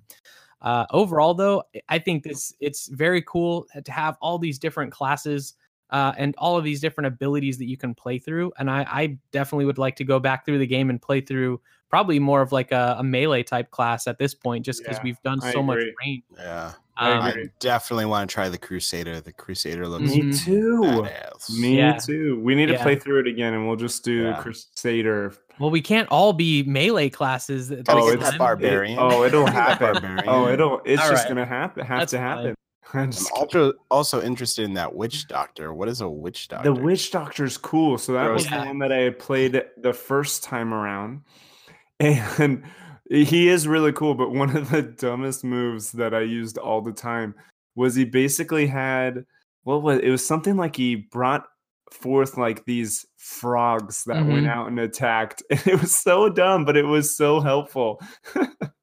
uh, 0.60 0.86
overall, 0.90 1.34
though, 1.34 1.62
I 1.88 1.98
think 1.98 2.22
this 2.22 2.54
it's 2.60 2.88
very 2.88 3.22
cool 3.22 3.66
to 3.82 3.92
have 3.92 4.16
all 4.20 4.38
these 4.38 4.58
different 4.58 4.92
classes 4.92 5.54
uh, 5.92 6.12
and 6.16 6.34
all 6.38 6.56
of 6.56 6.64
these 6.64 6.80
different 6.80 7.06
abilities 7.08 7.58
that 7.58 7.66
you 7.66 7.76
can 7.76 7.94
play 7.94 8.18
through. 8.18 8.52
And 8.58 8.70
I, 8.70 8.86
I, 8.88 9.18
definitely 9.32 9.64
would 9.64 9.78
like 9.78 9.96
to 9.96 10.04
go 10.04 10.18
back 10.18 10.44
through 10.44 10.58
the 10.58 10.66
game 10.66 10.90
and 10.90 11.00
play 11.00 11.20
through 11.20 11.60
probably 11.88 12.18
more 12.18 12.40
of 12.42 12.52
like 12.52 12.70
a, 12.72 12.96
a 12.98 13.02
melee 13.02 13.42
type 13.42 13.70
class 13.70 14.06
at 14.06 14.18
this 14.18 14.34
point, 14.34 14.64
just 14.64 14.82
because 14.82 14.98
Yeah, 14.98 15.02
we've 15.04 15.22
done 15.22 15.40
I 15.42 15.52
so 15.52 15.62
much 15.62 15.78
range. 16.04 16.22
Yeah, 16.36 16.72
I 16.96 17.12
Um. 17.12 17.22
I 17.22 17.34
definitely 17.58 18.04
want 18.06 18.30
to 18.30 18.32
try 18.34 18.48
the 18.48 18.58
Crusader. 18.58 19.20
The 19.20 19.32
Crusader 19.32 19.88
looks 19.88 20.12
Mhm. 20.12 20.24
Me 20.26 20.32
too. 20.32 20.80
badass. 20.82 21.58
Me 21.58 21.76
Yeah. 21.78 21.94
too. 21.96 22.40
We 22.40 22.54
need 22.54 22.66
to 22.66 22.74
Yeah. 22.74 22.82
play 22.82 22.94
through 22.96 23.20
it 23.20 23.26
again, 23.26 23.54
and 23.54 23.66
we'll 23.66 23.76
just 23.76 24.04
do 24.04 24.24
Yeah. 24.24 24.40
Crusader. 24.40 25.34
Well, 25.58 25.70
we 25.70 25.80
can't 25.82 26.08
all 26.10 26.32
be 26.32 26.62
melee 26.62 27.08
classes. 27.10 27.70
Oh, 27.88 28.08
it's 28.10 28.30
time. 28.30 28.38
barbarian. 28.38 28.98
It- 28.98 29.02
oh, 29.02 29.24
it'll 29.24 29.44
Gotta 29.44 29.84
get 29.84 29.94
that 29.94 30.02
happen. 30.02 30.28
Oh, 30.28 30.48
it'll. 30.48 30.80
It's 30.84 31.02
All 31.02 31.10
just 31.10 31.24
right. 31.24 31.28
gonna 31.28 31.44
happen. 31.46 31.84
Have 31.84 32.00
That's 32.00 32.12
to 32.12 32.18
happen. 32.18 32.46
I'm 32.50 32.54
I'm 32.92 33.10
just 33.12 33.30
also 33.32 33.72
also 33.90 34.20
interested 34.22 34.64
in 34.64 34.74
that 34.74 34.94
witch 34.94 35.26
doctor. 35.28 35.72
What 35.72 35.88
is 35.88 36.00
a 36.00 36.08
witch 36.08 36.48
doctor? 36.48 36.72
The 36.72 36.80
Witch 36.80 37.10
Doctor's 37.10 37.56
cool. 37.56 37.98
So 37.98 38.12
that 38.14 38.30
was 38.30 38.44
Yeah. 38.46 38.60
the 38.60 38.66
one 38.66 38.78
that 38.80 38.92
I 38.92 39.10
played 39.10 39.62
the 39.76 39.92
first 39.92 40.42
time 40.42 40.72
around. 40.74 41.22
And 42.00 42.64
he 43.10 43.48
is 43.48 43.66
really 43.68 43.92
cool, 43.92 44.14
but 44.14 44.30
one 44.32 44.56
of 44.56 44.70
the 44.70 44.82
dumbest 44.82 45.42
moves 45.44 45.90
that 45.92 46.14
I 46.14 46.20
used 46.20 46.58
all 46.58 46.80
the 46.80 46.92
time 46.92 47.34
was 47.74 47.94
he 47.94 48.04
basically 48.04 48.66
had 48.66 49.24
what 49.64 49.82
was 49.82 49.98
it 50.00 50.10
was 50.10 50.24
something 50.26 50.56
like 50.56 50.76
he 50.76 50.94
brought 50.96 51.44
forth 51.92 52.38
like 52.38 52.64
these 52.64 53.04
frogs 53.18 54.04
that 54.04 54.24
went 54.24 54.46
Mhm. 54.46 54.48
out 54.48 54.68
and 54.68 54.78
attacked. 54.80 55.42
And 55.50 55.66
it 55.66 55.80
was 55.80 55.94
so 55.94 56.28
dumb, 56.28 56.64
but 56.64 56.76
it 56.76 56.84
was 56.84 57.16
so 57.16 57.40
helpful. 57.40 58.00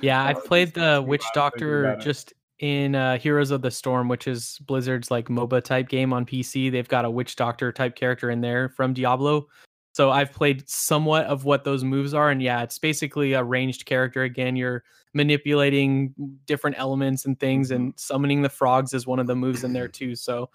Yeah, 0.00 0.22
I've 0.24 0.44
played 0.44 0.74
the 0.74 1.02
Witch 1.04 1.24
Doctor 1.34 1.84
about 1.86 1.98
it. 2.00 2.04
just 2.04 2.32
in 2.58 2.94
uh, 2.94 3.18
Heroes 3.18 3.50
of 3.50 3.62
the 3.62 3.70
Storm, 3.70 4.08
which 4.08 4.26
is 4.26 4.58
Blizzard's 4.66 5.10
like 5.10 5.28
MOBA 5.28 5.62
type 5.62 5.88
game 5.88 6.12
on 6.12 6.24
PC. 6.24 6.70
They've 6.72 6.88
got 6.88 7.04
a 7.04 7.10
Witch 7.10 7.36
Doctor 7.36 7.72
type 7.72 7.96
character 7.96 8.30
in 8.30 8.40
there 8.40 8.68
from 8.70 8.94
Diablo. 8.94 9.46
So 9.92 10.10
I've 10.10 10.32
played 10.32 10.68
somewhat 10.68 11.24
of 11.26 11.44
what 11.44 11.64
those 11.64 11.82
moves 11.82 12.12
are, 12.12 12.30
and 12.30 12.42
yeah, 12.42 12.62
it's 12.62 12.78
basically 12.78 13.32
a 13.32 13.42
ranged 13.42 13.86
character. 13.86 14.24
Again, 14.24 14.54
you're 14.54 14.84
manipulating 15.14 16.14
different 16.46 16.78
elements 16.78 17.24
and 17.24 17.38
things, 17.40 17.70
Mm-hmm. 17.70 17.76
and 17.82 17.94
summoning 17.96 18.42
the 18.42 18.48
frogs 18.50 18.92
is 18.92 19.06
one 19.06 19.18
of 19.18 19.26
the 19.26 19.34
moves 19.34 19.64
in 19.64 19.72
there 19.72 19.88
too. 19.88 20.14
So 20.14 20.50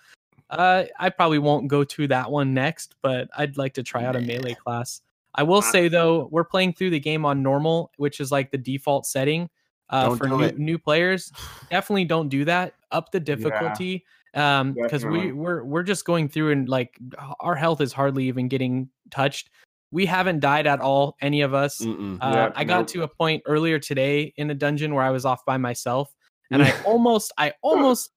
uh, 0.51 0.83
I 0.99 1.09
probably 1.09 1.39
won't 1.39 1.67
go 1.67 1.83
to 1.83 2.07
that 2.07 2.29
one 2.29 2.53
next, 2.53 2.95
but 3.01 3.29
I'd 3.35 3.57
like 3.57 3.73
to 3.75 3.83
try 3.83 4.03
out 4.05 4.15
a 4.15 4.21
melee 4.21 4.53
class. 4.53 5.01
I 5.33 5.43
will 5.43 5.61
say 5.61 5.87
though, 5.87 6.27
we're 6.29 6.43
playing 6.43 6.73
through 6.73 6.89
the 6.91 6.99
game 6.99 7.25
on 7.25 7.41
normal, 7.41 7.91
which 7.97 8.19
is 8.19 8.31
like 8.31 8.51
the 8.51 8.57
default 8.57 9.05
setting 9.05 9.49
uh, 9.91 10.15
for 10.15 10.27
new, 10.27 10.41
it. 10.41 10.57
new 10.57 10.77
players. 10.77 11.31
Definitely 11.69 12.05
don't 12.05 12.29
do 12.29 12.45
that. 12.45 12.73
Up 12.91 13.11
the 13.11 13.19
difficulty, 13.19 14.03
um, 14.33 14.73
because 14.73 15.05
we 15.05 15.31
we're 15.31 15.63
we're 15.63 15.83
just 15.83 16.03
going 16.03 16.27
through 16.27 16.51
and 16.51 16.67
like 16.67 16.97
our 17.39 17.55
health 17.55 17.79
is 17.79 17.93
hardly 17.93 18.25
even 18.25 18.47
getting 18.47 18.89
touched. 19.11 19.49
We 19.91 20.05
haven't 20.05 20.39
died 20.39 20.67
at 20.67 20.79
all, 20.79 21.17
any 21.21 21.41
of 21.41 21.53
us. 21.53 21.81
Uh, 21.81 22.17
Yeah, 22.21 22.51
I 22.55 22.63
got 22.63 22.79
nope. 22.79 22.87
to 22.87 23.03
a 23.03 23.07
point 23.07 23.43
earlier 23.45 23.77
today 23.77 24.33
in 24.37 24.49
a 24.49 24.53
dungeon 24.53 24.93
where 24.93 25.03
I 25.03 25.09
was 25.09 25.25
off 25.25 25.43
by 25.45 25.57
myself, 25.57 26.13
and 26.49 26.63
I 26.63 26.73
almost, 26.85 27.33
I 27.37 27.53
almost 27.61 28.11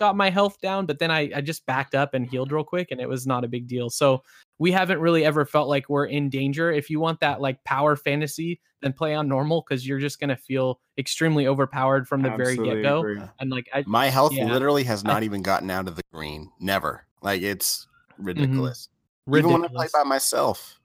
got 0.00 0.16
my 0.16 0.30
health 0.30 0.60
down, 0.60 0.86
but 0.86 0.98
then 0.98 1.10
I, 1.10 1.30
I 1.36 1.40
just 1.42 1.64
backed 1.66 1.94
up 1.94 2.14
and 2.14 2.26
healed 2.26 2.50
real 2.50 2.64
quick, 2.64 2.90
and 2.90 3.00
it 3.00 3.08
was 3.08 3.26
not 3.26 3.44
a 3.44 3.48
big 3.48 3.68
deal. 3.68 3.90
So 3.90 4.22
we 4.58 4.72
haven't 4.72 4.98
really 4.98 5.24
ever 5.24 5.44
felt 5.44 5.68
like 5.68 5.88
we're 5.88 6.06
in 6.06 6.30
danger. 6.30 6.72
If 6.72 6.90
you 6.90 6.98
want 6.98 7.20
that 7.20 7.40
like 7.40 7.62
power 7.64 7.94
fantasy, 7.94 8.60
then 8.80 8.94
play 8.94 9.14
on 9.14 9.28
normal 9.28 9.62
because 9.62 9.86
you're 9.86 10.00
just 10.00 10.18
gonna 10.18 10.36
feel 10.36 10.80
extremely 10.98 11.46
overpowered 11.46 12.08
from 12.08 12.22
the 12.22 12.30
very 12.30 12.56
get 12.56 12.82
go. 12.82 13.00
agree. 13.00 13.20
And 13.38 13.50
like, 13.50 13.68
I, 13.72 13.84
My 13.86 14.06
health 14.06 14.32
Yeah. 14.32 14.46
literally 14.46 14.84
has 14.84 15.04
I- 15.04 15.08
not 15.08 15.22
even 15.22 15.42
gotten 15.42 15.70
out 15.70 15.86
of 15.86 15.94
the 15.96 16.02
green. 16.12 16.50
Never. 16.58 17.06
Like 17.22 17.42
it's 17.42 17.86
mm-hmm. 18.14 18.24
ridiculous. 18.24 18.88
Even 19.28 19.34
ridiculous. 19.34 19.60
when 19.70 19.70
I 19.70 19.86
play 19.86 19.88
by 19.92 20.04
myself. 20.08 20.80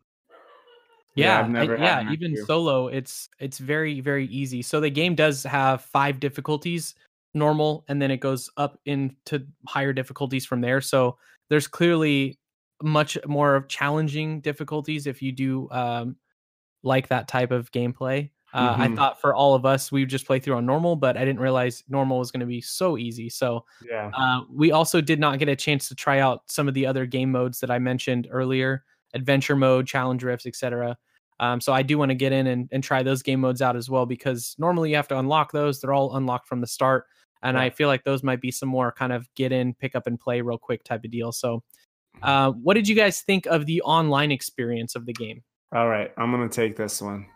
Yeah, 1.16 1.26
yeah 1.26 1.39
I've 1.39 1.49
never 1.49 1.78
I- 1.78 1.80
had 1.80 1.86
yeah 1.86 1.99
an 2.07 2.13
even 2.13 2.34
issue. 2.34 2.45
solo 2.45 2.88
it's 2.89 3.30
it's 3.39 3.57
very 3.57 4.01
very 4.01 4.26
easy 4.28 4.61
so 4.61 4.82
the 4.82 4.89
game 4.89 5.16
does 5.16 5.43
have 5.43 5.82
five 5.82 6.20
difficulties 6.20 6.93
normal 7.36 7.86
and 7.89 8.01
then 8.01 8.09
it 8.11 8.17
goes 8.17 8.49
up 8.57 8.79
into 8.86 9.45
higher 9.67 9.93
difficulties 9.93 10.45
from 10.45 10.61
there 10.61 10.81
so 10.81 11.17
there's 11.49 11.67
clearly 11.67 12.39
much 12.81 13.17
more 13.27 13.55
of 13.55 13.67
challenging 13.67 14.41
difficulties 14.41 15.05
if 15.07 15.21
you 15.21 15.31
do 15.31 15.69
um 15.71 16.15
like 16.83 17.07
that 17.07 17.27
type 17.27 17.51
of 17.51 17.71
gameplay 17.71 18.29
uh, 18.53 18.75
i 18.79 18.88
Mhm. 18.88 18.95
thought 18.95 19.19
for 19.19 19.36
all 19.36 19.53
of 19.55 19.65
us 19.65 19.91
we 19.91 20.01
would 20.01 20.09
just 20.09 20.25
play 20.25 20.39
through 20.39 20.55
on 20.55 20.65
normal 20.65 20.95
but 20.95 21.17
i 21.17 21.25
didn't 21.25 21.39
realize 21.41 21.83
normal 21.89 22.19
was 22.19 22.31
going 22.31 22.39
to 22.41 22.45
be 22.45 22.61
so 22.61 22.97
easy 22.97 23.29
so 23.29 23.65
Yeah. 23.86 24.11
uh, 24.13 24.41
we 24.49 24.71
also 24.71 25.01
did 25.01 25.19
not 25.19 25.39
get 25.39 25.49
a 25.49 25.55
chance 25.55 25.88
to 25.89 25.95
try 25.95 26.19
out 26.19 26.43
some 26.47 26.67
of 26.67 26.73
the 26.73 26.86
other 26.86 27.05
game 27.05 27.31
modes 27.31 27.59
that 27.59 27.69
I 27.71 27.79
mentioned 27.79 28.27
earlier 28.31 28.83
adventure 29.13 29.55
mode, 29.55 29.88
challenge 29.88 30.23
rifts, 30.23 30.45
etc. 30.45 30.97
Um, 31.39 31.59
so 31.61 31.71
I 31.73 31.81
do 31.83 31.97
want 31.97 32.09
to 32.09 32.15
get 32.15 32.31
in 32.33 32.47
and, 32.47 32.67
and 32.71 32.83
try 32.83 33.01
those 33.03 33.21
game 33.23 33.39
modes 33.41 33.61
out 33.61 33.75
as 33.77 33.89
well 33.89 34.05
because 34.05 34.55
normally 34.59 34.89
you 34.89 34.95
have 34.97 35.07
to 35.09 35.17
unlock 35.19 35.51
those. 35.53 35.79
They're 35.81 35.93
all 35.93 36.15
unlocked 36.17 36.47
from 36.47 36.59
the 36.61 36.67
start. 36.67 37.05
And 37.46 37.58
I 37.58 37.70
feel 37.70 37.88
like 37.88 38.04
those 38.04 38.24
might 38.24 38.41
be 38.41 38.52
some 38.52 38.70
more 38.70 38.91
kind 38.91 39.14
of 39.14 39.28
get 39.36 39.52
in, 39.52 39.74
pick 39.74 39.96
up 39.96 40.08
and 40.08 40.20
play 40.20 40.41
real 40.41 40.58
quick 40.58 40.84
type 40.84 41.04
of 41.06 41.12
deal. 41.12 41.32
So, 41.32 41.64
uh, 42.24 42.52
what 42.52 42.74
did 42.74 42.88
you 42.88 42.96
guys 42.96 43.22
think 43.22 43.46
of 43.46 43.66
the 43.66 43.82
online 43.84 44.32
experience 44.32 44.96
of 44.96 45.06
the 45.06 45.14
game? 45.14 45.43
All 45.74 45.88
right, 45.89 46.12
I'm 46.18 46.32
gonna 46.32 46.50
take 46.50 46.76
this 46.76 47.02
one. 47.02 47.28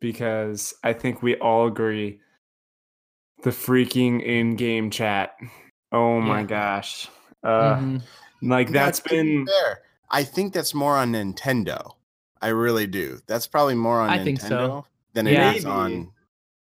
because 0.00 0.72
I 0.82 0.94
think 0.94 1.22
we 1.22 1.36
all 1.36 1.66
agree 1.66 2.20
the 3.42 3.50
freaking 3.50 4.22
in-game 4.24 4.90
chat. 4.90 5.36
Oh 5.92 6.20
my 6.22 6.40
Yeah. 6.40 6.46
gosh. 6.46 7.08
Uh 7.42 7.74
Mhm. 7.76 8.02
like 8.42 8.70
that's 8.70 9.00
to 9.00 9.08
be 9.10 9.16
been 9.16 9.46
fair. 9.46 9.82
I 10.10 10.24
think 10.24 10.54
that's 10.54 10.72
more 10.74 10.96
on 10.96 11.12
Nintendo. 11.12 11.96
I 12.40 12.48
really 12.48 12.86
do. 12.86 13.18
That's 13.26 13.46
probably 13.46 13.74
more 13.74 14.00
on 14.00 14.08
I 14.08 14.18
Nintendo 14.18 14.24
think 14.24 14.40
so. 14.40 14.86
than 15.12 15.26
Yeah. 15.26 15.50
it 15.50 15.56
is 15.58 15.64
on 15.66 16.12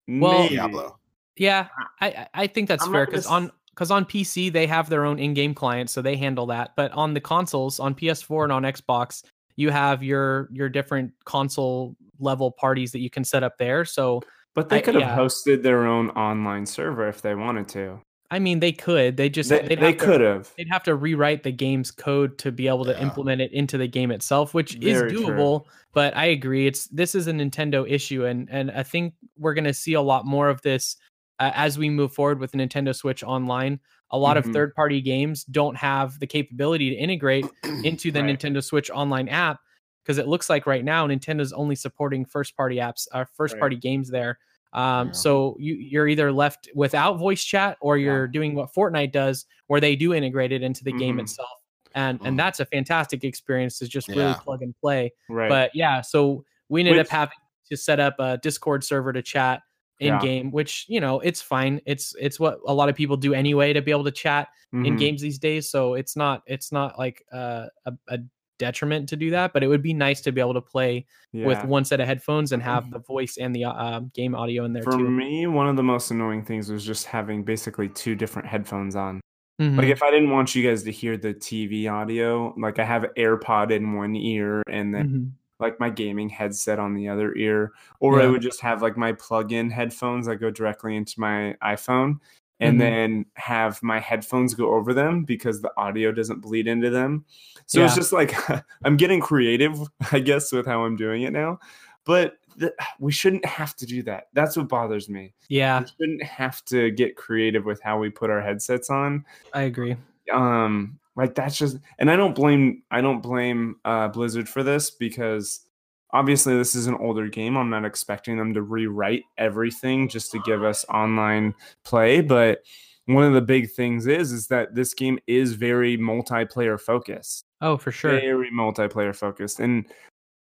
Well- 0.08 0.39
maybe. 0.43 0.55
Diablo. 0.55 0.96
Yeah, 1.38 1.67
I 2.01 2.27
I- 2.33 2.47
think 2.47 2.67
that's 2.67 2.85
I'm 2.85 2.91
fair 2.91 3.05
because 3.05 3.25
on 3.27 3.51
because 3.69 3.91
on 3.91 4.05
PC 4.05 4.51
they 4.51 4.65
have 4.67 4.89
their 4.89 5.05
own 5.05 5.19
in-game 5.19 5.53
client, 5.53 5.89
so 5.89 6.01
they 6.01 6.15
handle 6.15 6.45
that. 6.47 6.71
But 6.75 6.91
on 6.93 7.13
the 7.13 7.21
consoles, 7.21 7.79
on 7.79 7.93
PS4 7.93 8.43
and 8.45 8.51
on 8.51 8.63
Xbox, 8.63 9.23
you 9.55 9.69
have 9.69 10.01
your 10.03 10.49
your 10.51 10.69
different 10.69 11.11
console 11.25 11.95
level 12.19 12.51
parties 12.51 12.91
that 12.91 12.99
you 12.99 13.09
can 13.09 13.23
set 13.23 13.43
up 13.43 13.57
there. 13.59 13.85
So 13.85 14.21
But 14.55 14.69
they 14.69 14.77
I- 14.77 14.81
could 14.81 14.95
have 14.95 15.01
yeah. 15.03 15.15
hosted 15.17 15.61
their 15.61 15.85
own 15.85 16.09
online 16.11 16.65
server 16.65 17.07
if 17.07 17.21
they 17.21 17.35
wanted 17.35 17.67
to. 17.69 17.99
I 18.29 18.39
mean, 18.39 18.59
they 18.59 18.73
could. 18.73 19.15
They 19.15 19.29
just 19.29 19.49
They, 19.49 19.61
they'd 19.61 19.79
they 19.79 19.85
have 19.91 19.97
to- 19.99 20.05
could 20.05 20.19
have. 20.21 20.51
they'd 20.57 20.67
have 20.69 20.83
to 20.83 20.95
rewrite 20.95 21.43
the 21.43 21.51
game's 21.51 21.91
code 21.91 22.38
to 22.39 22.51
be 22.51 22.67
able 22.67 22.83
to 22.85 22.91
Yeah. 22.91 23.01
implement 23.03 23.39
it 23.41 23.53
into 23.53 23.77
the 23.77 23.88
game 23.88 24.11
itself 24.11 24.53
which 24.53 24.73
Very 24.73 25.07
is 25.07 25.13
true. 25.13 25.27
doable 25.27 25.65
but 25.93 26.13
i 26.17 26.25
agree 26.25 26.67
it's 26.67 26.88
this 26.88 27.15
is 27.15 27.27
a 27.27 27.31
nintendo 27.31 27.89
issue 27.89 28.25
and 28.25 28.49
and 28.51 28.69
i 28.71 28.83
think 28.83 29.13
we're 29.38 29.53
going 29.53 29.63
to 29.63 29.73
see 29.73 29.93
a 29.93 30.01
lot 30.01 30.25
more 30.25 30.49
of 30.49 30.61
this 30.63 30.97
uh, 31.39 31.51
as 31.55 31.77
we 31.77 31.89
move 31.89 32.11
forward 32.13 32.39
with 32.39 32.51
nintendo 32.53 32.95
switch 32.95 33.23
online 33.23 33.79
a 34.11 34.17
lot 34.17 34.38
Mhm. 34.38 34.45
of 34.47 34.53
third 34.53 34.73
party 34.75 35.01
games 35.01 35.43
don't 35.45 35.75
have 35.75 36.19
the 36.19 36.27
capability 36.27 36.89
to 36.89 36.95
integrate 36.95 37.45
into 37.83 38.11
the 38.11 38.21
Right. 38.21 38.38
nintendo 38.38 38.63
switch 38.63 38.89
online 38.89 39.27
app 39.29 39.59
because 40.03 40.17
it 40.17 40.27
looks 40.27 40.49
like 40.49 40.65
right 40.65 40.83
now 40.85 41.05
nintendo's 41.07 41.51
only 41.53 41.75
supporting 41.75 42.25
first 42.25 42.55
party 42.55 42.77
apps 42.77 43.07
uh, 43.11 43.25
first 43.35 43.53
Right. 43.55 43.59
party 43.59 43.75
games 43.75 44.09
there 44.09 44.39
um, 44.73 45.07
Yeah. 45.07 45.11
so 45.13 45.55
you, 45.59 45.75
you're 45.75 46.07
either 46.09 46.31
left 46.31 46.69
without 46.75 47.13
voice 47.17 47.43
chat 47.43 47.77
or 47.81 47.97
you're 47.97 48.27
doing 48.27 48.53
what 48.53 48.73
Fortnite 48.73 49.13
does, 49.13 49.45
where 49.67 49.79
they 49.79 49.95
do 49.95 50.13
integrate 50.13 50.51
it 50.51 50.61
into 50.61 50.83
the 50.83 50.91
game 50.91 51.17
Mhm. 51.17 51.21
itself, 51.21 51.49
and 51.95 52.19
Mm. 52.19 52.27
and 52.27 52.39
that's 52.39 52.59
a 52.59 52.65
fantastic 52.65 53.23
experience 53.23 53.79
to 53.79 53.88
just 53.88 54.09
really 54.09 54.23
Yeah. 54.23 54.33
plug 54.35 54.61
and 54.61 54.75
play. 54.81 55.13
Right. 55.29 55.47
But 55.47 55.71
yeah, 55.73 56.01
so 56.01 56.43
we 56.67 56.81
ended 56.81 56.97
Which- 56.97 57.07
up 57.07 57.11
having 57.11 57.38
to 57.69 57.77
set 57.77 58.01
up 58.01 58.15
a 58.19 58.38
Discord 58.39 58.83
server 58.83 59.13
to 59.13 59.21
chat 59.21 59.61
in 59.99 60.07
Yeah. 60.13 60.19
game, 60.19 60.51
which 60.51 60.85
you 60.87 60.99
know 60.99 61.19
it's 61.21 61.41
fine. 61.41 61.81
It's 61.85 62.13
it's 62.19 62.39
what 62.39 62.59
a 62.67 62.73
lot 62.73 62.89
of 62.89 62.95
people 62.95 63.17
do 63.17 63.33
anyway 63.33 63.73
to 63.73 63.81
be 63.81 63.91
able 63.91 64.03
to 64.05 64.11
chat 64.11 64.49
in 64.73 64.95
Mhm. 64.95 64.97
games 64.99 65.21
these 65.21 65.39
days. 65.39 65.69
So 65.69 65.93
it's 65.95 66.15
not 66.15 66.43
it's 66.45 66.71
not 66.71 66.97
like 66.99 67.23
uh, 67.31 67.65
a, 67.85 67.93
a 68.09 68.19
detriment 68.59 69.07
to 69.09 69.15
do 69.15 69.29
that, 69.31 69.53
but 69.53 69.63
it 69.63 69.67
would 69.67 69.81
be 69.83 69.93
nice 69.93 70.19
to 70.21 70.31
be 70.31 70.41
able 70.41 70.53
to 70.55 70.61
play 70.61 71.05
with 71.45 71.63
one 71.65 71.85
set 71.85 71.99
of 71.99 72.07
headphones 72.07 72.51
and 72.51 72.61
have 72.63 72.89
the 72.91 72.99
voice 72.99 73.37
and 73.37 73.55
the 73.55 73.65
uh, 73.65 73.99
game 74.13 74.33
audio 74.35 74.65
in 74.65 74.73
there 74.73 74.83
For 74.83 74.97
too. 74.97 75.09
me, 75.09 75.45
one 75.47 75.67
of 75.69 75.75
the 75.75 75.83
most 75.83 76.09
annoying 76.11 76.43
things 76.43 76.69
was 76.71 76.83
just 76.85 77.05
having 77.05 77.43
basically 77.43 77.87
two 77.89 78.15
different 78.15 78.47
headphones 78.47 78.95
on. 78.95 79.21
Mhm. 79.61 79.77
Like 79.77 79.87
if 79.89 80.01
I 80.03 80.09
didn't 80.11 80.31
want 80.31 80.53
you 80.55 80.67
guys 80.67 80.83
to 80.83 80.91
hear 80.91 81.17
the 81.17 81.33
TV 81.33 81.87
audio, 81.91 82.53
like 82.57 82.79
I 82.79 82.83
have 82.83 83.05
AirPod 83.17 83.71
in 83.71 83.93
one 83.93 84.15
ear 84.15 84.61
and 84.69 84.93
then 84.93 85.07
Mhm. 85.07 85.31
Like 85.60 85.80
my 85.80 85.89
gaming 85.89 86.30
headset 86.30 86.80
on 86.80 86.93
the 86.93 87.08
other 87.10 87.36
ear, 87.36 87.72
or 87.99 88.22
I 88.22 88.28
would 88.28 88.41
just 88.41 88.62
have 88.62 88.82
like 88.82 88.95
my 88.97 89.12
plug-in 89.14 89.70
headphones 89.70 90.28
that 90.28 90.38
go 90.38 90.51
directly 90.51 90.95
into 90.95 91.20
my 91.20 91.55
iPhone 91.64 92.20
and 92.60 92.76
Mhm. 92.76 92.80
then 92.80 93.26
have 93.36 93.82
my 93.84 93.99
headphones 93.99 94.53
go 94.53 94.74
over 94.76 94.93
them 94.93 95.24
because 95.24 95.62
the 95.62 95.72
audio 95.78 96.12
doesn't 96.12 96.41
bleed 96.41 96.68
into 96.68 96.89
them. 96.89 97.26
So 97.66 97.84
it's 97.86 97.95
just 97.95 98.14
like 98.14 98.34
I'm 98.84 98.97
getting 98.97 99.20
creative, 99.20 99.78
I 100.12 100.20
guess, 100.20 100.51
with 100.51 100.66
how 100.66 100.84
I'm 100.86 100.95
doing 100.95 101.24
it 101.24 101.34
now. 101.34 101.60
But 102.05 102.38
th- 102.60 102.72
we 102.99 103.12
shouldn't 103.12 103.45
have 103.45 103.76
to 103.78 103.86
do 103.86 104.01
that. 104.03 104.28
That's 104.34 104.55
what 104.58 104.70
bothers 104.70 105.10
me. 105.10 105.34
Yeah, 105.49 105.82
We 105.82 105.88
shouldn't 105.99 106.24
have 106.24 106.64
to 106.66 106.89
get 106.91 107.16
creative 107.18 107.66
with 107.66 107.82
how 107.82 107.99
we 107.99 108.10
put 108.10 108.30
our 108.30 108.41
headsets 108.41 108.89
on 108.89 109.26
I 109.53 109.64
agree. 109.64 109.95
um 110.32 110.97
like 111.18 111.36
that's 111.36 111.57
just 111.57 111.78
and 111.99 112.09
i 112.09 112.15
don't 112.15 112.36
blame 112.36 112.82
i 112.89 113.01
don't 113.01 113.22
blame 113.22 113.76
uh 113.84 114.07
blizzard 114.07 114.47
for 114.47 114.63
this 114.63 114.91
because 114.91 115.68
obviously 116.13 116.55
this 116.55 116.74
is 116.74 116.88
an 116.88 116.95
older 116.95 117.28
game. 117.28 117.57
I'm 117.57 117.70
not 117.70 117.84
expecting 117.84 118.38
them 118.38 118.53
to 118.53 118.61
rewrite 118.61 119.24
everything 119.38 120.07
just 120.07 120.32
to 120.32 120.39
give 120.45 120.63
us 120.63 120.86
online 120.86 121.53
play 121.84 122.22
but 122.22 122.59
one 123.07 123.26
of 123.26 123.34
the 123.34 123.41
big 123.41 123.72
things 123.72 124.07
is 124.07 124.32
is 124.32 124.47
that 124.47 124.74
this 124.74 124.93
game 124.93 125.20
is 125.28 125.53
very 125.53 125.97
multiplayer 125.97 126.80
focused. 126.80 127.45
Oh, 127.59 127.76
for 127.76 127.91
sure. 127.91 128.11
very 128.11 128.51
multiplayer 128.51 129.15
focused. 129.15 129.59
And 129.59 129.86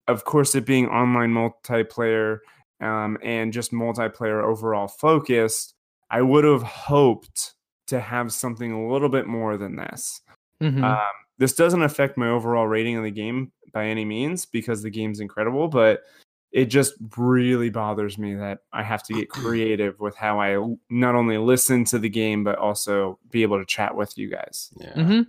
of 0.08 0.24
course 0.24 0.56
it 0.56 0.66
being 0.66 0.88
online 0.88 1.32
multiplayer 1.32 2.40
um, 2.82 3.18
and 3.24 3.52
just 3.52 3.72
multiplayer 3.72 4.44
overall 4.44 4.88
focused 4.88 5.74
i 6.10 6.22
would 6.22 6.44
have 6.44 6.64
hoped 6.64 7.54
to 7.88 8.00
have 8.00 8.32
something 8.32 8.72
a 8.72 8.88
little 8.88 9.10
bit 9.10 9.28
more 9.28 9.58
than 9.58 9.76
this 9.76 10.22
Mhm. 10.62 10.84
um, 10.84 11.00
this 11.38 11.54
doesn't 11.54 11.84
affect 11.84 12.18
my 12.18 12.30
overall 12.30 12.68
rating 12.68 12.98
of 12.98 13.04
the 13.04 13.12
game 13.12 13.52
by 13.74 13.86
any 13.88 14.06
means 14.06 14.46
because 14.46 14.82
the 14.82 14.90
game's 14.90 15.20
incredible 15.20 15.68
but 15.68 16.02
it 16.52 16.66
just 16.66 16.94
really 17.18 17.70
bothers 17.70 18.18
me 18.18 18.34
that 18.34 18.60
i 18.74 18.82
have 18.82 19.04
to 19.04 19.14
get 19.14 19.30
creative 19.30 20.00
with 20.00 20.16
how 20.16 20.40
I 20.40 20.58
not 20.90 21.14
only 21.16 21.38
listen 21.38 21.84
to 21.86 22.00
the 22.00 22.10
game 22.10 22.44
but 22.44 22.58
also 22.58 23.20
be 23.30 23.44
able 23.44 23.60
to 23.60 23.66
chat 23.66 23.96
with 23.96 24.18
you 24.18 24.30
guys 24.30 24.72
Yeah. 24.80 24.94
hmm 24.94 25.22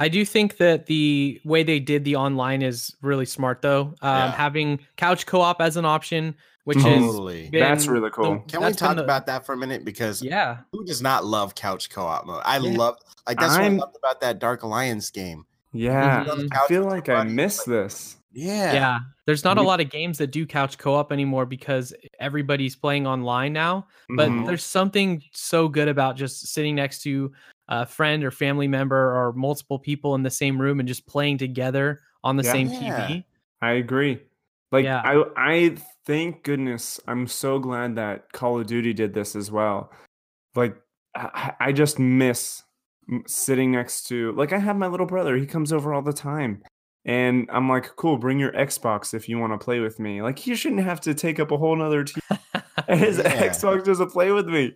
I 0.00 0.08
do 0.08 0.24
think 0.24 0.58
that 0.58 0.86
the 0.86 1.40
way 1.44 1.64
they 1.64 1.80
did 1.80 2.04
the 2.04 2.14
online 2.14 2.62
is 2.62 2.94
really 3.02 3.26
smart, 3.26 3.62
though. 3.62 3.96
Um, 4.00 4.30
Yeah. 4.30 4.30
Having 4.30 4.78
couch 4.96 5.26
co-op 5.26 5.60
as 5.60 5.76
an 5.76 5.84
option, 5.84 6.36
which 6.68 6.78
Totally. 6.82 7.44
is 7.46 7.50
That's 7.52 7.86
really 7.86 8.10
cool. 8.10 8.34
the- 8.34 8.40
Can 8.52 8.62
we 8.62 8.72
talk 8.72 8.96
the- 8.96 9.02
about 9.04 9.24
that 9.26 9.46
for 9.46 9.54
a 9.54 9.56
minute? 9.56 9.84
Because 9.84 10.22
Yeah, 10.22 10.58
who 10.72 10.84
does 10.84 11.00
not 11.00 11.24
love 11.24 11.54
couch 11.54 11.88
co-op 11.88 12.26
mode? 12.26 12.42
I 12.44 12.58
Yeah. 12.58 12.76
love 12.76 12.96
like 13.26 13.38
that's 13.40 13.54
I'm- 13.54 13.78
what 13.78 13.84
I 13.84 13.86
loved 13.86 13.96
about 13.96 14.20
that 14.20 14.38
Dark 14.38 14.62
Alliance 14.62 15.10
game. 15.10 15.44
yeah 15.72 16.24
Mhm. 16.24 16.48
i 16.52 16.66
feel 16.66 16.84
like 16.84 17.10
i 17.10 17.22
miss 17.24 17.58
like- 17.58 17.66
this 17.66 18.16
Yeah. 18.32 18.72
yeah. 18.72 18.98
There's 19.26 19.44
not 19.44 19.58
a 19.58 19.62
lot 19.62 19.80
of 19.80 19.90
games 19.90 20.16
that 20.18 20.28
do 20.28 20.46
couch 20.46 20.78
co-op 20.78 21.12
anymore 21.12 21.44
because 21.46 21.92
everybody's 22.20 22.76
playing 22.76 23.06
online 23.06 23.52
now. 23.52 23.86
But 24.16 24.28
Mhm. 24.28 24.46
there's 24.46 24.62
something 24.64 25.22
so 25.32 25.66
good 25.68 25.88
about 25.88 26.16
just 26.16 26.46
sitting 26.48 26.74
next 26.74 27.02
to 27.02 27.32
a 27.68 27.84
friend 27.84 28.22
or 28.24 28.30
family 28.30 28.68
member 28.68 28.96
or 29.16 29.32
multiple 29.32 29.78
people 29.78 30.14
in 30.14 30.22
the 30.22 30.30
same 30.30 30.60
room 30.60 30.78
and 30.78 30.86
just 30.88 31.06
playing 31.06 31.38
together 31.38 32.00
on 32.22 32.36
the 32.36 32.44
Yeah. 32.44 32.52
same 32.52 32.68
TV. 32.70 33.24
I 33.60 33.72
agree. 33.72 34.20
Like 34.72 34.84
Yeah. 34.84 35.02
I 35.04 35.24
I 35.36 35.76
thank 36.08 36.42
goodness 36.42 36.98
I'm 37.06 37.28
so 37.28 37.60
glad 37.60 37.94
that 37.96 38.32
Call 38.32 38.58
of 38.58 38.66
Duty 38.66 38.92
did 38.92 39.14
this 39.14 39.36
as 39.36 39.52
well. 39.52 39.92
Like 40.56 40.74
I, 41.14 41.52
I 41.60 41.72
just 41.72 42.00
miss 42.00 42.64
sitting 43.26 43.70
next 43.70 44.08
to 44.08 44.32
like 44.32 44.52
I 44.52 44.58
have 44.58 44.76
my 44.76 44.88
little 44.88 45.06
brother. 45.06 45.36
He 45.36 45.46
comes 45.46 45.72
over 45.72 45.94
all 45.94 46.02
the 46.02 46.12
time. 46.12 46.62
And 47.04 47.48
I'm 47.52 47.68
like, 47.68 47.94
cool, 47.96 48.18
bring 48.18 48.38
your 48.38 48.52
Xbox 48.52 49.14
if 49.14 49.28
you 49.28 49.38
want 49.38 49.52
to 49.58 49.64
play 49.64 49.80
with 49.80 49.98
me. 49.98 50.20
Like 50.20 50.38
he 50.38 50.54
shouldn't 50.54 50.82
have 50.82 51.00
to 51.02 51.14
take 51.14 51.38
up 51.40 51.50
a 51.52 51.56
whole 51.56 51.76
nother 51.76 52.04
team. 52.04 52.20
His 52.88 53.18
Yeah. 53.18 53.48
Xbox 53.48 53.84
doesn't 53.84 54.10
play 54.10 54.32
with 54.32 54.46
me. 54.48 54.74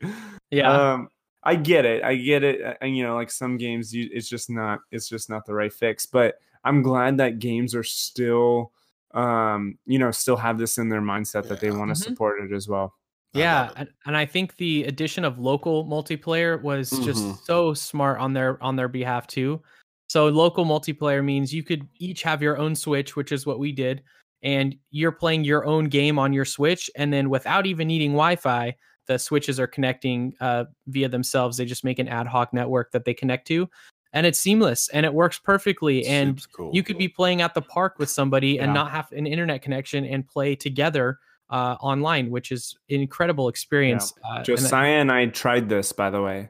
yeah. 0.51 0.71
Um, 0.93 1.09
I 1.43 1.57
get 1.57 1.85
it. 1.85 2.05
I 2.05 2.15
get 2.15 2.43
it. 2.45 2.63
uh, 2.63 2.75
And 2.81 2.97
you 2.97 3.03
know, 3.05 3.15
like 3.17 3.31
some 3.31 3.57
games, 3.57 3.93
you, 3.95 4.09
it's 4.13 4.29
just 4.29 4.49
not. 4.49 4.79
It's 4.93 5.09
just 5.09 5.29
not 5.29 5.45
the 5.45 5.55
right 5.55 5.73
fix. 5.73 6.07
But 6.07 6.37
I'm 6.65 6.83
glad 6.83 7.17
that 7.19 7.39
games 7.41 7.75
are 7.75 7.83
still, 7.83 8.71
um, 9.15 9.79
you 9.87 9.99
know, 9.99 10.11
still 10.11 10.37
have 10.37 10.59
this 10.59 10.79
in 10.79 10.89
their 10.89 11.03
mindset 11.03 11.49
that 11.49 11.61
they 11.61 11.71
want 11.71 11.95
to 11.95 11.95
Mhm. 11.95 12.05
support 12.05 12.41
it 12.43 12.53
as 12.55 12.69
well. 12.69 12.95
Yeah 13.35 13.71
and, 13.77 13.89
and 14.05 14.15
i 14.15 14.27
think 14.27 14.57
the 14.59 14.85
addition 14.85 15.25
of 15.25 15.39
local 15.39 15.87
multiplayer 15.87 16.61
was 16.61 16.91
Mhm. 16.91 17.05
just 17.05 17.47
so 17.47 17.73
smart 17.73 18.19
on 18.21 18.35
their 18.35 18.63
on 18.63 18.77
their 18.77 18.89
behalf 18.89 19.27
too 19.27 19.63
so 20.09 20.29
local 20.29 20.67
multiplayer 20.67 21.25
means 21.25 21.55
you 21.55 21.63
could 21.63 21.89
each 21.99 22.23
have 22.23 22.43
your 22.43 22.59
own 22.59 22.75
switch 22.75 23.17
which 23.17 23.33
is 23.33 23.47
what 23.47 23.59
we 23.59 23.73
did 23.73 24.03
and 24.43 24.77
you're 24.91 25.13
playing 25.13 25.45
your 25.45 25.65
own 25.65 25.87
game 25.87 26.19
on 26.19 26.35
your 26.35 26.45
switch 26.45 26.91
and 26.95 27.11
then 27.11 27.31
without 27.31 27.65
even 27.67 27.89
needing 27.89 28.11
wi-fi 28.13 28.77
the 29.07 29.19
switches 29.19 29.59
are 29.59 29.67
connecting 29.67 30.35
uh, 30.41 30.65
via 30.89 31.09
themselves 31.09 31.57
they 31.57 31.65
just 31.65 31.85
make 31.85 31.99
an 31.99 32.09
ad 32.09 32.27
hoc 32.27 32.53
network 32.53 32.93
that 32.93 33.07
they 33.07 33.15
connect 33.15 33.47
to 33.47 33.67
and 34.13 34.27
it's 34.27 34.39
seamless 34.39 34.89
and 34.91 35.07
it 35.07 35.13
works 35.15 35.39
perfectly 35.39 36.07
and 36.07 36.47
cool. 36.53 36.71
you 36.75 36.83
could 36.83 36.99
be 36.99 37.09
playing 37.09 37.41
at 37.43 37.55
the 37.55 37.63
park 37.63 37.99
with 37.99 38.11
somebody 38.11 38.59
and 38.59 38.73
not 38.75 38.91
have 38.91 39.11
an 39.13 39.27
internet 39.27 39.63
connection 39.63 40.05
and 40.05 40.27
play 40.27 40.55
together 40.55 41.19
uh, 41.51 41.77
online, 41.81 42.31
which 42.31 42.51
is 42.53 42.77
an 42.89 43.01
incredible 43.01 43.49
experience. 43.49 44.13
Uh, 44.25 44.29
and 44.31 44.39
I- 44.39 44.43
Josiah 44.43 45.01
and 45.01 45.13
I 45.13 45.27
tried 45.27 45.69
this, 45.69 45.93
by 45.93 46.09
the 46.11 46.23
way. 46.23 46.49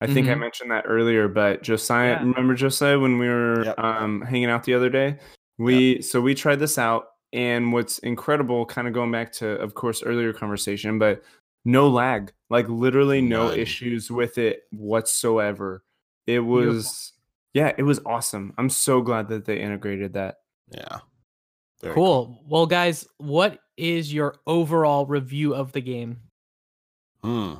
I 0.00 0.06
think 0.06 0.28
I 0.28 0.34
Mhm. 0.34 0.40
mentioned 0.40 0.70
that 0.70 0.84
earlier, 0.86 1.28
but 1.28 1.62
Josiah, 1.62 2.10
Yeah. 2.10 2.20
remember 2.20 2.54
Josiah 2.54 2.98
when 3.00 3.18
we 3.18 3.26
were 3.26 3.64
Yep. 3.64 3.78
um, 3.78 4.20
hanging 4.22 4.50
out 4.50 4.64
the 4.64 4.74
other 4.74 4.90
day? 4.90 5.18
We 5.58 6.02
so 6.02 6.20
we 6.20 6.34
tried 6.34 6.56
this 6.60 6.78
out, 6.78 7.06
and 7.32 7.72
what's 7.72 7.98
incredible, 8.00 8.66
kind 8.66 8.86
of 8.86 8.92
going 8.94 9.10
back 9.12 9.32
to, 9.34 9.48
of 9.60 9.74
course, 9.74 10.02
earlier 10.04 10.32
conversation, 10.32 10.98
but 10.98 11.22
no 11.64 11.88
lag, 11.88 12.32
like 12.50 12.68
literally 12.68 13.22
no 13.22 13.48
None. 13.48 13.58
issues 13.58 14.10
with 14.10 14.36
it 14.36 14.64
whatsoever. 14.72 15.82
It 16.26 16.40
was, 16.40 17.12
yeah, 17.52 17.72
it 17.76 17.82
was 17.82 18.00
awesome. 18.06 18.54
I'm 18.58 18.70
so 18.70 19.00
glad 19.02 19.28
that 19.28 19.44
they 19.44 19.60
integrated 19.60 20.12
that. 20.14 20.36
yeah. 20.70 20.98
Very 21.82 21.94
cool. 21.94 22.42
Well, 22.48 22.64
guys, 22.66 23.06
what 23.18 23.58
is 23.76 24.12
your 24.14 24.36
overall 24.46 25.04
review 25.04 25.54
of 25.54 25.72
the 25.72 25.82
game? 25.82 26.18
Hmm. 27.22 27.54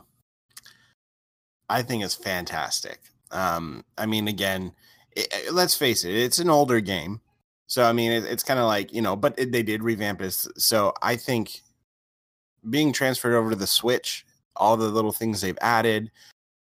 I 1.69 1.83
think 1.83 2.05
it's 2.05 2.15
fantastic. 2.15 3.01
Um, 3.31 3.85
I 3.99 4.07
mean, 4.07 4.29
again, 4.29 4.73
it, 5.13 5.27
it- 5.33 5.53
let's 5.53 5.77
face 5.77 6.05
it, 6.05 6.15
it's 6.15 6.39
an 6.39 6.49
older 6.51 6.81
game, 6.81 7.21
so 7.67 7.83
I 7.85 7.93
mean, 7.93 8.13
it, 8.13 8.25
it's 8.25 8.43
kind 8.43 8.61
of 8.61 8.67
like 8.67 8.93
you 8.93 9.03
know, 9.03 9.17
but 9.17 9.35
it, 9.39 9.53
they 9.53 9.63
did 9.63 9.83
revamp 9.83 10.23
it. 10.23 10.33
So 10.57 10.93
I 11.03 11.17
think 11.17 11.61
being 12.71 12.93
transferred 12.93 13.35
over 13.35 13.51
to 13.51 13.57
the 13.57 13.67
Switch, 13.67 14.25
all 14.57 14.77
the 14.77 14.89
little 14.89 15.13
things 15.13 15.41
they've 15.41 15.59
added, 15.61 16.11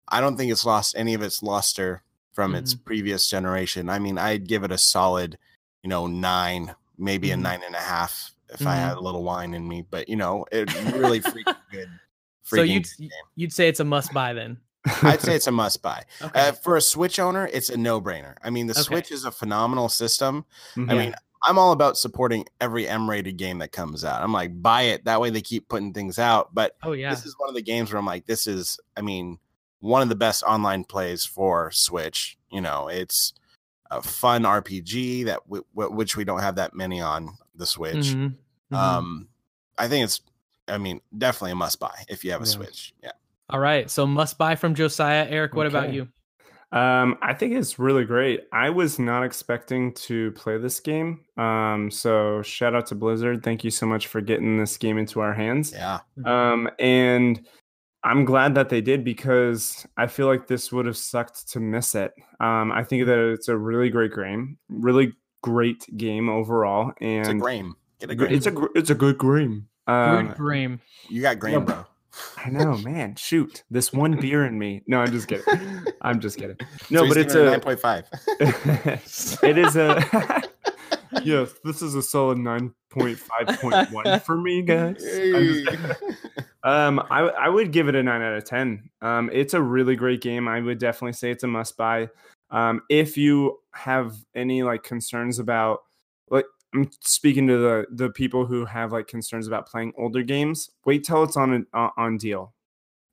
I 0.09 0.21
don't 0.21 0.37
think 0.37 0.51
it's 0.53 0.65
lost 0.65 0.95
any 0.97 1.15
of 1.15 1.23
its 1.23 1.43
luster 1.43 2.03
from 2.33 2.55
its 2.55 2.75
previous 2.75 3.29
generation. 3.29 3.89
I 3.89 3.99
mean, 3.99 4.19
I'd 4.19 4.47
give 4.47 4.63
it 4.63 4.71
a 4.71 4.79
solid, 4.79 5.39
you 5.83 5.89
know, 5.89 6.07
nine, 6.07 6.75
maybe 6.99 7.31
a 7.31 7.35
Mhm. 7.37 7.41
nine 7.43 7.61
and 7.65 7.75
a 7.75 7.79
half 7.81 8.31
if 8.51 8.61
I 8.67 8.77
Mhm. 8.77 8.79
had 8.81 8.97
a 8.99 9.01
little 9.01 9.23
wine 9.25 9.55
in 9.55 9.67
me. 9.67 9.83
But 9.91 10.09
you 10.09 10.17
know, 10.17 10.45
it 10.53 10.73
really 10.95 11.21
freaking 11.21 11.57
good. 11.73 11.89
So 12.45 12.63
you'd 12.63 12.87
game. 12.99 13.11
you'd 13.37 13.53
say 13.53 13.69
it's 13.69 13.81
a 13.81 13.85
must 13.85 14.13
buy 14.13 14.33
then. 14.35 14.59
I'd 15.03 15.21
say 15.21 15.35
it's 15.35 15.49
a 15.49 15.51
must 15.53 15.83
buy. 15.83 16.05
Okay. 16.23 16.49
Uh, 16.49 16.53
for 16.53 16.77
a 16.77 16.81
Switch 16.81 17.19
owner, 17.19 17.49
it's 17.53 17.71
a 17.71 17.77
no 17.77 18.01
brainer. 18.01 18.37
I 18.45 18.51
mean, 18.51 18.67
the 18.69 18.73
Okay. 18.75 18.83
Switch 18.83 19.11
is 19.11 19.25
a 19.25 19.33
phenomenal 19.33 19.89
system. 19.89 20.45
I 20.77 20.81
Mhm. 20.81 20.99
mean, 20.99 21.15
I'm 21.43 21.59
all 21.59 21.73
about 21.73 21.99
supporting 21.99 22.45
every 22.61 22.87
M 22.89 23.09
rated 23.11 23.37
game 23.37 23.59
that 23.59 23.73
comes 23.73 24.05
out. 24.05 24.23
I'm 24.23 24.33
like, 24.33 24.63
buy 24.63 24.83
it. 24.83 25.05
That 25.07 25.21
way 25.21 25.31
they 25.31 25.41
keep 25.43 25.69
putting 25.69 25.93
things 25.93 26.19
out. 26.21 26.55
But 26.55 26.77
oh 26.85 26.93
yeah. 26.93 27.11
this 27.11 27.25
is 27.27 27.35
one 27.39 27.49
of 27.49 27.55
the 27.57 27.63
games 27.63 27.91
where 27.93 27.99
I'm 27.99 28.07
like, 28.07 28.27
this 28.27 28.47
is, 28.47 28.79
I 28.97 29.01
mean, 29.01 29.39
one 29.81 30.03
of 30.03 30.09
the 30.09 30.15
best 30.15 30.43
online 30.43 30.85
plays 30.85 31.25
for 31.25 31.71
Switch. 31.71 32.39
You 32.51 32.61
know, 32.61 32.89
it's 32.89 33.35
a 33.91 34.03
fun 34.03 34.43
RPG 34.43 35.27
that 35.27 35.41
w- 35.45 35.65
w- 35.77 35.95
which 35.95 36.17
we 36.17 36.25
don't 36.25 36.41
have 36.41 36.57
that 36.57 36.75
many 36.75 37.01
on 37.01 37.31
the 37.55 37.67
Switch. 37.67 38.15
Mhm, 38.15 38.35
mhm. 38.73 38.77
Um, 38.77 39.29
I 39.79 39.89
think 39.89 40.05
it's, 40.05 40.21
I 40.69 40.79
mean, 40.79 41.01
definitely 41.17 41.53
a 41.53 41.57
must 41.57 41.79
buy 41.79 42.05
if 42.09 42.25
you 42.25 42.33
have 42.33 42.41
a 42.41 42.45
Yeah. 42.45 42.51
Switch. 42.51 42.95
Yeah. 43.03 43.13
All 43.51 43.61
right. 43.61 43.89
So 43.91 44.07
must 44.07 44.39
buy 44.39 44.57
from 44.57 44.75
Josiah. 44.75 45.27
Eric, 45.29 45.55
what 45.55 45.67
about 45.67 45.93
you? 45.93 46.09
Um, 46.73 47.17
I 47.23 47.33
think 47.33 47.55
it's 47.55 47.79
really 47.79 48.05
great. 48.05 48.49
I 48.53 48.71
was 48.71 48.99
not 48.99 49.23
expecting 49.23 49.93
to 49.95 50.33
play 50.33 50.59
this 50.59 50.81
game. 50.81 51.21
Um, 51.37 51.93
so 51.93 52.43
shout 52.43 52.75
out 52.75 52.87
to 52.87 52.97
Blizzard. 52.97 53.45
Thank 53.45 53.63
you 53.63 53.71
so 53.71 53.87
much 53.87 54.09
for 54.09 54.21
getting 54.21 54.59
this 54.59 54.77
game 54.77 54.99
into 54.99 55.21
our 55.21 55.33
hands. 55.33 55.73
Yeah. 55.73 56.01
Um, 56.25 56.69
and 56.81 57.47
I'm 58.07 58.25
glad 58.25 58.55
that 58.55 58.69
they 58.69 58.81
did 58.81 59.05
because 59.05 59.87
I 59.97 60.07
feel 60.07 60.27
like 60.29 60.47
this 60.47 60.71
would 60.73 60.87
have 60.87 60.97
sucked 60.97 61.49
to 61.53 61.61
miss 61.61 61.95
it. 61.95 62.13
Um, 62.41 62.71
I 62.73 62.85
think 62.85 63.07
that 63.07 63.19
it's 63.33 63.49
a 63.49 63.57
really 63.57 63.91
great 63.91 64.15
game, 64.15 64.59
really 64.69 65.13
great 65.43 65.85
game 65.97 66.29
overall, 66.29 66.93
It's 67.01 67.29
a 67.29 67.31
and 67.33 67.41
Get 67.99 68.11
a 68.11 68.15
gr- 68.15 68.27
Graham. 68.27 68.35
it's 68.37 68.47
a 68.47 68.67
it's 68.75 68.91
a 68.91 68.95
good 68.95 69.19
game. 69.19 69.69
Um, 69.87 70.29
Good 70.29 70.37
Graham. 70.37 70.81
You 71.09 71.23
got 71.23 71.39
Graham, 71.39 71.61
Yep. 71.61 71.67
bro. 71.67 71.87
I 72.45 72.51
know, 72.51 72.77
man. 72.85 73.15
Shoot, 73.17 73.65
this 73.71 73.93
one 73.93 74.19
beer 74.21 74.45
in 74.47 74.59
me. 74.59 74.83
No, 74.87 75.01
I'm 75.01 75.11
just 75.13 75.29
kidding. 75.29 75.45
I'm 76.03 76.21
just 76.21 76.39
kidding. 76.39 76.57
No, 76.91 77.05
he's 77.05 77.15
but 77.15 77.21
it's 77.23 77.35
a 77.35 77.45
nine 77.45 77.61
point 77.61 77.81
five. 77.81 78.05
it 78.41 79.59
is 79.59 79.77
a 79.77 80.43
yes 81.25 81.55
this 81.65 81.83
is 81.83 81.95
a 81.95 82.03
solid 82.03 82.39
9.5.1 82.39 84.23
for 84.27 84.37
me 84.37 84.63
guys. 84.63 85.03
Um 86.63 86.99
I, 87.11 87.21
I 87.21 87.49
would 87.49 87.71
give 87.71 87.89
it 87.89 87.95
a 87.95 88.03
9 88.03 88.23
out 88.23 88.35
of 88.35 88.45
10 88.45 88.91
um 89.03 89.31
it's 89.33 89.55
a 89.55 89.63
really 89.63 89.97
great 89.97 90.21
game. 90.21 90.49
I 90.49 90.61
would 90.61 90.79
definitely 90.79 91.13
say 91.13 91.31
it's 91.31 91.45
a 91.45 91.49
must 91.49 91.77
buy. 91.77 92.09
Um 92.51 92.83
if 92.89 93.17
you 93.17 93.59
have 93.73 94.15
any 94.35 94.63
like 94.63 94.83
concerns 94.83 95.39
about 95.39 95.81
like 96.31 96.47
i'm 96.75 96.91
speaking 97.01 97.47
to 97.47 97.59
the 97.59 97.87
the 97.91 98.11
people 98.11 98.47
who 98.47 98.65
have 98.65 98.93
like 98.93 99.07
concerns 99.07 99.47
about 99.47 99.69
playing 99.69 99.93
older 99.99 100.23
games 100.23 100.71
wait 100.85 101.05
till 101.05 101.23
it's 101.23 101.37
on 101.37 101.53
an 101.53 101.67
on 101.73 101.91
on 101.97 102.17
deal 102.17 102.55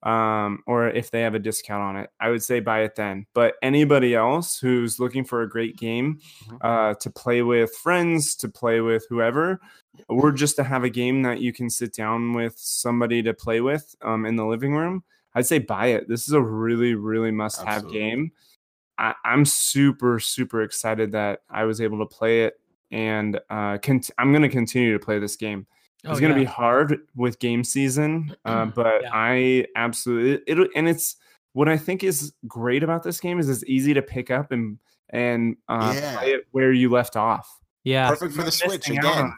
um, 0.03 0.61
or 0.67 0.89
if 0.89 1.09
they 1.11 1.21
have 1.21 1.33
a 1.33 1.39
discount 1.39 1.81
on 1.81 1.95
it, 1.97 2.09
I 2.19 2.29
would 2.29 2.43
say 2.43 2.59
buy 2.59 2.81
it 2.81 2.95
then. 2.95 3.25
But 3.33 3.55
anybody 3.61 4.15
else 4.15 4.59
who's 4.59 4.99
looking 4.99 5.23
for 5.23 5.41
a 5.41 5.49
great 5.49 5.77
game 5.77 6.19
Mhm. 6.47 6.57
uh, 6.61 6.93
to 6.95 7.09
play 7.09 7.41
with 7.41 7.73
friends, 7.75 8.35
to 8.37 8.49
play 8.49 8.81
with 8.81 9.05
whoever, 9.09 9.59
or 10.09 10.31
just 10.31 10.55
to 10.57 10.63
have 10.63 10.83
a 10.83 10.89
game 10.89 11.21
that 11.23 11.39
you 11.39 11.53
can 11.53 11.69
sit 11.69 11.93
down 11.93 12.33
with 12.33 12.55
somebody 12.57 13.21
to 13.23 13.33
play 13.33 13.61
with 13.61 13.95
um, 14.01 14.25
in 14.25 14.35
the 14.35 14.45
living 14.45 14.75
room, 14.75 15.03
I'd 15.35 15.45
say 15.45 15.59
buy 15.59 15.87
it. 15.87 16.07
This 16.07 16.27
is 16.27 16.33
a 16.33 16.41
really, 16.41 16.95
really 16.95 17.31
must 17.31 17.59
have 17.59 17.67
Absolutely. 17.85 17.99
game. 17.99 18.31
I, 18.97 19.15
I'm 19.25 19.45
super, 19.45 20.19
super 20.19 20.61
excited 20.61 21.11
that 21.13 21.39
I 21.49 21.63
was 21.63 21.81
able 21.81 21.99
to 21.99 22.05
play 22.05 22.43
it. 22.43 22.59
And 22.91 23.39
uh, 23.49 23.79
cont- 23.79 24.11
I'm 24.19 24.31
going 24.31 24.43
to 24.43 24.49
continue 24.49 24.93
to 24.93 25.03
play 25.03 25.17
this 25.17 25.35
game 25.35 25.65
it's 26.03 26.17
Oh, 26.17 26.19
going 26.19 26.33
to 26.33 26.39
yeah. 26.39 26.45
be 26.45 26.51
hard 26.51 26.99
with 27.15 27.39
game 27.39 27.63
season, 27.63 28.35
uh, 28.45 28.65
but 28.65 29.01
Yeah. 29.03 29.09
I 29.13 29.65
absolutely 29.75 30.43
it, 30.51 30.69
and 30.75 30.87
it's 30.89 31.15
what 31.53 31.69
I 31.69 31.77
think 31.77 32.03
is 32.03 32.33
great 32.47 32.83
about 32.83 33.03
this 33.03 33.19
game 33.19 33.39
is 33.39 33.49
it's 33.49 33.63
easy 33.65 33.93
to 33.93 34.01
pick 34.01 34.29
up 34.31 34.51
and 34.51 34.77
and 35.09 35.55
uh, 35.69 35.93
Yeah. 35.95 36.17
play 36.17 36.31
it 36.33 36.47
where 36.51 36.71
you 36.71 36.89
left 36.89 37.15
off. 37.15 37.47
Yeah. 37.83 38.09
Perfect 38.09 38.31
for 38.33 38.39
the 38.39 38.45
Missing 38.45 38.69
Switch 38.69 38.91
out 38.91 38.97
again. 38.97 39.33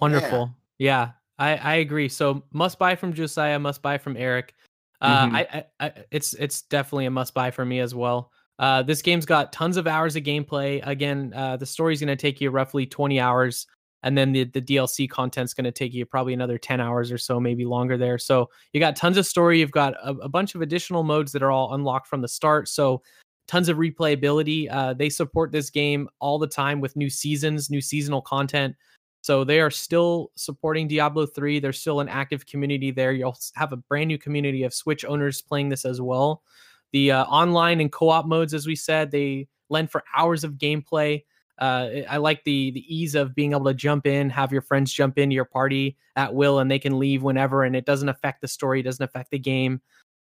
Wonderful. 0.00 0.54
Yeah. 0.78 1.10
I, 1.38 1.56
I 1.56 1.74
agree. 1.76 2.08
So 2.08 2.42
must 2.52 2.78
buy 2.78 2.96
from 2.96 3.12
Josiah, 3.12 3.58
must 3.58 3.80
buy 3.82 3.96
from 3.98 4.16
Eric. 4.16 4.54
Uh, 5.00 5.26
Mhm. 5.26 5.34
I, 5.34 5.64
I, 5.80 5.86
I, 5.86 5.92
it's 6.10 6.34
it's 6.34 6.62
definitely 6.62 7.06
a 7.06 7.10
must 7.10 7.32
buy 7.32 7.50
for 7.50 7.64
me 7.64 7.80
as 7.80 7.94
well. 7.94 8.30
Uh, 8.58 8.82
this 8.82 9.00
game's 9.00 9.24
got 9.24 9.52
tons 9.52 9.78
of 9.78 9.86
hours 9.86 10.16
of 10.16 10.22
gameplay. 10.22 10.86
Again, 10.86 11.32
uh, 11.34 11.56
the 11.56 11.64
story's 11.64 12.00
going 12.00 12.08
to 12.08 12.16
take 12.16 12.40
you 12.42 12.50
roughly 12.50 12.84
20 12.84 13.18
hours, 13.18 13.66
and 14.02 14.16
then 14.16 14.32
the, 14.32 14.44
the 14.44 14.62
DLC 14.62 15.08
content's 15.08 15.54
going 15.54 15.64
to 15.64 15.72
take 15.72 15.92
you 15.92 16.06
probably 16.06 16.32
another 16.32 16.58
10 16.58 16.80
hours 16.80 17.12
or 17.12 17.18
so, 17.18 17.38
maybe 17.38 17.64
longer 17.64 17.96
there. 17.96 18.18
So 18.18 18.50
you 18.72 18.80
got 18.80 18.96
tons 18.96 19.16
of 19.16 19.26
story. 19.26 19.60
You've 19.60 19.70
got 19.70 19.94
a, 20.02 20.10
a 20.22 20.28
bunch 20.28 20.54
of 20.54 20.62
additional 20.62 21.02
modes 21.02 21.32
that 21.32 21.42
are 21.42 21.50
all 21.50 21.74
unlocked 21.74 22.06
from 22.06 22.22
the 22.22 22.28
start. 22.28 22.68
So 22.68 23.02
tons 23.46 23.68
of 23.68 23.76
replayability. 23.76 24.68
Uh, 24.70 24.94
they 24.94 25.10
support 25.10 25.52
this 25.52 25.70
game 25.70 26.08
all 26.20 26.38
the 26.38 26.46
time 26.46 26.80
with 26.80 26.96
new 26.96 27.10
seasons, 27.10 27.68
new 27.68 27.80
seasonal 27.80 28.22
content. 28.22 28.76
So 29.22 29.44
they 29.44 29.60
are 29.60 29.70
still 29.70 30.30
supporting 30.34 30.88
Diablo 30.88 31.26
3. 31.26 31.60
There's 31.60 31.80
still 31.80 32.00
an 32.00 32.08
active 32.08 32.46
community 32.46 32.90
there. 32.90 33.12
You'll 33.12 33.36
have 33.54 33.72
a 33.72 33.76
brand 33.76 34.08
new 34.08 34.18
community 34.18 34.62
of 34.62 34.72
Switch 34.72 35.04
owners 35.04 35.42
playing 35.42 35.68
this 35.68 35.84
as 35.84 36.00
well. 36.00 36.42
The 36.92 37.12
uh, 37.12 37.24
online 37.24 37.80
and 37.80 37.92
co-op 37.92 38.26
modes, 38.26 38.54
as 38.54 38.66
we 38.66 38.76
said, 38.76 39.10
they 39.10 39.46
lend 39.68 39.90
for 39.90 40.02
hours 40.16 40.42
of 40.42 40.54
gameplay. 40.54 41.24
Uh, 41.60 42.02
I 42.08 42.16
like 42.16 42.42
the 42.44 42.70
the 42.70 42.94
ease 42.94 43.14
of 43.14 43.34
being 43.34 43.52
able 43.52 43.66
to 43.66 43.74
jump 43.74 44.06
in, 44.06 44.30
have 44.30 44.52
your 44.52 44.62
friends 44.62 44.92
jump 44.92 45.18
into 45.18 45.34
your 45.34 45.44
party 45.44 45.96
at 46.16 46.34
will, 46.34 46.58
and 46.58 46.70
they 46.70 46.78
can 46.78 46.98
leave 46.98 47.22
whenever, 47.22 47.64
and 47.64 47.76
it 47.76 47.84
doesn't 47.84 48.08
affect 48.08 48.40
the 48.40 48.48
story, 48.48 48.82
doesn't 48.82 49.04
affect 49.04 49.30
the 49.30 49.38
game. 49.38 49.80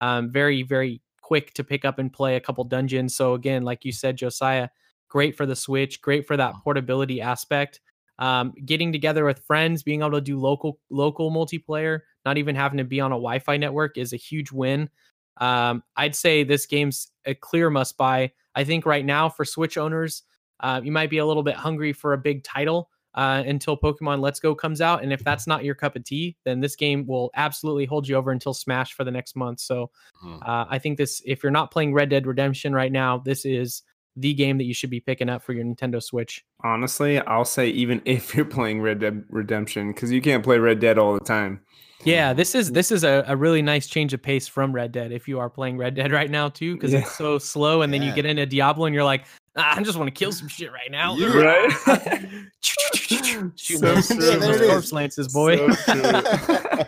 Um, 0.01 0.31
very 0.31 0.63
very 0.63 1.01
quick 1.21 1.53
to 1.53 1.63
pick 1.63 1.85
up 1.85 1.99
and 1.99 2.11
play 2.11 2.35
a 2.35 2.41
couple 2.41 2.63
dungeons. 2.65 3.15
So 3.15 3.33
again, 3.33 3.63
like 3.63 3.85
you 3.85 3.91
said, 3.91 4.17
Josiah, 4.17 4.69
great 5.07 5.37
for 5.37 5.45
the 5.45 5.55
Switch, 5.55 6.01
great 6.01 6.27
for 6.27 6.35
that 6.37 6.55
portability 6.63 7.21
aspect 7.21 7.79
um, 8.21 8.53
getting 8.65 8.91
together 8.91 9.25
with 9.25 9.43
friends, 9.45 9.81
being 9.81 10.01
able 10.01 10.11
to 10.11 10.21
do 10.21 10.39
local 10.39 10.79
local 10.91 11.31
multiplayer, 11.31 12.01
not 12.23 12.37
even 12.37 12.55
having 12.55 12.77
to 12.77 12.83
be 12.83 13.01
on 13.01 13.11
a 13.11 13.15
Wi-Fi 13.15 13.57
network 13.57 13.97
is 13.97 14.13
a 14.13 14.17
huge 14.17 14.51
win. 14.51 14.89
Um, 15.37 15.83
I'd 15.97 16.15
say 16.15 16.43
this 16.43 16.67
game's 16.67 17.11
a 17.25 17.33
clear 17.33 17.71
must 17.71 17.97
buy. 17.97 18.31
I 18.53 18.63
think 18.63 18.85
right 18.85 19.03
now 19.03 19.27
for 19.27 19.43
Switch 19.43 19.75
owners, 19.75 20.21
uh, 20.61 20.79
you 20.83 20.91
might 20.91 21.09
be 21.09 21.17
a 21.17 21.25
little 21.25 21.43
bit 21.43 21.55
hungry 21.55 21.91
for 21.93 22.13
a 22.13 22.17
big 22.17 22.43
title 22.43 22.89
uh, 23.13 23.43
until 23.45 23.75
Pokemon 23.75 24.21
Let's 24.21 24.39
Go 24.39 24.55
comes 24.55 24.79
out, 24.79 25.03
and 25.03 25.11
if 25.11 25.21
that's 25.23 25.45
not 25.45 25.65
your 25.65 25.75
cup 25.75 25.95
of 25.97 26.03
tea, 26.05 26.37
then 26.45 26.61
this 26.61 26.75
game 26.77 27.05
will 27.05 27.29
absolutely 27.35 27.85
hold 27.85 28.07
you 28.07 28.15
over 28.15 28.31
until 28.31 28.53
Smash 28.53 28.93
for 28.93 29.03
the 29.03 29.11
next 29.11 29.35
month. 29.35 29.59
So 29.59 29.91
Mhm. 30.23 30.47
uh, 30.47 30.65
I 30.69 30.79
think 30.79 30.97
this, 30.97 31.21
if 31.25 31.43
you're 31.43 31.51
not 31.51 31.71
playing 31.71 31.93
Red 31.93 32.09
Dead 32.09 32.25
Redemption 32.25 32.73
right 32.73 32.91
now, 32.91 33.17
this 33.17 33.43
is 33.43 33.81
the 34.15 34.33
game 34.33 34.57
that 34.59 34.65
you 34.65 34.73
should 34.73 34.89
be 34.89 34.99
picking 34.99 35.29
up 35.29 35.41
for 35.41 35.53
your 35.53 35.63
Nintendo 35.65 36.01
Switch. 36.01 36.43
Honestly, 36.63 37.19
I'll 37.19 37.45
say 37.45 37.67
even 37.69 38.01
if 38.05 38.33
you're 38.35 38.45
playing 38.45 38.81
Red 38.81 38.99
Dead 38.99 39.23
Redemption, 39.29 39.91
because 39.91 40.11
you 40.11 40.21
can't 40.21 40.43
play 40.43 40.57
Red 40.57 40.79
Dead 40.79 40.97
all 40.97 41.13
the 41.13 41.19
time. 41.19 41.61
Yeah, 42.03 42.33
this 42.33 42.55
is 42.55 42.71
this 42.71 42.91
is 42.91 43.03
a, 43.03 43.23
a 43.27 43.35
really 43.35 43.61
nice 43.61 43.87
change 43.87 44.11
of 44.13 44.23
pace 44.23 44.47
from 44.47 44.73
Red 44.73 44.91
Dead 44.91 45.11
if 45.11 45.27
you 45.27 45.37
are 45.39 45.49
playing 45.51 45.77
Red 45.77 45.93
Dead 45.95 46.11
right 46.11 46.31
now 46.31 46.49
too, 46.49 46.73
because 46.75 46.93
Yeah. 46.93 46.99
it's 46.99 47.15
so 47.15 47.37
slow, 47.37 47.83
and 47.83 47.93
then 47.93 48.01
you 48.01 48.11
get 48.13 48.25
into 48.25 48.45
Diablo 48.45 48.85
and 48.85 48.95
you're 48.95 49.03
like, 49.03 49.25
I 49.55 49.81
just 49.83 49.97
want 49.97 50.07
to 50.07 50.17
kill 50.17 50.31
some 50.31 50.47
shit 50.49 50.71
right 50.71 50.89
now. 50.91 51.15
Yeah. 51.15 51.27
Right? 51.37 52.29
Shooting 52.61 53.51
So 53.55 53.77
those, 53.79 54.07
true. 54.07 54.21
shooting 54.21 54.39
There 54.39 54.57
those 54.57 54.69
corpse 54.69 54.91
lances, 54.93 55.27
boy. 55.33 55.69
So. 55.73 56.83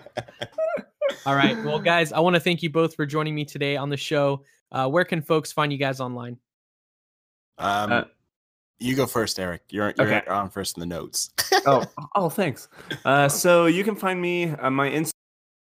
All 1.25 1.35
right, 1.35 1.61
well, 1.63 1.79
guys, 1.79 2.11
I 2.11 2.19
want 2.19 2.35
to 2.35 2.39
thank 2.39 2.61
you 2.63 2.69
both 2.69 2.95
for 2.95 3.05
joining 3.05 3.33
me 3.35 3.45
today 3.45 3.77
on 3.77 3.89
the 3.89 3.95
show. 3.97 4.43
Uh, 4.71 4.87
where 4.89 5.05
can 5.05 5.21
folks 5.21 5.51
find 5.51 5.71
you 5.71 5.77
guys 5.77 5.99
online? 6.01 6.37
um, 7.59 7.91
Uh, 7.91 8.03
you 8.79 8.95
go 8.95 9.05
first, 9.05 9.39
Eric. 9.39 9.61
You're, 9.69 9.93
you're 9.97 10.07
Okay. 10.15 10.27
on 10.27 10.49
first 10.49 10.75
in 10.77 10.81
the 10.81 10.85
notes. 10.85 11.29
oh, 11.65 11.83
oh, 12.15 12.27
thanks. 12.29 12.67
Uh, 13.05 13.29
so 13.29 13.67
you 13.67 13.83
can 13.85 13.95
find 13.95 14.21
me. 14.21 14.49
Uh, 14.49 14.69
my 14.69 14.89
Instagram 14.89 15.11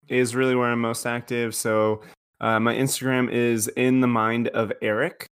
is 0.07 0.35
really 0.35 0.55
where 0.55 0.69
I'm 0.69 0.79
most 0.79 1.05
active. 1.05 1.53
So 1.55 2.01
uh, 2.39 2.59
my 2.59 2.73
Instagram 2.75 3.29
is 3.29 3.67
in 3.69 3.99
the 3.99 4.07
mind 4.07 4.47
of 4.49 4.71
Eric. 4.81 5.27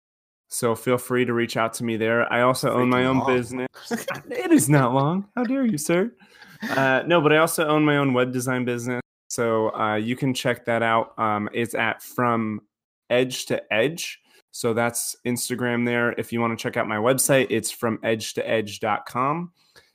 So 0.49 0.75
feel 0.75 0.97
free 0.97 1.25
to 1.25 1.33
reach 1.33 1.57
out 1.57 1.73
to 1.73 1.83
me 1.83 1.97
there. 1.97 2.31
I 2.31 2.41
also 2.41 2.71
own 2.71 2.89
my 2.89 3.05
own 3.05 3.19
long. 3.19 3.35
business. 3.35 3.67
it 3.91 4.51
is 4.51 4.69
not 4.69 4.93
long. 4.93 5.27
How 5.35 5.43
dare 5.43 5.65
you, 5.65 5.77
sir? 5.77 6.11
Uh, 6.69 7.03
no, 7.05 7.21
but 7.21 7.33
I 7.33 7.37
also 7.37 7.67
own 7.67 7.83
my 7.83 7.97
own 7.97 8.13
web 8.13 8.31
design 8.31 8.65
business. 8.65 9.01
So 9.27 9.73
uh, 9.75 9.95
you 9.95 10.15
can 10.15 10.33
check 10.33 10.65
that 10.65 10.81
out. 10.81 11.17
Um, 11.19 11.49
it's 11.53 11.75
at 11.75 12.01
From 12.01 12.61
Edge 13.09 13.45
to 13.47 13.61
Edge. 13.73 14.21
So 14.51 14.73
that's 14.73 15.15
Instagram 15.25 15.85
there. 15.85 16.13
If 16.13 16.31
you 16.33 16.41
want 16.41 16.57
to 16.57 16.61
check 16.61 16.77
out 16.77 16.87
my 16.87 16.95
website, 16.95 17.47
it's 17.49 17.69
from 17.69 17.99
edge 18.01 18.33
to 18.35 18.49
edge.com. 18.49 19.51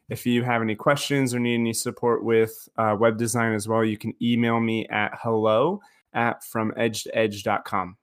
If 0.09 0.27
you 0.27 0.45
have 0.45 0.63
any 0.63 0.75
questions 0.75 1.35
or 1.35 1.41
need 1.41 1.55
any 1.55 1.73
support 1.73 2.23
with 2.23 2.69
uh, 2.77 2.95
web 2.99 3.17
design 3.17 3.55
as 3.55 3.67
well, 3.67 3.85
you 3.85 3.97
can 3.97 4.15
email 4.23 4.61
me 4.61 4.87
at 4.89 5.19
hello 5.21 5.81
at 6.13 6.45
from 6.45 6.73
edge 6.77 7.05
to 7.05 7.19
edge.com. 7.19 7.97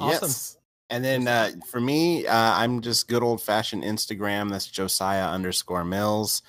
Awesome. 0.00 0.28
Yes. 0.28 0.56
And 0.94 1.04
then 1.04 1.26
uh, 1.26 1.50
for 1.66 1.80
me, 1.80 2.24
uh, 2.24 2.32
I'm 2.54 2.80
just 2.80 3.08
good 3.08 3.24
old 3.24 3.42
fashioned 3.42 3.82
Instagram. 3.82 4.48
That's 4.48 4.66
Josiah 4.68 5.26
underscore 5.26 5.84
Mills. 5.84 6.42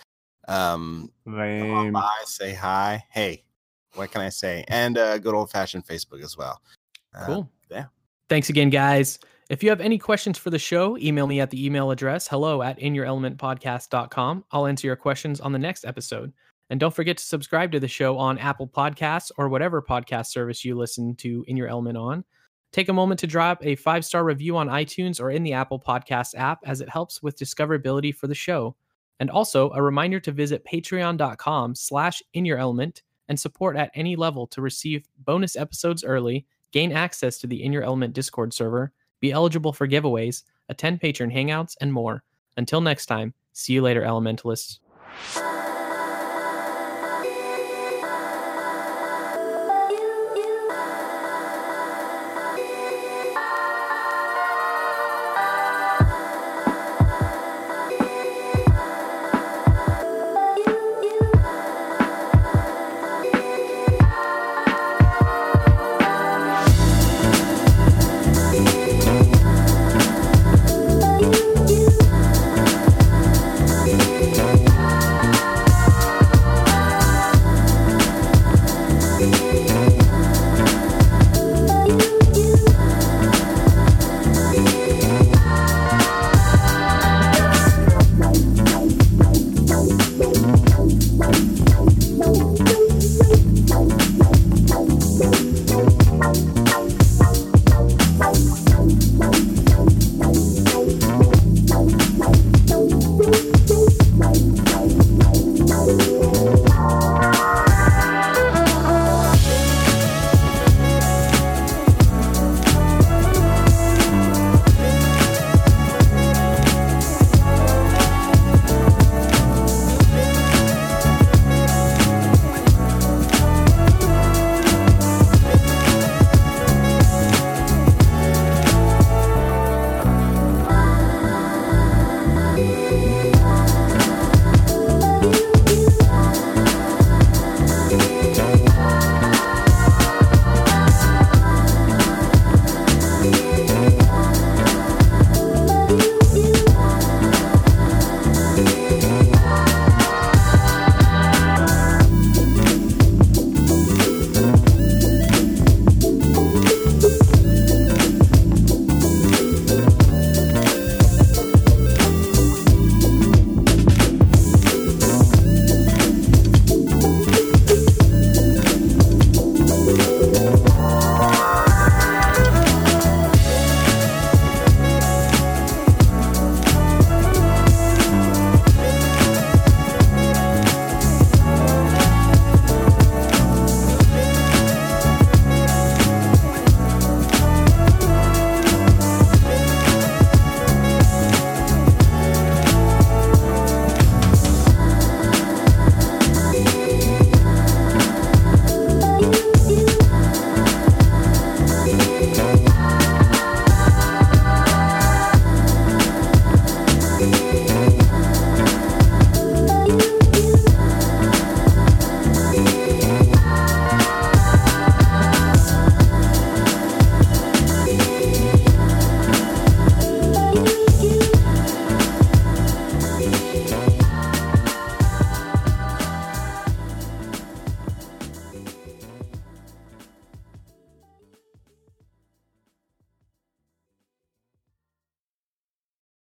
Um, 0.47 1.11
come 1.23 1.33
on 1.33 1.83
Lame. 1.85 1.93
by, 1.93 2.11
say 2.25 2.53
hi. 2.53 3.03
Hey, 3.09 3.43
what 3.95 4.11
can 4.11 4.21
I 4.21 4.29
say? 4.29 4.63
And 4.67 4.99
uh, 4.99 5.17
good 5.17 5.33
old 5.33 5.49
fashioned 5.49 5.87
Facebook 5.87 6.23
as 6.23 6.37
well. 6.37 6.61
Uh, 7.15 7.25
Cool. 7.25 7.51
yeah. 7.71 7.85
Thanks 8.29 8.49
again, 8.49 8.69
guys. 8.69 9.17
If 9.49 9.63
you 9.63 9.69
have 9.69 9.81
any 9.81 9.97
questions 9.97 10.37
for 10.37 10.51
the 10.51 10.59
show, 10.59 10.95
email 10.99 11.25
me 11.25 11.39
at 11.39 11.49
the 11.49 11.65
email 11.65 11.89
address 11.89 12.27
hello 12.27 12.61
at 12.61 12.79
inyourelementpodcast.com. 12.79 14.45
I'll 14.51 14.67
answer 14.67 14.85
your 14.85 14.95
questions 14.95 15.41
on 15.41 15.53
the 15.53 15.59
next 15.59 15.85
episode. 15.85 16.31
And 16.69 16.79
don't 16.79 16.93
forget 16.93 17.17
to 17.17 17.23
subscribe 17.25 17.71
to 17.71 17.79
the 17.79 17.87
show 17.87 18.15
on 18.19 18.37
Apple 18.37 18.67
Podcasts 18.67 19.31
or 19.39 19.49
whatever 19.49 19.81
podcast 19.81 20.27
service 20.27 20.63
you 20.63 20.75
listen 20.75 21.15
to 21.15 21.43
In 21.47 21.57
Your 21.57 21.67
Element 21.67 21.97
on. 21.97 22.23
Take 22.75 22.89
a 22.89 22.93
moment 22.93 23.21
to 23.21 23.27
drop 23.27 23.65
a 23.65 23.75
five 23.77 24.03
star 24.03 24.25
review 24.25 24.57
on 24.57 24.67
iTunes 24.67 25.21
or 25.21 25.31
in 25.31 25.43
the 25.43 25.53
Apple 25.53 25.79
Podcast 25.79 26.35
app 26.35 26.59
as 26.65 26.81
it 26.81 26.89
helps 26.89 27.23
with 27.23 27.39
discoverability 27.39 28.13
for 28.13 28.27
the 28.27 28.35
show. 28.35 28.75
And 29.21 29.31
also 29.31 29.71
a 29.71 29.81
reminder 29.81 30.19
to 30.19 30.33
visit 30.33 30.65
patreon.com 30.65 31.73
slash 31.73 32.21
in 32.33 32.43
your 32.43 32.57
element 32.57 33.01
and 33.29 33.39
support 33.39 33.77
at 33.77 33.91
any 33.95 34.17
level 34.17 34.45
to 34.47 34.61
receive 34.61 35.07
bonus 35.19 35.55
episodes 35.55 36.03
early, 36.03 36.45
gain 36.73 36.91
access 36.91 37.37
to 37.37 37.47
the 37.47 37.63
In 37.63 37.71
Your 37.71 37.83
Element 37.83 38.13
Discord 38.13 38.53
server, 38.53 38.91
be 39.21 39.31
eligible 39.31 39.71
for 39.71 39.87
giveaways, 39.87 40.43
attend 40.67 40.99
patron 40.99 41.31
hangouts, 41.31 41.77
and 41.79 41.93
more. 41.93 42.23
Until 42.57 42.81
next 42.81 43.05
time, 43.05 43.33
see 43.53 43.71
you 43.71 43.83
later, 43.83 44.01
elementalists. 44.01 44.79